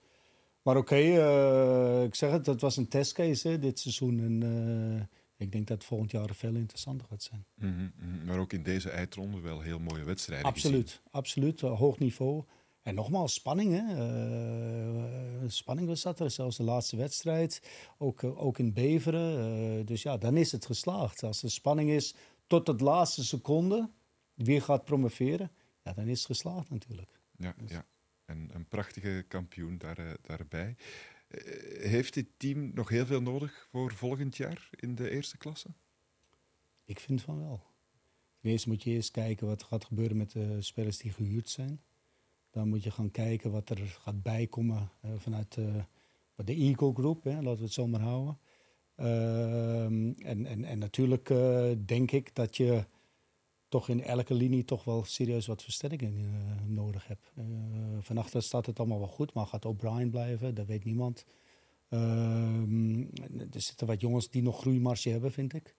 Maar 0.64 0.78
oké, 0.78 0.94
okay, 0.94 1.98
uh, 1.98 2.04
ik 2.04 2.16
zeg 2.16 2.32
het, 2.32 2.46
dat 2.46 2.62
was 2.62 2.78
een 2.78 2.88
testcase 2.88 3.48
hè, 3.48 3.60
dit 3.60 3.80
seizoen. 3.80 4.20
En 4.20 4.42
uh, 4.44 5.02
ik 5.36 5.52
denk 5.52 5.68
dat 5.68 5.78
het 5.78 5.86
volgend 5.86 6.12
jaar 6.12 6.36
veel 6.36 6.56
interessanter 6.56 7.08
gaat 7.08 7.24
zijn. 7.24 7.46
Mm 7.56 7.92
-hmm, 7.98 8.26
maar 8.26 8.40
ook 8.40 8.54
in 8.54 8.64
deze 8.64 8.90
eindronde 8.90 9.40
wel 9.40 9.62
heel 9.62 9.80
mooie 9.80 10.04
wedstrijden 10.04 10.48
Absoluut, 10.48 10.90
gezien. 10.90 11.02
absoluut. 11.12 11.62
Uh, 11.62 11.80
hoog 11.80 12.00
niveau. 12.00 12.44
En 12.82 12.96
nogmaals, 12.96 13.34
spanning. 13.34 13.74
Hè? 13.74 15.50
spanning 15.50 15.88
was 15.88 16.02
dat 16.02 16.20
er, 16.20 16.32
zelfs 16.32 16.58
de 16.58 16.64
laatste 16.64 16.98
wedstrijd. 16.98 17.62
Ook, 17.98 18.24
ook 18.24 18.60
in 18.60 18.74
Beveren. 18.74 19.86
dus 19.86 20.02
ja, 20.02 20.18
dan 20.18 20.38
is 20.38 20.52
het 20.52 20.66
geslaagd. 20.66 21.24
Als 21.24 21.44
er 21.44 21.52
spanning 21.52 21.90
is 21.90 22.16
tot 22.48 22.68
het 22.68 22.82
laatste 22.82 23.24
seconde, 23.24 23.90
wie 24.34 24.62
gaat 24.62 24.86
promoveren, 24.86 25.52
ja, 25.84 25.94
dan 25.94 26.08
is 26.08 26.18
het 26.18 26.28
geslaagd 26.28 26.70
natuurlijk. 26.70 27.20
Ja, 27.38 27.54
dus. 27.58 27.72
ja. 27.72 27.86
En 28.34 28.50
een 28.54 28.68
prachtige 28.68 29.26
kampioen 29.28 29.78
daar, 29.78 30.18
daarbij. 30.22 30.76
Heeft 31.80 32.14
dit 32.14 32.28
team 32.38 32.72
nog 32.74 32.90
heel 32.90 33.06
veel 33.06 33.22
nodig 33.22 33.68
voor 33.70 33.94
volgend 33.94 34.38
jaar 34.38 34.70
in 34.70 34.96
de 34.96 35.10
eerste 35.10 35.38
klasse? 35.38 35.68
Ik 36.86 37.00
vind 37.00 37.22
van 37.22 37.40
wel. 37.40 37.64
Ten 38.42 38.50
eerste 38.50 38.70
moet 38.70 38.84
je 38.84 38.92
eerst 38.92 39.12
kijken 39.12 39.48
wat 39.48 39.64
gaat 39.64 39.86
gebeuren 39.86 40.18
met 40.18 40.32
de 40.32 40.62
spelers 40.62 40.98
die 40.98 41.12
gehuurd 41.12 41.50
zijn. 41.50 41.82
Dan 42.50 42.68
moet 42.68 42.84
je 42.84 42.92
gaan 42.92 43.12
kijken 43.12 43.52
wat 43.52 43.70
er 43.70 43.78
gaat 43.78 44.22
bijkomen 44.22 44.92
uh, 45.06 45.12
vanuit 45.18 45.54
de 46.36 46.54
Eagle 46.54 46.94
Group, 46.94 47.24
hè, 47.24 47.36
laten 47.36 47.58
we 47.58 47.64
het 47.64 47.74
zo 47.74 47.88
maar 47.88 48.02
houden. 48.02 48.40
Uh, 48.98 49.86
en, 49.86 50.46
en, 50.46 50.64
en 50.64 50.78
natuurlijk 50.80 51.28
denk 51.86 52.12
ik 52.12 52.36
dat 52.36 52.58
je 52.58 52.86
toch 53.74 53.90
in 53.90 54.04
elke 54.04 54.34
linie 54.34 54.66
toch 54.66 54.84
wel 54.84 55.04
serieus 55.04 55.46
wat 55.46 55.64
versterking 55.64 56.14
uh, 56.20 56.28
nodig 56.66 57.08
hebt. 57.08 57.32
Uh, 58.12 58.42
staat 58.42 58.66
het 58.66 58.80
allemaal 58.80 59.00
wel 59.00 59.08
goed, 59.08 59.34
maar 59.34 59.46
gaat 59.46 59.66
O'Brien 59.66 60.10
blijven? 60.10 60.56
Dat 60.56 60.66
weet 60.66 60.84
niemand. 60.84 61.26
Uh, 61.90 62.60
er 63.52 63.62
zitten 63.62 63.88
wat 63.88 64.02
jongens 64.02 64.30
die 64.30 64.42
nog 64.42 64.60
groeimarge 64.60 65.10
hebben, 65.10 65.32
vind 65.32 65.54
ik. 65.54 65.76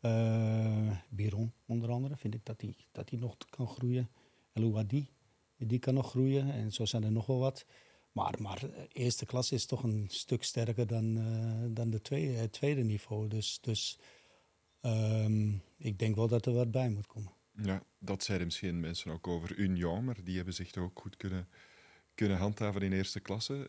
Uh, 0.00 0.96
Biron 1.08 1.52
onder 1.66 1.90
andere, 1.90 2.16
vind 2.16 2.34
ik 2.34 2.44
dat 2.44 2.60
hij 2.60 2.76
dat 2.92 3.08
die 3.08 3.18
nog 3.18 3.36
kan 3.50 3.66
groeien. 3.66 4.08
Elouadi, 4.52 5.08
die 5.56 5.78
kan 5.78 5.94
nog 5.94 6.10
groeien. 6.10 6.52
En 6.52 6.72
zo 6.72 6.84
zijn 6.84 7.04
er 7.04 7.12
nog 7.12 7.26
wel 7.26 7.38
wat. 7.38 7.66
Maar, 8.12 8.34
maar 8.38 8.62
eerste 8.92 9.26
klas 9.26 9.52
is 9.52 9.66
toch 9.66 9.82
een 9.82 10.06
stuk 10.08 10.42
sterker 10.42 10.86
dan, 10.86 11.14
dan 11.74 11.90
de 11.90 12.00
tweede, 12.00 12.32
het 12.32 12.52
tweede 12.52 12.82
niveau. 12.82 13.28
Dus, 13.28 13.58
dus 13.60 13.98
um, 14.82 15.62
ik 15.78 15.98
denk 15.98 16.16
wel 16.16 16.28
dat 16.28 16.46
er 16.46 16.52
wat 16.52 16.70
bij 16.70 16.88
moet 16.88 17.06
komen. 17.06 17.32
Ja, 17.62 17.82
dat 17.98 18.22
zeiden 18.22 18.46
misschien 18.46 18.80
mensen 18.80 19.12
ook 19.12 19.28
over 19.28 19.56
Union, 19.56 20.04
maar 20.04 20.24
die 20.24 20.36
hebben 20.36 20.54
zich 20.54 20.70
toch 20.70 20.84
ook 20.84 21.00
goed 21.00 21.16
kunnen, 21.16 21.48
kunnen 22.14 22.36
handhaven 22.36 22.82
in 22.82 22.92
eerste 22.92 23.20
klasse. 23.20 23.66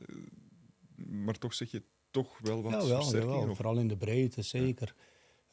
Maar 0.96 1.38
toch 1.38 1.54
zeg 1.54 1.72
je 1.72 1.84
toch 2.12 2.40
wel 2.40 2.62
wat 2.62 2.88
ja, 2.88 3.12
wel, 3.12 3.56
vooral 3.56 3.78
in 3.78 3.88
de 3.88 3.98
breedte, 3.98 4.42
zeker. 4.42 4.96
Ja. 4.98 5.04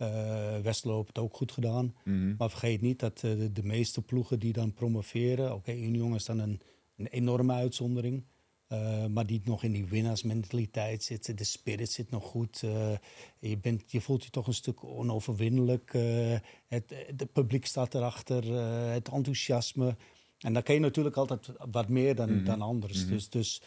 Uh, 0.01 0.59
Westlo 0.63 0.97
heeft 0.97 1.09
het 1.09 1.19
ook 1.19 1.37
goed 1.37 1.53
gedaan. 1.53 1.85
Mhm. 1.85 2.15
Mm 2.15 2.23
-hmm. 2.23 2.35
Maar 2.39 2.51
vergeet 2.51 2.81
niet 2.81 2.99
dat 2.99 3.23
uh, 3.23 3.39
de, 3.39 3.53
de, 3.53 3.63
meeste 3.63 4.03
ploegen 4.03 4.39
die 4.39 4.53
dan 4.53 4.73
promoveren... 4.73 5.45
Oké, 5.45 5.55
okay, 5.55 5.83
Union 5.83 6.15
is 6.15 6.25
dan 6.25 6.39
een, 6.39 6.61
een 6.97 7.07
enorme 7.07 7.53
uitzondering... 7.53 8.25
Uh, 8.73 9.07
maar 9.07 9.27
die 9.27 9.41
nog 9.45 9.63
in 9.63 9.73
die 9.73 9.85
winnaarsmentaliteit 9.85 11.03
zit. 11.03 11.39
De 11.39 11.45
spirit 11.45 11.91
zit 11.91 12.11
nog 12.11 12.25
goed. 12.25 12.63
Uh, 12.65 12.93
je, 13.39 13.59
bent, 13.59 13.93
je 13.93 14.01
voelt 14.01 14.25
je 14.25 14.31
toch 14.31 14.47
een 14.47 14.55
stuk 14.55 14.85
onoverwinnelijk. 14.85 15.93
Uh, 15.95 16.37
het, 16.69 16.95
het 17.17 17.33
publiek 17.33 17.67
staat 17.67 17.95
erachter. 17.95 18.55
het 18.93 19.09
enthousiasme. 19.09 19.97
En 20.39 20.53
dan 20.53 20.63
kan 20.63 20.75
je 20.75 20.81
natuurlijk 20.81 21.17
altijd 21.17 21.51
wat 21.71 21.89
meer 21.89 22.15
dan, 22.15 22.27
Mhm. 22.27 22.39
mm 22.39 22.45
-hmm. 22.45 22.59
dan 22.59 22.69
anders. 22.69 22.97
Mm 22.97 23.03
-hmm. 23.03 23.11
Dus, 23.11 23.29
dus 23.29 23.63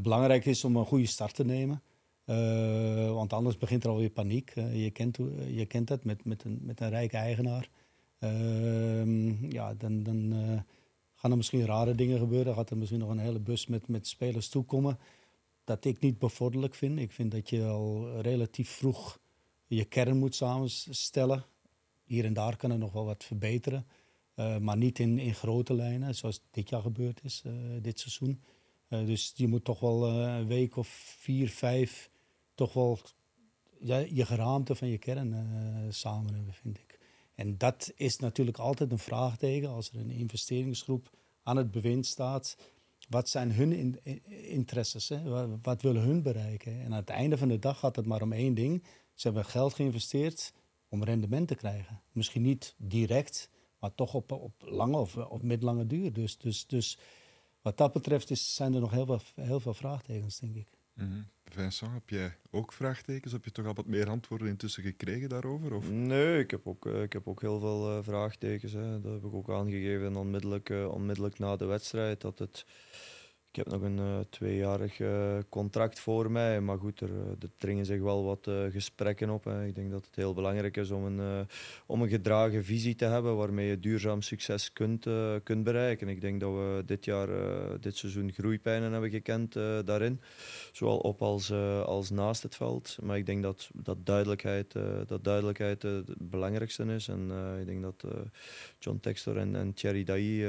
belangrijk 0.00 0.44
is 0.44 0.64
om 0.64 0.76
een 0.76 0.86
goede 0.86 1.06
start 1.06 1.34
te 1.34 1.44
nemen. 1.44 1.82
want 3.14 3.32
anders 3.32 3.58
begint 3.58 3.84
er 3.84 3.90
alweer 3.90 4.10
paniek. 4.10 4.54
je, 4.54 4.90
kent, 4.90 5.16
je 5.46 5.66
kent 5.66 5.88
het 5.88 6.04
met, 6.04 6.24
met, 6.24 6.44
een, 6.44 6.58
met 6.62 6.80
een 6.80 6.90
rijke 6.90 7.16
eigenaar. 7.16 7.68
Ehm, 8.18 9.50
ja, 9.52 9.74
dan... 9.74 10.02
dan 10.02 10.34
gaan 11.18 11.30
er 11.30 11.36
misschien 11.36 11.66
rare 11.66 11.94
dingen 11.94 12.18
gebeuren. 12.18 12.54
Gaat 12.54 12.70
er 12.70 12.76
misschien 12.76 13.00
nog 13.00 13.10
een 13.10 13.18
hele 13.18 13.40
bus 13.40 13.66
met, 13.66 13.88
met 13.88 14.06
spelers 14.06 14.48
toekomen. 14.48 14.98
Dat 15.64 15.84
ik 15.84 16.00
niet 16.00 16.18
bevorderlijk 16.18 16.74
vind. 16.74 16.98
Ik 16.98 17.12
vind 17.12 17.30
dat 17.30 17.48
je 17.50 17.64
al 17.64 18.20
relatief 18.20 18.70
vroeg 18.70 19.18
je 19.66 19.84
kern 19.84 20.18
moet 20.18 20.34
samenstellen. 20.34 21.44
Hier 22.04 22.24
en 22.24 22.32
daar 22.32 22.56
kan 22.56 22.70
er 22.70 22.78
nog 22.78 22.92
wel 22.92 23.04
wat 23.04 23.24
verbeteren. 23.24 23.86
Uh, 24.36 24.58
maar 24.58 24.76
niet 24.76 24.98
in, 24.98 25.18
in 25.18 25.34
grote 25.34 25.74
lijnen, 25.74 26.14
zoals 26.14 26.40
dit 26.50 26.68
jaar 26.68 26.82
gebeurd 26.82 27.20
is, 27.24 27.42
uh, 27.46 27.52
dit 27.82 28.00
seizoen. 28.00 28.42
Uh, 28.88 29.06
dus 29.06 29.32
je 29.36 29.48
moet 29.48 29.64
toch 29.64 29.80
wel 29.80 30.08
een 30.08 30.46
week 30.46 30.76
of 30.76 30.88
vier, 31.18 31.48
vijf... 31.48 32.10
toch 32.54 32.72
wel 32.72 32.98
ja, 33.78 33.98
je 33.98 34.26
geraamte 34.26 34.74
van 34.74 34.88
je 34.88 34.98
kern 34.98 35.34
samen 35.88 36.34
hebben, 36.34 36.54
vind 36.54 36.78
ik. 36.78 36.97
En 37.38 37.58
dat 37.58 37.92
is 37.96 38.18
natuurlijk 38.18 38.58
altijd 38.58 38.90
een 38.92 38.98
vraagteken 38.98 39.68
als 39.68 39.90
er 39.90 39.98
een 39.98 40.10
investeringsgroep 40.10 41.10
aan 41.42 41.56
het 41.56 41.70
bewind 41.70 42.06
staat. 42.06 42.56
Wat 43.08 43.28
zijn 43.28 43.52
hun 43.52 43.72
in, 43.72 44.00
in, 44.02 44.24
interesses? 44.30 45.12
Wat, 45.62 45.82
willen 45.82 46.02
hun 46.02 46.22
bereiken? 46.22 46.80
En 46.80 46.86
aan 46.86 47.00
het 47.00 47.08
einde 47.08 47.38
van 47.38 47.48
de 47.48 47.58
dag 47.58 47.78
gaat 47.78 47.96
het 47.96 48.06
maar 48.06 48.22
om 48.22 48.32
één 48.32 48.54
ding. 48.54 48.82
Ze 49.14 49.26
hebben 49.26 49.44
geld 49.44 49.74
geïnvesteerd 49.74 50.52
om 50.88 51.04
rendement 51.04 51.48
te 51.48 51.54
krijgen. 51.54 52.00
Misschien 52.12 52.42
niet 52.42 52.74
direct, 52.76 53.50
maar 53.78 53.94
toch 53.94 54.14
op, 54.14 54.32
op 54.32 54.52
lange 54.58 54.96
of 54.96 55.16
op 55.16 55.42
middellange 55.42 55.86
duur. 55.86 56.12
Dus, 56.12 56.38
dus, 56.38 56.66
dus 56.66 56.98
wat 57.62 57.76
dat 57.76 57.92
betreft 57.92 58.30
is, 58.30 58.54
zijn 58.54 58.74
er 58.74 58.80
nog 58.80 58.90
heel 58.90 59.06
veel, 59.06 59.20
heel 59.34 59.60
veel 59.60 59.74
vraagtekens, 59.74 60.38
denk 60.38 60.56
ik. 60.56 60.68
Mm. 60.94 61.26
Vincent, 61.54 61.92
heb 61.92 62.10
jij 62.10 62.36
ook 62.50 62.72
vraagtekens? 62.72 63.32
Heb 63.32 63.44
je 63.44 63.50
toch 63.50 63.66
al 63.66 63.74
wat 63.74 63.86
meer 63.86 64.08
antwoorden 64.08 64.48
intussen 64.48 64.82
gekregen 64.82 65.28
daarover? 65.28 65.74
Of? 65.74 65.90
Nee, 65.90 66.38
ik 66.38 66.50
heb 66.50 66.66
ook, 66.66 66.86
uh, 66.86 67.02
ik 67.02 67.12
heb 67.12 67.28
ook 67.28 67.40
heel 67.40 67.60
veel 67.60 67.96
uh, 67.96 68.02
vraagtekens. 68.02 68.72
Hè. 68.72 69.00
Dat 69.00 69.12
heb 69.12 69.24
ik 69.24 69.34
ook 69.34 69.50
aangegeven 69.50 70.16
onmiddellijk, 70.16 70.68
uh, 70.68 70.88
onmiddellijk 70.88 71.38
na 71.38 71.56
de 71.56 71.64
wedstrijd. 71.64 72.20
Dat 72.20 72.38
het, 72.38 72.64
ik 73.50 73.56
heb 73.56 73.68
nog 73.68 73.82
een 73.82 74.26
tweejarig 74.30 75.00
contract 75.48 76.00
voor 76.00 76.30
mij. 76.30 76.60
Maar 76.60 76.78
goed, 76.78 77.00
er, 77.00 77.10
er 77.40 77.50
dringen 77.56 77.86
zich 77.86 78.00
wel 78.00 78.24
wat 78.24 78.50
gesprekken 78.70 79.30
op. 79.30 79.46
Ik 79.46 79.74
denk 79.74 79.90
dat 79.90 80.04
het 80.04 80.16
heel 80.16 80.34
belangrijk 80.34 80.76
is 80.76 80.90
om 80.90 81.04
een, 81.04 81.46
om 81.86 82.02
een 82.02 82.08
gedragen 82.08 82.64
visie 82.64 82.94
te 82.94 83.04
hebben 83.04 83.36
waarmee 83.36 83.68
je 83.68 83.80
duurzaam 83.80 84.22
succes 84.22 84.72
kunt, 84.72 85.06
kunt 85.42 85.64
bereiken. 85.64 86.08
Ik 86.08 86.20
denk 86.20 86.40
dat 86.40 86.50
we 86.50 86.82
dit 86.86 87.04
jaar, 87.04 87.28
dit 87.80 87.96
seizoen 87.96 88.32
groeipijnen 88.32 88.92
hebben 88.92 89.10
gekend 89.10 89.52
daarin. 89.84 90.20
Zowel 90.72 90.98
op 90.98 91.22
als, 91.22 91.52
als 91.84 92.10
naast 92.10 92.42
het 92.42 92.56
veld. 92.56 92.98
Maar 93.02 93.16
ik 93.16 93.26
denk 93.26 93.42
dat, 93.42 93.70
dat 93.74 94.06
duidelijkheid, 94.06 94.74
dat 95.06 95.24
duidelijkheid 95.24 95.82
het 95.82 96.30
belangrijkste 96.30 96.84
is. 96.84 97.08
En 97.08 97.30
ik 97.60 97.66
denk 97.66 97.82
dat 97.82 98.04
John 98.78 98.98
Textor 99.00 99.36
en, 99.36 99.56
en 99.56 99.74
Thierry 99.74 100.04
Dailly 100.04 100.46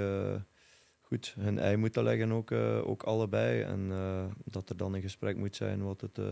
goed 1.10 1.36
hun 1.40 1.60
ei 1.60 1.78
moeten 1.78 2.04
leggen, 2.04 2.32
ook, 2.32 2.52
uh, 2.52 2.90
ook 2.90 3.04
allebei. 3.04 3.62
En 3.62 3.88
uh, 3.90 4.26
dat 4.44 4.70
er 4.70 4.78
dan 4.78 4.94
een 4.94 5.02
gesprek 5.02 5.38
moet 5.38 5.56
zijn 5.56 5.84
wat 5.84 6.02
het, 6.02 6.18
uh, 6.18 6.26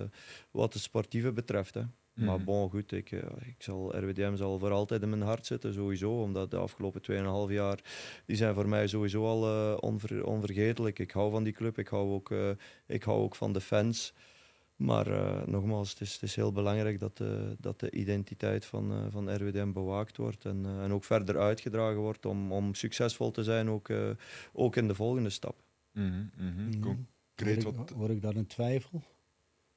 wat 0.52 0.74
het 0.74 0.82
sportieve 0.82 1.32
betreft. 1.32 1.74
Hè. 1.74 1.82
Mm. 1.82 2.26
Maar 2.26 2.44
bon, 2.44 2.70
goed, 2.70 2.92
ik, 2.92 3.12
ik 3.46 3.56
zal, 3.58 3.98
RWDM 3.98 4.36
zal 4.36 4.60
voor 4.60 4.72
altijd 4.72 5.02
in 5.02 5.10
mijn 5.10 5.22
hart 5.22 5.46
zitten, 5.46 5.74
sowieso. 5.74 6.22
Omdat 6.22 6.52
de 6.52 6.58
afgelopen 6.58 7.02
2,5 7.50 7.54
jaar, 7.54 7.80
die 8.26 8.36
zijn 8.36 8.54
voor 8.54 8.70
mij 8.70 8.88
sowieso 8.88 9.26
al 9.26 9.76
onver, 9.78 10.26
onvergetelijk. 10.26 11.00
Ik 11.00 11.12
hou 11.12 11.32
van 11.32 11.44
die 11.44 11.54
club, 11.54 11.78
ik 11.78 11.88
hou 11.88 12.12
ook, 12.12 12.32
ik 12.88 13.04
hou 13.04 13.22
ook 13.22 13.36
van 13.36 13.54
de 13.54 13.62
fans. 13.62 14.14
Maar 14.78 15.08
uh, 15.08 15.46
nogmaals, 15.46 15.90
het 15.90 16.02
is, 16.02 16.14
het 16.14 16.22
is, 16.22 16.36
heel 16.36 16.52
belangrijk 16.52 17.00
dat 17.00 17.18
de, 17.18 17.56
dat 17.60 17.80
de 17.80 17.92
identiteit 17.92 18.66
van, 18.66 18.92
uh, 18.92 19.06
van 19.10 19.36
RWDM 19.36 19.72
bewaakt 19.72 20.18
wordt 20.18 20.46
en, 20.46 20.64
uh, 20.66 20.84
en 20.84 20.94
ook 20.94 21.04
verder 21.04 21.38
uitgedragen 21.38 22.00
wordt 22.00 22.26
om, 22.26 22.52
om 22.52 22.74
succesvol 22.74 23.32
te 23.32 23.44
zijn, 23.44 23.70
ook, 23.70 23.90
ook 24.54 24.76
in 24.76 24.88
de 24.88 24.96
volgende 24.96 25.30
stap. 25.30 25.64
Mm 25.92 26.10
-hmm, 26.12 26.32
mm 26.36 26.54
-hmm. 26.56 26.82
Concreet 26.82 27.64
word, 27.64 27.76
ik, 27.76 27.80
wat... 27.80 27.90
word 27.90 28.12
ik 28.12 28.22
daar 28.22 28.36
in 28.36 28.48
twijfel? 28.48 29.04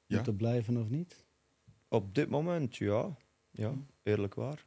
Ja? 0.05 0.17
Om 0.17 0.23
te 0.23 0.33
blijven 0.33 0.77
of 0.77 0.89
niet? 0.89 1.25
Op 1.87 2.15
dit 2.15 2.29
moment, 2.29 2.75
ja. 2.75 3.17
ja 3.51 3.73
eerlijk 4.03 4.33
waar. 4.33 4.65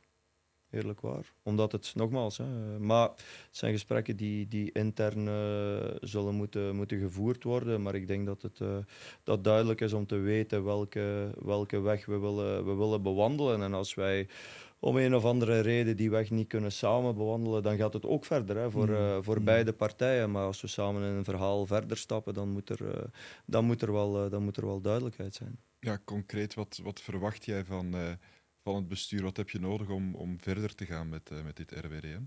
Eerlijk 0.74 1.00
waar. 1.00 1.32
Omdat 1.42 1.72
het, 1.72 1.92
nogmaals, 1.94 2.38
hè, 2.38 2.78
maar 2.78 3.08
het 3.08 3.48
zijn 3.50 3.72
gesprekken 3.72 4.16
die, 4.16 4.48
die 4.48 4.72
intern 4.72 5.26
uh, 5.26 5.96
zullen 6.00 6.34
moeten, 6.34 6.76
moeten 6.76 6.98
gevoerd 6.98 7.44
worden. 7.44 7.82
Maar 7.82 7.94
ik 7.94 8.06
denk 8.06 8.26
dat 8.26 8.42
het 8.42 8.60
uh, 8.60 8.76
dat 9.22 9.44
duidelijk 9.44 9.80
is 9.80 9.92
om 9.92 10.06
te 10.06 10.16
weten 10.16 10.64
welke, 10.64 11.30
welke 11.42 11.80
weg 11.80 12.06
we 12.06 12.18
willen, 12.18 12.64
we 12.66 12.74
willen 12.74 13.02
bewandelen. 13.02 13.62
En 13.62 13.74
als 13.74 13.94
wij 13.94 14.28
om 14.78 14.96
een 14.96 15.14
of 15.14 15.24
andere 15.24 15.60
reden 15.60 15.96
die 15.96 16.10
weg 16.10 16.30
niet 16.30 16.48
kunnen 16.48 16.72
samen 16.72 17.14
bewandelen, 17.14 17.62
dan 17.62 17.76
gaat 17.76 17.92
het 17.92 18.06
ook 18.06 18.24
verder 18.24 18.56
hè, 18.56 18.70
voor, 18.70 18.88
uh, 18.88 19.18
voor 19.20 19.38
mm. 19.38 19.44
beide 19.44 19.72
partijen. 19.72 20.30
Maar 20.30 20.44
als 20.44 20.60
we 20.60 20.66
samen 20.66 21.02
in 21.02 21.16
een 21.16 21.24
verhaal 21.24 21.66
verder 21.66 21.96
stappen, 21.96 22.34
dan 22.34 22.48
moet 22.48 22.68
er, 22.68 23.10
dan 23.46 23.64
moet 23.64 23.82
er, 23.82 23.92
wel, 23.92 24.28
dan 24.28 24.42
moet 24.42 24.56
er 24.56 24.66
wel 24.66 24.80
duidelijkheid 24.80 25.34
zijn. 25.34 25.58
Ja, 25.80 25.98
concreet, 26.04 26.54
wat, 26.54 26.80
wat 26.82 27.00
verwacht 27.00 27.44
jij 27.44 27.64
van 27.64 27.94
van 28.64 28.74
het 28.74 28.88
bestuur? 28.88 29.22
Wat 29.22 29.36
heb 29.36 29.50
je 29.50 29.60
nodig 29.60 29.88
om, 29.88 30.14
om 30.14 30.40
verder 30.40 30.74
te 30.74 30.86
gaan 30.86 31.08
met, 31.08 31.30
uh, 31.32 31.42
met 31.42 31.56
dit 31.56 31.70
RWDM? 31.72 32.22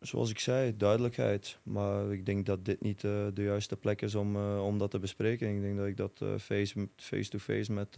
Zoals 0.00 0.30
ik 0.30 0.38
zei, 0.38 0.76
duidelijkheid. 0.76 1.58
Maar 1.62 2.12
ik 2.12 2.26
denk 2.26 2.46
dat 2.46 2.64
dit 2.64 2.80
niet 2.80 3.02
uh, 3.02 3.26
de 3.34 3.42
juiste 3.42 3.76
plek 3.76 4.02
is 4.02 4.14
om, 4.14 4.36
uh, 4.36 4.64
om 4.64 4.78
dat 4.78 4.90
te 4.90 4.98
bespreken. 4.98 5.54
Ik 5.54 5.62
denk 5.62 5.76
dat 5.76 5.86
ik 5.86 5.96
dat 5.96 6.22
face-to-face 6.40 7.38
-face 7.38 7.72
met, 7.72 7.96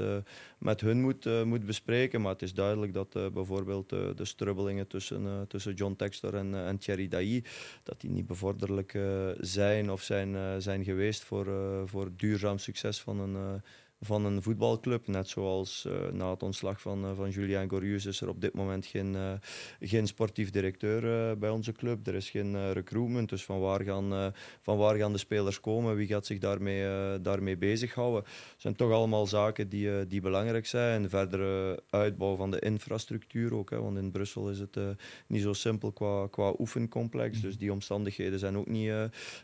met 0.59 0.81
hun 0.81 1.01
moet, 1.01 1.45
moet 1.45 1.67
bespreken. 1.67 2.21
Maar 2.21 2.33
het 2.33 2.43
is 2.43 2.55
duidelijk 2.55 2.93
dat 2.93 3.33
bijvoorbeeld 3.33 3.89
de 3.89 4.25
strubbelingen 4.25 4.87
tussen, 4.87 5.45
tussen 5.49 5.75
John 5.75 5.95
Textor 5.97 6.35
en, 6.35 6.55
en 6.55 6.79
Thierry 6.79 7.09
Dailly, 7.09 7.45
dat 7.83 8.01
die 8.01 8.11
niet 8.11 8.27
bevorderlijk 8.27 8.99
zijn 9.39 9.91
of 9.91 10.03
zijn, 10.03 10.63
zijn 10.63 10.85
geweest 10.85 11.23
voor, 11.25 11.47
voor 11.89 12.11
duurzaam 12.17 12.59
succes 12.59 13.01
van 13.01 13.21
een 13.21 13.63
van 14.05 14.25
een 14.25 14.43
voetbalclub. 14.43 15.07
Net 15.07 15.29
zoals 15.29 15.85
uh, 15.87 16.13
na 16.13 16.31
het 16.31 16.43
ontslag 16.43 16.81
van, 16.81 17.05
uh, 17.05 17.11
van 17.17 17.31
Julien 17.31 17.71
Gorius 17.71 18.07
is 18.07 18.21
er 18.21 18.29
op 18.29 18.41
dit 18.41 18.55
moment 18.55 18.87
geen, 18.87 19.15
uh, 19.15 19.33
geen 19.81 20.07
sportief 20.07 20.51
directeur 20.51 21.39
bij 21.39 21.51
onze 21.51 21.73
club. 21.73 22.07
Er 22.07 22.15
is 22.15 22.31
geen 22.31 22.73
recruitment, 22.73 23.29
dus 23.29 23.45
van 23.45 23.61
waar, 23.61 23.83
gaan, 23.83 24.33
van 24.61 24.77
waar 24.77 24.97
gaan 24.97 25.13
de 25.13 25.19
spelers 25.19 25.61
komen? 25.61 25.97
Wie 25.97 26.07
gaat 26.07 26.27
zich 26.27 26.39
daarmee, 26.39 27.21
daarmee 27.21 27.57
bezighouden? 27.57 28.23
Het 28.25 28.55
zijn 28.57 28.77
toch 28.77 28.93
allemaal 28.93 29.27
zaken 29.27 29.69
die, 29.69 30.07
die 30.07 30.21
belangrijk 30.21 30.67
zijn. 30.67 31.09
Verdere 31.09 31.83
uitbouw 31.91 32.37
van 32.37 32.51
de 32.51 32.59
infrastructuur 32.59 33.55
ook, 33.55 33.71
hè, 33.71 33.81
want 33.81 33.97
in 33.97 34.11
Brussel 34.11 34.51
is 34.51 34.59
het 34.59 34.79
niet 35.27 35.43
zo 35.43 35.53
simpel 35.53 35.93
qua, 35.93 36.27
qua 36.31 36.55
oefencomplex. 36.59 37.41
Dus 37.41 37.59
die 37.59 37.73
omstandigheden 37.73 38.39
zijn 38.39 38.57
ook 38.57 38.69
niet, 38.69 38.93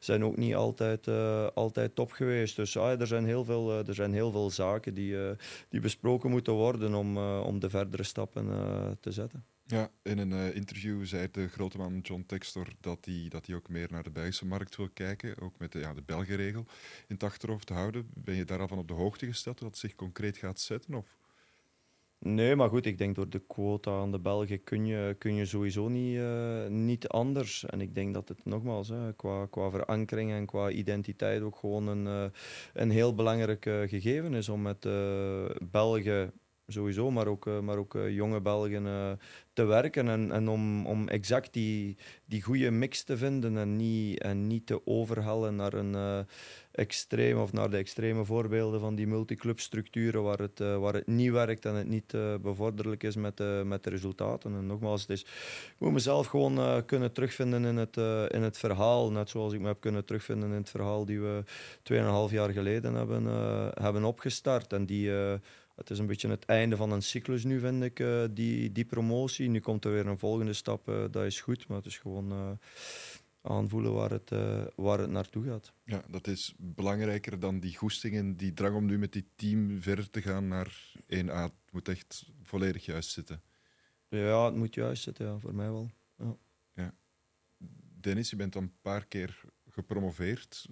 zijn 0.00 0.24
ook 0.24 0.36
niet 0.36 0.54
altijd, 0.54 1.08
altijd 1.54 1.94
top 1.94 2.12
geweest. 2.12 2.56
Dus 2.56 2.76
ah, 2.76 3.00
er, 3.00 3.06
zijn 3.06 3.24
heel 3.24 3.44
veel, 3.44 3.72
er 3.86 3.94
zijn 3.94 4.12
heel 4.12 4.30
veel 4.30 4.49
zaken 4.50 4.94
die, 4.94 5.12
uh, 5.12 5.30
die 5.68 5.80
besproken 5.80 6.30
moeten 6.30 6.52
worden 6.52 6.94
om, 6.94 7.16
uh, 7.16 7.42
om 7.46 7.60
de 7.60 7.70
verdere 7.70 8.02
stappen 8.02 8.46
uh, 8.46 8.90
te 9.00 9.12
zetten. 9.12 9.44
Ja, 9.66 9.90
in 10.02 10.18
een 10.18 10.54
interview 10.54 11.06
zei 11.06 11.28
de 11.30 11.48
grote 11.48 11.78
man 11.78 11.98
John 11.98 12.24
Textor 12.26 12.66
dat 12.80 13.04
hij, 13.04 13.26
dat 13.28 13.52
ook 13.52 13.68
meer 13.68 13.88
naar 13.90 14.02
de 14.02 14.10
Belgische 14.10 14.46
markt 14.46 14.76
wil 14.76 14.88
kijken, 14.88 15.40
ook 15.40 15.58
met 15.58 15.72
de, 15.72 15.78
ja, 15.78 15.94
de 15.94 16.02
Belgenregel 16.02 16.64
in 17.06 17.14
het 17.14 17.22
achterhoofd 17.22 17.66
te 17.66 17.72
houden. 17.72 18.10
Ben 18.14 18.34
je 18.34 18.44
daar 18.44 18.60
al 18.60 18.68
van 18.68 18.78
op 18.78 18.88
de 18.88 18.94
hoogte 18.94 19.26
gesteld 19.26 19.58
dat 19.58 19.68
het 19.68 19.78
zich 19.78 19.94
concreet 19.94 20.36
gaat 20.36 20.60
zetten? 20.60 20.94
Of? 20.94 21.19
Nee, 22.22 22.56
maar 22.56 22.68
goed, 22.68 22.86
ik 22.86 22.98
denk 22.98 23.14
door 23.14 23.28
de 23.28 23.38
quota 23.46 23.90
aan 23.90 24.10
de 24.10 24.18
Belgen 24.18 24.64
kun 24.64 24.86
je, 24.86 25.14
kun 25.18 25.34
je 25.34 25.46
sowieso 25.46 25.88
niet, 25.88 26.16
uh, 26.16 26.66
niet 26.66 27.08
anders. 27.08 27.64
En 27.64 27.80
ik 27.80 27.94
denk 27.94 28.14
dat 28.14 28.28
het 28.28 28.44
nogmaals, 28.44 28.92
qua, 29.16 29.46
qua 29.46 29.70
verankering 29.70 30.30
en 30.30 30.46
qua 30.46 30.70
identiteit 30.70 31.42
ook 31.42 31.56
gewoon 31.56 31.86
een, 31.86 32.04
uh, 32.06 32.24
een 32.74 32.90
heel 32.90 33.14
belangrijk 33.14 33.62
gegeven 33.64 34.34
is 34.34 34.48
om 34.48 34.62
met 34.62 34.88
Belgen 35.70 36.32
sowieso, 36.66 37.10
maar 37.10 37.26
ook, 37.26 37.60
maar 37.62 37.76
ook 37.76 37.98
jonge 38.08 38.40
Belgen 38.40 39.18
te 39.52 39.64
werken 39.64 40.08
en, 40.08 40.32
en 40.32 40.48
om, 40.48 40.86
om 40.86 41.08
exact 41.08 41.52
die, 41.52 41.96
die 42.24 42.42
goede 42.42 42.70
mix 42.70 43.02
te 43.04 43.16
vinden 43.16 43.56
en 43.56 43.76
niet, 43.76 44.20
en 44.20 44.46
niet 44.46 44.66
te 44.66 44.86
overhellen 44.86 45.56
naar 45.56 45.72
een 45.72 46.26
extreem 46.72 47.38
of 47.38 47.52
naar 47.52 47.70
de 47.70 47.76
extreme 47.76 48.24
voorbeelden 48.24 48.80
van 48.80 48.94
die 48.94 49.06
multiclubstructuren 49.06 50.22
waar 50.22 50.38
het, 50.38 50.60
uh, 50.60 50.78
waar 50.78 50.94
het 50.94 51.06
niet 51.06 51.30
werkt 51.30 51.64
en 51.64 51.74
het 51.74 51.88
niet 51.88 52.12
uh, 52.12 52.34
bevorderlijk 52.36 53.02
is 53.02 53.16
met, 53.16 53.40
uh, 53.40 53.62
met 53.62 53.84
de 53.84 53.90
resultaten. 53.90 54.54
En 54.54 54.66
nogmaals, 54.66 55.00
het 55.00 55.10
is, 55.10 55.20
ik 55.20 55.74
moet 55.78 55.92
mezelf 55.92 56.26
gewoon 56.26 56.84
kunnen 56.84 57.12
terugvinden 57.12 57.64
in 57.64 57.76
het, 57.76 57.96
in 58.32 58.42
het 58.42 58.58
verhaal, 58.58 59.10
net 59.10 59.28
zoals 59.28 59.52
ik 59.52 59.60
me 59.60 59.66
heb 59.66 59.80
kunnen 59.80 60.04
terugvinden 60.04 60.48
in 60.48 60.56
het 60.56 60.70
verhaal 60.70 61.04
die 61.04 61.20
we 61.20 61.42
2,5 62.28 62.32
jaar 62.32 62.50
geleden 62.50 62.94
hebben, 62.94 63.24
hebben 63.82 64.04
opgestart 64.04 64.72
en 64.72 64.86
die 64.86 65.10
het 65.10 65.90
is 65.90 65.98
een 65.98 66.06
beetje 66.06 66.28
het 66.28 66.44
einde 66.44 66.76
van 66.76 66.92
een 66.92 67.02
cyclus 67.02 67.44
nu, 67.44 67.60
vind 67.60 67.82
ik, 67.82 68.04
die, 68.30 68.72
die 68.72 68.84
promotie. 68.84 69.48
Nu 69.48 69.60
komt 69.60 69.84
er 69.84 69.92
weer 69.92 70.06
een 70.06 70.18
volgende 70.18 70.52
stap, 70.52 70.92
dat 71.10 71.24
is 71.24 71.40
goed, 71.40 71.68
maar 71.68 71.76
het 71.76 71.86
is 71.86 71.98
gewoon 71.98 72.58
aanvoelen 73.42 73.92
waar 73.92 74.10
het, 74.10 74.30
waar 74.76 74.98
het 74.98 75.10
naartoe 75.10 75.44
gaat. 75.44 75.72
Ja, 75.84 76.04
dat 76.08 76.26
is 76.26 76.54
belangrijker 76.58 77.38
dan 77.38 77.60
die 77.60 77.76
goesting 77.76 78.16
en 78.16 78.36
die 78.36 78.52
drang 78.52 78.76
om 78.76 78.86
nu 78.86 78.98
met 78.98 79.12
die 79.12 79.28
team 79.34 79.82
verder 79.82 80.10
te 80.10 80.22
gaan 80.22 80.48
naar 80.48 80.94
1A. 80.96 81.26
Het 81.26 81.52
moet 81.70 81.88
echt 81.88 82.30
volledig 82.42 82.84
juist 82.84 83.10
zitten. 83.10 83.42
Ja, 84.08 84.44
het 84.44 84.54
moet 84.54 84.74
juist 84.74 85.02
zitten, 85.02 85.26
ja, 85.26 85.38
voor 85.38 85.54
mij 85.54 85.70
wel. 85.70 85.90
Ja. 86.18 86.36
ja. 86.74 86.94
Dennis, 88.00 88.30
je 88.30 88.36
bent 88.36 88.52
dan 88.52 88.62
een 88.62 88.80
paar 88.80 89.06
keer 89.06 89.40
gepromoveerd. 89.68 90.68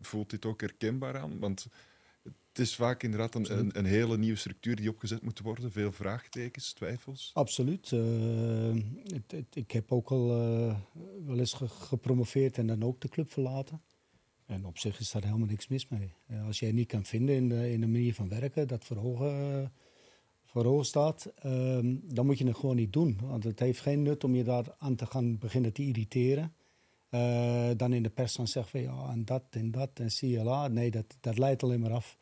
Voelt 0.00 0.30
dit 0.30 0.44
ook 0.44 0.60
herkenbaar 0.60 1.18
aan? 1.18 1.38
Want 1.38 1.66
het 2.50 2.58
is 2.58 2.74
vaak 2.74 3.02
inderdaad 3.02 3.34
een, 3.34 3.58
een, 3.58 3.78
een, 3.78 3.84
hele 3.84 4.18
nieuwe 4.18 4.38
structuur 4.38 4.76
die 4.76 4.90
opgezet 4.90 5.22
moet 5.22 5.40
worden. 5.40 5.72
Veel 5.72 5.92
vraagtekens, 5.92 6.72
twijfels. 6.72 7.30
Absoluut. 7.34 7.90
Uh, 7.90 8.02
het, 9.04 9.30
het, 9.30 9.56
ik 9.56 9.70
heb 9.70 9.92
ook 9.92 10.10
al 10.10 10.42
uh, 10.42 10.76
wel 11.26 11.38
eens 11.38 11.60
gepromoveerd 11.66 12.58
en 12.58 12.66
dan 12.66 12.82
ook 12.82 13.00
de 13.00 13.08
club 13.08 13.32
verlaten. 13.32 13.82
En 14.46 14.66
op 14.66 14.78
zich 14.78 15.00
is 15.00 15.10
daar 15.10 15.24
helemaal 15.24 15.46
niks 15.46 15.68
mis 15.68 15.88
mee. 15.88 16.12
Uh, 16.30 16.46
als 16.46 16.58
jij 16.58 16.72
niet 16.72 16.88
kan 16.88 17.04
vinden 17.04 17.34
in 17.34 17.48
de, 17.48 17.70
in 17.72 17.80
de 17.80 17.86
manier 17.86 18.14
van 18.14 18.28
werken 18.28 18.68
dat 18.68 18.84
voor 18.84 18.96
ogen, 18.96 19.72
voor 20.44 20.64
ogen 20.64 20.86
staat, 20.86 21.32
ehm, 21.36 21.96
dan 22.02 22.26
moet 22.26 22.38
je 22.38 22.46
het 22.46 22.56
gewoon 22.56 22.76
niet 22.76 22.92
doen. 22.92 23.18
Want 23.22 23.44
het 23.44 23.58
heeft 23.58 23.80
geen 23.80 24.02
nut 24.02 24.24
om 24.24 24.34
je 24.34 24.44
daar 24.44 24.74
aan 24.78 24.94
te 24.94 25.06
gaan 25.06 25.38
beginnen 25.38 25.72
te 25.72 25.82
irriteren. 25.82 26.54
dan 27.76 27.92
in 27.92 28.02
de 28.02 28.10
pers 28.10 28.34
dan 28.34 28.48
zeggen 28.48 28.70
van 28.70 28.94
ja, 28.94 29.12
en 29.12 29.24
dat 29.24 29.42
en 29.50 29.70
dat 29.70 29.90
en 29.94 30.10
zie 30.10 30.30
je 30.30 30.42
la. 30.42 30.68
Nee, 30.68 30.90
dat, 30.90 31.16
dat 31.20 31.38
leidt 31.38 31.62
alleen 31.62 31.80
maar 31.80 31.92
af. 31.92 32.18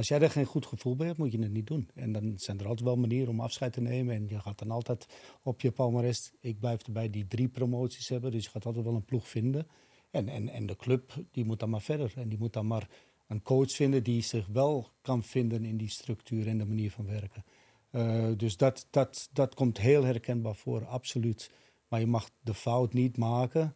Als 0.00 0.08
jij 0.08 0.20
er 0.20 0.30
geen 0.30 0.44
goed 0.44 0.66
gevoel 0.66 0.96
bij 0.96 1.06
hebt, 1.06 1.18
moet 1.18 1.32
je 1.32 1.38
het 1.38 1.52
niet 1.52 1.66
doen. 1.66 1.88
En 1.94 2.12
dan 2.12 2.32
zijn 2.36 2.58
er 2.58 2.66
altijd 2.66 2.86
wel 2.86 2.96
manieren 2.96 3.28
om 3.28 3.40
afscheid 3.40 3.72
te 3.72 3.80
nemen. 3.80 4.14
En 4.14 4.28
je 4.28 4.40
gaat 4.40 4.58
dan 4.58 4.70
altijd 4.70 5.06
op 5.42 5.60
je 5.60 5.70
palmarès. 5.70 6.32
Ik 6.40 6.58
blijf 6.58 6.82
erbij 6.82 7.10
die 7.10 7.26
drie 7.26 7.48
promoties 7.48 8.08
hebben. 8.08 8.30
Dus 8.30 8.44
je 8.44 8.50
gaat 8.50 8.66
altijd 8.66 8.84
wel 8.84 8.94
een 8.94 9.04
ploeg 9.04 9.28
vinden. 9.28 9.66
En, 10.10 10.28
en, 10.28 10.48
en 10.48 10.66
de 10.66 10.76
club 10.76 11.12
die 11.30 11.44
moet 11.44 11.58
dan 11.58 11.70
maar 11.70 11.80
verder. 11.80 12.12
En 12.16 12.28
die 12.28 12.38
moet 12.38 12.52
dan 12.52 12.66
maar 12.66 12.88
een 13.26 13.42
coach 13.42 13.70
vinden 13.70 14.02
die 14.02 14.22
zich 14.22 14.46
wel 14.46 14.88
kan 15.02 15.22
vinden 15.22 15.64
in 15.64 15.76
die 15.76 15.90
structuur 15.90 16.46
en 16.46 16.58
de 16.58 16.66
manier 16.66 16.90
van 16.90 17.06
werken. 17.06 17.44
Uh, 17.90 18.28
dus 18.36 18.56
dat, 18.56 18.86
dat, 18.90 19.28
dat 19.32 19.54
komt 19.54 19.78
heel 19.78 20.04
herkenbaar 20.04 20.56
voor, 20.56 20.86
absoluut. 20.86 21.50
Maar 21.88 22.00
je 22.00 22.06
mag 22.06 22.30
de 22.40 22.54
fout 22.54 22.92
niet 22.92 23.16
maken, 23.16 23.74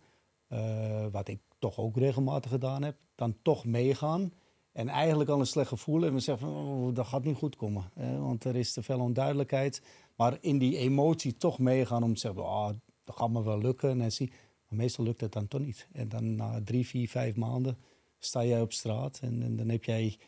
uh, 0.49 1.07
wat 1.11 1.29
ik 1.29 1.41
toch 1.59 1.79
ook 1.79 1.97
regelmatig 1.97 2.51
gedaan 2.51 2.83
heb, 2.83 2.97
dan 3.15 3.37
toch 3.43 3.65
meegaan 3.65 4.33
en 4.75 4.89
eigenlijk 4.89 5.31
al 5.31 5.41
een 5.41 5.47
slecht 5.47 5.69
gevoel. 5.69 6.05
En 6.05 6.23
zeggen 6.23 6.49
van, 6.49 6.57
oh, 6.57 6.95
dat 6.95 7.07
gaat 7.07 7.25
niet 7.25 7.37
goed 7.37 7.57
komen. 7.57 7.91
Hè? 7.95 8.19
Want 8.19 8.45
er 8.45 8.57
is 8.57 8.73
te 8.73 8.83
veel 8.83 9.01
onduidelijkheid. 9.01 9.83
Maar 10.17 10.39
in 10.41 10.59
die 10.59 10.77
emotie 10.77 11.37
toch 11.37 11.59
meegaan 11.59 12.03
om 12.03 12.15
te 12.15 12.21
zeggen, 12.21 12.43
oh, 12.43 12.69
dat 13.05 13.17
gaat 13.17 13.31
me 13.31 13.43
wel 13.43 13.59
lukken. 13.59 14.01
En 14.01 14.13
zie, 14.13 14.33
maar 14.69 14.79
meestal 14.79 15.05
lukt 15.05 15.21
het 15.21 15.33
dan 15.33 15.49
toch 15.49 15.61
niet. 15.61 15.89
En 15.93 16.09
dan 16.09 16.35
na 16.35 16.61
drie, 16.65 16.87
vier, 16.87 17.09
vijf 17.09 17.37
maanden 17.37 17.79
sta 18.19 18.45
jij 18.45 18.61
op 18.61 18.73
straat. 18.73 19.19
En, 19.23 19.57
dan 19.57 19.69
heb 19.69 19.85
jij 19.85 20.19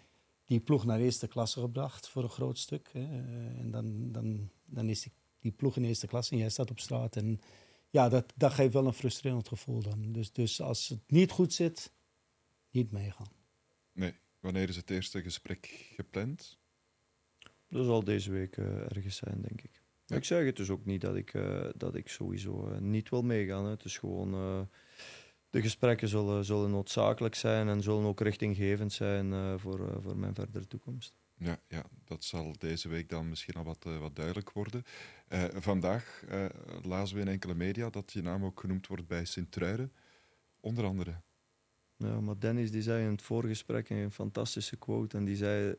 die 0.44 0.61
ploeg 0.61 0.84
naar 0.84 1.01
eerste 1.01 1.28
klasse 1.28 1.61
gebracht 1.61 2.09
voor 2.09 2.22
een 2.22 2.28
groot 2.28 2.59
stuk. 2.59 2.90
Hè? 2.92 3.05
En 3.59 3.70
dan, 3.70 4.12
dan, 4.12 4.51
dan 4.64 4.88
is 4.88 5.03
die, 5.03 5.12
die 5.38 5.53
ploeg 5.53 5.76
in 5.76 5.84
eerste 5.84 6.07
klasse 6.07 6.32
en 6.32 6.38
jij 6.38 6.51
staat 6.51 6.70
op 6.70 6.78
straat. 6.78 7.16
En 7.16 7.40
ja, 7.90 8.09
dat, 8.09 8.32
dat 8.36 8.53
geeft 8.53 8.72
wel 8.72 8.86
een 8.86 8.92
frustrerend 8.92 9.49
gevoel 9.49 9.82
dan. 9.82 10.12
Dus, 10.12 10.32
dus 10.32 10.61
als 10.61 10.88
het 10.88 11.01
niet 11.07 11.30
goed 11.30 11.53
zit, 11.53 11.92
niet 12.70 12.92
meegaan. 12.92 13.30
Nee. 13.92 14.14
Wanneer 14.41 14.68
is 14.68 14.76
het 14.76 14.91
eerste 14.91 15.22
gesprek 15.22 15.91
gepland? 15.95 16.59
Dat 17.68 17.84
zal 17.84 18.05
deze 18.05 18.30
week 18.30 18.57
uh, 18.57 18.66
ergens 18.66 19.16
zijn, 19.16 19.43
denk 19.43 19.62
ik. 19.62 19.82
Ik 20.07 20.24
zeg 20.24 20.45
het 20.45 20.57
dus 20.57 20.70
ook 20.70 20.84
niet 20.84 21.01
dat 21.01 21.16
ik, 21.16 21.34
uh, 21.34 21.68
dat 21.76 21.95
ik 21.95 22.09
sowieso 22.09 22.70
uh, 22.70 22.78
niet 22.78 23.09
wil 23.09 23.22
meegaan. 23.22 23.64
Hè. 23.64 23.70
Het 23.70 23.84
is 23.84 23.99
gewoon... 23.99 24.30
de 25.51 25.61
gesprekken 25.61 26.09
zullen, 26.09 26.45
zullen 26.45 26.70
noodzakelijk 26.70 27.34
zijn 27.34 27.68
en 27.68 27.82
zullen 27.82 28.05
ook 28.05 28.20
richtinggevend 28.20 28.93
zijn 28.93 29.59
voor, 29.61 30.03
voor 30.03 30.16
mijn 30.16 30.34
verdere 30.34 30.66
toekomst. 30.66 31.16
Ja, 31.39 31.61
ja, 31.68 31.84
dat 32.05 32.24
zal 32.24 32.53
deze 32.59 32.89
week 32.89 33.09
dan 33.09 33.28
misschien 33.28 33.55
al 33.55 33.64
wat, 33.64 33.84
wat 33.84 34.16
duidelijk 34.16 34.51
worden. 34.51 34.82
vandaag 35.55 36.24
lazen 36.82 37.16
we 37.16 37.23
in 37.23 37.28
enkele 37.28 37.55
media 37.55 37.90
dat 37.90 38.12
je 38.12 38.23
naam 38.23 38.44
ook 38.44 38.60
genoemd 38.60 38.86
wordt 38.86 39.06
bij 39.06 39.24
Sint-Truiden. 39.24 39.93
Onder 40.60 40.85
andere. 40.85 41.20
Ja, 41.97 42.20
maar 42.20 42.39
Dennis 42.39 42.70
die 42.70 42.82
zei 42.82 43.05
in 43.05 43.10
het 43.10 43.23
voorgesprek 43.23 43.90
een 43.90 44.10
fantastische 44.10 44.77
quote. 44.77 45.16
En 45.16 45.24
die 45.24 45.36
zei: 45.36 45.74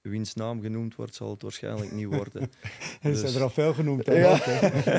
wiens 0.00 0.34
naam 0.34 0.60
genoemd 0.60 0.94
wordt, 0.94 1.14
zal 1.14 1.30
het 1.30 1.42
waarschijnlijk 1.42 1.92
niet 1.92 2.06
worden. 2.06 2.42
Er 3.02 3.10
Dus- 3.10 3.20
zijn 3.20 3.34
er 3.34 3.42
al 3.42 3.50
veel 3.50 3.74
genoemd. 3.74 4.06
hè, 4.06 4.14
Ja. 4.14 4.32
ook, 4.32 4.40
hè? 4.44 4.98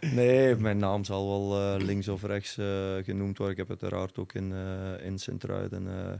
nee, 0.14 0.56
mijn 0.56 0.76
naam 0.78 1.04
zal 1.04 1.26
wel 1.28 1.74
eh, 1.74 1.84
links 1.84 2.08
of 2.08 2.22
rechts 2.22 2.58
eh, 2.58 2.96
genoemd 2.96 3.38
worden. 3.38 3.56
Ik 3.56 3.68
heb 3.68 3.80
uiteraard 3.80 4.18
ook 4.18 4.32
in, 4.32 4.52
eh 4.52 5.04
in 5.06 5.18
Sint-Truiden 5.18 5.88
eh, 5.88 6.12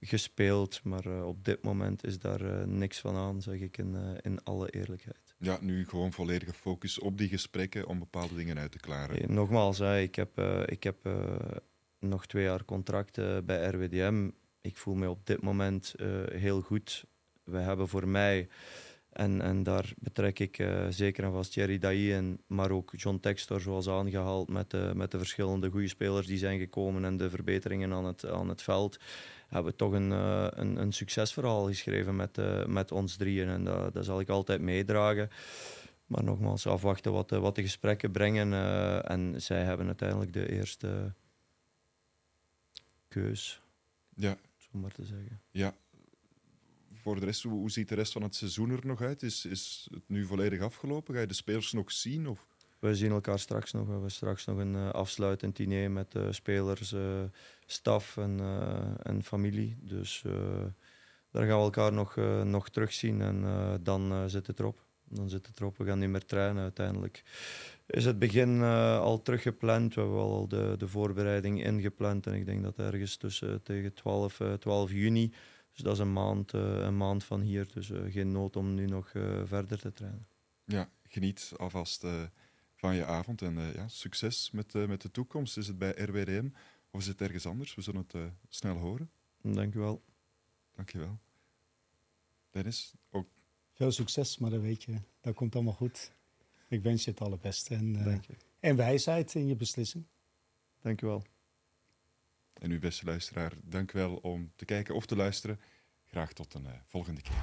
gespeeld, 0.00 0.80
maar 0.84 1.24
op 1.24 1.44
dit 1.44 1.62
moment 1.62 2.04
is 2.06 2.18
daar 2.18 2.40
eh, 2.40 2.64
niks 2.66 2.98
van 2.98 3.16
aan, 3.16 3.42
zeg 3.42 3.60
ik 3.60 3.78
in, 3.78 3.94
eh, 3.94 4.02
in 4.22 4.42
alle 4.44 4.70
eerlijkheid. 4.70 5.34
Ja, 5.38 5.58
nu 5.60 5.86
gewoon 5.86 6.12
volledige 6.12 6.52
focus 6.52 6.98
op 6.98 7.18
die 7.18 7.28
gesprekken 7.28 7.86
om 7.86 7.98
bepaalde 7.98 8.34
dingen 8.34 8.58
uit 8.58 8.72
te 8.72 8.78
klaren. 8.78 9.34
Nogmaals, 9.34 9.78
hè, 9.78 10.00
ik 10.00 10.14
heb, 10.14 10.38
eh, 10.38 10.60
ik 10.66 10.82
heb 10.82 10.96
eh, 11.06 11.12
nog 12.08 12.26
twee 12.26 12.44
jaar 12.44 12.64
contract 12.64 13.44
bij 13.44 13.68
RWDM. 13.68 14.30
Ik 14.64 14.76
voel 14.76 14.94
me 14.94 15.10
op 15.10 15.26
dit 15.26 15.42
moment 15.42 15.94
eh, 15.94 16.06
heel 16.32 16.60
goed. 16.60 17.04
We 17.42 17.58
hebben 17.58 17.88
voor 17.88 18.08
mij, 18.08 18.48
en, 19.12 19.40
en 19.40 19.62
daar 19.62 19.92
betrek 19.98 20.38
ik 20.38 20.58
eh, 20.58 20.86
zeker 20.88 21.24
en 21.24 21.32
vast 21.32 21.52
Thierry 21.52 21.78
Dailly 21.78 22.12
in, 22.12 22.40
maar 22.46 22.70
ook 22.70 22.92
John 22.96 23.18
Textor, 23.20 23.60
zoals 23.60 23.88
aangehaald, 23.88 24.48
met 24.48 24.70
de, 24.70 24.92
met 24.94 25.10
de 25.10 25.18
verschillende 25.18 25.70
goede 25.70 25.88
spelers 25.88 26.26
die 26.26 26.38
zijn 26.38 26.58
gekomen 26.58 27.04
en 27.04 27.16
de 27.16 27.30
verbeteringen 27.30 27.92
aan 27.92 28.04
het, 28.04 28.26
aan 28.26 28.48
het 28.48 28.62
veld, 28.62 28.98
hebben 29.48 29.70
we 29.70 29.78
toch 29.78 29.92
een, 29.92 30.12
eh, 30.12 30.46
een, 30.50 30.76
een 30.76 30.92
succesverhaal 30.92 31.66
geschreven 31.66 32.16
met, 32.16 32.38
met 32.66 32.92
ons 32.92 33.16
drieën. 33.16 33.48
En 33.48 33.64
dat, 33.64 33.94
dat 33.94 34.04
zal 34.04 34.20
ik 34.20 34.28
altijd 34.28 34.60
meedragen. 34.60 35.30
Maar 36.06 36.24
nogmaals, 36.24 36.66
afwachten 36.66 37.12
wat 37.12 37.28
de, 37.28 37.38
wat 37.38 37.54
de 37.54 37.62
gesprekken 37.62 38.10
brengen. 38.10 38.52
en 39.04 39.42
zij 39.42 39.62
hebben 39.62 39.86
uiteindelijk 39.86 40.32
de 40.32 40.52
eerste 40.52 41.14
keus, 43.22 43.62
Ja, 44.14 44.36
maar 44.70 44.90
te 44.92 45.04
zeggen. 45.04 45.40
ja. 45.50 45.74
Voor 46.92 47.20
de 47.20 47.24
rest, 47.24 47.42
hoe, 47.42 47.52
hoe 47.52 47.70
ziet 47.70 47.88
de 47.88 47.94
rest 47.94 48.12
van 48.12 48.22
het 48.22 48.34
seizoen 48.34 48.70
er 48.70 48.86
nog 48.86 49.00
uit? 49.00 49.22
Is, 49.22 49.44
is 49.44 49.88
het 49.90 50.02
nu 50.08 50.24
volledig 50.26 50.60
afgelopen? 50.60 51.14
Ga 51.14 51.20
je 51.20 51.26
de 51.26 51.34
spelers 51.34 51.72
nog 51.72 51.92
zien? 51.92 52.28
Of? 52.28 52.46
We 52.78 52.94
zien 52.94 53.10
elkaar 53.10 53.38
straks 53.38 53.72
nog. 53.72 53.86
We 53.86 53.92
hebben 53.92 54.10
straks 54.10 54.44
nog 54.44 54.58
een 54.58 54.74
eh, 54.74 54.90
afsluitend 54.90 55.56
diner 55.56 55.90
met 55.90 56.12
de 56.12 56.32
spelers, 56.32 56.92
eh, 56.92 57.22
staf 57.66 58.16
en, 58.16 58.40
eh, 58.40 58.90
en 59.02 59.22
familie. 59.22 59.76
Dus 59.80 60.22
eh, 60.26 60.32
daar 61.30 61.46
gaan 61.46 61.58
we 61.58 61.64
elkaar 61.64 61.92
nog, 61.92 62.16
eh, 62.16 62.42
nog 62.42 62.68
terugzien 62.68 63.20
en 63.20 63.44
eh, 63.44 63.74
dan 63.80 64.12
eh, 64.12 64.24
zit 64.26 64.46
het 64.46 64.58
erop. 64.60 64.82
Dan 65.08 65.28
zit 65.28 65.46
het 65.46 65.60
erop. 65.60 65.76
We 65.78 65.84
gaan 65.84 65.98
niet 65.98 66.08
meer 66.08 66.24
trainen 66.24 66.62
uiteindelijk. 66.62 67.22
Is 67.86 68.04
het 68.04 68.18
begin 68.18 68.62
eh, 68.62 68.98
al 68.98 69.22
teruggepland? 69.22 69.94
We 69.94 70.00
hebben 70.00 70.18
wel 70.18 70.30
al 70.32 70.48
de, 70.48 70.74
de 70.78 70.88
voorbereiding 70.88 71.64
ingepland. 71.64 72.26
En 72.26 72.34
ik 72.34 72.46
denk 72.46 72.62
dat 72.62 72.78
ergens 72.78 73.16
tussen 73.16 73.62
tegen 73.62 73.94
12, 73.94 74.40
eh, 74.40 74.52
12 74.52 74.90
juni. 74.90 75.32
Dus 75.72 75.82
dat 75.82 75.92
is 75.92 75.98
een 75.98 76.12
maand, 76.12 76.54
eh, 76.54 76.76
een 76.76 76.96
maand 76.96 77.24
van 77.24 77.40
hier. 77.40 77.72
Dus 77.72 77.90
eh, 77.90 78.12
geen 78.12 78.32
nood 78.32 78.56
om 78.56 78.74
nu 78.74 78.86
nog 78.86 79.08
eh, 79.08 79.40
verder 79.44 79.78
te 79.78 79.92
trainen. 79.92 80.26
Ja, 80.64 80.88
geniet 81.02 81.52
alvast 81.56 82.04
eh, 82.04 82.22
van 82.74 82.94
je 82.94 83.04
avond 83.04 83.42
en 83.42 83.58
eh, 83.58 83.74
ja, 83.74 83.88
succes 83.88 84.50
met, 84.50 84.74
eh, 84.74 84.86
met 84.86 85.02
de 85.02 85.10
toekomst. 85.10 85.56
Is 85.56 85.66
het 85.66 85.78
bij 85.78 85.90
RWDM 85.90 86.48
of 86.90 87.00
is 87.00 87.06
het 87.06 87.20
ergens 87.20 87.46
anders? 87.46 87.74
We 87.74 87.82
zullen 87.82 88.00
het 88.00 88.14
eh, 88.14 88.22
snel 88.48 88.76
horen. 88.76 89.10
Dank 89.42 89.74
u 89.74 89.78
wel. 89.78 90.04
Dankjewel. 90.74 91.18
Dennis, 92.50 92.94
ook 93.10 93.28
Veel 93.72 93.92
succes, 93.92 94.38
maar 94.38 94.50
dat 94.50 94.60
weet 94.60 94.82
je, 94.82 95.00
dat 95.20 95.34
komt 95.34 95.54
allemaal 95.54 95.72
goed. 95.72 96.12
Ik 96.68 96.82
wens 96.82 97.04
je 97.04 97.10
het 97.10 97.20
allerbeste 97.20 97.74
en, 97.74 97.96
eh, 97.96 98.18
je. 98.26 98.34
en 98.60 98.76
wijsheid 98.76 99.34
in 99.34 99.46
je 99.46 99.56
beslissing. 99.56 100.04
Dank 100.80 101.02
u 101.02 101.06
wel. 101.06 101.22
En 102.52 102.70
u, 102.70 102.78
beste 102.78 103.04
luisteraar, 103.04 103.52
dank 103.62 103.92
wel 103.92 104.14
om 104.14 104.52
te 104.56 104.64
kijken 104.64 104.94
of 104.94 105.06
te 105.06 105.16
luisteren. 105.16 105.60
Graag 106.06 106.32
tot 106.32 106.54
een 106.54 106.66
eh, 106.66 106.72
volgende 106.84 107.20
keer. 107.20 107.42